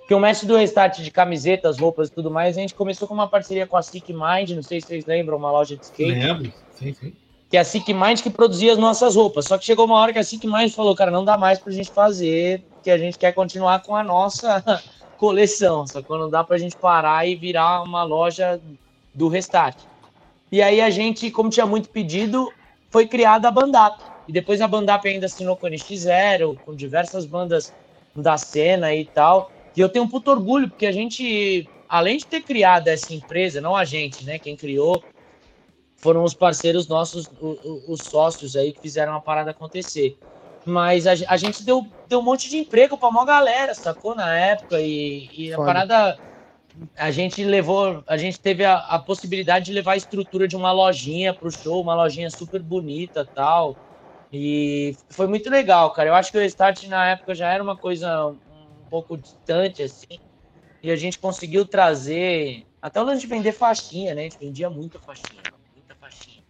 Porque 0.00 0.14
o 0.14 0.20
mestre 0.20 0.48
do 0.48 0.56
Restart 0.56 0.98
de 0.98 1.10
camisetas, 1.10 1.78
roupas 1.78 2.08
e 2.08 2.12
tudo 2.12 2.30
mais, 2.30 2.56
a 2.56 2.60
gente 2.60 2.74
começou 2.74 3.06
com 3.06 3.14
uma 3.14 3.28
parceria 3.28 3.66
com 3.66 3.76
a 3.76 3.82
Sick 3.82 4.12
Mind, 4.12 4.50
não 4.50 4.62
sei 4.62 4.80
se 4.80 4.88
vocês 4.88 5.06
lembram, 5.06 5.38
uma 5.38 5.50
loja 5.50 5.76
de 5.76 5.84
skate. 5.84 6.12
Lembro, 6.12 6.52
sim, 6.76 6.92
sim. 6.92 7.12
Que 7.48 7.56
é 7.56 7.60
a 7.60 7.64
Sick 7.64 7.94
Mind 7.94 8.20
que 8.20 8.30
produzia 8.30 8.72
as 8.72 8.78
nossas 8.78 9.14
roupas. 9.14 9.44
Só 9.44 9.56
que 9.56 9.64
chegou 9.64 9.86
uma 9.86 9.96
hora 9.96 10.12
que 10.12 10.18
a 10.18 10.24
Sick 10.24 10.44
Mind 10.46 10.70
falou, 10.72 10.94
cara, 10.96 11.10
não 11.10 11.24
dá 11.24 11.38
mais 11.38 11.58
pra 11.58 11.72
gente 11.72 11.90
fazer 11.90 12.64
que 12.82 12.90
a 12.90 12.98
gente 12.98 13.16
quer 13.16 13.32
continuar 13.32 13.82
com 13.82 13.94
a 13.94 14.02
nossa 14.02 14.82
coleção, 15.16 15.86
só 15.86 16.02
que 16.02 16.08
não 16.10 16.28
dá 16.28 16.42
para 16.42 16.56
a 16.56 16.58
gente 16.58 16.76
parar 16.76 17.26
e 17.28 17.36
virar 17.36 17.82
uma 17.82 18.02
loja 18.02 18.60
do 19.14 19.28
Restart. 19.28 19.78
E 20.50 20.60
aí 20.60 20.80
a 20.80 20.90
gente, 20.90 21.30
como 21.30 21.48
tinha 21.48 21.64
muito 21.64 21.88
pedido, 21.88 22.52
foi 22.92 23.08
criada 23.08 23.48
a 23.48 23.50
Bandap. 23.50 23.98
E 24.28 24.32
depois 24.32 24.60
a 24.60 24.68
Bandap 24.68 25.08
ainda 25.08 25.26
assinou 25.26 25.56
com 25.56 25.66
o 25.66 25.70
NX0, 25.70 26.58
com 26.64 26.76
diversas 26.76 27.26
bandas 27.26 27.72
da 28.14 28.36
cena 28.36 28.94
e 28.94 29.04
tal. 29.06 29.50
E 29.74 29.80
eu 29.80 29.88
tenho 29.88 30.04
um 30.04 30.08
puto 30.08 30.30
orgulho, 30.30 30.68
porque 30.68 30.86
a 30.86 30.92
gente, 30.92 31.68
além 31.88 32.18
de 32.18 32.26
ter 32.26 32.42
criado 32.42 32.88
essa 32.88 33.12
empresa, 33.12 33.60
não 33.60 33.74
a 33.74 33.84
gente, 33.84 34.24
né? 34.24 34.38
Quem 34.38 34.54
criou 34.54 35.02
foram 35.96 36.22
os 36.22 36.34
parceiros 36.34 36.86
nossos, 36.86 37.30
os, 37.40 38.00
sócios 38.00 38.54
aí 38.54 38.72
que 38.72 38.80
fizeram 38.80 39.14
a 39.14 39.20
parada 39.20 39.52
acontecer. 39.52 40.18
Mas 40.64 41.06
a, 41.06 41.36
gente 41.36 41.64
deu, 41.64 41.86
deu 42.08 42.20
um 42.20 42.22
monte 42.22 42.48
de 42.48 42.58
emprego 42.58 42.96
pra 42.96 43.08
uma 43.08 43.24
galera, 43.24 43.74
sacou? 43.74 44.14
Na 44.14 44.36
época. 44.36 44.80
E, 44.80 45.28
e 45.32 45.52
a 45.52 45.56
parada. 45.56 46.18
A 46.96 47.10
gente 47.10 47.42
levou. 47.44 48.02
A 48.06 48.16
gente 48.16 48.40
teve 48.40 48.64
a, 48.64 48.76
a, 48.76 48.98
possibilidade 48.98 49.66
de 49.66 49.72
levar 49.72 49.92
a 49.92 49.96
estrutura 49.96 50.48
de 50.48 50.56
uma 50.56 50.72
lojinha 50.72 51.34
pro 51.34 51.50
show, 51.50 51.80
uma 51.80 51.94
lojinha 51.94 52.30
super 52.30 52.62
bonita 52.62 53.24
tal. 53.24 53.76
E 54.32 54.96
foi 55.10 55.26
muito 55.26 55.50
legal, 55.50 55.90
cara. 55.92 56.08
Eu 56.08 56.14
acho 56.14 56.32
que 56.32 56.38
o 56.38 56.42
Start 56.42 56.84
na 56.84 57.10
época 57.10 57.34
já 57.34 57.52
era 57.52 57.62
uma 57.62 57.76
coisa 57.76 58.28
um 58.28 58.88
pouco 58.88 59.16
distante, 59.16 59.82
assim. 59.82 60.18
E 60.82 60.90
a 60.90 60.96
gente 60.96 61.18
conseguiu 61.18 61.66
trazer. 61.66 62.66
Até 62.80 63.00
o 63.00 63.04
lance 63.04 63.20
de 63.20 63.26
vender 63.26 63.52
faixinha, 63.52 64.14
né? 64.14 64.22
A 64.22 64.24
gente 64.24 64.38
vendia 64.38 64.70
muita 64.70 64.98
faixinha. 64.98 65.42
Muita 65.74 65.94
faixinha. 65.94 66.42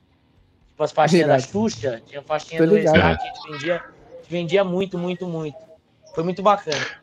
Tipo 0.68 0.82
as 0.82 0.92
faixinhas 0.92 1.28
da 1.28 1.38
Xuxa, 1.38 2.02
tinha 2.06 2.22
faixinha 2.22 2.60
Tô 2.62 2.66
do 2.66 2.74
Restart, 2.76 3.20
a 3.20 3.24
gente 3.24 3.52
vendia 3.52 3.84
vendia 4.32 4.64
muito, 4.64 4.98
muito, 4.98 5.26
muito. 5.26 5.58
Foi 6.14 6.24
muito 6.24 6.42
bacana. 6.42 7.01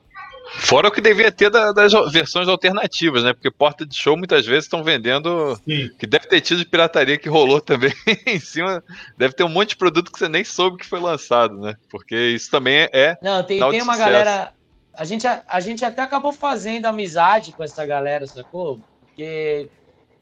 Fora 0.51 0.87
o 0.87 0.91
que 0.91 1.01
devia 1.01 1.31
ter 1.31 1.49
da, 1.49 1.71
das 1.71 1.93
versões 2.11 2.47
alternativas, 2.47 3.23
né? 3.23 3.33
Porque 3.33 3.51
porta 3.51 3.85
de 3.85 3.95
show 3.95 4.17
muitas 4.17 4.45
vezes 4.45 4.65
estão 4.65 4.83
vendendo. 4.83 5.55
Sim. 5.65 5.89
Que 5.97 6.07
deve 6.07 6.27
ter 6.27 6.41
tido 6.41 6.59
de 6.59 6.65
pirataria 6.65 7.17
que 7.17 7.29
rolou 7.29 7.61
também 7.61 7.93
em 8.25 8.39
cima. 8.39 8.83
Deve 9.17 9.33
ter 9.33 9.43
um 9.43 9.49
monte 9.49 9.69
de 9.69 9.77
produto 9.77 10.11
que 10.11 10.19
você 10.19 10.27
nem 10.27 10.43
soube 10.43 10.77
que 10.77 10.85
foi 10.85 10.99
lançado, 10.99 11.57
né? 11.57 11.75
Porque 11.89 12.15
isso 12.15 12.49
também 12.49 12.89
é. 12.91 13.17
Não, 13.21 13.43
tem, 13.43 13.59
tem 13.59 13.81
uma 13.81 13.97
galera. 13.97 14.53
A 14.93 15.05
gente, 15.05 15.25
a, 15.25 15.43
a 15.47 15.59
gente 15.59 15.85
até 15.85 16.01
acabou 16.01 16.33
fazendo 16.33 16.85
amizade 16.85 17.51
com 17.51 17.63
essa 17.63 17.85
galera, 17.85 18.27
sacou? 18.27 18.79
Porque 19.05 19.69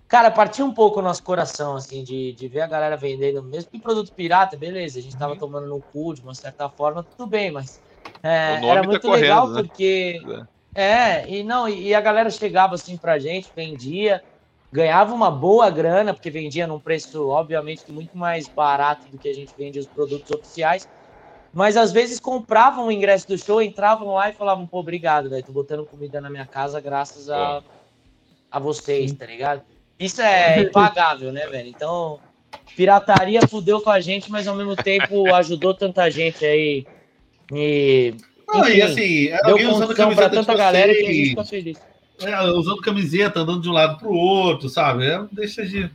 Cara, 0.07 0.32
partiu 0.32 0.65
um 0.65 0.73
pouco 0.73 0.99
o 0.99 1.03
nosso 1.03 1.21
coração, 1.21 1.75
assim, 1.75 2.01
de, 2.01 2.32
de 2.32 2.47
ver 2.47 2.61
a 2.61 2.67
galera 2.67 2.95
vendendo, 2.95 3.43
mesmo 3.43 3.69
que 3.69 3.78
produto 3.78 4.13
pirata, 4.13 4.55
beleza, 4.55 4.99
a 4.99 5.01
gente 5.01 5.17
tava 5.17 5.34
uhum. 5.34 5.39
tomando 5.39 5.67
no 5.67 5.82
cu 5.82 6.13
de 6.15 6.21
uma 6.21 6.34
certa 6.34 6.69
forma, 6.69 7.03
tudo 7.03 7.28
bem, 7.28 7.51
mas 7.51 7.82
é, 8.28 8.65
era 8.65 8.82
tá 8.82 8.88
muito 8.88 9.01
tá 9.01 9.13
legal 9.13 9.41
correndo, 9.41 9.55
né? 9.55 9.63
porque. 9.63 10.21
É. 10.75 10.84
é, 10.84 11.30
e 11.30 11.43
não, 11.43 11.67
e 11.69 11.93
a 11.93 12.01
galera 12.01 12.30
chegava 12.30 12.75
assim 12.75 12.97
pra 12.97 13.17
gente, 13.17 13.49
vendia, 13.55 14.23
ganhava 14.71 15.13
uma 15.13 15.32
boa 15.32 15.69
grana, 15.69 16.13
porque 16.13 16.30
vendia 16.30 16.67
num 16.67 16.80
preço, 16.80 17.30
obviamente, 17.30 17.89
muito 17.89 18.17
mais 18.17 18.47
barato 18.47 19.07
do 19.09 19.17
que 19.17 19.30
a 19.30 19.34
gente 19.34 19.53
vende 19.57 19.80
os 19.80 19.88
produtos 19.88 20.30
oficiais. 20.32 20.88
Mas 21.53 21.78
às 21.78 21.91
vezes 21.91 22.19
compravam 22.19 22.88
o 22.88 22.91
ingresso 22.91 23.28
do 23.28 23.38
show, 23.38 23.61
entravam 23.61 24.13
lá 24.13 24.30
e 24.30 24.34
falavam, 24.34 24.67
pô, 24.67 24.80
obrigado, 24.80 25.30
velho, 25.30 25.43
tô 25.43 25.51
botando 25.51 25.86
comida 25.86 26.19
na 26.19 26.30
minha 26.30 26.45
casa 26.45 26.80
graças 26.82 27.30
a, 27.30 27.63
a 28.51 28.59
vocês, 28.59 29.13
tá 29.13 29.25
ligado? 29.25 29.63
Isso 29.99 30.21
é 30.21 30.59
impagável, 30.61 31.32
né, 31.32 31.47
velho? 31.47 31.69
Então, 31.69 32.19
pirataria 32.75 33.47
fudeu 33.47 33.82
com 33.82 33.89
a 33.89 33.99
gente, 33.99 34.30
mas 34.30 34.47
ao 34.47 34.55
mesmo 34.55 34.75
tempo 34.75 35.34
ajudou 35.34 35.73
tanta 35.73 36.11
gente 36.11 36.45
aí. 36.45 36.86
E, 37.52 38.14
enfim, 38.54 38.72
e 38.72 38.82
assim, 38.82 39.28
é 39.28 39.41
deu 39.43 39.72
usando 39.72 39.95
camiseta 39.95 40.30
tanta 40.30 40.56
galera 40.56 40.93
que 40.93 41.06
a 41.06 41.14
gente 41.14 41.74
tá. 41.74 41.82
É, 42.20 42.41
usando 42.50 42.82
camiseta, 42.82 43.41
andando 43.41 43.62
de 43.62 43.70
um 43.70 43.74
lado 43.74 44.00
pro 44.00 44.12
outro, 44.12 44.70
sabe? 44.70 45.06
É, 45.06 45.24
deixa 45.32 45.66
de. 45.66 45.89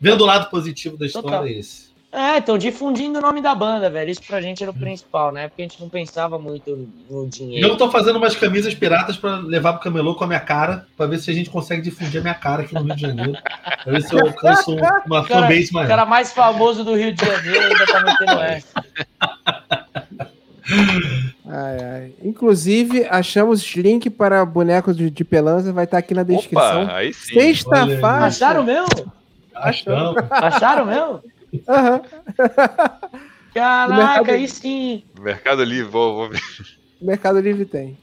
Vendo 0.00 0.22
o 0.22 0.26
lado 0.26 0.50
positivo 0.50 0.96
da 0.96 1.06
história 1.06 1.28
Total. 1.28 1.46
é 1.46 1.52
esse. 1.52 1.86
É, 2.12 2.38
então 2.38 2.56
difundindo 2.56 3.18
o 3.18 3.22
nome 3.22 3.42
da 3.42 3.54
banda, 3.54 3.90
velho. 3.90 4.10
Isso 4.10 4.22
pra 4.26 4.40
gente 4.40 4.62
era 4.62 4.70
o 4.70 4.74
principal, 4.74 5.30
né? 5.32 5.48
Porque 5.48 5.60
a 5.60 5.64
gente 5.66 5.80
não 5.80 5.88
pensava 5.88 6.38
muito 6.38 6.88
no 7.10 7.28
dinheiro. 7.28 7.68
Eu 7.68 7.76
tô 7.76 7.90
fazendo 7.90 8.16
umas 8.16 8.34
camisas 8.34 8.74
piratas 8.74 9.16
pra 9.18 9.36
levar 9.36 9.74
pro 9.74 9.82
camelô 9.82 10.14
com 10.14 10.24
a 10.24 10.26
minha 10.26 10.40
cara, 10.40 10.86
pra 10.96 11.06
ver 11.06 11.18
se 11.18 11.30
a 11.30 11.34
gente 11.34 11.50
consegue 11.50 11.82
difundir 11.82 12.20
a 12.20 12.22
minha 12.22 12.34
cara 12.34 12.62
aqui 12.62 12.74
no 12.74 12.84
Rio 12.84 12.94
de 12.94 13.02
Janeiro. 13.02 13.32
Pra 13.84 13.92
ver 13.92 14.02
se 14.02 14.14
eu 14.14 14.20
alcanço 14.20 14.74
uma 15.04 15.24
fanbase 15.28 15.72
maior. 15.72 15.84
O 15.84 15.88
cara 15.88 16.06
mais 16.06 16.32
famoso 16.32 16.84
do 16.84 16.94
Rio 16.94 17.12
de 17.12 17.22
Janeiro 17.22 17.64
ainda 17.64 17.86
tá 17.86 18.02
metendo 18.02 18.40
essa. 18.40 18.84
Ai, 21.46 21.78
ai. 21.84 22.12
Inclusive, 22.22 23.06
achamos 23.08 23.62
link 23.76 24.10
para 24.10 24.44
bonecos 24.44 24.96
de, 24.96 25.10
de 25.10 25.24
pelanza, 25.24 25.72
vai 25.72 25.84
estar 25.84 25.96
tá 25.96 25.98
aqui 25.98 26.14
na 26.14 26.22
descrição. 26.22 26.84
Opa, 26.84 26.94
aí 26.94 27.12
sim. 27.12 27.34
Sexta-feira. 27.34 28.08
Acharam 28.08 28.64
mesmo? 28.64 29.12
Acharam. 29.54 30.14
Acharam 30.30 30.86
mesmo? 30.86 31.22
Uhum. 31.52 32.00
Caraca, 33.54 34.32
aí 34.32 34.48
sim. 34.48 35.04
Mercado 35.20 35.64
Livre, 35.64 35.90
vou, 35.90 36.14
vou 36.14 36.28
ver. 36.30 36.40
Mercado 37.00 37.40
Livre 37.40 37.64
tem. 37.64 37.96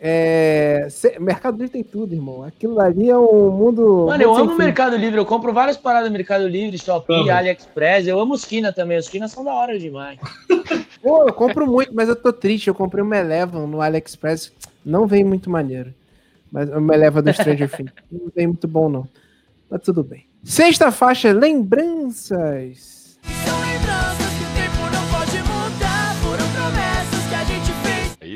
É... 0.00 0.86
Mercado 1.18 1.56
Livre 1.56 1.72
tem 1.72 1.82
tudo, 1.82 2.14
irmão. 2.14 2.44
Aquilo 2.44 2.80
ali 2.80 3.10
é 3.10 3.18
um 3.18 3.50
mundo. 3.50 4.06
Mano, 4.06 4.22
eu 4.22 4.34
amo 4.34 4.52
o 4.52 4.56
Mercado 4.56 4.96
Livre. 4.96 5.18
Eu 5.18 5.26
compro 5.26 5.52
várias 5.52 5.76
paradas 5.76 6.08
no 6.08 6.16
Mercado 6.16 6.46
Livre, 6.46 6.78
Shopee, 6.78 7.30
AliExpress. 7.30 8.06
Eu 8.06 8.20
amo 8.20 8.34
os 8.34 8.44
Kina 8.44 8.72
também. 8.72 8.98
Os 8.98 9.08
Kina 9.08 9.26
são 9.26 9.44
da 9.44 9.52
hora 9.52 9.78
demais. 9.78 10.18
Pô, 11.02 11.26
eu 11.26 11.32
compro 11.32 11.66
muito, 11.66 11.94
mas 11.94 12.08
eu 12.08 12.16
tô 12.16 12.32
triste. 12.32 12.68
Eu 12.68 12.74
comprei 12.74 13.02
uma 13.02 13.16
Eleven 13.16 13.66
no 13.66 13.80
AliExpress. 13.80 14.52
Não 14.84 15.06
vem 15.06 15.24
muito 15.24 15.50
maneiro. 15.50 15.92
Mas 16.50 16.68
uma 16.70 16.94
Eleven 16.94 17.22
do 17.22 17.32
Stranger 17.32 17.68
Things. 17.76 17.92
Não 18.10 18.30
vem 18.34 18.46
muito 18.46 18.68
bom, 18.68 18.88
não. 18.88 19.08
Mas 19.68 19.82
tudo 19.82 20.02
bem. 20.04 20.24
Sexta 20.44 20.92
faixa, 20.92 21.32
lembranças. 21.32 23.18
São 23.44 23.60
lembranças 23.60 24.07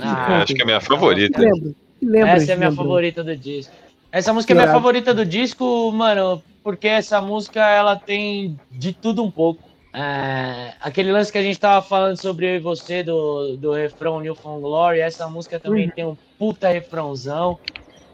Ah, 0.03 0.43
acho 0.43 0.55
que 0.55 0.61
é 0.61 0.65
a 0.65 0.67
minha 0.67 0.81
favorita. 0.81 1.41
Lembra, 1.41 1.73
lembra, 2.03 2.31
Essa 2.31 2.53
é 2.53 2.55
a 2.55 2.59
minha 2.59 2.73
favorita 2.73 3.25
do 3.25 3.37
disco. 3.37 3.73
Essa 4.11 4.33
música 4.33 4.53
é 4.53 4.57
minha 4.57 4.73
favorita 4.73 5.15
do 5.15 5.25
disco, 5.25 5.91
mano, 5.93 6.43
porque 6.63 6.87
essa 6.87 7.21
música 7.21 7.67
ela 7.67 7.97
tem 7.97 8.59
de 8.71 8.93
tudo 8.93 9.23
um 9.25 9.31
pouco. 9.31 9.63
É, 9.95 10.73
aquele 10.81 11.13
lance 11.13 11.31
que 11.31 11.39
a 11.39 11.43
gente 11.43 11.59
tava 11.59 11.85
falando 11.85 12.17
sobre 12.17 12.47
eu 12.47 12.57
e 12.57 12.61
você 12.61 13.03
do, 13.03 13.57
do 13.57 13.73
refrão 13.73 14.21
New 14.21 14.35
From 14.35 14.61
Glory, 14.61 15.01
essa 15.01 15.29
música 15.29 15.61
também 15.61 15.87
uhum. 15.87 15.93
tem 15.95 16.05
um 16.05 16.17
puta 16.39 16.69
refrãozão. 16.69 17.59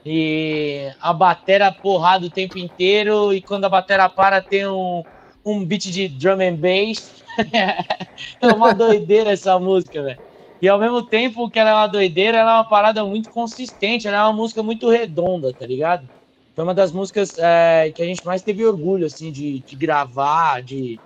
E 0.04 0.90
a 1.00 1.12
batera 1.12 1.70
porrada 1.70 2.26
o 2.26 2.30
tempo 2.30 2.58
inteiro. 2.58 3.32
E 3.32 3.42
quando 3.42 3.64
a 3.64 3.68
batera 3.68 4.08
para, 4.08 4.40
tem 4.40 4.66
um, 4.66 5.04
um 5.44 5.64
beat 5.64 5.82
de 5.90 6.08
drum 6.08 6.40
and 6.40 6.56
bass. 6.56 7.22
é 8.40 8.46
uma 8.46 8.72
doideira 8.72 9.32
essa 9.32 9.58
música, 9.58 10.02
velho. 10.02 10.27
E 10.60 10.68
ao 10.68 10.78
mesmo 10.78 11.02
tempo 11.02 11.48
que 11.48 11.58
ela 11.58 11.70
é 11.70 11.74
uma 11.74 11.86
doideira, 11.86 12.38
ela 12.38 12.52
é 12.52 12.54
uma 12.56 12.68
parada 12.68 13.04
muito 13.04 13.30
consistente. 13.30 14.08
Ela 14.08 14.18
é 14.18 14.22
uma 14.22 14.32
música 14.32 14.62
muito 14.62 14.88
redonda, 14.88 15.52
tá 15.54 15.66
ligado? 15.66 16.08
Foi 16.54 16.64
uma 16.64 16.74
das 16.74 16.90
músicas 16.90 17.38
é, 17.38 17.92
que 17.94 18.02
a 18.02 18.04
gente 18.04 18.26
mais 18.26 18.42
teve 18.42 18.66
orgulho, 18.66 19.06
assim, 19.06 19.30
de, 19.30 19.60
de 19.60 19.76
gravar, 19.76 20.60
de, 20.60 20.98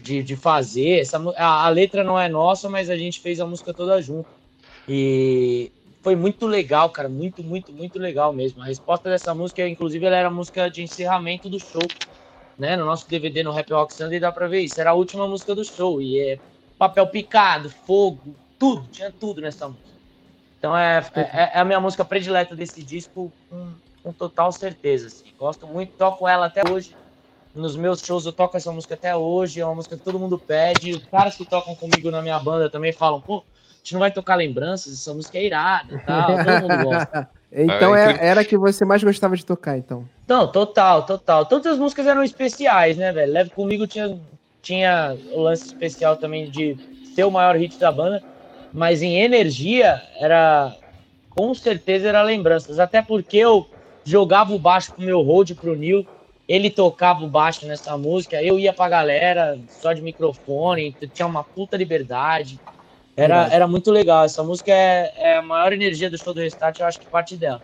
de, 0.00 0.22
de 0.22 0.36
fazer. 0.36 1.00
Essa, 1.00 1.18
a, 1.36 1.66
a 1.66 1.68
letra 1.68 2.04
não 2.04 2.18
é 2.18 2.28
nossa, 2.28 2.68
mas 2.68 2.88
a 2.88 2.96
gente 2.96 3.18
fez 3.18 3.40
a 3.40 3.46
música 3.46 3.74
toda 3.74 4.00
junto. 4.00 4.28
E 4.88 5.72
foi 6.00 6.14
muito 6.14 6.46
legal, 6.46 6.88
cara, 6.90 7.08
muito, 7.08 7.42
muito, 7.42 7.72
muito 7.72 7.98
legal 7.98 8.32
mesmo. 8.32 8.62
A 8.62 8.66
resposta 8.66 9.10
dessa 9.10 9.34
música, 9.34 9.68
inclusive, 9.68 10.06
ela 10.06 10.16
era 10.16 10.28
a 10.28 10.30
música 10.30 10.70
de 10.70 10.82
encerramento 10.82 11.50
do 11.50 11.58
show, 11.58 11.82
né? 12.56 12.76
No 12.76 12.84
nosso 12.84 13.08
DVD 13.10 13.42
no 13.42 13.50
Rap 13.50 13.72
Rock 13.72 13.92
Sunday 13.92 14.20
dá 14.20 14.30
pra 14.30 14.46
ver 14.46 14.60
isso. 14.60 14.80
Era 14.80 14.90
a 14.90 14.94
última 14.94 15.26
música 15.26 15.54
do 15.56 15.64
show 15.64 16.00
e 16.00 16.20
é 16.20 16.38
papel 16.78 17.08
picado, 17.08 17.68
fogo, 17.68 18.36
tudo, 18.58 18.86
tinha 18.90 19.12
tudo 19.12 19.40
nessa 19.40 19.68
música. 19.68 19.88
Então 20.58 20.76
é, 20.76 21.04
é, 21.14 21.50
é 21.54 21.58
a 21.60 21.64
minha 21.64 21.80
música 21.80 22.04
predileta 22.04 22.56
desse 22.56 22.82
disco 22.82 23.32
com, 23.48 23.72
com 24.02 24.12
total 24.12 24.50
certeza. 24.50 25.06
Assim. 25.06 25.26
Gosto 25.38 25.66
muito, 25.66 25.92
toco 25.96 26.26
ela 26.26 26.46
até 26.46 26.68
hoje. 26.68 26.96
Nos 27.54 27.76
meus 27.76 28.00
shows 28.00 28.26
eu 28.26 28.32
toco 28.32 28.56
essa 28.56 28.70
música 28.70 28.94
até 28.94 29.16
hoje, 29.16 29.60
é 29.60 29.64
uma 29.64 29.76
música 29.76 29.96
que 29.96 30.02
todo 30.02 30.18
mundo 30.18 30.38
pede. 30.38 30.92
Os 30.92 31.04
caras 31.06 31.36
que 31.36 31.44
tocam 31.44 31.74
comigo 31.74 32.10
na 32.10 32.20
minha 32.20 32.38
banda 32.38 32.68
também 32.68 32.92
falam, 32.92 33.20
pô, 33.20 33.42
gente 33.88 33.94
não 33.94 34.00
vai 34.00 34.10
tocar 34.10 34.34
lembranças, 34.34 34.92
essa 34.92 35.14
música 35.14 35.38
é 35.38 35.44
irada 35.44 35.94
e 35.94 35.98
tal, 36.00 36.26
todo 36.44 36.62
mundo 36.62 36.84
gosta. 36.84 37.28
Então 37.50 37.96
é, 37.96 38.12
é 38.12 38.26
era 38.26 38.42
a 38.42 38.44
que 38.44 38.58
você 38.58 38.84
mais 38.84 39.02
gostava 39.02 39.34
de 39.34 39.44
tocar, 39.44 39.78
então. 39.78 40.06
Não, 40.26 40.46
total, 40.46 41.04
total. 41.04 41.46
Todas 41.46 41.72
as 41.72 41.78
músicas 41.78 42.06
eram 42.06 42.22
especiais, 42.22 42.96
né, 42.98 43.10
velho? 43.10 43.32
Leve 43.32 43.50
comigo 43.50 43.86
tinha, 43.86 44.18
tinha 44.60 45.16
o 45.32 45.40
lance 45.40 45.66
especial 45.66 46.16
também 46.16 46.50
de 46.50 46.76
ser 47.14 47.24
o 47.24 47.30
maior 47.30 47.56
hit 47.56 47.78
da 47.78 47.90
banda, 47.90 48.22
mas 48.72 49.02
em 49.02 49.20
energia 49.20 50.02
era 50.18 50.74
com 51.30 51.54
certeza 51.54 52.08
era 52.08 52.22
lembranças, 52.22 52.78
até 52.78 53.00
porque 53.00 53.36
eu 53.36 53.66
jogava 54.04 54.52
o 54.52 54.58
baixo 54.58 54.92
pro 54.92 55.04
meu 55.04 55.22
hold 55.22 55.52
pro 55.54 55.76
Neil, 55.76 56.06
ele 56.48 56.70
tocava 56.70 57.24
o 57.24 57.28
baixo 57.28 57.66
nessa 57.66 57.96
música, 57.96 58.42
eu 58.42 58.58
ia 58.58 58.72
pra 58.72 58.88
galera 58.88 59.58
só 59.68 59.92
de 59.92 60.02
microfone, 60.02 60.96
tinha 61.12 61.26
uma 61.26 61.44
puta 61.44 61.76
liberdade. 61.76 62.58
Era, 63.18 63.52
era 63.52 63.66
muito 63.66 63.90
legal. 63.90 64.24
Essa 64.24 64.44
música 64.44 64.70
é, 64.70 65.12
é, 65.16 65.36
a 65.36 65.42
maior 65.42 65.72
energia 65.72 66.08
do 66.08 66.16
show 66.16 66.32
do 66.32 66.40
Restart, 66.40 66.78
eu 66.78 66.86
acho 66.86 67.00
que 67.00 67.06
parte 67.06 67.36
dela. 67.36 67.60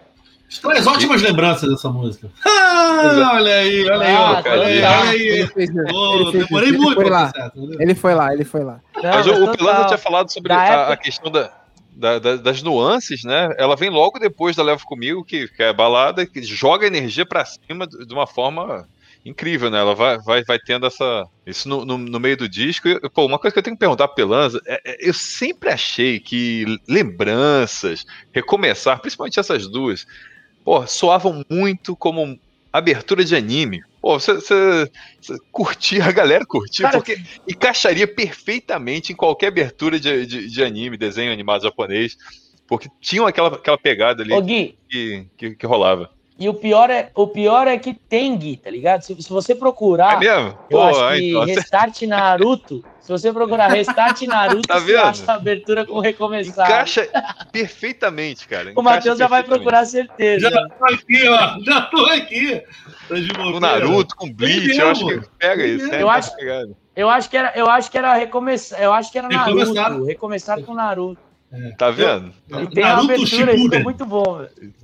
Traz 0.60 0.86
ótimas 0.86 1.20
lembranças 1.20 1.68
dessa 1.68 1.88
música. 1.90 2.30
Ah, 2.46 3.32
olha 3.34 3.54
aí, 3.54 3.84
olha 3.84 4.06
aí, 4.06 4.14
ah, 4.14 4.42
olha 4.46 4.66
aí, 4.66 4.78
olha 4.78 5.10
aí. 5.10 5.20
Ele 5.20 5.46
fez, 5.48 5.70
oh, 5.92 6.30
ele 6.32 6.44
demorei 6.44 6.68
ele 6.68 6.78
muito 6.78 7.02
pra 7.02 7.30
certo. 7.30 7.68
Ele 7.80 7.94
foi 7.94 8.14
lá, 8.14 8.32
ele 8.32 8.44
foi 8.44 8.62
lá. 8.62 8.80
Não, 8.96 9.02
mas, 9.02 9.26
mas 9.26 9.38
o 9.40 9.52
Pilanza 9.52 9.84
tinha 9.86 9.98
falado 9.98 10.32
sobre 10.32 10.52
a, 10.52 10.64
época... 10.64 10.92
a, 10.92 10.96
questão 10.96 11.30
da, 11.30 11.50
da, 11.90 12.18
da, 12.18 12.36
das 12.36 12.62
nuances, 12.62 13.24
né? 13.24 13.52
Ela 13.58 13.76
vem 13.76 13.90
logo 13.90 14.18
depois 14.18 14.54
da 14.54 14.62
Leva 14.62 14.82
Comigo, 14.84 15.24
que, 15.24 15.48
que 15.48 15.62
é 15.62 15.72
balada, 15.72 16.24
que 16.24 16.42
joga 16.42 16.86
energia 16.86 17.26
pra 17.26 17.44
cima 17.44 17.86
de 17.86 18.12
uma 18.12 18.26
forma 18.26 18.86
incrível, 19.24 19.70
né? 19.70 19.78
Ela 19.78 19.94
vai, 19.94 20.18
vai, 20.18 20.44
vai 20.44 20.58
tendo 20.58 20.86
essa. 20.86 21.26
Isso 21.46 21.68
no, 21.68 21.84
no, 21.84 21.96
no 21.96 22.20
meio 22.20 22.36
do 22.36 22.48
disco. 22.48 22.88
E, 22.88 23.00
pô, 23.10 23.24
uma 23.24 23.38
coisa 23.38 23.52
que 23.52 23.58
eu 23.58 23.62
tenho 23.62 23.76
que 23.76 23.80
perguntar 23.80 24.06
pra 24.08 24.14
Pelanza 24.14 24.60
é, 24.66 24.80
é, 24.84 25.08
eu 25.08 25.14
sempre 25.14 25.70
achei 25.70 26.20
que 26.20 26.64
lembranças, 26.86 28.04
recomeçar, 28.32 29.00
principalmente 29.00 29.40
essas 29.40 29.66
duas, 29.66 30.06
pô, 30.64 30.86
soavam 30.86 31.44
muito 31.50 31.94
como 31.94 32.38
abertura 32.72 33.24
de 33.24 33.36
anime. 33.36 33.82
Pô, 34.00 34.18
você, 34.18 34.34
você, 34.34 34.90
você 35.20 35.36
curtia, 35.52 36.04
a 36.04 36.12
galera 36.12 36.44
curtia, 36.44 36.86
Cara, 36.86 36.98
porque 36.98 37.22
encaixaria 37.48 38.06
perfeitamente 38.06 39.12
em 39.12 39.16
qualquer 39.16 39.48
abertura 39.48 40.00
de, 40.00 40.26
de, 40.26 40.48
de, 40.48 40.62
anime, 40.62 40.96
desenho 40.96 41.32
animado 41.32 41.62
japonês, 41.62 42.16
porque 42.66 42.88
tinham 43.00 43.26
aquela, 43.26 43.48
aquela 43.48 43.78
pegada 43.78 44.22
ali 44.22 44.40
Gui, 44.42 44.78
que, 44.88 45.26
que, 45.36 45.54
que 45.54 45.66
rolava. 45.66 46.10
E 46.36 46.48
o 46.48 46.54
pior 46.54 46.90
é, 46.90 47.10
o 47.14 47.28
pior 47.28 47.68
é 47.68 47.78
que 47.78 47.94
tem 47.94 48.36
Gui, 48.36 48.56
tá 48.56 48.68
ligado? 48.68 49.02
Se, 49.02 49.22
se 49.22 49.30
você 49.30 49.54
procurar, 49.54 50.16
é 50.16 50.18
mesmo? 50.18 50.58
eu 50.68 50.78
Pô, 50.78 50.82
acho 50.82 51.16
que 51.16 51.30
então... 51.30 51.44
Restart 51.44 52.02
Naruto, 52.02 52.84
se 53.00 53.08
você 53.12 53.32
procurar 53.32 53.68
Restart 53.68 54.22
Naruto, 54.22 54.66
tá 54.66 54.80
você 54.80 54.96
acha 54.96 55.30
a 55.30 55.34
abertura 55.36 55.86
com 55.86 56.00
recomeçar. 56.00 56.66
Encaixa 56.66 57.08
perfeitamente, 57.52 58.48
cara. 58.48 58.72
o 58.74 58.82
Matheus 58.82 59.16
já 59.16 59.28
vai 59.28 59.44
procurar 59.44 59.84
certeza. 59.84 60.50
Já 60.50 60.68
tô 60.68 60.84
aqui, 60.86 61.28
ó. 61.28 61.60
Já 61.60 61.80
tô 61.82 62.04
aqui. 62.06 62.62
O 63.54 63.60
Naruto 63.60 64.16
com 64.16 64.32
Bleach, 64.32 64.76
eu 64.76 64.88
acho 64.88 65.06
que 65.06 65.20
pega 65.38 65.64
isso. 65.64 65.86
Eu 65.94 66.10
acho, 66.10 66.32
eu 66.96 67.08
acho 67.08 67.30
que 67.30 67.36
era, 67.36 67.52
eu 67.54 67.70
acho 67.70 67.88
que 67.88 67.98
era 67.98 68.12
recomeçar, 68.14 68.82
eu 68.82 68.92
acho 68.92 69.12
que 69.12 69.18
era 69.18 69.28
Naruto, 69.28 70.04
recomeçar 70.04 70.60
com 70.62 70.74
Naruto. 70.74 71.22
É. 71.52 71.70
Tá 71.76 71.92
vendo? 71.92 72.32
E 72.48 72.66
tem 72.66 72.82
Naruto 72.82 73.12
a 73.12 73.14
abertura, 73.14 73.52
ficou 73.56 73.80
muito 73.80 74.04
bom, 74.04 74.38
velho. 74.38 74.74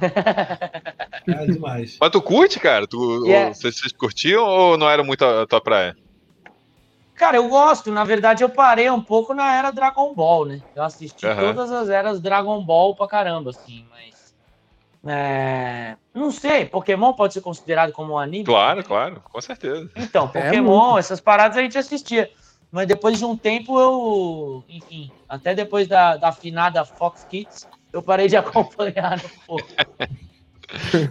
É 0.00 1.46
demais. 1.46 1.96
Mas 2.00 2.10
tu 2.10 2.22
curte, 2.22 2.60
cara? 2.60 2.86
Tu, 2.86 3.26
yeah. 3.26 3.54
vocês, 3.54 3.76
vocês 3.78 3.92
curtiam 3.92 4.44
ou 4.44 4.78
não 4.78 4.88
era 4.88 5.02
muito 5.02 5.24
a 5.24 5.46
tua 5.46 5.60
praia? 5.60 5.96
Cara, 7.14 7.38
eu 7.38 7.48
gosto. 7.48 7.90
Na 7.90 8.04
verdade, 8.04 8.44
eu 8.44 8.48
parei 8.48 8.90
um 8.90 9.00
pouco 9.00 9.32
na 9.32 9.54
era 9.54 9.70
Dragon 9.70 10.14
Ball, 10.14 10.44
né? 10.44 10.62
Eu 10.74 10.82
assisti 10.82 11.26
uhum. 11.26 11.36
todas 11.36 11.72
as 11.72 11.88
eras 11.88 12.20
Dragon 12.20 12.62
Ball 12.62 12.94
pra 12.94 13.08
caramba, 13.08 13.50
assim, 13.50 13.86
mas. 13.90 14.34
É... 15.08 15.96
Não 16.12 16.30
sei, 16.30 16.66
Pokémon 16.66 17.12
pode 17.12 17.32
ser 17.32 17.40
considerado 17.40 17.92
como 17.92 18.14
um 18.14 18.18
anime? 18.18 18.44
Claro, 18.44 18.82
claro, 18.84 19.22
com 19.32 19.40
certeza. 19.40 19.88
Então, 19.96 20.30
é 20.34 20.42
Pokémon, 20.42 20.96
é 20.96 21.00
essas 21.00 21.20
paradas 21.20 21.56
a 21.56 21.62
gente 21.62 21.78
assistia. 21.78 22.30
Mas 22.70 22.86
depois 22.86 23.18
de 23.18 23.24
um 23.24 23.36
tempo 23.36 23.78
eu. 23.78 24.64
Enfim, 24.68 25.10
até 25.28 25.54
depois 25.54 25.88
da, 25.88 26.16
da 26.16 26.28
afinada 26.28 26.84
Fox 26.84 27.24
Kids, 27.24 27.66
eu 27.96 28.02
parei 28.02 28.28
de 28.28 28.36
acompanhar 28.36 29.20
pouco. 29.46 29.66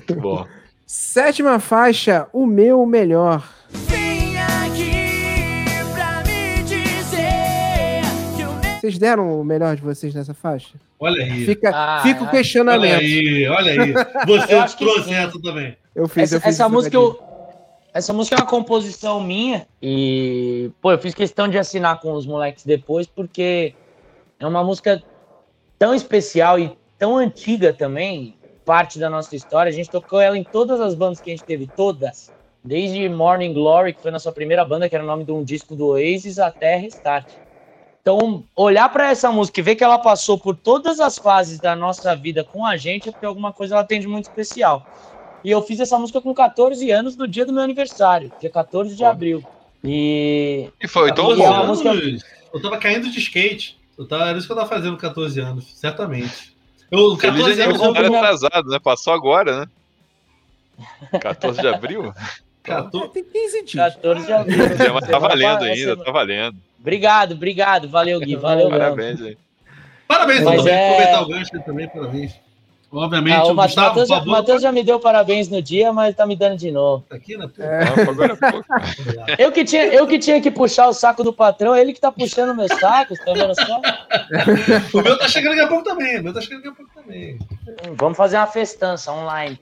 Bom. 0.21 0.45
Sétima 0.85 1.59
faixa, 1.59 2.27
o 2.31 2.45
meu 2.45 2.85
melhor. 2.85 3.43
Vocês 8.79 8.99
deram 8.99 9.41
o 9.41 9.43
melhor 9.43 9.75
de 9.75 9.81
vocês 9.81 10.13
nessa 10.13 10.35
faixa? 10.35 10.75
Olha 10.99 11.23
aí. 11.23 11.43
Fica, 11.43 11.71
ah, 11.73 12.01
fica 12.03 12.23
o 12.23 12.29
questionamento. 12.29 12.97
Olha 12.97 12.99
aí, 12.99 13.47
olha 13.47 13.71
aí. 13.71 13.93
Você 14.27 14.77
trouxe 14.77 15.11
essa 15.11 15.41
também. 15.41 15.75
Eu 15.95 16.07
fiz, 16.07 16.23
essa, 16.25 16.35
eu 16.35 16.41
fiz 16.41 16.49
essa 16.49 16.69
música 16.69 16.95
eu, 16.95 17.19
essa 17.91 18.13
música 18.13 18.35
é 18.35 18.39
uma 18.39 18.47
composição 18.47 19.19
minha 19.19 19.65
e, 19.81 20.69
pô, 20.81 20.91
eu 20.91 20.99
fiz 20.99 21.15
questão 21.15 21.47
de 21.47 21.57
assinar 21.57 21.99
com 21.99 22.13
os 22.13 22.27
moleques 22.27 22.63
depois 22.63 23.07
porque 23.07 23.73
é 24.39 24.45
uma 24.45 24.63
música 24.63 25.01
tão 25.77 25.93
especial 25.93 26.60
e 26.60 26.76
tão 26.97 27.18
antiga 27.18 27.73
também, 27.73 28.35
parte 28.65 28.97
da 28.97 29.10
nossa 29.10 29.35
história. 29.35 29.69
A 29.69 29.73
gente 29.73 29.89
tocou 29.89 30.19
ela 30.19 30.38
em 30.38 30.43
todas 30.43 30.81
as 30.81 30.95
bandas 30.95 31.22
que 31.22 31.30
a 31.30 31.34
gente 31.34 31.45
teve, 31.45 31.68
todas. 31.68 32.31
Desde 32.64 33.07
Morning 33.07 33.53
Glory, 33.53 33.93
que 33.93 34.02
foi 34.02 34.10
nossa 34.10 34.31
primeira 34.31 34.65
banda, 34.65 34.89
que 34.89 34.95
era 34.95 35.03
o 35.03 35.07
nome 35.07 35.23
de 35.23 35.31
um 35.31 35.43
disco 35.43 35.76
do 35.76 35.88
Oasis, 35.88 36.39
até 36.39 36.76
Restart. 36.76 37.27
Então, 38.02 38.43
olhar 38.56 38.89
para 38.89 39.10
essa 39.10 39.31
música 39.31 39.60
e 39.60 39.64
ver 39.64 39.76
que 39.76 39.84
ela 39.84 39.97
passou 39.97 40.38
por 40.38 40.56
todas 40.56 40.99
as 40.99 41.18
fases 41.18 41.60
da 41.60 41.76
nossa 41.76 42.15
vida 42.15 42.43
com 42.43 42.65
a 42.65 42.77
gente 42.77 43.10
é 43.10 43.11
porque 43.11 43.26
alguma 43.26 43.52
coisa 43.52 43.76
ela 43.76 43.84
tem 43.84 43.99
de 43.99 44.07
muito 44.07 44.26
especial. 44.26 44.85
E 45.43 45.49
eu 45.52 45.61
fiz 45.61 45.80
essa 45.80 45.97
música 45.97 46.22
com 46.22 46.34
14 46.34 46.89
anos 46.91 47.15
no 47.15 47.27
dia 47.27 47.45
do 47.45 47.53
meu 47.53 47.64
aniversário, 47.64 48.31
dia 48.39 48.49
14 48.49 48.95
de 48.95 49.03
abril. 49.03 49.43
E. 49.84 50.69
E 50.81 50.88
foi, 50.88 51.10
então. 51.10 51.35
E 51.35 51.41
é 51.41 51.64
música... 51.65 51.91
Eu 52.53 52.61
tava 52.61 52.77
caindo 52.77 53.10
de 53.10 53.19
skate. 53.19 53.77
Eu 53.97 54.07
tava, 54.07 54.30
era 54.30 54.38
isso 54.38 54.47
que 54.47 54.53
eu 54.53 54.57
tava 54.57 54.69
fazendo 54.69 54.93
com 54.93 55.01
14 55.01 55.39
anos, 55.39 55.72
certamente. 55.76 56.55
Eu, 56.91 57.15
14 57.17 57.61
anos. 57.61 57.81
Eu 57.81 57.95
era 57.95 58.07
atrasado, 58.07 58.69
né? 58.69 58.80
Passou 58.80 59.13
agora, 59.13 59.61
né? 59.61 61.19
14 61.19 61.61
de 61.61 61.67
abril? 61.67 62.13
14, 62.63 63.09
tem 63.13 63.23
15 63.23 63.63
dias. 63.63 63.95
14 63.95 64.26
de 64.26 64.34
abril. 64.34 64.57
Mas 64.93 65.07
tá 65.07 65.19
valendo 65.19 65.63
ainda, 65.63 65.97
tá 65.97 66.11
valendo. 66.11 66.57
Obrigado, 66.80 67.34
obrigado. 67.34 67.88
Valeu, 67.88 68.19
Gui. 68.19 68.35
Valeu, 68.35 68.69
Parabéns 68.69 69.22
aí. 69.22 69.38
Parabéns, 70.07 70.43
Mas 70.43 70.57
também. 70.57 70.73
É... 70.73 70.89
Aproveitar 70.89 71.22
o 71.22 71.27
gancho 71.27 71.63
também, 71.63 71.88
parabéns. 71.88 72.44
Obviamente, 72.95 73.35
ah, 73.35 73.43
o, 73.43 73.55
Gustavo, 73.55 73.88
Matheus, 73.89 74.07
já, 74.07 74.26
Matheus 74.26 74.61
já 74.61 74.72
me 74.72 74.81
deu 74.81 74.99
parabéns 74.99 75.49
no 75.49 75.61
dia, 75.61 75.91
mas 75.91 76.15
tá 76.15 76.26
me 76.26 76.34
dando 76.34 76.57
de 76.57 76.72
novo. 76.72 77.03
Tá 77.09 77.17
aqui, 77.17 77.35
né? 77.35 77.49
É. 77.59 79.35
Eu, 79.43 79.51
que 79.51 79.65
tinha, 79.65 79.85
eu 79.88 80.07
que 80.07 80.17
tinha 80.17 80.41
que 80.41 80.49
puxar 80.49 80.88
o 80.88 80.93
saco 80.93 81.23
do 81.23 81.34
patrão, 81.34 81.76
ele 81.76 81.91
que 81.91 81.99
tá 81.99 82.11
puxando 82.11 82.55
meus 82.55 82.72
sacos, 82.80 83.19
tá 83.19 83.34
vendo 83.34 83.53
só? 83.53 83.81
o 84.97 85.01
meu 85.01 85.17
tá 85.17 85.27
chegando 85.27 85.55
daqui 85.55 85.65
a 85.65 85.67
pouco 85.67 85.84
também, 85.84 86.19
o 86.19 86.23
meu 86.23 86.34
tá 86.34 86.39
chegando 86.39 86.63
daqui 86.63 86.69
a 86.69 86.72
pouco 86.72 86.91
também. 86.93 87.38
Vamos 87.95 88.17
fazer 88.17 88.38
uma 88.38 88.47
festança 88.47 89.11
online. 89.11 89.59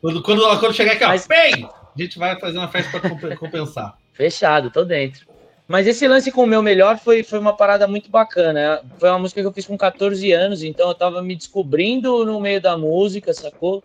Quando, 0.00 0.22
quando, 0.22 0.58
quando 0.58 0.74
chegar 0.74 0.92
aqui, 0.92 1.04
ó, 1.04 1.08
mas... 1.08 1.26
bem, 1.26 1.64
a 1.64 2.02
gente 2.02 2.18
vai 2.18 2.38
fazer 2.38 2.56
uma 2.56 2.68
festa 2.68 2.98
para 2.98 3.36
compensar. 3.36 3.98
Fechado, 4.14 4.70
tô 4.70 4.84
dentro. 4.84 5.29
Mas 5.70 5.86
esse 5.86 6.08
lance 6.08 6.32
com 6.32 6.42
o 6.42 6.46
meu 6.48 6.64
melhor 6.64 6.98
foi, 6.98 7.22
foi 7.22 7.38
uma 7.38 7.56
parada 7.56 7.86
muito 7.86 8.10
bacana. 8.10 8.82
Foi 8.98 9.08
uma 9.08 9.20
música 9.20 9.40
que 9.40 9.46
eu 9.46 9.52
fiz 9.52 9.68
com 9.68 9.78
14 9.78 10.32
anos, 10.32 10.64
então 10.64 10.88
eu 10.88 10.94
tava 10.96 11.22
me 11.22 11.36
descobrindo 11.36 12.24
no 12.24 12.40
meio 12.40 12.60
da 12.60 12.76
música, 12.76 13.32
sacou? 13.32 13.80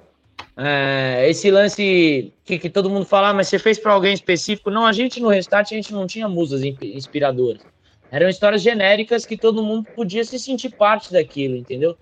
É, 0.58 1.28
esse 1.30 1.52
lance 1.52 2.34
que, 2.44 2.58
que, 2.58 2.72
todo 2.72 2.90
mundo 2.90 3.06
fala, 3.06 3.30
ah, 3.30 3.34
mas 3.36 3.50
você 3.50 3.60
fez 3.60 3.78
para 3.78 3.94
alguém 3.94 4.16
específico? 4.16 4.72
Não, 4.72 4.84
a 4.84 4.92
gente 4.92 5.20
no 5.20 5.28
Restart 5.28 5.74
a 5.74 5.76
gente 5.76 5.94
não 5.94 6.08
tinha 6.08 6.28
musas 6.28 6.64
inspiradoras. 6.64 7.62
Eram 8.10 8.30
histórias 8.30 8.64
genéricas 8.64 9.24
que 9.24 9.38
todo 9.38 9.62
mundo 9.62 9.86
podia 9.96 10.26
se 10.26 10.40
sentir 10.40 10.72
parte 10.72 11.14
daquilo, 11.14 11.56
entendeu? 11.56 11.96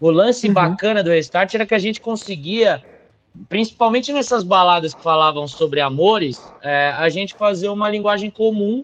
O 0.00 0.10
lance 0.10 0.46
uhum. 0.46 0.54
bacana 0.54 1.02
do 1.02 1.10
Restart 1.10 1.52
era 1.52 1.66
que 1.66 1.74
a 1.74 1.78
gente 1.78 2.00
conseguia, 2.00 2.82
principalmente 3.50 4.14
nessas 4.14 4.42
baladas 4.42 4.94
que 4.94 5.02
falavam 5.02 5.46
sobre 5.46 5.82
amores, 5.82 6.40
é, 6.62 6.94
a 6.96 7.10
gente 7.10 7.34
fazer 7.34 7.68
uma 7.68 7.90
linguagem 7.90 8.30
comum 8.30 8.82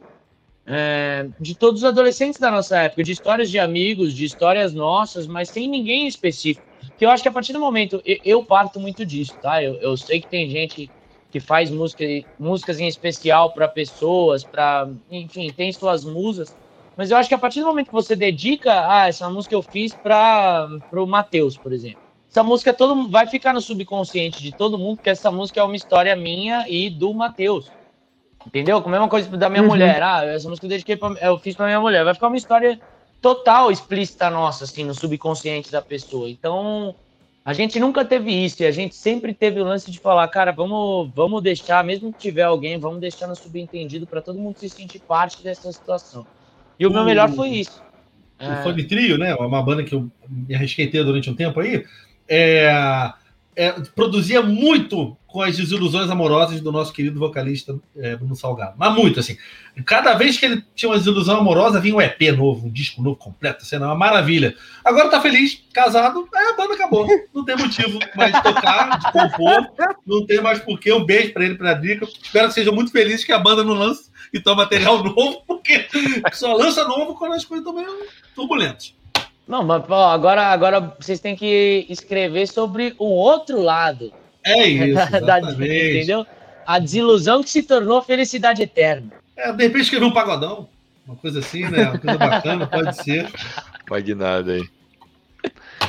é, 0.66 1.28
de 1.40 1.54
todos 1.54 1.82
os 1.82 1.84
adolescentes 1.84 2.38
da 2.38 2.50
nossa 2.50 2.78
época, 2.78 3.02
de 3.02 3.12
histórias 3.12 3.50
de 3.50 3.58
amigos, 3.58 4.14
de 4.14 4.24
histórias 4.24 4.72
nossas, 4.72 5.26
mas 5.26 5.48
sem 5.48 5.68
ninguém 5.68 6.06
específico. 6.06 6.66
Que 6.96 7.04
eu 7.04 7.10
acho 7.10 7.22
que 7.22 7.28
a 7.28 7.32
partir 7.32 7.52
do 7.52 7.60
momento, 7.60 8.00
eu, 8.04 8.18
eu 8.24 8.44
parto 8.44 8.78
muito 8.78 9.04
disso, 9.04 9.34
tá? 9.40 9.62
Eu, 9.62 9.74
eu, 9.76 9.96
sei 9.96 10.20
que 10.20 10.28
tem 10.28 10.48
gente 10.48 10.90
que 11.30 11.40
faz 11.40 11.70
música, 11.70 12.04
músicas 12.38 12.78
em 12.78 12.86
especial 12.86 13.52
para 13.52 13.66
pessoas, 13.66 14.44
para, 14.44 14.88
enfim, 15.10 15.50
tem 15.50 15.72
suas 15.72 16.04
musas, 16.04 16.54
mas 16.96 17.10
eu 17.10 17.16
acho 17.16 17.28
que 17.28 17.34
a 17.34 17.38
partir 17.38 17.60
do 17.60 17.66
momento 17.66 17.86
que 17.86 17.92
você 17.92 18.14
dedica, 18.14 18.86
ah, 18.86 19.08
essa 19.08 19.28
música 19.30 19.54
eu 19.54 19.62
fiz 19.62 19.94
para 19.94 20.68
o 20.92 21.06
Matheus, 21.06 21.56
por 21.56 21.72
exemplo. 21.72 22.00
Essa 22.30 22.42
música 22.42 22.72
todo 22.72 23.08
vai 23.08 23.26
ficar 23.26 23.52
no 23.52 23.60
subconsciente 23.60 24.42
de 24.42 24.52
todo 24.52 24.78
mundo, 24.78 24.96
porque 24.96 25.10
essa 25.10 25.30
música 25.30 25.60
é 25.60 25.62
uma 25.62 25.76
história 25.76 26.14
minha 26.16 26.66
e 26.68 26.88
do 26.88 27.12
Matheus. 27.12 27.70
Entendeu? 28.46 28.80
Com 28.82 28.88
a 28.88 28.92
mesma 28.92 29.08
coisa 29.08 29.36
da 29.36 29.48
minha 29.48 29.62
uhum. 29.62 29.68
mulher. 29.68 30.02
Ah, 30.02 30.24
essa 30.24 30.48
música 30.48 30.66
eu 30.66 30.70
dediquei 30.70 30.96
pra, 30.96 31.10
eu 31.20 31.38
fiz 31.38 31.54
pra 31.54 31.66
minha 31.66 31.80
mulher. 31.80 32.04
Vai 32.04 32.14
ficar 32.14 32.28
uma 32.28 32.36
história 32.36 32.80
total 33.20 33.70
explícita 33.70 34.28
nossa, 34.30 34.64
assim, 34.64 34.84
no 34.84 34.94
subconsciente 34.94 35.70
da 35.70 35.80
pessoa. 35.80 36.28
Então, 36.28 36.94
a 37.44 37.52
gente 37.52 37.78
nunca 37.78 38.04
teve 38.04 38.32
isso. 38.32 38.62
E 38.62 38.66
a 38.66 38.70
gente 38.70 38.94
sempre 38.94 39.32
teve 39.32 39.60
o 39.60 39.64
lance 39.64 39.90
de 39.90 39.98
falar, 39.98 40.26
cara, 40.28 40.52
vamos, 40.52 41.10
vamos 41.14 41.42
deixar, 41.42 41.84
mesmo 41.84 42.12
que 42.12 42.18
tiver 42.18 42.42
alguém, 42.42 42.78
vamos 42.78 43.00
deixar 43.00 43.26
no 43.26 43.36
subentendido 43.36 44.06
para 44.06 44.20
todo 44.20 44.38
mundo 44.38 44.58
se 44.58 44.68
sentir 44.68 44.98
parte 45.00 45.42
dessa 45.42 45.70
situação. 45.72 46.26
E 46.78 46.86
o 46.86 46.90
meu 46.90 47.04
melhor 47.04 47.30
foi 47.30 47.48
isso. 47.50 47.82
O 48.40 48.44
é... 48.44 48.62
Fone 48.62 48.84
Trio, 48.84 49.16
né? 49.16 49.34
Uma 49.36 49.62
banda 49.62 49.84
que 49.84 49.94
eu 49.94 50.10
me 50.28 50.54
arrisquei 50.54 50.88
ter 50.88 51.04
durante 51.04 51.30
um 51.30 51.34
tempo 51.34 51.60
aí. 51.60 51.84
É 52.28 53.12
é, 53.54 53.72
produzia 53.94 54.42
muito 54.42 55.16
com 55.26 55.40
as 55.40 55.56
desilusões 55.56 56.10
amorosas 56.10 56.60
do 56.60 56.70
nosso 56.70 56.92
querido 56.92 57.18
vocalista 57.18 57.78
é, 57.96 58.16
Bruno 58.16 58.36
Salgado. 58.36 58.74
Mas 58.76 58.94
muito, 58.94 59.18
assim. 59.18 59.36
Cada 59.86 60.14
vez 60.14 60.36
que 60.36 60.44
ele 60.44 60.62
tinha 60.74 60.90
uma 60.90 60.98
desilusão 60.98 61.38
amorosa, 61.38 61.80
vinha 61.80 61.94
um 61.94 62.00
EP 62.00 62.20
novo, 62.36 62.66
um 62.66 62.70
disco 62.70 63.02
novo 63.02 63.16
completo, 63.16 63.62
assim, 63.62 63.76
uma 63.76 63.94
maravilha. 63.94 64.54
Agora 64.84 65.08
tá 65.08 65.20
feliz, 65.20 65.64
casado, 65.72 66.28
é, 66.34 66.50
a 66.50 66.56
banda 66.56 66.74
acabou. 66.74 67.06
Não 67.34 67.44
tem 67.44 67.56
motivo 67.56 67.98
mais 68.14 68.32
de 68.32 68.42
tocar, 68.42 68.98
de 68.98 69.12
compor, 69.12 69.72
não 70.06 70.26
tem 70.26 70.40
mais 70.40 70.58
porquê. 70.58 70.92
Um 70.92 71.04
beijo 71.04 71.32
para 71.32 71.44
ele, 71.44 71.54
pra 71.54 71.74
Drica. 71.74 72.06
Espero 72.22 72.48
que 72.48 72.54
sejam 72.54 72.74
muito 72.74 72.92
felizes 72.92 73.24
que 73.24 73.32
a 73.32 73.38
banda 73.38 73.64
não 73.64 73.74
lance 73.74 74.12
então 74.32 74.54
material 74.54 75.02
novo, 75.04 75.42
porque 75.46 75.86
só 76.32 76.54
lança 76.54 76.84
novo 76.84 77.14
quando 77.14 77.34
as 77.34 77.44
coisas 77.44 77.66
estão 77.66 77.78
meio 77.78 78.06
turbulentas. 78.34 78.94
Não, 79.46 79.62
mas 79.62 79.82
ó, 79.88 80.10
agora, 80.10 80.46
agora 80.46 80.94
vocês 80.98 81.20
têm 81.20 81.34
que 81.34 81.86
escrever 81.88 82.46
sobre 82.46 82.94
o 82.98 83.06
outro 83.06 83.60
lado. 83.60 84.12
É 84.44 84.66
isso, 84.68 85.20
da, 85.20 85.40
entendeu? 85.40 86.26
A 86.66 86.78
desilusão 86.78 87.42
que 87.42 87.50
se 87.50 87.62
tornou 87.62 88.02
felicidade 88.02 88.62
eterna. 88.62 89.12
É, 89.36 89.52
de 89.52 89.64
repente 89.64 89.82
escrever 89.82 90.04
um 90.04 90.12
pagodão, 90.12 90.68
uma 91.06 91.16
coisa 91.16 91.40
assim, 91.40 91.68
né? 91.68 91.90
Uma 91.90 91.98
coisa 91.98 92.18
bacana, 92.18 92.66
pode 92.66 92.96
ser. 93.02 93.30
Magnada 93.90 94.52
aí. 94.52 94.68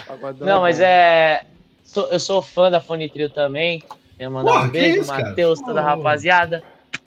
Pagodão 0.08 0.48
Não, 0.48 0.62
mas 0.62 0.80
é. 0.80 1.44
Sou, 1.84 2.08
eu 2.08 2.20
sou 2.20 2.42
fã 2.42 2.72
da 2.72 2.82
Fone 2.82 3.08
Trio 3.10 3.30
também. 3.30 3.84
Eu 4.18 4.32
mando 4.32 4.52
um 4.52 4.68
beijo, 4.70 5.06
Matheus, 5.06 5.60
toda 5.62 5.80
a 5.80 5.84
rapaziada. 5.84 6.64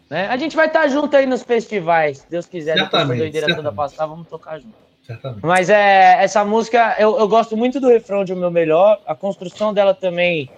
Né? 0.09 0.29
A 0.29 0.37
gente 0.37 0.55
vai 0.55 0.69
estar 0.69 0.87
junto 0.89 1.17
aí 1.17 1.27
nos 1.27 1.43
festivais. 1.43 2.19
Se 2.19 2.31
Deus 2.31 2.47
quiser, 2.47 2.77
depois 2.77 3.09
da 3.09 3.15
doideira 3.15 3.55
toda 3.55 3.73
passar, 3.73 4.07
vamos 4.07 4.29
tocar 4.29 4.61
junto. 4.61 4.86
Certamente. 5.07 5.47
Mas 5.47 5.71
é, 5.71 6.23
essa 6.23 6.45
música, 6.45 6.97
eu, 6.99 7.17
eu 7.19 7.29
gosto 7.29 7.57
muito 7.57 7.79
do 7.79 7.89
refrão 7.89 8.25
de 8.25 8.33
O 8.33 8.37
Meu 8.37 8.51
Melhor. 8.51 9.01
A 9.07 9.15
construção 9.15 9.73
dela 9.73 9.95
também 9.95 10.51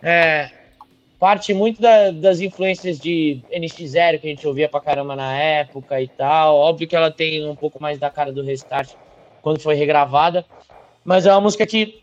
é, 0.00 0.50
parte 1.18 1.52
muito 1.52 1.82
da, 1.82 2.12
das 2.12 2.40
influências 2.40 2.98
de 2.98 3.42
NX0 3.50 4.20
que 4.20 4.26
a 4.28 4.30
gente 4.30 4.46
ouvia 4.46 4.68
pra 4.68 4.80
caramba 4.80 5.16
na 5.16 5.36
época 5.36 6.00
e 6.00 6.06
tal. 6.06 6.56
Óbvio 6.56 6.86
que 6.86 6.94
ela 6.94 7.10
tem 7.10 7.44
um 7.48 7.56
pouco 7.56 7.82
mais 7.82 7.98
da 7.98 8.08
cara 8.08 8.32
do 8.32 8.42
Restart 8.42 8.94
quando 9.42 9.60
foi 9.60 9.74
regravada. 9.74 10.46
Mas 11.04 11.26
é 11.26 11.32
uma 11.32 11.40
música 11.40 11.66
que 11.66 12.00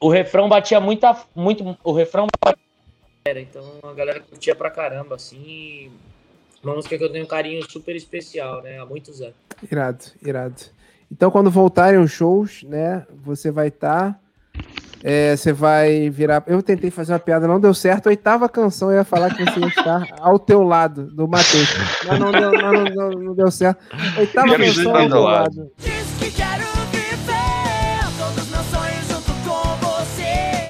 o 0.00 0.08
refrão 0.08 0.48
batia 0.48 0.80
muito, 0.80 1.06
muito 1.34 1.78
o 1.84 1.92
refrão 1.92 2.26
batia, 2.42 3.42
então 3.42 3.62
a 3.82 3.92
galera 3.92 4.20
curtia 4.20 4.54
pra 4.54 4.70
caramba, 4.70 5.16
assim. 5.16 5.92
Uma 6.62 6.74
música 6.74 6.96
que 6.96 7.04
eu 7.04 7.10
tenho 7.10 7.24
um 7.24 7.28
carinho 7.28 7.62
super 7.70 7.94
especial, 7.94 8.62
né? 8.62 8.78
Há 8.78 8.86
muitos 8.86 9.20
anos. 9.20 9.34
Irado, 9.70 10.04
irado. 10.22 10.79
Então, 11.10 11.30
quando 11.30 11.50
voltarem 11.50 11.98
os 11.98 12.12
shows, 12.12 12.62
né, 12.62 13.04
você 13.24 13.50
vai 13.50 13.68
estar. 13.68 14.12
Tá, 14.12 14.20
é, 15.02 15.34
você 15.34 15.52
vai 15.52 16.10
virar. 16.10 16.42
Eu 16.46 16.62
tentei 16.62 16.90
fazer 16.90 17.12
uma 17.12 17.18
piada, 17.18 17.48
não 17.48 17.58
deu 17.58 17.72
certo. 17.72 18.06
A 18.06 18.10
oitava 18.10 18.48
canção 18.48 18.90
eu 18.90 18.98
ia 18.98 19.04
falar 19.04 19.34
que 19.34 19.44
você 19.44 19.60
ia 19.60 19.66
estar 19.66 20.06
ao 20.20 20.38
teu 20.38 20.62
lado, 20.62 21.06
do 21.06 21.26
Matheus. 21.26 21.74
Mas 22.06 22.18
não 22.18 22.30
deu, 22.30 22.52
não, 22.52 22.84
não, 22.84 23.10
não 23.10 23.34
deu 23.34 23.50
certo. 23.50 23.82
A 23.90 24.20
oitava 24.20 24.56
canção 24.56 24.96
ao 24.96 25.08
teu 25.08 25.20
lado. 25.20 25.70
Diz 25.78 26.14
que 26.18 26.30
quero 26.30 26.66
viver 26.92 28.00
todos 28.18 28.50
meus 28.50 28.66
sonhos 28.66 29.08
junto 29.08 29.32
com 29.48 29.86
você. 29.86 30.68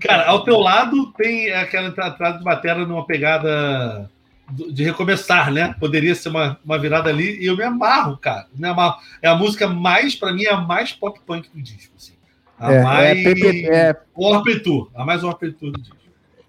Cara, 0.00 0.26
ao 0.28 0.44
teu 0.44 0.58
lado 0.58 1.12
tem 1.12 1.52
aquela 1.52 1.88
entrada 1.88 2.38
de 2.38 2.44
bateria 2.44 2.86
numa 2.86 3.06
pegada 3.06 4.10
de 4.50 4.84
recomeçar, 4.84 5.52
né? 5.52 5.74
Poderia 5.78 6.14
ser 6.14 6.28
uma, 6.28 6.58
uma 6.64 6.78
virada 6.78 7.08
ali 7.08 7.40
e 7.40 7.46
eu 7.46 7.56
me 7.56 7.62
amarro, 7.62 8.16
cara. 8.16 8.46
Me 8.54 8.68
amarro. 8.68 9.00
É 9.20 9.28
a 9.28 9.34
música 9.34 9.66
mais, 9.68 10.14
para 10.14 10.32
mim, 10.32 10.44
é 10.44 10.52
a 10.52 10.60
mais 10.60 10.92
pop 10.92 11.18
punk 11.26 11.48
do 11.52 11.62
disco. 11.62 11.94
Assim. 11.96 12.12
A 12.58 12.72
é, 12.72 12.82
mais. 12.82 13.18
É, 13.18 13.22
PP, 13.22 13.68
é... 13.70 13.96
Orpetur, 14.14 14.90
a 14.94 15.04
mais 15.04 15.24
Orpetur 15.24 15.70
do 15.72 15.80
disco. 15.80 15.96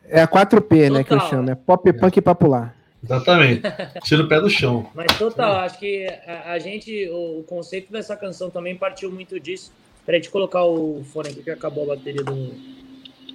É 0.07 0.21
a 0.21 0.27
4P, 0.27 0.61
total. 0.61 0.91
né? 0.91 1.03
Que 1.03 1.13
eu 1.13 1.19
chamo. 1.21 1.49
É 1.49 1.55
pop 1.55 1.89
é. 1.89 1.93
punk 1.93 2.21
popular. 2.21 2.75
Exatamente. 3.03 3.61
Tira 4.03 4.23
o 4.23 4.27
pé 4.27 4.39
do 4.39 4.49
chão. 4.49 4.89
Mas 4.93 5.17
total, 5.17 5.57
acho 5.57 5.77
que 5.77 6.07
a, 6.25 6.53
a 6.53 6.59
gente, 6.59 7.09
o, 7.09 7.39
o, 7.39 7.43
conceito 7.43 7.91
dessa 7.91 8.15
canção 8.15 8.49
também 8.49 8.75
partiu 8.75 9.11
muito 9.11 9.39
disso. 9.39 9.71
Peraí, 10.05 10.19
deixa 10.19 10.29
eu 10.29 10.33
colocar 10.33 10.63
o 10.63 11.03
fone 11.13 11.29
aqui 11.29 11.43
que 11.43 11.51
acabou 11.51 11.83
a 11.85 11.95
bateria 11.95 12.23
do, 12.23 12.53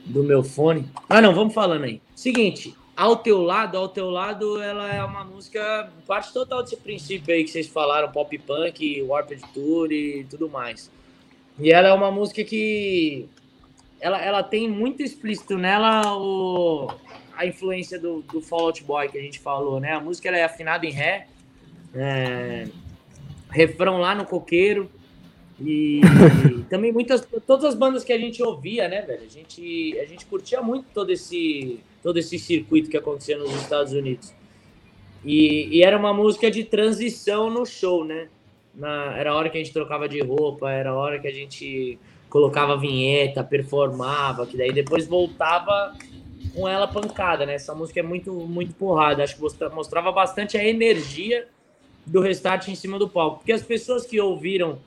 do 0.07 0.23
meu 0.23 0.43
fone. 0.43 0.89
Ah, 1.09 1.21
não, 1.21 1.35
vamos 1.35 1.55
falando 1.55 1.85
aí. 1.85 2.01
Seguinte, 2.15 2.75
ao 2.99 3.15
teu 3.15 3.41
lado, 3.43 3.79
ao 3.79 3.89
teu 3.89 4.11
lado, 4.11 4.61
ela 4.61 4.93
é 4.93 5.05
uma 5.05 5.23
música 5.23 5.89
parte 6.05 6.33
total 6.33 6.65
desse 6.65 6.77
princípio 6.77 7.33
aí 7.33 7.45
que 7.45 7.51
vocês 7.51 7.69
falaram, 7.69 8.11
pop 8.11 8.37
punk, 8.39 9.01
Warped 9.03 9.41
Tour 9.55 9.93
e 9.93 10.27
tudo 10.29 10.49
mais. 10.49 10.91
E 11.61 11.71
ela 11.71 11.91
é 11.91 11.93
uma 11.93 12.11
música 12.11 12.43
que 12.43 13.29
ela, 14.01 14.21
ela 14.21 14.43
tem 14.43 14.69
muito 14.69 15.01
explícito 15.01 15.57
nela 15.57 16.13
o, 16.17 16.91
a 17.37 17.47
influência 17.47 18.01
do, 18.01 18.21
do 18.23 18.41
Fall 18.41 18.63
Out 18.63 18.83
Boy 18.83 19.09
que 19.09 19.17
a 19.17 19.23
gente 19.23 19.39
falou, 19.39 19.79
né? 19.79 19.93
A 19.93 20.01
música 20.01 20.27
ela 20.27 20.39
é 20.39 20.43
afinada 20.43 20.85
em 20.85 20.91
ré, 20.91 21.29
é, 21.95 22.67
refrão 23.49 23.99
lá 23.99 24.13
no 24.13 24.25
coqueiro, 24.25 24.91
e 25.61 26.01
também 26.69 26.91
muitas, 26.91 27.25
todas 27.47 27.65
as 27.65 27.77
bandas 27.77 28.03
que 28.03 28.13
a 28.13 28.19
gente 28.19 28.43
ouvia, 28.43 28.89
né, 28.89 29.03
velho? 29.03 29.23
A 29.25 29.31
gente, 29.31 29.97
a 30.01 30.05
gente 30.05 30.27
curtia 30.27 30.61
muito 30.61 30.87
todo 30.93 31.11
esse, 31.11 31.79
todo 32.03 32.19
esse 32.19 32.39
circuito 32.39 32.91
que 32.91 32.97
acontecia 32.97 33.37
nos 33.37 33.53
Estados 33.55 33.93
Unidos. 33.93 34.33
E, 35.25 35.69
e, 35.77 35.83
era 35.83 35.99
uma 35.99 36.15
música 36.15 36.51
de 36.51 36.65
transição 36.65 37.51
no 37.51 37.67
show, 37.67 38.05
né? 38.05 38.29
Na, 38.75 39.17
era 39.17 39.33
a 39.33 39.35
hora 39.35 39.51
que 39.51 39.59
a 39.59 39.61
gente 39.61 39.73
trocava 39.73 40.09
de 40.09 40.21
roupa, 40.21 40.71
era 40.71 40.91
a 40.91 40.95
hora 40.95 41.19
que 41.19 41.27
a 41.27 41.33
gente 41.33 41.99
colocava 42.31 42.77
vinheta, 42.77 43.43
performava, 43.43 44.47
que 44.47 44.57
daí 44.57 44.73
depois 44.73 45.07
voltava 45.07 45.95
com 46.55 46.69
ela 46.69 46.87
pancada, 46.87 47.45
né? 47.45 47.55
Essa 47.55 47.75
música 47.75 48.01
é 48.01 48.03
muito, 48.03 48.33
muito 48.33 48.75
porrada. 48.75 49.23
Acho 49.25 49.37
que 49.37 49.43
mostrava 49.75 50.13
bastante 50.13 50.57
a 50.57 50.65
energia 50.65 51.49
do 52.07 52.21
Restart 52.21 52.69
em 52.69 52.75
cima 52.75 52.99
do 52.99 53.09
palco. 53.09 53.39
Porque 53.39 53.53
as 53.53 53.63
pessoas 53.63 54.07
que 54.07 54.21
ouviram 54.21 54.79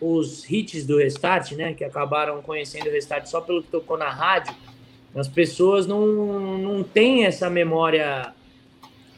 os 0.00 0.48
hits 0.50 0.84
do 0.84 0.98
Restart, 0.98 1.52
né? 1.52 1.74
Que 1.74 1.84
acabaram 1.84 2.42
conhecendo 2.42 2.88
o 2.88 2.92
Restart 2.92 3.26
só 3.26 3.40
pelo 3.40 3.62
que 3.62 3.70
tocou 3.70 3.96
na 3.96 4.10
rádio, 4.10 4.54
as 5.16 5.28
pessoas 5.28 5.86
não, 5.86 6.06
não 6.58 6.82
têm 6.82 7.24
essa 7.24 7.48
memória 7.48 8.32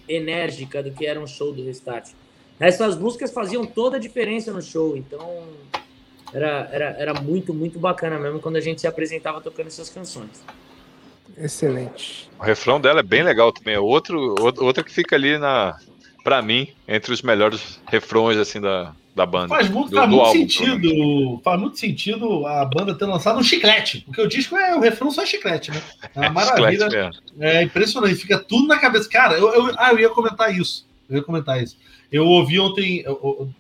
enérgica 0.09 0.83
do 0.83 0.91
que 0.93 1.07
era 1.07 1.21
um 1.21 1.27
show 1.27 1.53
do 1.53 1.65
Restart. 1.65 2.11
Essas 2.59 2.97
músicas 2.97 3.33
faziam 3.33 3.67
toda 3.67 3.97
a 3.97 4.01
diferença 4.01 4.53
no 4.53 4.63
show, 4.63 4.97
então 4.97 5.45
era, 6.33 6.69
era, 6.73 6.85
era 6.99 7.15
muito, 7.15 7.53
muito 7.53 7.79
bacana 7.79 8.19
mesmo 8.19 8.41
quando 8.41 8.57
a 8.57 8.61
gente 8.61 8.81
se 8.81 8.87
apresentava 8.87 9.41
tocando 9.41 9.67
essas 9.67 9.89
canções. 9.89 10.43
Excelente. 11.37 12.29
O 12.39 12.43
refrão 12.43 12.81
dela 12.81 13.01
é 13.01 13.03
bem 13.03 13.23
legal 13.23 13.53
também. 13.53 13.75
É 13.75 13.81
outro, 13.81 14.35
outra 14.41 14.83
que 14.83 14.93
fica 14.93 15.15
ali 15.15 15.39
na, 15.39 15.79
para 16.25 16.43
mim, 16.43 16.69
entre 16.87 17.13
os 17.13 17.23
melhores 17.23 17.81
refrões 17.87 18.37
assim 18.39 18.61
da, 18.61 18.93
da 19.19 19.27
banda. 19.27 19.49
Faz 19.49 19.69
muito, 19.69 19.91
do, 19.91 19.97
faz 19.97 20.09
do 20.09 20.15
muito 20.15 20.27
álbum, 20.27 20.39
sentido. 20.39 21.41
Faz 21.43 21.61
muito 21.61 21.79
sentido 21.79 22.47
a 22.47 22.65
banda 22.65 22.95
ter 22.95 23.05
lançado 23.05 23.39
um 23.39 23.43
chiclete, 23.43 24.03
porque 24.07 24.21
o 24.21 24.29
disco 24.29 24.57
é 24.57 24.75
o 24.75 24.81
refrão 24.81 25.11
só 25.11 25.23
é 25.23 25.27
chiclete, 25.27 25.71
né? 25.71 25.83
É 26.15 26.21
uma 26.21 26.31
maravilha. 26.47 27.11
É 27.39 27.63
impressionante, 27.63 28.15
fica 28.15 28.39
tudo 28.39 28.69
na 28.69 28.79
cabeça. 28.79 29.09
Cara, 29.09 29.35
eu, 29.37 29.53
eu, 29.53 29.75
ah, 29.77 29.93
eu 29.93 29.99
ia 29.99 30.09
comentar 30.11 30.57
isso. 30.57 30.87
Eu 31.11 31.17
ia 31.17 31.23
comentar 31.23 31.61
isso. 31.63 31.77
Eu 32.11 32.25
ouvi 32.27 32.59
ontem, 32.61 33.03
eu, 33.05 33.51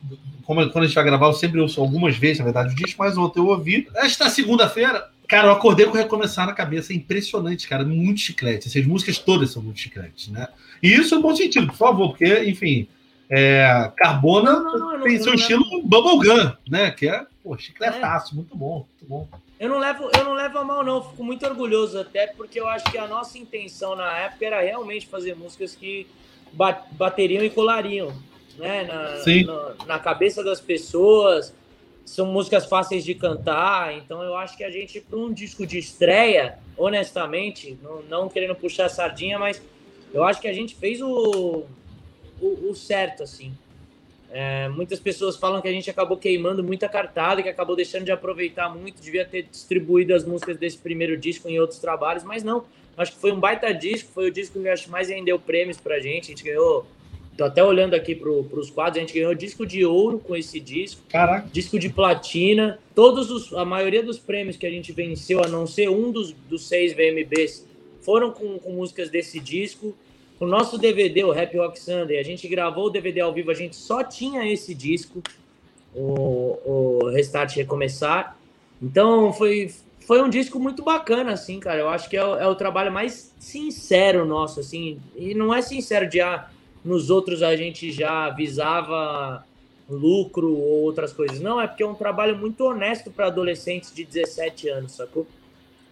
como 0.45 0.67
quando 0.71 0.85
a 0.85 0.87
gente 0.87 0.95
vai 0.95 1.05
gravar, 1.05 1.27
eu 1.27 1.35
sempre 1.35 1.61
ouço 1.61 1.81
algumas 1.81 2.17
vezes, 2.17 2.39
na 2.39 2.45
verdade, 2.45 2.73
o 2.73 2.77
disco, 2.77 3.03
mas 3.03 3.19
ontem 3.19 3.41
eu 3.41 3.47
ouvi. 3.47 3.89
Esta 3.97 4.31
segunda-feira, 4.31 5.11
cara, 5.27 5.49
eu 5.49 5.53
acordei 5.53 5.87
com 5.87 5.97
recomeçar 5.97 6.47
na 6.47 6.53
cabeça. 6.53 6.93
É 6.93 6.97
impressionante, 6.97 7.69
cara. 7.69 7.85
Muito 7.85 8.21
chiclete. 8.21 8.69
Essas 8.69 8.87
músicas 8.87 9.19
todas 9.19 9.51
são 9.51 9.63
muito 9.63 9.81
chicletes, 9.81 10.29
né? 10.29 10.47
E 10.81 10.89
isso 10.89 11.15
é 11.15 11.19
um 11.19 11.23
bom 11.23 11.35
sentido, 11.35 11.67
por 11.67 11.77
favor, 11.77 12.11
porque, 12.11 12.45
enfim, 12.45 12.87
é, 13.31 13.93
Carbona 13.97 14.53
não, 14.53 14.79
não, 14.79 14.99
não, 14.99 15.03
tem 15.03 15.21
seu 15.21 15.35
estilo 15.35 15.65
Bubblegum, 15.83 16.53
né? 16.69 16.91
Que 16.91 17.09
é, 17.09 17.27
pô, 17.43 17.57
chicletaço, 17.59 18.33
é. 18.33 18.37
muito 18.37 18.57
bom, 18.57 18.87
muito 18.89 19.07
bom. 19.07 19.29
Eu 19.61 19.69
não, 19.69 19.79
levo, 19.79 20.09
eu 20.17 20.25
não 20.25 20.35
levo 20.35 20.59
a 20.59 20.65
mal, 20.65 20.85
não. 20.85 21.03
Fico 21.03 21.25
muito 21.25 21.45
orgulhoso, 21.45 21.99
até 21.99 22.29
porque 22.29 22.61
eu 22.61 22.69
acho 22.69 22.85
que 22.91 22.97
a 22.97 23.07
nossa 23.07 23.37
intenção 23.37 23.97
na 23.97 24.17
época 24.19 24.47
era 24.47 24.61
realmente 24.61 25.07
fazer 25.07 25.35
músicas 25.35 25.75
que 25.75 26.07
bateriam 26.97 27.45
e 27.45 27.51
colariam 27.51 28.15
né? 28.59 28.85
Na, 28.85 29.25
na, 29.45 29.87
na, 29.87 29.99
cabeça 29.99 30.43
das 30.43 30.61
pessoas. 30.61 31.55
São 32.05 32.27
músicas 32.27 32.65
fáceis 32.65 33.05
de 33.05 33.15
cantar, 33.15 33.95
então 33.95 34.23
eu 34.23 34.35
acho 34.35 34.57
que 34.57 34.65
a 34.65 34.71
gente, 34.71 34.99
para 34.99 35.19
um 35.19 35.31
disco 35.31 35.67
de 35.67 35.79
estreia, 35.79 36.59
honestamente, 36.75 37.79
não, 37.83 38.03
não 38.03 38.29
querendo 38.31 38.55
puxar 38.55 38.87
a 38.87 38.89
sardinha, 38.89 39.39
mas 39.39 39.61
eu 40.15 40.25
acho 40.25 40.41
que 40.41 40.49
a 40.49 40.53
gente 40.53 40.75
fez 40.75 41.03
o, 41.03 41.67
o, 42.41 42.71
o 42.71 42.75
certo, 42.75 43.23
assim. 43.23 43.53
É, 44.31 44.69
muitas 44.69 45.01
pessoas 45.01 45.37
falam 45.37 45.63
que 45.63 45.69
a 45.69 45.73
gente 45.73 45.89
acabou 45.89 46.17
queimando 46.17 46.63
muita 46.63 46.89
cartada, 46.89 47.43
que 47.43 47.49
acabou 47.49 47.75
deixando 47.75 48.05
de 48.05 48.13
aproveitar 48.13 48.69
muito, 48.69 49.01
devia 49.01 49.25
ter 49.25 49.45
distribuído 49.45 50.15
as 50.15 50.25
músicas 50.25 50.59
desse 50.59 50.77
primeiro 50.77 51.17
disco 51.17 51.49
em 51.49 51.59
outros 51.59 51.79
trabalhos, 51.79 52.25
mas 52.25 52.43
não. 52.43 52.65
Acho 52.97 53.13
que 53.13 53.19
foi 53.19 53.33
um 53.33 53.41
baita 53.41 53.73
disco, 53.73 54.11
foi 54.13 54.29
o 54.29 54.31
disco 54.31 54.61
que 54.61 54.67
eu 54.67 54.73
acho 54.73 54.91
mais 54.91 55.09
rendeu 55.09 55.39
prêmios 55.39 55.79
pra 55.79 56.01
gente. 56.01 56.25
A 56.25 56.29
gente 56.29 56.45
ganhou 56.45 56.85
Tô 57.39 57.45
até 57.45 57.63
olhando 57.63 57.95
aqui 57.95 58.17
para 58.17 58.29
os 58.29 58.69
quadros, 58.69 58.97
a 58.97 59.01
gente 59.01 59.15
ganhou 59.15 59.33
disco 59.33 59.65
de 59.65 59.85
ouro 59.85 60.19
com 60.19 60.35
esse 60.35 60.59
disco. 60.59 61.01
Caraca. 61.09 61.49
Disco 61.53 61.79
de 61.79 61.89
platina. 61.89 62.81
Todos 62.97 63.31
os, 63.31 63.53
a 63.53 63.65
maioria 63.65 64.03
dos 64.03 64.19
prêmios 64.19 64.57
que 64.57 64.67
a 64.67 64.71
gente 64.71 64.91
venceu, 64.91 65.45
a 65.45 65.47
não 65.47 65.65
ser 65.65 65.89
um 65.89 66.11
dos, 66.11 66.33
dos 66.33 66.67
seis 66.67 66.93
VMBs, 66.93 67.65
foram 68.01 68.33
com, 68.33 68.59
com 68.59 68.73
músicas 68.73 69.09
desse 69.09 69.39
disco. 69.39 69.97
O 70.41 70.47
nosso 70.47 70.79
DVD, 70.79 71.25
o 71.25 71.33
Happy 71.33 71.57
Rock 71.57 71.79
Sunday, 71.79 72.19
a 72.19 72.23
gente 72.23 72.47
gravou 72.47 72.87
o 72.87 72.91
DVD 72.91 73.21
ao 73.21 73.33
vivo, 73.33 73.51
a 73.51 73.55
gente 73.55 73.75
só 73.75 74.05
tinha 74.05 74.51
esse 74.51 74.75
disco, 74.75 75.23
o, 75.95 76.59
o 76.65 77.11
Restart 77.11 77.57
Recomeçar. 77.57 78.37
Então 78.81 79.33
foi, 79.33 79.73
foi 80.07 80.23
um 80.23 80.29
disco 80.29 80.61
muito 80.61 80.85
bacana, 80.85 81.33
assim, 81.33 81.59
cara. 81.59 81.81
Eu 81.81 81.89
acho 81.89 82.09
que 82.09 82.17
é, 82.17 82.21
é 82.21 82.47
o 82.47 82.55
trabalho 82.55 82.93
mais 82.93 83.35
sincero 83.39 84.25
nosso, 84.25 84.61
assim. 84.61 85.01
E 85.17 85.35
não 85.35 85.53
é 85.53 85.61
sincero 85.61 86.09
de 86.09 86.21
ah, 86.21 86.49
nos 86.85 87.11
outros 87.11 87.43
a 87.43 87.57
gente 87.57 87.91
já 87.91 88.31
visava 88.31 89.45
lucro 89.89 90.55
ou 90.55 90.83
outras 90.83 91.13
coisas. 91.13 91.41
Não, 91.41 91.61
é 91.61 91.67
porque 91.67 91.83
é 91.83 91.87
um 91.87 91.95
trabalho 91.95 92.37
muito 92.37 92.65
honesto 92.65 93.11
para 93.11 93.27
adolescentes 93.27 93.93
de 93.93 94.05
17 94.05 94.69
anos, 94.69 94.93
sacou? 94.93 95.27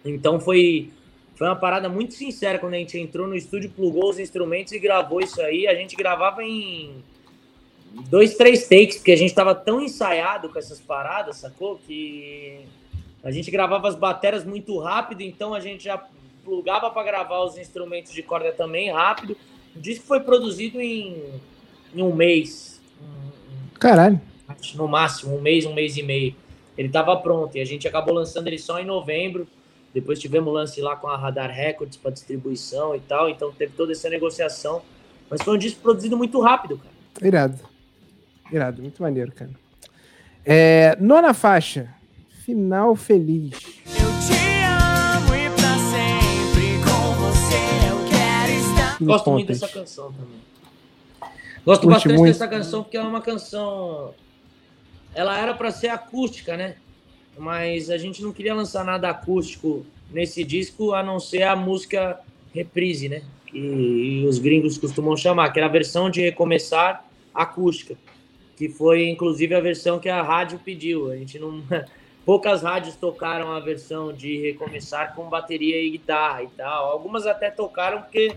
Então 0.05 0.39
foi, 0.39 0.89
foi 1.37 1.47
uma 1.47 1.55
parada 1.55 1.87
muito 1.87 2.13
sincera 2.13 2.57
quando 2.59 2.73
a 2.73 2.77
gente 2.77 2.97
entrou 2.97 3.27
no 3.27 3.35
estúdio, 3.35 3.69
plugou 3.69 4.09
os 4.09 4.19
instrumentos 4.19 4.73
e 4.73 4.79
gravou 4.79 5.21
isso 5.21 5.41
aí. 5.41 5.67
A 5.67 5.75
gente 5.75 5.95
gravava 5.95 6.43
em 6.43 7.03
dois, 8.09 8.35
três 8.35 8.67
takes, 8.67 8.97
porque 8.97 9.11
a 9.11 9.17
gente 9.17 9.29
estava 9.29 9.53
tão 9.53 9.81
ensaiado 9.81 10.49
com 10.49 10.57
essas 10.57 10.79
paradas, 10.79 11.37
sacou? 11.37 11.79
Que 11.85 12.61
a 13.23 13.31
gente 13.31 13.51
gravava 13.51 13.87
as 13.87 13.95
bateras 13.95 14.43
muito 14.43 14.77
rápido, 14.79 15.21
então 15.21 15.53
a 15.53 15.59
gente 15.59 15.83
já 15.83 16.03
plugava 16.43 16.89
para 16.89 17.03
gravar 17.03 17.43
os 17.43 17.57
instrumentos 17.57 18.13
de 18.13 18.23
corda 18.23 18.51
também 18.51 18.91
rápido 18.91 19.37
o 19.77 19.79
disco 19.79 20.05
foi 20.05 20.19
produzido 20.19 20.81
em, 20.81 21.23
em 21.93 22.01
um 22.01 22.13
mês. 22.13 22.81
Caralho. 23.79 24.19
No 24.73 24.87
máximo, 24.87 25.37
um 25.37 25.41
mês, 25.41 25.65
um 25.65 25.73
mês 25.73 25.95
e 25.97 26.03
meio. 26.03 26.35
Ele 26.75 26.87
estava 26.87 27.15
pronto 27.17 27.55
e 27.55 27.61
a 27.61 27.65
gente 27.65 27.87
acabou 27.87 28.13
lançando 28.13 28.47
ele 28.47 28.57
só 28.57 28.79
em 28.79 28.85
novembro. 28.85 29.47
Depois 29.93 30.19
tivemos 30.19 30.53
lance 30.53 30.81
lá 30.81 30.95
com 30.95 31.07
a 31.07 31.17
Radar 31.17 31.51
Records 31.51 31.97
para 31.97 32.11
distribuição 32.11 32.95
e 32.95 32.99
tal. 32.99 33.29
Então 33.29 33.51
teve 33.51 33.73
toda 33.73 33.91
essa 33.91 34.09
negociação. 34.09 34.81
Mas 35.29 35.41
foi 35.41 35.55
um 35.55 35.57
disco 35.57 35.81
produzido 35.81 36.15
muito 36.15 36.39
rápido, 36.39 36.77
cara. 36.77 37.27
Irado. 37.27 37.59
Irado, 38.51 38.81
muito 38.81 39.01
maneiro, 39.01 39.31
cara. 39.31 39.51
É, 40.45 40.95
nona 40.99 41.33
faixa. 41.33 41.93
Final 42.45 42.95
feliz. 42.95 43.59
Gosto 49.01 49.31
muito 49.31 49.47
dessa 49.47 49.67
canção 49.67 50.11
também. 50.11 50.47
Gosto 51.65 51.81
Curte 51.81 51.87
bastante 51.87 52.17
muito. 52.17 52.31
dessa 52.31 52.47
canção 52.47 52.83
porque 52.83 52.97
é 52.97 53.01
uma 53.01 53.21
canção. 53.21 54.13
Ela 55.13 55.37
era 55.37 55.53
para 55.53 55.71
ser 55.71 55.89
acústica, 55.89 56.55
né? 56.55 56.77
Mas 57.37 57.89
a 57.89 57.97
gente 57.97 58.21
não 58.21 58.33
queria 58.33 58.53
lançar 58.53 58.83
nada 58.83 59.09
acústico 59.09 59.85
nesse 60.11 60.43
disco 60.43 60.93
a 60.93 61.03
não 61.03 61.19
ser 61.19 61.43
a 61.43 61.55
música 61.55 62.19
reprise, 62.53 63.07
né? 63.09 63.21
Que 63.45 64.25
os 64.27 64.39
gringos 64.39 64.77
costumam 64.77 65.15
chamar, 65.15 65.51
que 65.51 65.59
era 65.59 65.67
a 65.67 65.71
versão 65.71 66.09
de 66.09 66.21
recomeçar 66.21 67.05
acústica, 67.33 67.95
que 68.55 68.67
foi 68.67 69.07
inclusive 69.09 69.53
a 69.53 69.61
versão 69.61 69.99
que 69.99 70.09
a 70.09 70.21
rádio 70.21 70.59
pediu. 70.63 71.11
A 71.11 71.15
gente 71.15 71.37
não 71.37 71.63
poucas 72.25 72.61
rádios 72.61 72.95
tocaram 72.95 73.53
a 73.53 73.59
versão 73.59 74.11
de 74.11 74.41
recomeçar 74.41 75.15
com 75.15 75.29
bateria 75.29 75.81
e 75.81 75.91
guitarra 75.91 76.43
e 76.43 76.47
tal. 76.47 76.91
Algumas 76.91 77.25
até 77.25 77.49
tocaram 77.49 78.01
porque 78.01 78.35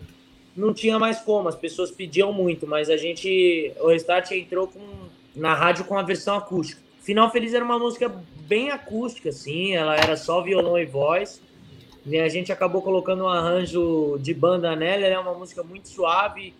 não 0.56 0.72
tinha 0.74 0.98
mais 0.98 1.20
como, 1.20 1.48
as 1.48 1.56
pessoas 1.56 1.90
pediam 1.90 2.32
muito, 2.32 2.66
mas 2.66 2.90
a 2.90 2.96
gente, 2.96 3.72
o 3.80 3.88
Restart 3.88 4.30
entrou 4.32 4.68
com, 4.68 4.80
na 5.34 5.54
rádio 5.54 5.84
com 5.84 5.98
a 5.98 6.02
versão 6.02 6.36
acústica. 6.36 6.80
Final 7.00 7.30
Feliz 7.30 7.54
era 7.54 7.64
uma 7.64 7.78
música 7.78 8.12
bem 8.46 8.70
acústica, 8.70 9.30
assim, 9.30 9.74
ela 9.74 9.96
era 9.96 10.16
só 10.16 10.42
violão 10.42 10.78
e 10.78 10.84
voz, 10.84 11.40
e 12.04 12.18
a 12.18 12.28
gente 12.28 12.52
acabou 12.52 12.82
colocando 12.82 13.24
um 13.24 13.28
arranjo 13.28 14.18
de 14.20 14.34
banda 14.34 14.74
nela, 14.76 15.04
ela 15.04 15.14
é 15.14 15.18
uma 15.18 15.34
música 15.34 15.62
muito 15.62 15.88
suave, 15.88 16.54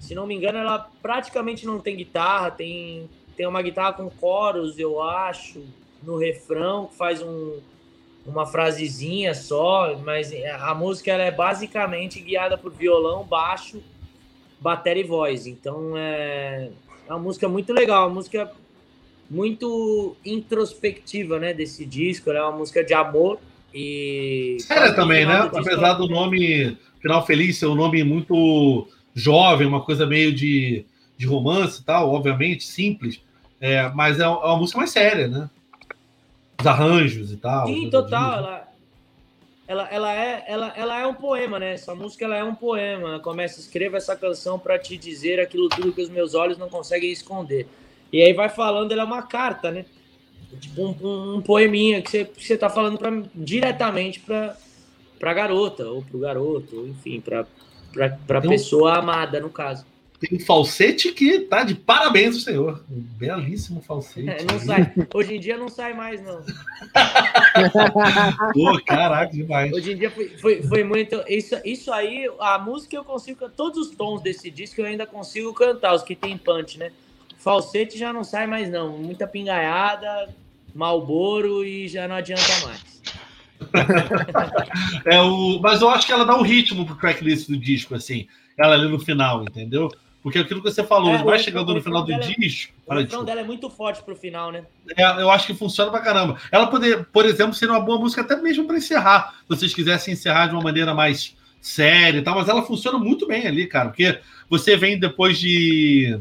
se 0.00 0.14
não 0.14 0.26
me 0.26 0.34
engano 0.34 0.58
ela 0.58 0.90
praticamente 1.02 1.66
não 1.66 1.80
tem 1.80 1.96
guitarra, 1.96 2.50
tem, 2.50 3.08
tem 3.36 3.46
uma 3.46 3.62
guitarra 3.62 3.94
com 3.94 4.10
coros, 4.10 4.78
eu 4.78 5.02
acho, 5.02 5.64
no 6.02 6.16
refrão, 6.16 6.86
que 6.86 6.94
faz 6.94 7.22
um, 7.22 7.58
uma 8.26 8.46
frasezinha 8.46 9.34
só, 9.34 9.96
mas 10.04 10.32
a 10.60 10.74
música 10.74 11.12
ela 11.12 11.24
é 11.24 11.30
basicamente 11.30 12.20
guiada 12.20 12.58
por 12.58 12.72
violão, 12.72 13.24
baixo, 13.24 13.82
bateria 14.60 15.02
e 15.02 15.06
voz. 15.06 15.46
Então 15.46 15.96
é, 15.96 16.70
é 17.08 17.12
uma 17.12 17.18
música 17.18 17.48
muito 17.48 17.72
legal, 17.72 18.06
uma 18.06 18.14
música 18.14 18.52
muito 19.30 20.16
introspectiva, 20.24 21.38
né, 21.38 21.52
desse 21.52 21.84
disco. 21.84 22.30
é 22.30 22.42
uma 22.42 22.58
música 22.58 22.82
de 22.82 22.94
amor 22.94 23.38
e 23.74 24.56
séria 24.60 24.94
também, 24.94 25.26
né? 25.26 25.50
Apesar 25.54 25.94
do 25.94 26.08
nome 26.08 26.76
Final 27.00 27.26
Feliz 27.26 27.58
ser 27.58 27.66
um 27.66 27.74
nome 27.74 28.02
muito 28.02 28.88
jovem, 29.14 29.66
uma 29.66 29.82
coisa 29.82 30.06
meio 30.06 30.32
de, 30.32 30.84
de 31.16 31.26
romance 31.26 31.80
e 31.80 31.84
tal, 31.84 32.12
obviamente 32.12 32.64
simples, 32.64 33.20
é, 33.60 33.88
mas 33.90 34.18
é, 34.18 34.22
é 34.22 34.28
uma 34.28 34.56
música 34.56 34.78
mais 34.78 34.90
séria, 34.90 35.28
né? 35.28 35.50
os 36.60 36.66
arranjos 36.66 37.32
e 37.32 37.36
tal. 37.36 37.66
Sim, 37.68 37.88
total. 37.88 38.38
Ela, 38.38 38.68
ela, 39.66 39.88
ela, 39.90 40.14
é, 40.14 40.44
ela, 40.46 40.72
ela 40.76 41.00
é 41.00 41.06
um 41.06 41.14
poema, 41.14 41.58
né? 41.58 41.74
Essa 41.74 41.94
música 41.94 42.24
ela 42.24 42.36
é 42.36 42.44
um 42.44 42.54
poema. 42.54 43.08
Ela 43.08 43.20
começa, 43.20 43.60
escreva 43.60 43.96
essa 43.96 44.16
canção 44.16 44.58
para 44.58 44.78
te 44.78 44.96
dizer 44.96 45.40
aquilo 45.40 45.68
tudo 45.68 45.92
que 45.92 46.02
os 46.02 46.08
meus 46.08 46.34
olhos 46.34 46.58
não 46.58 46.68
conseguem 46.68 47.12
esconder. 47.12 47.68
E 48.12 48.22
aí 48.22 48.32
vai 48.32 48.48
falando, 48.48 48.92
ela 48.92 49.02
é 49.02 49.04
uma 49.04 49.22
carta, 49.22 49.70
né? 49.70 49.84
Tipo 50.60 50.82
um, 50.82 51.36
um, 51.36 51.42
poeminha 51.42 52.00
que 52.00 52.10
você, 52.10 52.24
que 52.24 52.44
você 52.44 52.56
tá 52.56 52.70
falando 52.70 52.98
pra, 52.98 53.10
diretamente 53.34 54.20
para 54.20 54.56
pra 55.18 55.34
garota, 55.34 55.84
ou 55.86 56.02
pro 56.02 56.20
garoto, 56.20 56.76
ou 56.76 56.88
enfim, 56.88 57.20
pra, 57.20 57.44
pra, 57.92 58.10
pra 58.10 58.40
pessoa 58.40 58.98
amada, 58.98 59.40
no 59.40 59.50
caso. 59.50 59.84
Tem 60.20 60.36
um 60.36 60.40
falsete 60.40 61.12
que 61.12 61.40
tá 61.40 61.62
de 61.62 61.76
parabéns 61.76 62.36
o 62.36 62.40
senhor. 62.40 62.82
Um 62.90 63.00
belíssimo 63.00 63.80
falsete. 63.80 64.28
É, 64.28 64.38
não 64.42 64.58
sai. 64.58 64.92
Hoje 65.14 65.36
em 65.36 65.40
dia 65.40 65.56
não 65.56 65.68
sai 65.68 65.94
mais, 65.94 66.20
não. 66.20 66.42
Pô, 68.52 68.80
caraca, 68.84 69.32
demais. 69.32 69.72
Hoje 69.72 69.92
em 69.92 69.96
dia 69.96 70.10
foi, 70.10 70.28
foi, 70.30 70.62
foi, 70.62 70.82
muito. 70.82 71.22
Isso, 71.28 71.54
isso 71.64 71.92
aí, 71.92 72.28
a 72.40 72.58
música 72.58 72.96
eu 72.96 73.04
consigo. 73.04 73.48
Todos 73.48 73.78
os 73.78 73.94
tons 73.94 74.20
desse 74.20 74.50
disco 74.50 74.80
eu 74.80 74.86
ainda 74.86 75.06
consigo 75.06 75.54
cantar, 75.54 75.94
os 75.94 76.02
que 76.02 76.16
tem 76.16 76.36
punch, 76.36 76.78
né? 76.78 76.90
Falsete 77.48 77.96
já 77.96 78.12
não 78.12 78.22
sai 78.22 78.46
mais, 78.46 78.70
não. 78.70 78.98
Muita 78.98 79.26
pingaiada, 79.26 80.28
malboro 80.74 81.64
e 81.64 81.88
já 81.88 82.06
não 82.06 82.16
adianta 82.16 82.42
mais. 82.66 83.02
é 85.06 85.18
o, 85.22 85.58
mas 85.58 85.80
eu 85.80 85.88
acho 85.88 86.06
que 86.06 86.12
ela 86.12 86.26
dá 86.26 86.36
um 86.36 86.42
ritmo 86.42 86.84
pro 86.84 86.94
tracklist 86.96 87.48
do 87.48 87.56
disco, 87.56 87.94
assim. 87.94 88.28
Ela 88.58 88.74
ali 88.74 88.86
no 88.86 89.00
final, 89.00 89.42
entendeu? 89.42 89.90
Porque 90.22 90.38
aquilo 90.38 90.62
que 90.62 90.70
você 90.70 90.84
falou, 90.84 91.14
é, 91.14 91.22
vai 91.22 91.38
chegando 91.38 91.72
no 91.72 91.80
final 91.80 92.04
do 92.04 92.12
é, 92.12 92.18
disco. 92.18 92.74
O 92.86 92.92
refrão 92.92 93.24
dela 93.24 93.40
é 93.40 93.44
muito 93.44 93.70
forte 93.70 94.02
pro 94.02 94.14
final, 94.14 94.52
né? 94.52 94.64
É, 94.94 95.04
eu 95.22 95.30
acho 95.30 95.46
que 95.46 95.54
funciona 95.54 95.90
pra 95.90 96.00
caramba. 96.00 96.38
Ela 96.52 96.66
poder, 96.66 97.06
por 97.06 97.24
exemplo, 97.24 97.54
ser 97.54 97.70
uma 97.70 97.80
boa 97.80 97.98
música 97.98 98.20
até 98.20 98.36
mesmo 98.36 98.66
para 98.66 98.76
encerrar. 98.76 99.36
Se 99.40 99.48
vocês 99.48 99.72
quisessem 99.72 100.12
encerrar 100.12 100.48
de 100.48 100.52
uma 100.52 100.62
maneira 100.62 100.92
mais 100.92 101.34
séria 101.62 102.18
e 102.18 102.22
tal, 102.22 102.34
mas 102.34 102.48
ela 102.48 102.62
funciona 102.62 102.98
muito 102.98 103.26
bem 103.26 103.46
ali, 103.46 103.66
cara. 103.66 103.88
Porque 103.88 104.18
você 104.50 104.76
vem 104.76 104.98
depois 104.98 105.38
de. 105.38 106.20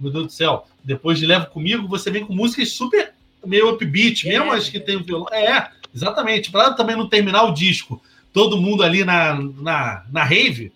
Meu 0.00 0.10
Deus 0.10 0.26
do 0.26 0.32
céu, 0.32 0.66
depois 0.82 1.18
de 1.18 1.26
Leva 1.26 1.46
Comigo, 1.46 1.86
você 1.86 2.10
vem 2.10 2.24
com 2.24 2.34
músicas 2.34 2.70
super 2.70 3.12
meio 3.44 3.70
upbeat, 3.70 4.26
é, 4.26 4.32
mesmo 4.32 4.52
as 4.52 4.68
que 4.68 4.80
tem 4.80 4.96
o 4.96 5.04
violão. 5.04 5.28
É, 5.32 5.70
exatamente. 5.94 6.50
Para 6.50 6.72
também 6.72 6.96
não 6.96 7.08
terminar 7.08 7.44
o 7.44 7.52
disco, 7.52 8.02
todo 8.32 8.60
mundo 8.60 8.82
ali 8.82 9.04
na, 9.04 9.34
na, 9.34 10.04
na 10.10 10.24
rave, 10.24 10.72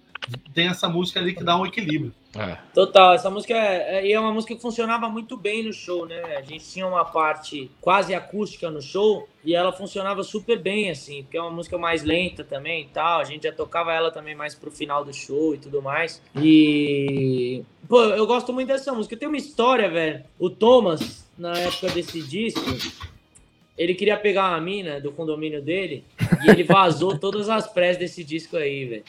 tem 0.53 0.69
essa 0.69 0.89
música 0.89 1.21
ali 1.21 1.35
que 1.35 1.43
dá 1.43 1.57
um 1.57 1.67
equilíbrio. 1.67 2.13
É. 2.37 2.59
Total, 2.73 3.15
essa 3.15 3.31
música 3.31 3.55
é, 3.55 4.07
é, 4.07 4.13
é 4.13 4.21
uma 4.21 4.33
música 4.33 4.55
que 4.55 4.61
funcionava 4.61 5.09
muito 5.09 5.37
bem 5.37 5.63
no 5.63 5.73
show, 5.73 6.07
né? 6.07 6.37
A 6.37 6.43
gente 6.43 6.65
tinha 6.65 6.87
uma 6.87 7.05
parte 7.05 7.71
quase 7.81 8.15
acústica 8.15 8.71
no 8.71 8.83
show 8.83 9.29
e 9.45 9.55
ela 9.55 9.73
funcionava 9.73 10.23
super 10.23 10.59
bem, 10.59 10.91
assim, 10.91 11.23
porque 11.23 11.37
é 11.37 11.41
uma 11.41 11.51
música 11.51 11.79
mais 11.79 12.03
lenta 12.03 12.43
também 12.43 12.83
e 12.83 12.87
tal. 12.87 13.21
A 13.21 13.25
gente 13.25 13.45
já 13.45 13.53
tocava 13.53 13.93
ela 13.93 14.11
também 14.11 14.35
mais 14.35 14.55
pro 14.55 14.71
final 14.71 15.05
do 15.05 15.13
show 15.13 15.55
e 15.55 15.59
tudo 15.59 15.81
mais. 15.81 16.21
E. 16.37 17.63
Pô, 17.89 18.03
eu 18.03 18.27
gosto 18.27 18.53
muito 18.53 18.69
dessa 18.69 18.93
música. 18.93 19.17
Tem 19.17 19.29
uma 19.29 19.37
história, 19.37 19.89
velho. 19.89 20.25
O 20.39 20.51
Thomas, 20.51 21.29
na 21.39 21.57
época 21.59 21.91
desse 21.91 22.21
disco, 22.23 22.65
ele 23.77 23.95
queria 23.95 24.17
pegar 24.17 24.51
uma 24.51 24.61
mina 24.61 25.01
do 25.01 25.13
condomínio 25.13 25.61
dele 25.61 26.05
e 26.45 26.51
ele 26.51 26.65
vazou 26.65 27.19
todas 27.19 27.49
as 27.49 27.67
prés 27.67 27.97
desse 27.97 28.25
disco 28.25 28.57
aí, 28.57 28.87
velho. 28.87 29.05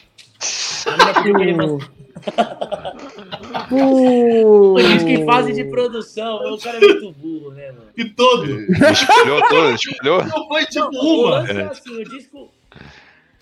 Uh. 3.70 4.74
Por 4.74 4.80
isso 4.80 5.06
que 5.06 5.24
fase 5.24 5.52
de 5.52 5.64
produção, 5.64 6.36
o 6.52 6.58
cara 6.58 6.78
é 6.78 6.80
muito 6.80 7.12
burro, 7.12 7.50
né, 7.50 7.72
mano? 7.72 7.90
E 7.96 8.04
todo. 8.04 8.46
Espelhou 8.70 9.40
todo, 9.48 9.74
espelhou. 9.74 10.24
Não 10.24 10.48
foi 10.48 10.64
tipo 10.66 10.90
não, 10.92 11.02
uma. 11.02 11.50
É 11.50 11.62
assim, 11.64 11.90
o 11.90 12.04
disco. 12.04 12.52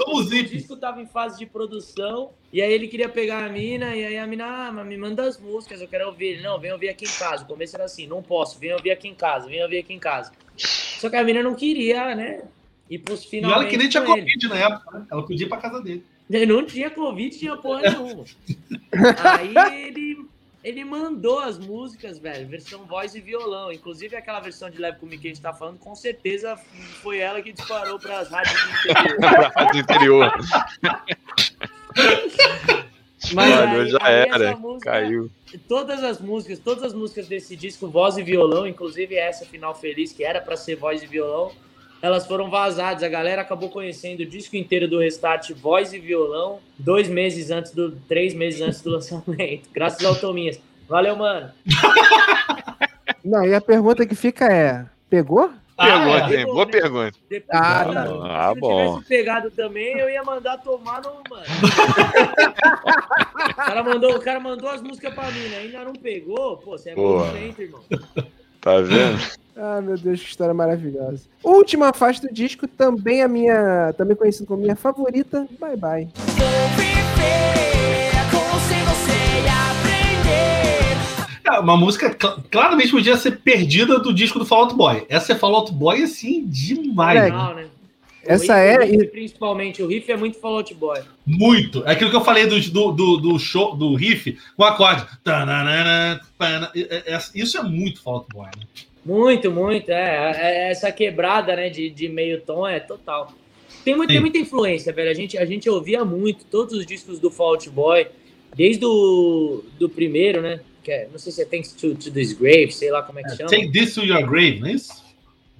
O 0.06 0.22
disco 0.24 0.76
tava 0.76 1.00
em 1.00 1.06
fase 1.06 1.38
de 1.38 1.46
produção, 1.46 2.30
e 2.52 2.60
aí 2.60 2.72
ele 2.72 2.88
queria 2.88 3.08
pegar 3.08 3.44
a 3.44 3.48
mina, 3.48 3.94
e 3.94 4.04
aí 4.04 4.18
a 4.18 4.26
mina, 4.26 4.44
ah, 4.44 4.72
mas 4.72 4.86
me 4.86 4.96
manda 4.96 5.22
as 5.22 5.38
músicas, 5.40 5.80
eu 5.80 5.86
quero 5.86 6.06
ouvir. 6.06 6.26
Ele, 6.26 6.42
não, 6.42 6.58
vem 6.58 6.72
ouvir 6.72 6.88
aqui 6.88 7.04
em 7.04 7.18
casa. 7.18 7.44
O 7.44 7.46
começo 7.46 7.76
era 7.76 7.84
assim, 7.84 8.06
não 8.06 8.22
posso, 8.22 8.58
vem 8.58 8.72
ouvir 8.72 8.90
aqui 8.90 9.06
em 9.06 9.14
casa, 9.14 9.46
vem 9.46 9.62
ouvir 9.62 9.78
aqui 9.78 9.92
em 9.92 9.98
casa. 10.00 10.32
Só 10.56 11.08
que 11.08 11.16
a 11.16 11.22
mina 11.22 11.42
não 11.42 11.54
queria, 11.54 12.14
né? 12.14 12.42
E 12.90 12.98
pros 12.98 13.24
finalmente. 13.24 13.60
E 13.60 13.62
ela 13.62 13.70
que 13.70 13.76
nem 13.76 13.88
tinha 13.88 14.02
Covid 14.02 14.48
na 14.48 14.56
época, 14.56 14.98
né? 14.98 15.06
Ela 15.10 15.22
podia 15.22 15.46
ir 15.46 15.48
pra 15.48 15.58
casa 15.58 15.80
dele. 15.80 16.04
Não 16.28 16.64
tinha 16.64 16.90
Covid, 16.90 17.38
tinha 17.38 17.56
porra 17.56 17.82
nenhuma. 17.82 18.24
Aí 19.22 19.54
ele, 19.86 20.26
ele 20.62 20.84
mandou 20.84 21.38
as 21.40 21.58
músicas, 21.58 22.18
velho, 22.18 22.48
versão 22.48 22.86
voz 22.86 23.14
e 23.14 23.20
violão. 23.20 23.70
Inclusive 23.70 24.16
aquela 24.16 24.40
versão 24.40 24.70
de 24.70 24.78
Leve 24.78 24.98
Comigo 24.98 25.20
que 25.20 25.28
a 25.28 25.30
gente 25.30 25.42
tá 25.42 25.52
falando, 25.52 25.78
com 25.78 25.94
certeza 25.94 26.56
foi 27.02 27.18
ela 27.18 27.42
que 27.42 27.52
disparou 27.52 27.98
para 27.98 28.20
as 28.20 28.28
rádios 28.30 28.54
do 28.54 28.90
interior. 28.90 29.18
pra 29.20 29.48
rádio 29.48 29.80
interior. 29.80 30.32
Mas 33.32 33.50
Mano, 33.50 33.80
aí, 33.80 33.88
já 33.88 33.98
aí 34.02 34.28
era, 34.28 34.56
música, 34.56 34.90
caiu. 34.90 35.30
Todas 35.68 36.02
as 36.02 36.20
músicas, 36.20 36.58
todas 36.58 36.82
as 36.82 36.92
músicas 36.92 37.28
desse 37.28 37.56
disco, 37.56 37.88
voz 37.88 38.18
e 38.18 38.22
violão, 38.22 38.66
inclusive 38.66 39.14
essa 39.14 39.46
Final 39.46 39.74
Feliz, 39.74 40.12
que 40.12 40.24
era 40.24 40.40
para 40.40 40.56
ser 40.56 40.76
voz 40.76 41.02
e 41.02 41.06
violão, 41.06 41.52
elas 42.04 42.26
foram 42.26 42.50
vazadas. 42.50 43.02
A 43.02 43.08
galera 43.08 43.40
acabou 43.40 43.70
conhecendo 43.70 44.20
o 44.20 44.26
disco 44.26 44.56
inteiro 44.56 44.86
do 44.86 44.98
Restart, 44.98 45.52
voz 45.52 45.94
e 45.94 45.98
violão, 45.98 46.58
dois 46.78 47.08
meses 47.08 47.50
antes 47.50 47.72
do. 47.72 47.92
três 48.06 48.34
meses 48.34 48.60
antes 48.60 48.82
do 48.82 48.90
lançamento. 48.92 49.70
Graças 49.72 50.04
ao 50.04 50.14
Tominhas. 50.14 50.60
Valeu, 50.86 51.16
mano. 51.16 51.50
Não, 53.24 53.42
e 53.46 53.54
a 53.54 53.60
pergunta 53.60 54.04
que 54.04 54.14
fica 54.14 54.52
é: 54.52 54.84
pegou? 55.08 55.50
Pegou, 55.76 56.12
ah, 56.12 56.30
é, 56.30 56.44
boa 56.44 56.66
né? 56.66 56.70
pergunta. 56.70 57.18
Depois, 57.28 57.60
ah, 57.60 57.84
não. 57.92 58.22
ah, 58.22 58.52
se 58.54 58.60
bom. 58.60 58.92
tivesse 58.92 59.08
pegado 59.08 59.50
também, 59.50 59.98
eu 59.98 60.08
ia 60.08 60.22
mandar 60.22 60.58
tomar 60.58 61.02
no. 61.02 61.14
Mano. 61.28 61.42
o, 63.50 63.54
cara 63.56 63.82
mandou, 63.82 64.14
o 64.14 64.20
cara 64.20 64.38
mandou 64.38 64.68
as 64.68 64.80
músicas 64.82 65.12
pra 65.12 65.28
mim, 65.32 65.48
né? 65.48 65.56
Ainda 65.62 65.84
não 65.84 65.94
pegou? 65.94 66.58
Pô, 66.58 66.78
você 66.78 66.90
é 66.90 66.94
muito 66.94 67.32
lento, 67.32 67.62
irmão. 67.62 67.80
Tá 68.60 68.80
vendo? 68.82 69.18
Ah, 69.56 69.80
meu 69.80 69.96
Deus, 69.96 70.20
que 70.20 70.28
história 70.28 70.52
maravilhosa. 70.52 71.22
Última 71.42 71.92
faixa 71.92 72.22
do 72.22 72.32
disco, 72.32 72.66
também 72.66 73.22
a 73.22 73.28
minha, 73.28 73.92
também 73.96 74.16
conhecida 74.16 74.46
como 74.46 74.62
minha 74.62 74.76
favorita, 74.76 75.46
Bye 75.60 75.76
Bye. 75.76 76.08
É, 81.44 81.58
uma 81.60 81.76
música 81.76 82.12
claramente 82.50 82.90
podia 82.90 83.16
ser 83.16 83.38
perdida 83.42 83.98
do 83.98 84.12
disco 84.12 84.38
do 84.38 84.46
Fall 84.46 84.64
Out 84.64 84.74
Boy. 84.74 85.06
Essa 85.08 85.32
é 85.32 85.36
Fall 85.36 85.54
Out 85.54 85.72
Boy, 85.72 86.02
assim, 86.02 86.44
demais. 86.46 87.20
É, 87.20 87.30
né? 87.30 87.66
Essa 88.26 88.56
é. 88.56 88.82
Riff, 88.84 89.06
principalmente, 89.08 89.82
o 89.82 89.86
riff 89.86 90.10
é 90.10 90.16
muito 90.16 90.40
Fall 90.40 90.56
Out 90.56 90.74
Boy. 90.74 91.00
Muito. 91.24 91.86
É 91.86 91.92
aquilo 91.92 92.10
que 92.10 92.16
eu 92.16 92.24
falei 92.24 92.46
do, 92.46 92.58
do, 92.92 93.16
do, 93.18 93.38
show, 93.38 93.76
do 93.76 93.94
riff 93.94 94.36
com 94.56 94.64
acorde. 94.64 95.06
Isso 97.34 97.58
é 97.58 97.62
muito 97.62 98.02
Fall 98.02 98.14
Out 98.14 98.28
Boy, 98.32 98.46
né? 98.46 98.64
Muito, 99.04 99.50
muito. 99.50 99.90
É, 99.90 100.32
é, 100.36 100.70
essa 100.70 100.90
quebrada 100.90 101.54
né, 101.54 101.68
de, 101.68 101.90
de 101.90 102.08
meio 102.08 102.40
tom 102.40 102.66
é 102.66 102.80
total. 102.80 103.32
Tem, 103.84 103.94
muito, 103.94 104.08
tem 104.08 104.20
muita 104.20 104.38
influência, 104.38 104.92
velho. 104.92 105.10
A 105.10 105.14
gente, 105.14 105.36
a 105.36 105.44
gente 105.44 105.68
ouvia 105.68 106.04
muito 106.04 106.44
todos 106.46 106.72
os 106.74 106.86
discos 106.86 107.18
do 107.20 107.30
Fall 107.30 107.50
Out 107.50 107.68
Boy, 107.68 108.06
desde 108.56 108.84
o 108.84 109.62
do 109.78 109.88
primeiro, 109.90 110.40
né? 110.40 110.60
Que 110.82 110.90
é, 110.90 111.08
não 111.10 111.18
sei 111.18 111.32
se 111.32 111.42
é 111.42 111.44
Thanks 111.44 111.72
to, 111.72 111.94
to 111.94 112.10
This 112.10 112.32
Grave, 112.32 112.72
sei 112.72 112.90
lá 112.90 113.02
como 113.02 113.18
é 113.18 113.22
que 113.22 113.32
é, 113.32 113.36
chama. 113.36 113.50
Take 113.50 113.72
This 113.72 113.94
to 113.94 114.04
Your 114.04 114.26
Grave, 114.26 114.60
não 114.60 114.68
é 114.68 114.72
isso? 114.72 115.04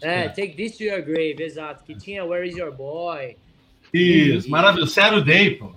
É, 0.00 0.28
Take 0.28 0.54
This 0.54 0.78
to 0.78 0.84
Your 0.84 1.02
Grave, 1.02 1.36
exato. 1.38 1.84
Que 1.84 1.94
tinha 1.94 2.24
Where 2.24 2.48
Is 2.48 2.56
Your 2.56 2.72
Boy. 2.72 3.36
Isso, 3.92 4.48
e... 4.48 4.50
maravilhoso. 4.50 4.92
Saturday, 4.92 5.50
pô. 5.52 5.72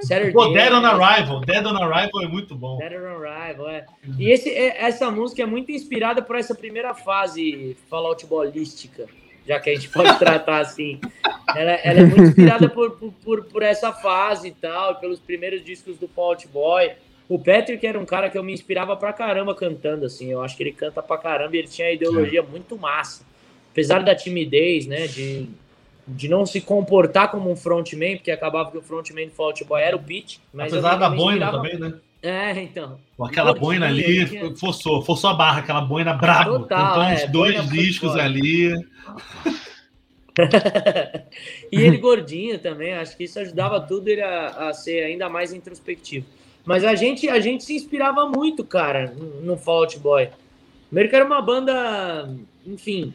Saturday. 0.00 0.32
Pô, 0.32 0.48
Dead 0.48 0.72
on 0.72 0.84
Arrival. 0.84 1.40
Dead 1.40 1.66
on 1.66 1.76
Arrival 1.76 2.22
é 2.22 2.28
muito 2.28 2.54
bom. 2.54 2.78
Dead 2.78 2.92
on 2.92 3.06
Arrival, 3.06 3.68
é. 3.68 3.86
E 4.16 4.30
esse, 4.30 4.50
é, 4.50 4.84
essa 4.84 5.10
música 5.10 5.42
é 5.42 5.46
muito 5.46 5.72
inspirada 5.72 6.22
por 6.22 6.36
essa 6.36 6.54
primeira 6.54 6.94
fase 6.94 7.76
Fallout 7.90 8.24
bolística, 8.26 9.06
já 9.46 9.58
que 9.58 9.70
a 9.70 9.74
gente 9.74 9.88
pode 9.88 10.16
tratar 10.18 10.60
assim. 10.60 11.00
Ela, 11.56 11.72
ela, 11.72 12.00
é 12.00 12.04
muito 12.04 12.22
inspirada 12.22 12.68
por, 12.68 12.92
por, 13.24 13.44
por, 13.44 13.62
essa 13.62 13.92
fase 13.92 14.48
e 14.48 14.52
tal, 14.52 14.96
pelos 14.96 15.18
primeiros 15.18 15.64
discos 15.64 15.98
do 15.98 16.06
Fallout 16.06 16.46
Boy. 16.48 16.92
O 17.28 17.38
Patrick 17.38 17.84
era 17.86 17.98
um 17.98 18.06
cara 18.06 18.30
que 18.30 18.38
eu 18.38 18.42
me 18.42 18.54
inspirava 18.54 18.96
pra 18.96 19.12
caramba 19.12 19.54
cantando, 19.54 20.06
assim. 20.06 20.30
Eu 20.30 20.40
acho 20.40 20.56
que 20.56 20.62
ele 20.62 20.72
canta 20.72 21.02
pra 21.02 21.18
caramba 21.18 21.56
e 21.56 21.58
ele 21.58 21.68
tinha 21.68 21.88
a 21.88 21.92
ideologia 21.92 22.42
muito 22.42 22.78
massa. 22.78 23.26
Apesar 23.70 24.02
da 24.02 24.14
timidez, 24.14 24.86
né, 24.86 25.06
de 25.06 25.48
de 26.08 26.28
não 26.28 26.46
se 26.46 26.60
comportar 26.60 27.30
como 27.30 27.50
um 27.50 27.56
frontman, 27.56 28.16
porque 28.16 28.30
acabava 28.30 28.70
que 28.70 28.78
o 28.78 28.82
frontman 28.82 29.26
do 29.26 29.32
Fall 29.32 29.46
Out 29.46 29.64
Boy 29.64 29.82
era 29.82 29.96
o 29.96 30.02
Pete. 30.02 30.40
Mas 30.52 30.72
Apesar 30.72 30.96
da 30.96 31.10
boina 31.10 31.46
inspirava... 31.46 31.56
também, 31.56 31.78
né? 31.78 31.94
É, 32.20 32.62
então. 32.62 32.98
aquela 33.22 33.54
boina 33.54 33.86
ali 33.86 34.26
tinha... 34.26 34.56
forçou, 34.56 35.00
forçou 35.02 35.30
a 35.30 35.34
barra, 35.34 35.60
aquela 35.60 35.80
boina 35.80 36.14
brabo. 36.14 36.60
Total, 36.60 37.02
é, 37.02 37.14
uns 37.14 37.30
dois 37.30 37.68
discos 37.68 38.16
ali. 38.16 38.74
e 41.70 41.80
ele 41.80 41.98
gordinho 41.98 42.58
também, 42.58 42.94
acho 42.94 43.16
que 43.16 43.24
isso 43.24 43.38
ajudava 43.38 43.80
tudo 43.80 44.08
ele 44.08 44.22
a, 44.22 44.68
a, 44.68 44.72
ser 44.72 45.04
ainda 45.04 45.28
mais 45.28 45.52
introspectivo. 45.52 46.26
Mas 46.64 46.84
a 46.84 46.94
gente, 46.94 47.28
a 47.28 47.38
gente 47.38 47.64
se 47.64 47.74
inspirava 47.74 48.28
muito, 48.28 48.64
cara, 48.64 49.14
no 49.42 49.56
Fall 49.56 49.84
Out 49.84 49.98
Boy. 50.00 50.28
Primeiro 50.88 51.10
que 51.10 51.16
era 51.16 51.24
uma 51.24 51.40
banda, 51.40 52.28
enfim, 52.66 53.14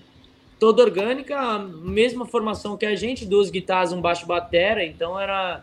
toda 0.64 0.81
orgânica, 0.81 1.60
mesma 1.60 2.26
formação 2.26 2.77
que 2.77 2.85
a 2.85 2.95
gente, 2.95 3.26
duas 3.26 3.49
guitarras, 3.49 3.91
um 3.91 3.99
baixo 3.99 4.26
batera, 4.26 4.81
então 4.81 5.19
era 5.19 5.61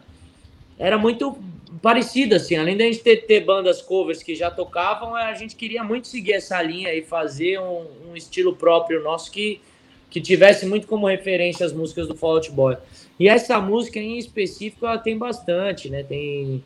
era 0.78 0.98
muito 0.98 1.38
parecido 1.80 2.34
assim, 2.34 2.56
além 2.56 2.76
da 2.76 2.84
gente 2.84 2.98
ter, 2.98 3.24
ter 3.24 3.40
bandas 3.40 3.80
covers 3.80 4.22
que 4.22 4.34
já 4.34 4.50
tocavam, 4.50 5.14
a 5.16 5.32
gente 5.32 5.56
queria 5.56 5.82
muito 5.82 6.06
seguir 6.06 6.34
essa 6.34 6.60
linha 6.60 6.92
e 6.92 7.00
fazer 7.00 7.58
um, 7.58 7.86
um 8.10 8.14
estilo 8.14 8.54
próprio 8.54 9.02
nosso 9.02 9.30
que 9.30 9.62
que 10.10 10.20
tivesse 10.20 10.66
muito 10.66 10.86
como 10.86 11.06
referência 11.06 11.64
as 11.64 11.72
músicas 11.72 12.06
do 12.06 12.14
Fall 12.16 12.32
Out 12.32 12.50
Boy. 12.50 12.76
E 13.18 13.26
essa 13.26 13.58
música 13.58 13.98
em 13.98 14.18
específico 14.18 14.84
ela 14.84 14.98
tem 14.98 15.16
bastante, 15.16 15.88
né? 15.88 16.02
Tem 16.02 16.62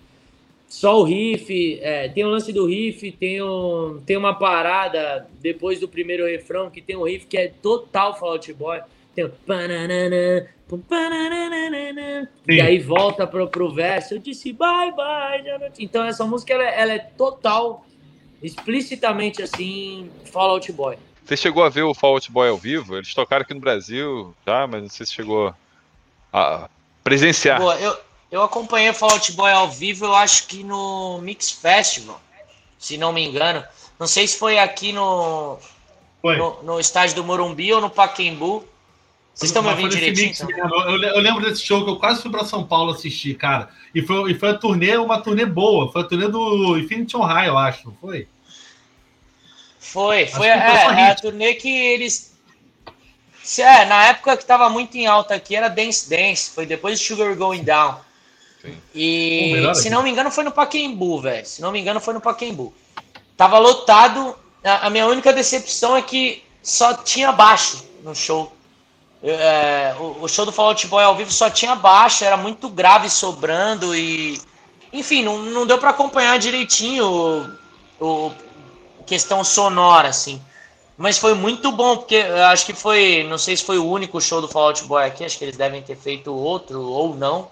só 0.68 1.00
o 1.00 1.04
riff, 1.04 1.78
é, 1.80 2.08
tem 2.08 2.24
o 2.24 2.28
lance 2.28 2.52
do 2.52 2.66
riff, 2.66 3.12
tem, 3.12 3.42
um, 3.42 4.02
tem 4.04 4.16
uma 4.16 4.34
parada 4.34 5.28
depois 5.40 5.78
do 5.78 5.88
primeiro 5.88 6.26
refrão 6.26 6.70
que 6.70 6.82
tem 6.82 6.96
um 6.96 7.04
riff 7.04 7.26
que 7.26 7.36
é 7.36 7.48
total 7.48 8.18
Fall 8.18 8.32
Out 8.32 8.52
Boy. 8.54 8.80
Tem 9.14 9.24
o 9.24 9.30
e 12.48 12.60
aí 12.60 12.78
volta 12.78 13.26
pro, 13.26 13.46
pro 13.48 13.72
verso. 13.72 14.14
Eu 14.14 14.18
disse 14.18 14.52
bye 14.52 14.92
bye. 14.92 15.44
Então 15.78 16.04
essa 16.04 16.24
música 16.24 16.54
ela, 16.54 16.64
ela 16.64 16.92
é 16.92 16.98
total, 16.98 17.86
explicitamente 18.42 19.42
assim, 19.42 20.10
Fall 20.24 20.50
Out 20.50 20.72
Boy. 20.72 20.96
Você 21.24 21.36
chegou 21.36 21.62
a 21.62 21.68
ver 21.68 21.82
o 21.82 21.94
Fall 21.94 22.14
Out 22.14 22.32
Boy 22.32 22.48
ao 22.48 22.56
vivo? 22.56 22.96
Eles 22.96 23.14
tocaram 23.14 23.42
aqui 23.42 23.54
no 23.54 23.60
Brasil, 23.60 24.34
tá? 24.44 24.66
Mas 24.66 24.82
não 24.82 24.88
sei 24.88 25.06
se 25.06 25.12
chegou 25.12 25.54
a 26.32 26.68
presenciar. 27.02 27.60
Boa, 27.60 27.78
eu, 27.78 27.96
eu 28.34 28.42
acompanhei 28.42 28.90
o 28.90 28.94
Fall 28.94 29.12
Out 29.12 29.30
Boy 29.30 29.52
ao 29.52 29.70
vivo, 29.70 30.06
eu 30.06 30.14
acho 30.14 30.48
que 30.48 30.64
no 30.64 31.20
Mix 31.22 31.52
Festival, 31.52 32.20
se 32.76 32.98
não 32.98 33.12
me 33.12 33.24
engano. 33.24 33.62
Não 33.96 34.08
sei 34.08 34.26
se 34.26 34.36
foi 34.36 34.58
aqui 34.58 34.92
no, 34.92 35.56
no, 36.20 36.62
no, 36.64 36.80
estádio 36.80 37.14
do 37.14 37.22
Morumbi 37.22 37.72
ou 37.72 37.80
no 37.80 37.88
Paquembu. 37.88 38.64
Vocês 39.32 39.50
estão 39.50 39.62
me 39.62 39.68
ouvindo 39.68 39.90
direitinho? 39.90 40.26
Mix, 40.26 40.40
então? 40.40 40.90
eu, 40.90 41.00
eu, 41.00 41.20
lembro 41.20 41.44
desse 41.44 41.64
show 41.64 41.84
que 41.84 41.90
eu 41.90 41.96
quase 41.96 42.22
fui 42.22 42.30
para 42.32 42.44
São 42.44 42.66
Paulo 42.66 42.90
assistir, 42.90 43.34
cara. 43.36 43.68
E 43.94 44.02
foi, 44.02 44.32
e 44.32 44.34
foi 44.34 44.50
a 44.50 44.54
turnê, 44.54 44.96
uma 44.96 45.20
turnê 45.20 45.46
boa. 45.46 45.92
Foi 45.92 46.02
a 46.02 46.04
turnê 46.04 46.26
do 46.26 46.76
Infinity 46.76 47.16
on 47.16 47.22
High, 47.22 47.46
eu 47.46 47.56
acho, 47.56 47.86
não 47.86 47.96
foi? 48.00 48.26
Foi, 49.78 50.26
foi 50.26 50.50
a, 50.50 50.56
é, 50.56 51.02
é 51.02 51.10
a 51.12 51.14
turnê 51.14 51.54
que 51.54 51.68
eles 51.68 52.34
é, 53.58 53.84
na 53.84 54.06
época 54.06 54.36
que 54.36 54.44
tava 54.44 54.68
muito 54.70 54.96
em 54.96 55.06
alta 55.06 55.34
aqui 55.34 55.54
era 55.54 55.68
Dance 55.68 56.10
Dance, 56.10 56.50
foi 56.50 56.66
depois 56.66 56.98
de 56.98 57.06
Sugar 57.06 57.36
Going 57.36 57.62
Down. 57.62 58.00
Sim. 58.64 58.80
E 58.94 59.74
se 59.74 59.90
não 59.90 60.02
me 60.02 60.10
engano 60.10 60.30
foi 60.30 60.42
no 60.42 60.50
Paquembu, 60.50 61.20
velho. 61.20 61.44
Se 61.44 61.60
não 61.60 61.70
me 61.70 61.80
engano 61.80 62.00
foi 62.00 62.14
no 62.14 62.20
Paquembu. 62.20 62.72
Tava 63.36 63.58
lotado. 63.58 64.34
A, 64.64 64.86
a 64.86 64.90
minha 64.90 65.06
única 65.06 65.32
decepção 65.32 65.96
é 65.96 66.00
que 66.02 66.42
só 66.62 66.94
tinha 66.94 67.30
baixo 67.30 67.84
no 68.02 68.14
show. 68.14 68.52
É, 69.22 69.94
o, 69.98 70.24
o, 70.24 70.28
show 70.28 70.44
do 70.44 70.52
Fallout 70.52 70.86
Boy 70.86 71.02
ao 71.02 71.14
vivo 71.14 71.32
só 71.32 71.48
tinha 71.48 71.74
baixo, 71.74 72.24
era 72.24 72.36
muito 72.36 72.68
grave 72.68 73.08
sobrando 73.10 73.94
e. 73.94 74.40
Enfim, 74.92 75.22
não, 75.22 75.38
não 75.38 75.66
deu 75.66 75.78
para 75.78 75.90
acompanhar 75.90 76.38
direitinho 76.38 77.06
o, 78.00 78.26
o, 78.28 78.32
questão 79.06 79.42
sonora, 79.42 80.08
assim. 80.08 80.40
Mas 80.96 81.18
foi 81.18 81.34
muito 81.34 81.72
bom, 81.72 81.96
porque 81.96 82.16
acho 82.16 82.64
que 82.64 82.72
foi, 82.72 83.26
não 83.28 83.36
sei 83.36 83.56
se 83.56 83.64
foi 83.64 83.78
o 83.78 83.86
único 83.86 84.20
show 84.20 84.40
do 84.40 84.46
Fallout 84.46 84.84
Boy 84.84 85.04
aqui, 85.04 85.24
acho 85.24 85.36
que 85.36 85.44
eles 85.44 85.56
devem 85.56 85.82
ter 85.82 85.96
feito 85.96 86.32
outro 86.32 86.80
ou 86.82 87.16
não. 87.16 87.48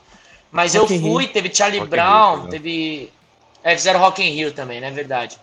Mas 0.53 0.75
Rock 0.75 0.95
eu 0.95 1.01
fui, 1.01 1.27
teve 1.27 1.53
Charlie 1.53 1.81
Rock 1.81 1.91
Brown, 1.91 2.35
Rio, 2.35 2.45
né? 2.45 2.51
teve. 2.51 3.13
É, 3.65 3.75
fizeram 3.75 3.99
Rock 3.99 4.23
in 4.23 4.35
Rio 4.35 4.53
também, 4.53 4.81
não 4.81 4.89
é 4.89 4.91
verdade? 4.91 5.39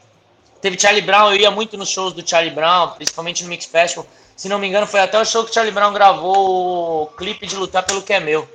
Teve 0.62 0.80
Charlie 0.80 1.02
Brown, 1.02 1.32
eu 1.32 1.38
ia 1.38 1.50
muito 1.50 1.76
nos 1.78 1.90
shows 1.90 2.14
do 2.14 2.28
Charlie 2.28 2.54
Brown, 2.54 2.90
principalmente 2.90 3.44
no 3.44 3.50
Mix 3.50 3.66
Festival. 3.66 4.06
Se 4.36 4.48
não 4.48 4.60
me 4.60 4.68
engano, 4.68 4.86
foi 4.86 5.00
até 5.00 5.20
o 5.20 5.26
show 5.26 5.44
que 5.44 5.52
o 5.52 5.54
Charlie 5.54 5.74
Brown 5.74 5.92
gravou 5.92 7.04
o 7.04 7.08
clipe 7.08 7.48
de 7.48 7.56
Lutar 7.56 7.86
pelo 7.86 8.02
Que 8.02 8.14
é 8.14 8.20
Meu. 8.20 8.48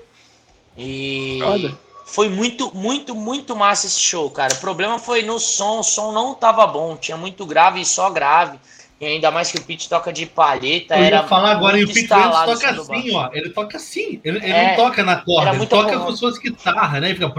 E 0.76 1.40
Olha. 1.42 1.76
foi 2.04 2.28
muito, 2.28 2.74
muito, 2.74 3.14
muito 3.14 3.56
massa 3.56 3.86
esse 3.86 4.00
show, 4.00 4.30
cara. 4.30 4.54
O 4.54 4.58
problema 4.58 4.98
foi 4.98 5.22
no 5.22 5.40
som, 5.40 5.80
o 5.80 5.82
som 5.82 6.12
não 6.12 6.34
tava 6.34 6.66
bom, 6.66 6.96
tinha 6.96 7.16
muito 7.16 7.44
grave 7.44 7.80
e 7.80 7.86
só 7.86 8.10
grave. 8.10 8.58
E 9.00 9.06
ainda 9.06 9.30
mais 9.30 9.50
que 9.50 9.58
o 9.58 9.62
Pete 9.62 9.88
toca 9.88 10.12
de 10.12 10.24
palheta. 10.24 10.96
Eu 10.96 11.04
ia 11.04 11.22
falar 11.24 11.50
agora, 11.50 11.78
e 11.78 11.84
o 11.84 11.92
Pete 11.92 12.08
toca 12.08 12.70
assim, 12.70 13.14
ó. 13.14 13.28
Ele 13.32 13.50
toca 13.50 13.76
assim. 13.76 14.20
Ele, 14.24 14.38
ele 14.38 14.52
é, 14.52 14.68
não 14.68 14.84
toca 14.84 15.02
na 15.02 15.16
corda, 15.16 15.54
ele 15.54 15.66
toca 15.66 15.98
com 15.98 16.16
suas 16.16 16.38
guitarras, 16.38 17.00
né? 17.00 17.10
E 17.10 17.14
fica. 17.14 17.32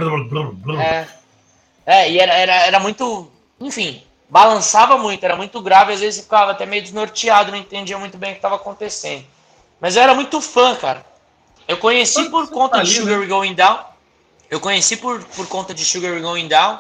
É, 0.81 1.07
é 1.85 2.11
e 2.11 2.19
era, 2.19 2.33
era, 2.33 2.55
era 2.67 2.79
muito. 2.79 3.31
Enfim, 3.59 4.03
balançava 4.29 4.97
muito, 4.97 5.23
era 5.23 5.35
muito 5.35 5.61
grave, 5.61 5.93
às 5.93 6.01
vezes 6.01 6.23
ficava 6.23 6.51
até 6.51 6.65
meio 6.65 6.81
desnorteado, 6.81 7.51
não 7.51 7.57
entendia 7.57 7.97
muito 7.97 8.17
bem 8.17 8.31
o 8.31 8.33
que 8.33 8.39
estava 8.39 8.55
acontecendo. 8.55 9.23
Mas 9.79 9.95
eu 9.95 10.01
era 10.01 10.13
muito 10.13 10.41
fã, 10.41 10.75
cara. 10.75 11.05
Eu 11.67 11.77
conheci 11.77 12.29
por 12.29 12.49
conta 12.49 12.83
de 12.83 12.93
Sugar 12.93 13.19
né? 13.19 13.25
Going 13.25 13.53
Down. 13.53 13.79
Eu 14.49 14.59
conheci 14.59 14.97
por, 14.97 15.23
por 15.23 15.47
conta 15.47 15.73
de 15.73 15.83
Sugar 15.83 16.19
Going 16.21 16.47
Down 16.47 16.79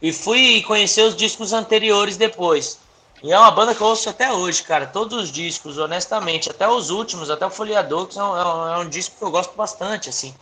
e 0.00 0.12
fui 0.12 0.62
conhecer 0.62 1.02
os 1.02 1.16
discos 1.16 1.52
anteriores 1.52 2.16
depois. 2.16 2.78
E 3.22 3.32
é 3.32 3.38
uma 3.38 3.50
banda 3.50 3.74
que 3.74 3.80
eu 3.80 3.86
ouço 3.86 4.08
até 4.08 4.32
hoje, 4.32 4.62
cara. 4.62 4.86
Todos 4.86 5.24
os 5.24 5.32
discos, 5.32 5.78
honestamente, 5.78 6.50
até 6.50 6.68
os 6.68 6.90
últimos, 6.90 7.30
até 7.30 7.46
o 7.46 7.50
Folheador, 7.50 8.06
que 8.06 8.18
é 8.18 8.22
um, 8.22 8.74
é 8.74 8.78
um 8.78 8.88
disco 8.88 9.16
que 9.18 9.24
eu 9.24 9.30
gosto 9.30 9.56
bastante, 9.56 10.08
assim. 10.08 10.34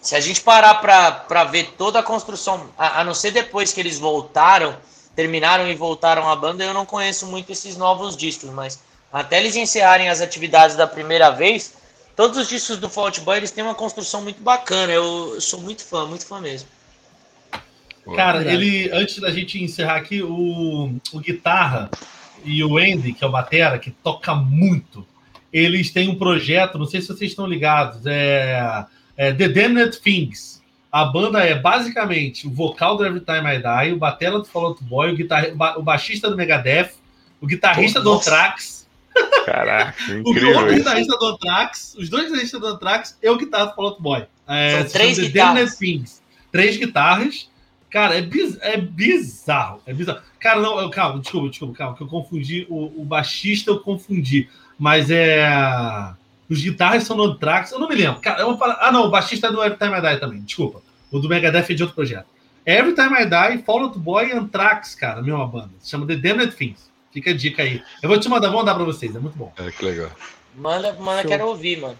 Se 0.00 0.14
a 0.14 0.20
gente 0.20 0.40
parar 0.40 0.76
pra, 0.76 1.10
pra 1.10 1.44
ver 1.44 1.74
toda 1.76 1.98
a 1.98 2.02
construção, 2.02 2.70
a, 2.78 3.00
a 3.00 3.04
não 3.04 3.14
ser 3.14 3.32
depois 3.32 3.72
que 3.72 3.80
eles 3.80 3.98
voltaram, 3.98 4.76
terminaram 5.14 5.66
e 5.66 5.74
voltaram 5.74 6.28
à 6.28 6.36
banda, 6.36 6.62
eu 6.62 6.72
não 6.72 6.86
conheço 6.86 7.26
muito 7.26 7.50
esses 7.50 7.76
novos 7.76 8.16
discos, 8.16 8.48
mas 8.50 8.78
até 9.12 9.38
eles 9.38 9.56
encerrarem 9.56 10.08
as 10.08 10.20
atividades 10.20 10.76
da 10.76 10.86
primeira 10.86 11.30
vez, 11.30 11.74
todos 12.14 12.38
os 12.38 12.48
discos 12.48 12.76
do 12.76 12.88
Fault 12.88 13.20
Boy, 13.22 13.38
eles 13.38 13.50
têm 13.50 13.64
uma 13.64 13.74
construção 13.74 14.22
muito 14.22 14.40
bacana. 14.40 14.92
Eu, 14.92 15.34
eu 15.34 15.40
sou 15.40 15.60
muito 15.60 15.84
fã, 15.84 16.06
muito 16.06 16.24
fã 16.24 16.40
mesmo. 16.40 16.68
Cara, 18.14 18.52
ele, 18.52 18.90
antes 18.92 19.18
da 19.18 19.30
gente 19.30 19.62
encerrar 19.62 19.96
aqui, 19.96 20.22
o, 20.22 20.94
o 21.12 21.20
Guitarra 21.20 21.90
e 22.44 22.62
o 22.62 22.78
Andy, 22.78 23.12
que 23.12 23.24
é 23.24 23.26
o 23.26 23.30
Batera, 23.30 23.78
que 23.78 23.90
toca 23.90 24.34
muito, 24.34 25.06
eles 25.52 25.90
têm 25.90 26.08
um 26.08 26.14
projeto, 26.14 26.78
não 26.78 26.86
sei 26.86 27.00
se 27.00 27.08
vocês 27.08 27.30
estão 27.30 27.46
ligados, 27.46 28.04
é, 28.06 28.84
é 29.16 29.32
The 29.32 29.48
Damned 29.48 30.00
Things. 30.00 30.62
A 30.90 31.04
banda 31.04 31.40
é 31.40 31.54
basicamente 31.54 32.46
o 32.46 32.50
vocal 32.50 32.96
do 32.96 33.04
Every 33.04 33.20
Time 33.20 33.46
I 33.46 33.58
Die, 33.58 33.92
o 33.92 33.98
batera 33.98 34.38
do 34.38 34.44
Fall 34.44 34.66
Out 34.66 34.84
Boy, 34.84 35.12
o, 35.12 35.16
guitar, 35.16 35.46
o 35.76 35.82
baixista 35.82 36.30
do 36.30 36.36
Megadeth, 36.36 36.92
o 37.40 37.46
guitarrista 37.46 38.00
Pô, 38.00 38.04
do 38.04 38.12
Anthrax. 38.14 38.88
Caraca, 39.44 39.94
incrível. 40.12 40.60
o 40.60 40.74
guitarrista 40.74 41.16
do 41.18 41.26
Anthrax, 41.26 41.94
os 41.98 42.08
dois 42.08 42.26
guitarristas 42.26 42.60
do 42.60 42.66
Anthrax 42.68 43.18
e 43.22 43.28
o 43.28 43.36
guitarra 43.36 43.66
do 43.66 43.74
Fall 43.74 43.86
Out 43.88 44.02
Boy. 44.02 44.24
É, 44.46 44.82
São 44.82 44.90
três 44.92 45.18
guitarras. 45.18 45.76
Things. 45.76 46.22
Três 46.50 46.76
guitarras 46.78 47.50
Cara, 47.90 48.18
é, 48.18 48.22
biz, 48.22 48.58
é 48.60 48.76
bizarro. 48.76 49.80
É 49.86 49.94
bizarro. 49.94 50.20
Cara, 50.38 50.60
não, 50.60 50.78
eu, 50.78 50.90
calma, 50.90 51.20
desculpa, 51.20 51.48
desculpa, 51.48 51.74
calma, 51.74 51.96
que 51.96 52.02
eu 52.02 52.06
confundi. 52.06 52.66
O, 52.68 53.02
o 53.02 53.04
baixista 53.04 53.70
eu 53.70 53.80
confundi. 53.80 54.48
Mas 54.78 55.10
é. 55.10 55.48
Os 56.48 56.62
guitarras 56.62 57.04
são 57.04 57.16
no 57.16 57.24
Anthrax, 57.24 57.72
eu 57.72 57.78
não 57.78 57.88
me 57.88 57.94
lembro. 57.94 58.20
Cara, 58.20 58.40
é 58.40 58.44
uma 58.44 58.78
Ah, 58.80 58.90
não, 58.90 59.06
o 59.06 59.10
baixista 59.10 59.48
é 59.48 59.50
do 59.50 59.62
Every 59.62 59.78
Time 59.78 59.98
I 59.98 60.00
Die 60.00 60.20
também, 60.20 60.40
desculpa. 60.40 60.80
O 61.10 61.18
do 61.18 61.28
Megadeth 61.28 61.70
é 61.70 61.74
de 61.74 61.82
outro 61.82 61.94
projeto. 61.94 62.26
Every 62.64 62.94
Time 62.94 63.14
I 63.20 63.26
Die, 63.26 63.62
Fall 63.64 63.82
Out 63.82 63.98
Boy 63.98 64.28
e 64.28 64.32
Anthrax, 64.32 64.94
cara, 64.94 65.20
a 65.20 65.22
mesma 65.22 65.46
banda. 65.46 65.70
Se 65.80 65.90
chama 65.90 66.06
The 66.06 66.16
Damned 66.16 66.54
Things. 66.54 66.88
Fica 67.12 67.30
a 67.30 67.34
dica 67.34 67.62
aí. 67.62 67.82
Eu 68.02 68.08
vou 68.08 68.18
te 68.18 68.28
mandar, 68.28 68.48
vou 68.48 68.58
mandar 68.58 68.74
pra 68.74 68.84
vocês, 68.84 69.14
é 69.14 69.18
muito 69.18 69.36
bom. 69.36 69.52
É, 69.58 69.70
que 69.70 69.84
legal. 69.84 70.10
Manda, 70.54 70.92
manda 70.94 71.24
quero 71.26 71.46
ouvir, 71.46 71.80
mano. 71.80 71.98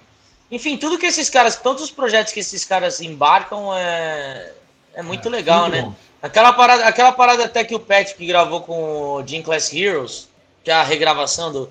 Enfim, 0.50 0.76
tudo 0.76 0.98
que 0.98 1.06
esses 1.06 1.28
caras, 1.28 1.56
todos 1.56 1.82
os 1.82 1.90
projetos 1.90 2.32
que 2.32 2.40
esses 2.40 2.64
caras 2.64 3.00
embarcam 3.00 3.74
é 3.74 4.52
é 4.98 5.02
muito 5.02 5.28
é, 5.28 5.30
legal, 5.30 5.68
muito 5.68 5.76
né? 5.76 5.94
Aquela 6.20 6.52
parada, 6.52 6.84
aquela 6.84 7.12
parada 7.12 7.44
até 7.44 7.62
que 7.62 7.74
o 7.74 7.78
Patrick 7.78 8.26
gravou 8.26 8.62
com 8.62 9.14
o 9.14 9.26
Jim 9.26 9.40
Class 9.40 9.72
Heroes, 9.72 10.28
que 10.64 10.70
é 10.70 10.74
a 10.74 10.82
regravação 10.82 11.52
do 11.52 11.70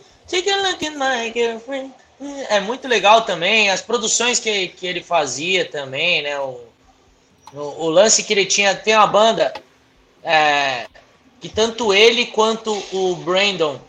é 2.49 2.59
muito 2.61 2.87
legal 2.87 3.21
também. 3.21 3.69
As 3.69 3.81
produções 3.81 4.39
que, 4.39 4.69
que 4.69 4.87
ele 4.87 5.03
fazia 5.03 5.69
também, 5.69 6.21
né? 6.21 6.39
O, 6.39 6.61
o, 7.53 7.59
o 7.59 7.89
lance 7.89 8.23
que 8.23 8.33
ele 8.33 8.45
tinha. 8.45 8.73
Tem 8.73 8.95
uma 8.95 9.07
banda 9.07 9.53
é, 10.23 10.87
que 11.41 11.49
tanto 11.49 11.93
ele 11.93 12.27
quanto 12.27 12.71
o 12.93 13.15
Brandon 13.17 13.79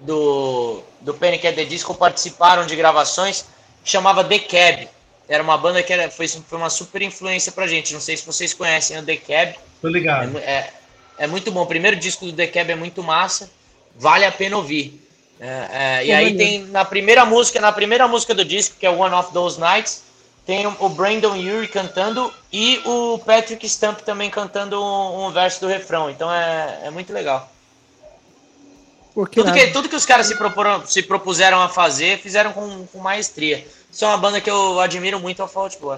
do, 0.00 0.82
do 1.00 1.14
Panic 1.14 1.46
at 1.46 1.54
the 1.54 1.64
Disco 1.64 1.94
participaram 1.94 2.66
de 2.66 2.76
gravações 2.76 3.46
que 3.82 3.90
chamava 3.90 4.22
The 4.22 4.38
Cab. 4.40 4.88
Era 5.28 5.42
uma 5.42 5.58
banda 5.58 5.82
que 5.82 5.92
era, 5.92 6.10
foi, 6.10 6.28
foi 6.28 6.58
uma 6.58 6.70
super 6.70 7.02
influência 7.02 7.50
pra 7.50 7.66
gente. 7.66 7.92
Não 7.92 8.00
sei 8.00 8.16
se 8.16 8.24
vocês 8.24 8.54
conhecem 8.54 8.98
o 8.98 9.04
The 9.04 9.16
Cab. 9.16 9.58
Tô 9.82 9.88
ligado. 9.88 10.38
É, 10.38 10.40
é, 10.40 10.72
é 11.18 11.26
muito 11.26 11.50
bom. 11.50 11.62
O 11.62 11.66
primeiro 11.66 11.96
disco 11.96 12.26
do 12.26 12.32
The 12.32 12.46
Cab 12.46 12.70
é 12.70 12.76
muito 12.76 13.02
massa. 13.02 13.50
Vale 13.96 14.24
a 14.24 14.32
pena 14.32 14.56
ouvir. 14.56 15.02
É, 15.38 15.68
é, 16.00 16.06
e 16.06 16.12
aí 16.12 16.36
tem 16.36 16.64
na 16.66 16.84
primeira 16.84 17.24
música, 17.24 17.60
na 17.60 17.72
primeira 17.72 18.08
música 18.08 18.34
do 18.34 18.44
disco, 18.44 18.76
que 18.78 18.86
é 18.86 18.90
One 18.90 19.14
of 19.14 19.32
Those 19.32 19.60
Nights, 19.60 20.02
tem 20.46 20.66
o 20.66 20.88
Brandon 20.88 21.32
Urie 21.32 21.68
cantando 21.68 22.32
e 22.52 22.80
o 22.84 23.18
Patrick 23.18 23.68
Stump 23.68 24.00
também 24.00 24.30
cantando 24.30 24.80
um, 24.82 25.26
um 25.26 25.30
verso 25.30 25.60
do 25.60 25.66
refrão. 25.66 26.08
Então 26.08 26.32
é, 26.32 26.82
é 26.84 26.90
muito 26.90 27.12
legal. 27.12 27.52
Tudo, 29.12 29.52
que, 29.52 29.66
tudo 29.68 29.88
que 29.88 29.96
os 29.96 30.04
caras 30.04 30.26
se, 30.26 30.36
proporam, 30.36 30.86
se 30.86 31.02
propuseram 31.02 31.60
a 31.62 31.70
fazer, 31.70 32.18
fizeram 32.18 32.52
com, 32.52 32.86
com 32.86 32.98
maestria. 32.98 33.66
Isso 33.96 34.04
é 34.04 34.08
uma 34.08 34.18
banda 34.18 34.42
que 34.42 34.50
eu 34.50 34.78
admiro 34.78 35.18
muito 35.18 35.42
a 35.42 35.48
Fault 35.48 35.78
Boy. 35.80 35.96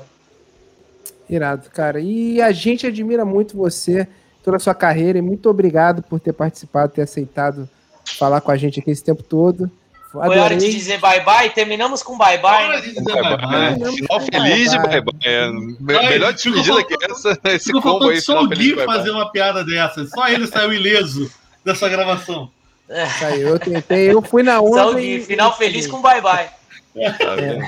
Irado, 1.28 1.68
cara. 1.68 1.98
E 1.98 2.40
a 2.40 2.52
gente 2.52 2.86
admira 2.86 3.24
muito 3.24 3.56
você, 3.56 4.06
toda 4.44 4.56
a 4.56 4.60
sua 4.60 4.72
carreira, 4.72 5.18
e 5.18 5.20
muito 5.20 5.50
obrigado 5.50 6.00
por 6.00 6.20
ter 6.20 6.32
participado, 6.32 6.92
ter 6.92 7.02
aceitado 7.02 7.68
falar 8.16 8.40
com 8.40 8.52
a 8.52 8.56
gente 8.56 8.78
aqui 8.78 8.92
esse 8.92 9.02
tempo 9.02 9.24
todo. 9.24 9.68
Adorei. 10.14 10.30
Foi 10.30 10.38
hora 10.38 10.56
de 10.56 10.70
dizer 10.70 11.00
bye-bye, 11.00 11.50
terminamos 11.50 12.00
com 12.00 12.16
bye-bye. 12.16 12.68
Hora 12.68 12.80
de 12.82 12.94
dizer 12.94 13.14
bye-bye. 13.20 13.78
Né? 13.78 13.90
Final 13.90 14.20
feliz 14.20 14.72
e 14.72 14.78
bye-bye. 14.78 15.18
É, 15.24 15.50
melhor 15.80 16.32
despedida 16.32 16.84
que 16.84 16.94
essa, 17.04 17.36
esse 17.46 17.72
combo 17.72 18.10
aí. 18.10 18.20
Só 18.20 18.44
o 18.44 18.48
Gui 18.48 18.76
fazer 18.76 19.10
uma 19.10 19.32
piada 19.32 19.64
dessa, 19.64 20.06
só 20.06 20.28
ele 20.28 20.46
saiu 20.46 20.72
ileso 20.72 21.28
dessa 21.64 21.88
gravação. 21.88 22.48
É. 22.88 23.06
Saiu, 23.18 23.48
eu 23.48 23.58
tentei, 23.58 24.12
eu 24.12 24.22
fui 24.22 24.44
na 24.44 24.60
onda. 24.60 24.84
Só 24.84 24.92
o 24.92 24.94
Gui, 24.94 25.20
final 25.20 25.56
feliz 25.58 25.88
com 25.88 26.00
bye-bye. 26.00 26.57
É. 26.98 27.58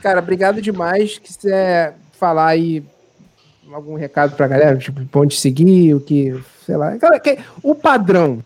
Cara, 0.00 0.20
obrigado 0.20 0.60
demais. 0.60 1.18
Quiser 1.18 1.96
falar 2.18 2.48
aí 2.48 2.82
algum 3.72 3.96
recado 3.96 4.36
pra 4.36 4.48
galera, 4.48 4.76
tipo, 4.76 5.00
onde 5.18 5.36
seguir, 5.36 5.94
o 5.94 6.00
que, 6.00 6.38
sei 6.64 6.76
lá. 6.76 6.92
O 7.62 7.74
padrão. 7.74 8.44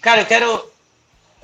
Cara, 0.00 0.22
eu 0.22 0.26
quero 0.26 0.72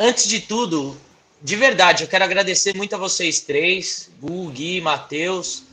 Antes 0.01 0.29
de 0.29 0.41
tudo, 0.41 0.97
de 1.43 1.57
verdade, 1.57 2.05
eu 2.05 2.09
quero 2.09 2.23
agradecer 2.23 2.77
muito 2.77 2.95
a 2.95 2.99
vocês 2.99 3.41
três, 3.41 4.09
Gu, 4.21 4.49
Gui, 4.51 4.81
Matheus, 4.81 5.65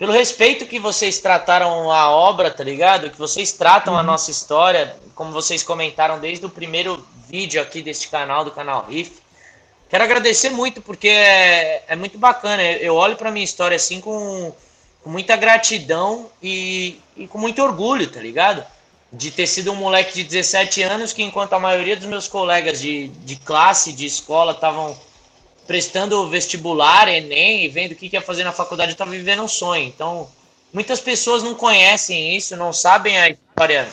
pelo 0.00 0.12
respeito 0.12 0.66
que 0.66 0.80
vocês 0.80 1.20
trataram 1.20 1.88
a 1.88 2.10
obra, 2.10 2.50
tá 2.50 2.64
ligado? 2.64 3.08
Que 3.08 3.16
vocês 3.16 3.52
tratam 3.52 3.94
uhum. 3.94 4.00
a 4.00 4.02
nossa 4.02 4.32
história, 4.32 4.96
como 5.14 5.30
vocês 5.30 5.62
comentaram 5.62 6.18
desde 6.18 6.44
o 6.44 6.50
primeiro 6.50 7.06
vídeo 7.28 7.62
aqui 7.62 7.80
deste 7.80 8.08
canal, 8.08 8.44
do 8.44 8.50
canal 8.50 8.84
Riff. 8.88 9.12
Quero 9.88 10.04
agradecer 10.04 10.50
muito, 10.50 10.82
porque 10.82 11.08
é, 11.08 11.84
é 11.88 11.96
muito 11.96 12.18
bacana. 12.18 12.62
Eu 12.62 12.94
olho 12.94 13.16
para 13.16 13.30
minha 13.30 13.44
história 13.44 13.76
assim 13.76 14.00
com, 14.00 14.54
com 15.02 15.10
muita 15.10 15.36
gratidão 15.36 16.30
e, 16.42 17.00
e 17.16 17.26
com 17.26 17.38
muito 17.38 17.62
orgulho, 17.62 18.06
tá 18.06 18.20
ligado? 18.20 18.64
de 19.12 19.30
ter 19.30 19.46
sido 19.46 19.72
um 19.72 19.76
moleque 19.76 20.14
de 20.14 20.24
17 20.24 20.82
anos 20.82 21.12
que, 21.12 21.22
enquanto 21.22 21.54
a 21.54 21.58
maioria 21.58 21.96
dos 21.96 22.06
meus 22.06 22.28
colegas 22.28 22.80
de, 22.80 23.08
de 23.08 23.36
classe, 23.36 23.92
de 23.92 24.04
escola, 24.04 24.52
estavam 24.52 24.98
prestando 25.66 26.28
vestibular, 26.28 27.08
Enem, 27.08 27.64
e 27.64 27.68
vendo 27.68 27.92
o 27.92 27.94
que 27.94 28.10
ia 28.12 28.22
fazer 28.22 28.44
na 28.44 28.52
faculdade, 28.52 28.90
eu 28.90 28.94
estava 28.94 29.10
vivendo 29.10 29.42
um 29.42 29.48
sonho. 29.48 29.84
Então, 29.84 30.30
muitas 30.72 31.00
pessoas 31.00 31.42
não 31.42 31.54
conhecem 31.54 32.36
isso, 32.36 32.56
não 32.56 32.72
sabem 32.72 33.18
a 33.18 33.30
história 33.30 33.88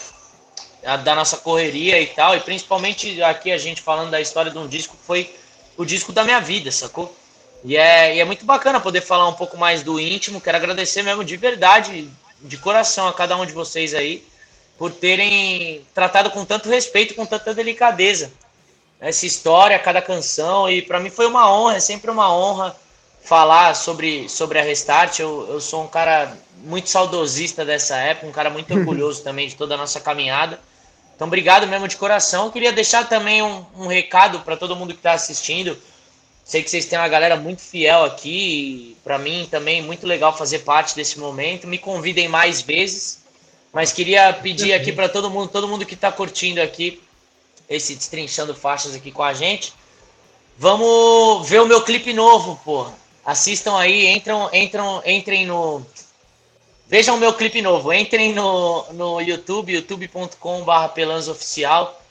da 1.03 1.15
nossa 1.15 1.37
correria 1.37 1.99
e 1.99 2.07
tal, 2.07 2.35
e 2.35 2.39
principalmente 2.39 3.21
aqui 3.23 3.51
a 3.51 3.57
gente 3.57 3.81
falando 3.81 4.11
da 4.11 4.21
história 4.21 4.51
de 4.51 4.57
um 4.57 4.67
disco 4.67 4.95
que 4.95 5.03
foi 5.03 5.35
o 5.77 5.85
disco 5.85 6.11
da 6.11 6.23
minha 6.23 6.39
vida, 6.39 6.71
sacou? 6.71 7.15
E 7.63 7.75
é, 7.75 8.15
e 8.15 8.19
é 8.19 8.25
muito 8.25 8.45
bacana 8.45 8.79
poder 8.79 9.01
falar 9.01 9.27
um 9.27 9.33
pouco 9.33 9.57
mais 9.57 9.83
do 9.83 9.99
íntimo. 9.99 10.39
Quero 10.39 10.57
agradecer 10.57 11.01
mesmo 11.01 11.23
de 11.23 11.35
verdade, 11.35 12.09
de 12.41 12.57
coração, 12.57 13.07
a 13.07 13.13
cada 13.13 13.35
um 13.35 13.45
de 13.45 13.53
vocês 13.53 13.93
aí 13.93 14.23
por 14.77 14.91
terem 14.91 15.85
tratado 15.93 16.29
com 16.29 16.45
tanto 16.45 16.69
respeito, 16.69 17.15
com 17.15 17.25
tanta 17.25 17.53
delicadeza 17.53 18.31
essa 18.99 19.25
história, 19.25 19.77
cada 19.79 20.01
canção. 20.01 20.69
E 20.69 20.81
para 20.81 20.99
mim 20.99 21.09
foi 21.09 21.25
uma 21.25 21.51
honra, 21.51 21.77
é 21.77 21.79
sempre 21.79 22.09
uma 22.09 22.33
honra 22.33 22.75
falar 23.23 23.75
sobre, 23.75 24.29
sobre 24.29 24.59
a 24.59 24.63
Restart. 24.63 25.19
Eu, 25.19 25.47
eu 25.49 25.61
sou 25.61 25.83
um 25.83 25.87
cara 25.87 26.35
muito 26.57 26.89
saudosista 26.89 27.65
dessa 27.65 27.97
época, 27.97 28.27
um 28.27 28.31
cara 28.31 28.49
muito 28.49 28.73
orgulhoso 28.75 29.23
também 29.23 29.47
de 29.47 29.55
toda 29.55 29.75
a 29.75 29.77
nossa 29.77 29.99
caminhada. 29.99 30.59
Então, 31.15 31.27
obrigado 31.27 31.65
mesmo 31.67 31.87
de 31.87 31.95
coração. 31.95 32.45
Eu 32.45 32.51
queria 32.51 32.73
deixar 32.73 33.07
também 33.07 33.41
um, 33.41 33.65
um 33.77 33.87
recado 33.87 34.41
para 34.41 34.57
todo 34.57 34.75
mundo 34.75 34.93
que 34.93 34.99
está 34.99 35.13
assistindo. 35.13 35.77
Sei 36.43 36.61
que 36.61 36.69
vocês 36.69 36.85
têm 36.85 36.99
uma 36.99 37.07
galera 37.07 37.37
muito 37.37 37.61
fiel 37.61 38.03
aqui. 38.03 38.97
Para 39.03 39.17
mim 39.17 39.47
também 39.49 39.81
muito 39.81 40.05
legal 40.05 40.37
fazer 40.37 40.59
parte 40.59 40.95
desse 40.95 41.17
momento. 41.17 41.67
Me 41.67 41.77
convidem 41.77 42.27
mais 42.27 42.61
vezes. 42.61 43.23
Mas 43.71 43.91
queria 43.91 44.31
pedir 44.33 44.73
aqui 44.73 44.91
para 44.91 45.09
todo 45.09 45.29
mundo, 45.29 45.49
todo 45.49 45.67
mundo 45.67 45.85
que 45.85 45.95
está 45.95 46.11
curtindo 46.11 46.61
aqui 46.61 47.01
esse 47.69 47.95
destrinchando 47.95 48.53
faixas 48.53 48.95
aqui 48.95 49.11
com 49.11 49.23
a 49.23 49.33
gente, 49.33 49.73
vamos 50.57 51.47
ver 51.47 51.61
o 51.61 51.67
meu 51.67 51.81
clipe 51.81 52.13
novo, 52.13 52.59
pô. 52.63 52.87
Assistam 53.25 53.77
aí, 53.77 54.07
entram, 54.07 54.49
entram, 54.53 55.01
entrem 55.05 55.45
no 55.45 55.85
Vejam 56.87 57.15
o 57.15 57.19
meu 57.19 57.33
clipe 57.33 57.61
novo. 57.61 57.91
Entrem 57.91 58.33
no, 58.33 58.85
no 58.93 59.21
YouTube, 59.21 59.73
youtube.com.br 59.73 60.87
pelanzoficial. 60.93 62.01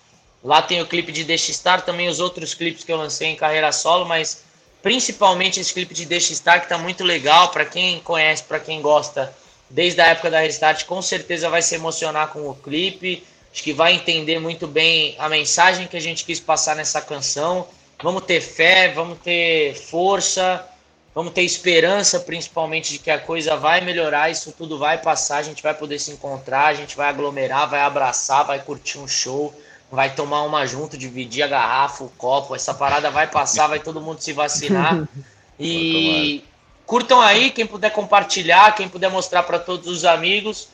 Lá 0.43 0.61
tem 0.61 0.83
o 0.83 0.87
clipe 0.87 1.13
de 1.13 1.25
Deixa 1.25 1.51
Estar, 1.53 1.83
também 1.83 2.09
os 2.09 2.21
outros 2.21 2.55
clipes 2.55 2.85
que 2.85 2.93
eu 2.93 2.97
lancei 2.97 3.29
em 3.29 3.37
carreira 3.37 3.73
solo, 3.73 4.05
mas 4.05 4.43
principalmente 4.83 5.59
esse 5.59 5.73
clipe 5.73 5.95
de 5.95 6.05
Deixa 6.05 6.33
Estar, 6.33 6.61
que 6.61 6.69
tá 6.69 6.77
muito 6.77 7.05
legal. 7.05 7.49
Para 7.49 7.65
quem 7.65 8.01
conhece, 8.01 8.43
para 8.43 8.59
quem 8.59 8.83
gosta, 8.83 9.35
desde 9.71 10.01
a 10.01 10.09
época 10.09 10.31
da 10.31 10.41
Restart, 10.41 10.85
com 10.85 11.01
certeza 11.01 11.49
vai 11.49 11.63
se 11.63 11.77
emocionar 11.77 12.29
com 12.29 12.49
o 12.49 12.55
clipe. 12.55 13.25
Acho 13.53 13.63
que 13.63 13.73
vai 13.73 13.95
entender 13.95 14.41
muito 14.41 14.67
bem 14.67 15.15
a 15.19 15.29
mensagem 15.29 15.87
que 15.87 15.97
a 15.97 16.01
gente 16.01 16.25
quis 16.25 16.41
passar 16.41 16.75
nessa 16.75 17.01
canção. 17.01 17.69
Vamos 18.03 18.25
ter 18.25 18.41
fé, 18.41 18.89
vamos 18.89 19.19
ter 19.21 19.77
força, 19.77 20.69
vamos 21.15 21.33
ter 21.33 21.43
esperança, 21.43 22.21
principalmente, 22.21 22.93
de 22.93 22.99
que 22.99 23.11
a 23.11 23.19
coisa 23.19 23.57
vai 23.57 23.81
melhorar, 23.81 24.31
isso 24.31 24.53
tudo 24.53 24.79
vai 24.79 24.99
passar, 24.99 25.39
a 25.39 25.43
gente 25.43 25.63
vai 25.63 25.75
poder 25.75 25.99
se 25.99 26.11
encontrar, 26.11 26.67
a 26.67 26.75
gente 26.75 26.97
vai 26.97 27.09
aglomerar, 27.09 27.69
vai 27.69 27.81
abraçar, 27.81 28.45
vai 28.45 28.59
curtir 28.59 28.99
um 28.99 29.07
show, 29.07 29.55
vai 29.91 30.15
tomar 30.15 30.43
uma 30.43 30.67
junto, 30.67 30.99
dividir 30.99 31.43
a 31.43 31.49
garrafa, 31.49 32.05
o 32.05 32.11
copo, 32.11 32.55
essa 32.55 32.75
parada 32.75 33.11
vai 33.11 33.29
passar, 33.29 33.69
vai 33.69 33.79
todo 33.79 34.01
mundo 34.01 34.21
se 34.21 34.33
vacinar. 34.33 35.07
E 35.57 36.43
Curtam 36.87 37.21
aí, 37.21 37.51
quem 37.51 37.67
puder 37.67 37.91
compartilhar, 37.91 38.75
quem 38.75 38.89
puder 38.89 39.11
mostrar 39.11 39.43
para 39.43 39.59
todos 39.59 39.87
os 39.89 40.05
amigos. 40.05 40.69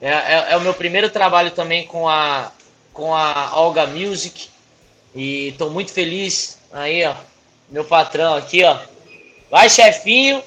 É, 0.00 0.10
é, 0.10 0.46
é, 0.50 0.56
o 0.56 0.60
meu 0.60 0.74
primeiro 0.74 1.08
trabalho 1.08 1.52
também 1.52 1.86
com 1.86 2.08
a, 2.08 2.50
com 2.92 3.14
a 3.14 3.52
Olga 3.54 3.86
Music. 3.86 4.48
E 5.14 5.48
estou 5.48 5.70
muito 5.70 5.92
feliz. 5.92 6.58
Aí, 6.72 7.04
ó. 7.04 7.14
Meu 7.70 7.84
patrão 7.84 8.34
aqui, 8.34 8.64
ó. 8.64 8.76
Vai, 9.52 9.68
chefinho! 9.68 10.42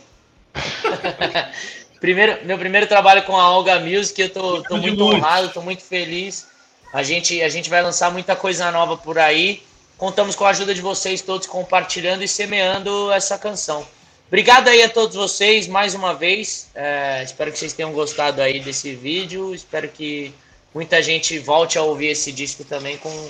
primeiro, 2.01 2.43
meu 2.43 2.57
primeiro 2.57 2.87
trabalho 2.87 3.21
com 3.21 3.37
a 3.37 3.51
Olga 3.51 3.79
Music. 3.79 4.19
Eu 4.19 4.29
tô, 4.31 4.63
tô 4.63 4.77
muito 4.77 5.03
honrado, 5.03 5.49
tô 5.49 5.61
muito 5.61 5.83
feliz. 5.83 6.47
A 6.91 7.03
gente, 7.03 7.39
a 7.43 7.47
gente 7.47 7.69
vai 7.69 7.83
lançar 7.83 8.11
muita 8.11 8.35
coisa 8.35 8.71
nova 8.71 8.97
por 8.97 9.19
aí. 9.19 9.61
Contamos 9.95 10.35
com 10.35 10.43
a 10.43 10.49
ajuda 10.49 10.73
de 10.73 10.81
vocês 10.81 11.21
todos 11.21 11.45
compartilhando 11.45 12.23
e 12.23 12.27
semeando 12.27 13.11
essa 13.11 13.37
canção. 13.37 13.85
Obrigado 14.27 14.69
aí 14.69 14.81
a 14.81 14.89
todos 14.89 15.15
vocês 15.15 15.67
mais 15.67 15.93
uma 15.93 16.15
vez. 16.15 16.71
É, 16.73 17.21
espero 17.23 17.51
que 17.51 17.59
vocês 17.59 17.73
tenham 17.73 17.91
gostado 17.91 18.41
aí 18.41 18.59
desse 18.59 18.95
vídeo. 18.95 19.53
Espero 19.53 19.87
que 19.87 20.33
muita 20.73 20.99
gente 21.03 21.37
volte 21.37 21.77
a 21.77 21.83
ouvir 21.83 22.07
esse 22.07 22.31
disco 22.31 22.63
também 22.63 22.97
com, 22.97 23.29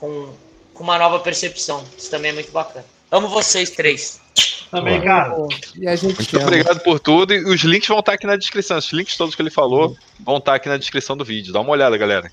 com, 0.00 0.34
com 0.74 0.82
uma 0.82 0.98
nova 0.98 1.20
percepção. 1.20 1.84
Isso 1.96 2.10
também 2.10 2.32
é 2.32 2.34
muito 2.34 2.50
bacana. 2.50 2.84
Amo 3.08 3.28
vocês 3.28 3.70
três. 3.70 4.20
Também, 4.72 5.00
cara. 5.00 5.36
E 5.76 5.86
a 5.86 5.94
gente 5.94 6.16
muito 6.16 6.36
obrigado 6.40 6.80
por 6.80 6.98
tudo. 6.98 7.32
E 7.32 7.44
os 7.44 7.60
links 7.60 7.86
vão 7.86 8.00
estar 8.00 8.14
aqui 8.14 8.26
na 8.26 8.34
descrição. 8.34 8.78
Os 8.78 8.92
links 8.92 9.16
todos 9.16 9.36
que 9.36 9.42
ele 9.42 9.50
falou 9.50 9.96
vão 10.18 10.38
estar 10.38 10.56
aqui 10.56 10.68
na 10.68 10.76
descrição 10.76 11.16
do 11.16 11.24
vídeo. 11.24 11.52
Dá 11.52 11.60
uma 11.60 11.70
olhada, 11.70 11.96
galera. 11.96 12.32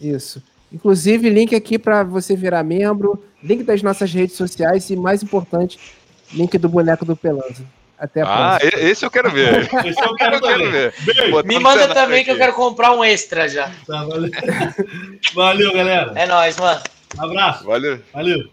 Isso. 0.00 0.42
Inclusive, 0.72 1.28
link 1.28 1.54
aqui 1.54 1.78
para 1.78 2.02
você 2.02 2.34
virar 2.34 2.62
membro, 2.62 3.22
link 3.42 3.62
das 3.62 3.82
nossas 3.82 4.10
redes 4.10 4.36
sociais 4.36 4.88
e, 4.88 4.96
mais 4.96 5.22
importante, 5.22 5.78
Link 6.32 6.56
do 6.58 6.68
boneco 6.68 7.04
do 7.04 7.14
Pelanza. 7.14 7.64
Até 7.98 8.22
a 8.22 8.24
ah, 8.24 8.58
próxima. 8.58 8.82
esse 8.82 9.04
eu 9.04 9.10
quero 9.10 9.30
ver. 9.30 9.62
esse 9.86 10.02
eu 10.02 10.14
quero, 10.16 10.36
eu 10.36 10.40
quero 10.40 10.70
ver. 10.70 10.94
Me 11.44 11.58
manda 11.60 11.86
também 11.88 12.16
aqui. 12.20 12.24
que 12.24 12.30
eu 12.32 12.36
quero 12.36 12.52
comprar 12.54 12.92
um 12.92 13.04
extra 13.04 13.48
já. 13.48 13.70
Tá, 13.86 14.04
valeu. 14.04 14.30
valeu, 15.34 15.72
galera. 15.72 16.12
É 16.16 16.26
nóis, 16.26 16.56
mano. 16.56 16.80
Um 17.16 17.22
abraço. 17.22 17.64
Valeu. 17.64 18.00
Valeu. 18.12 18.48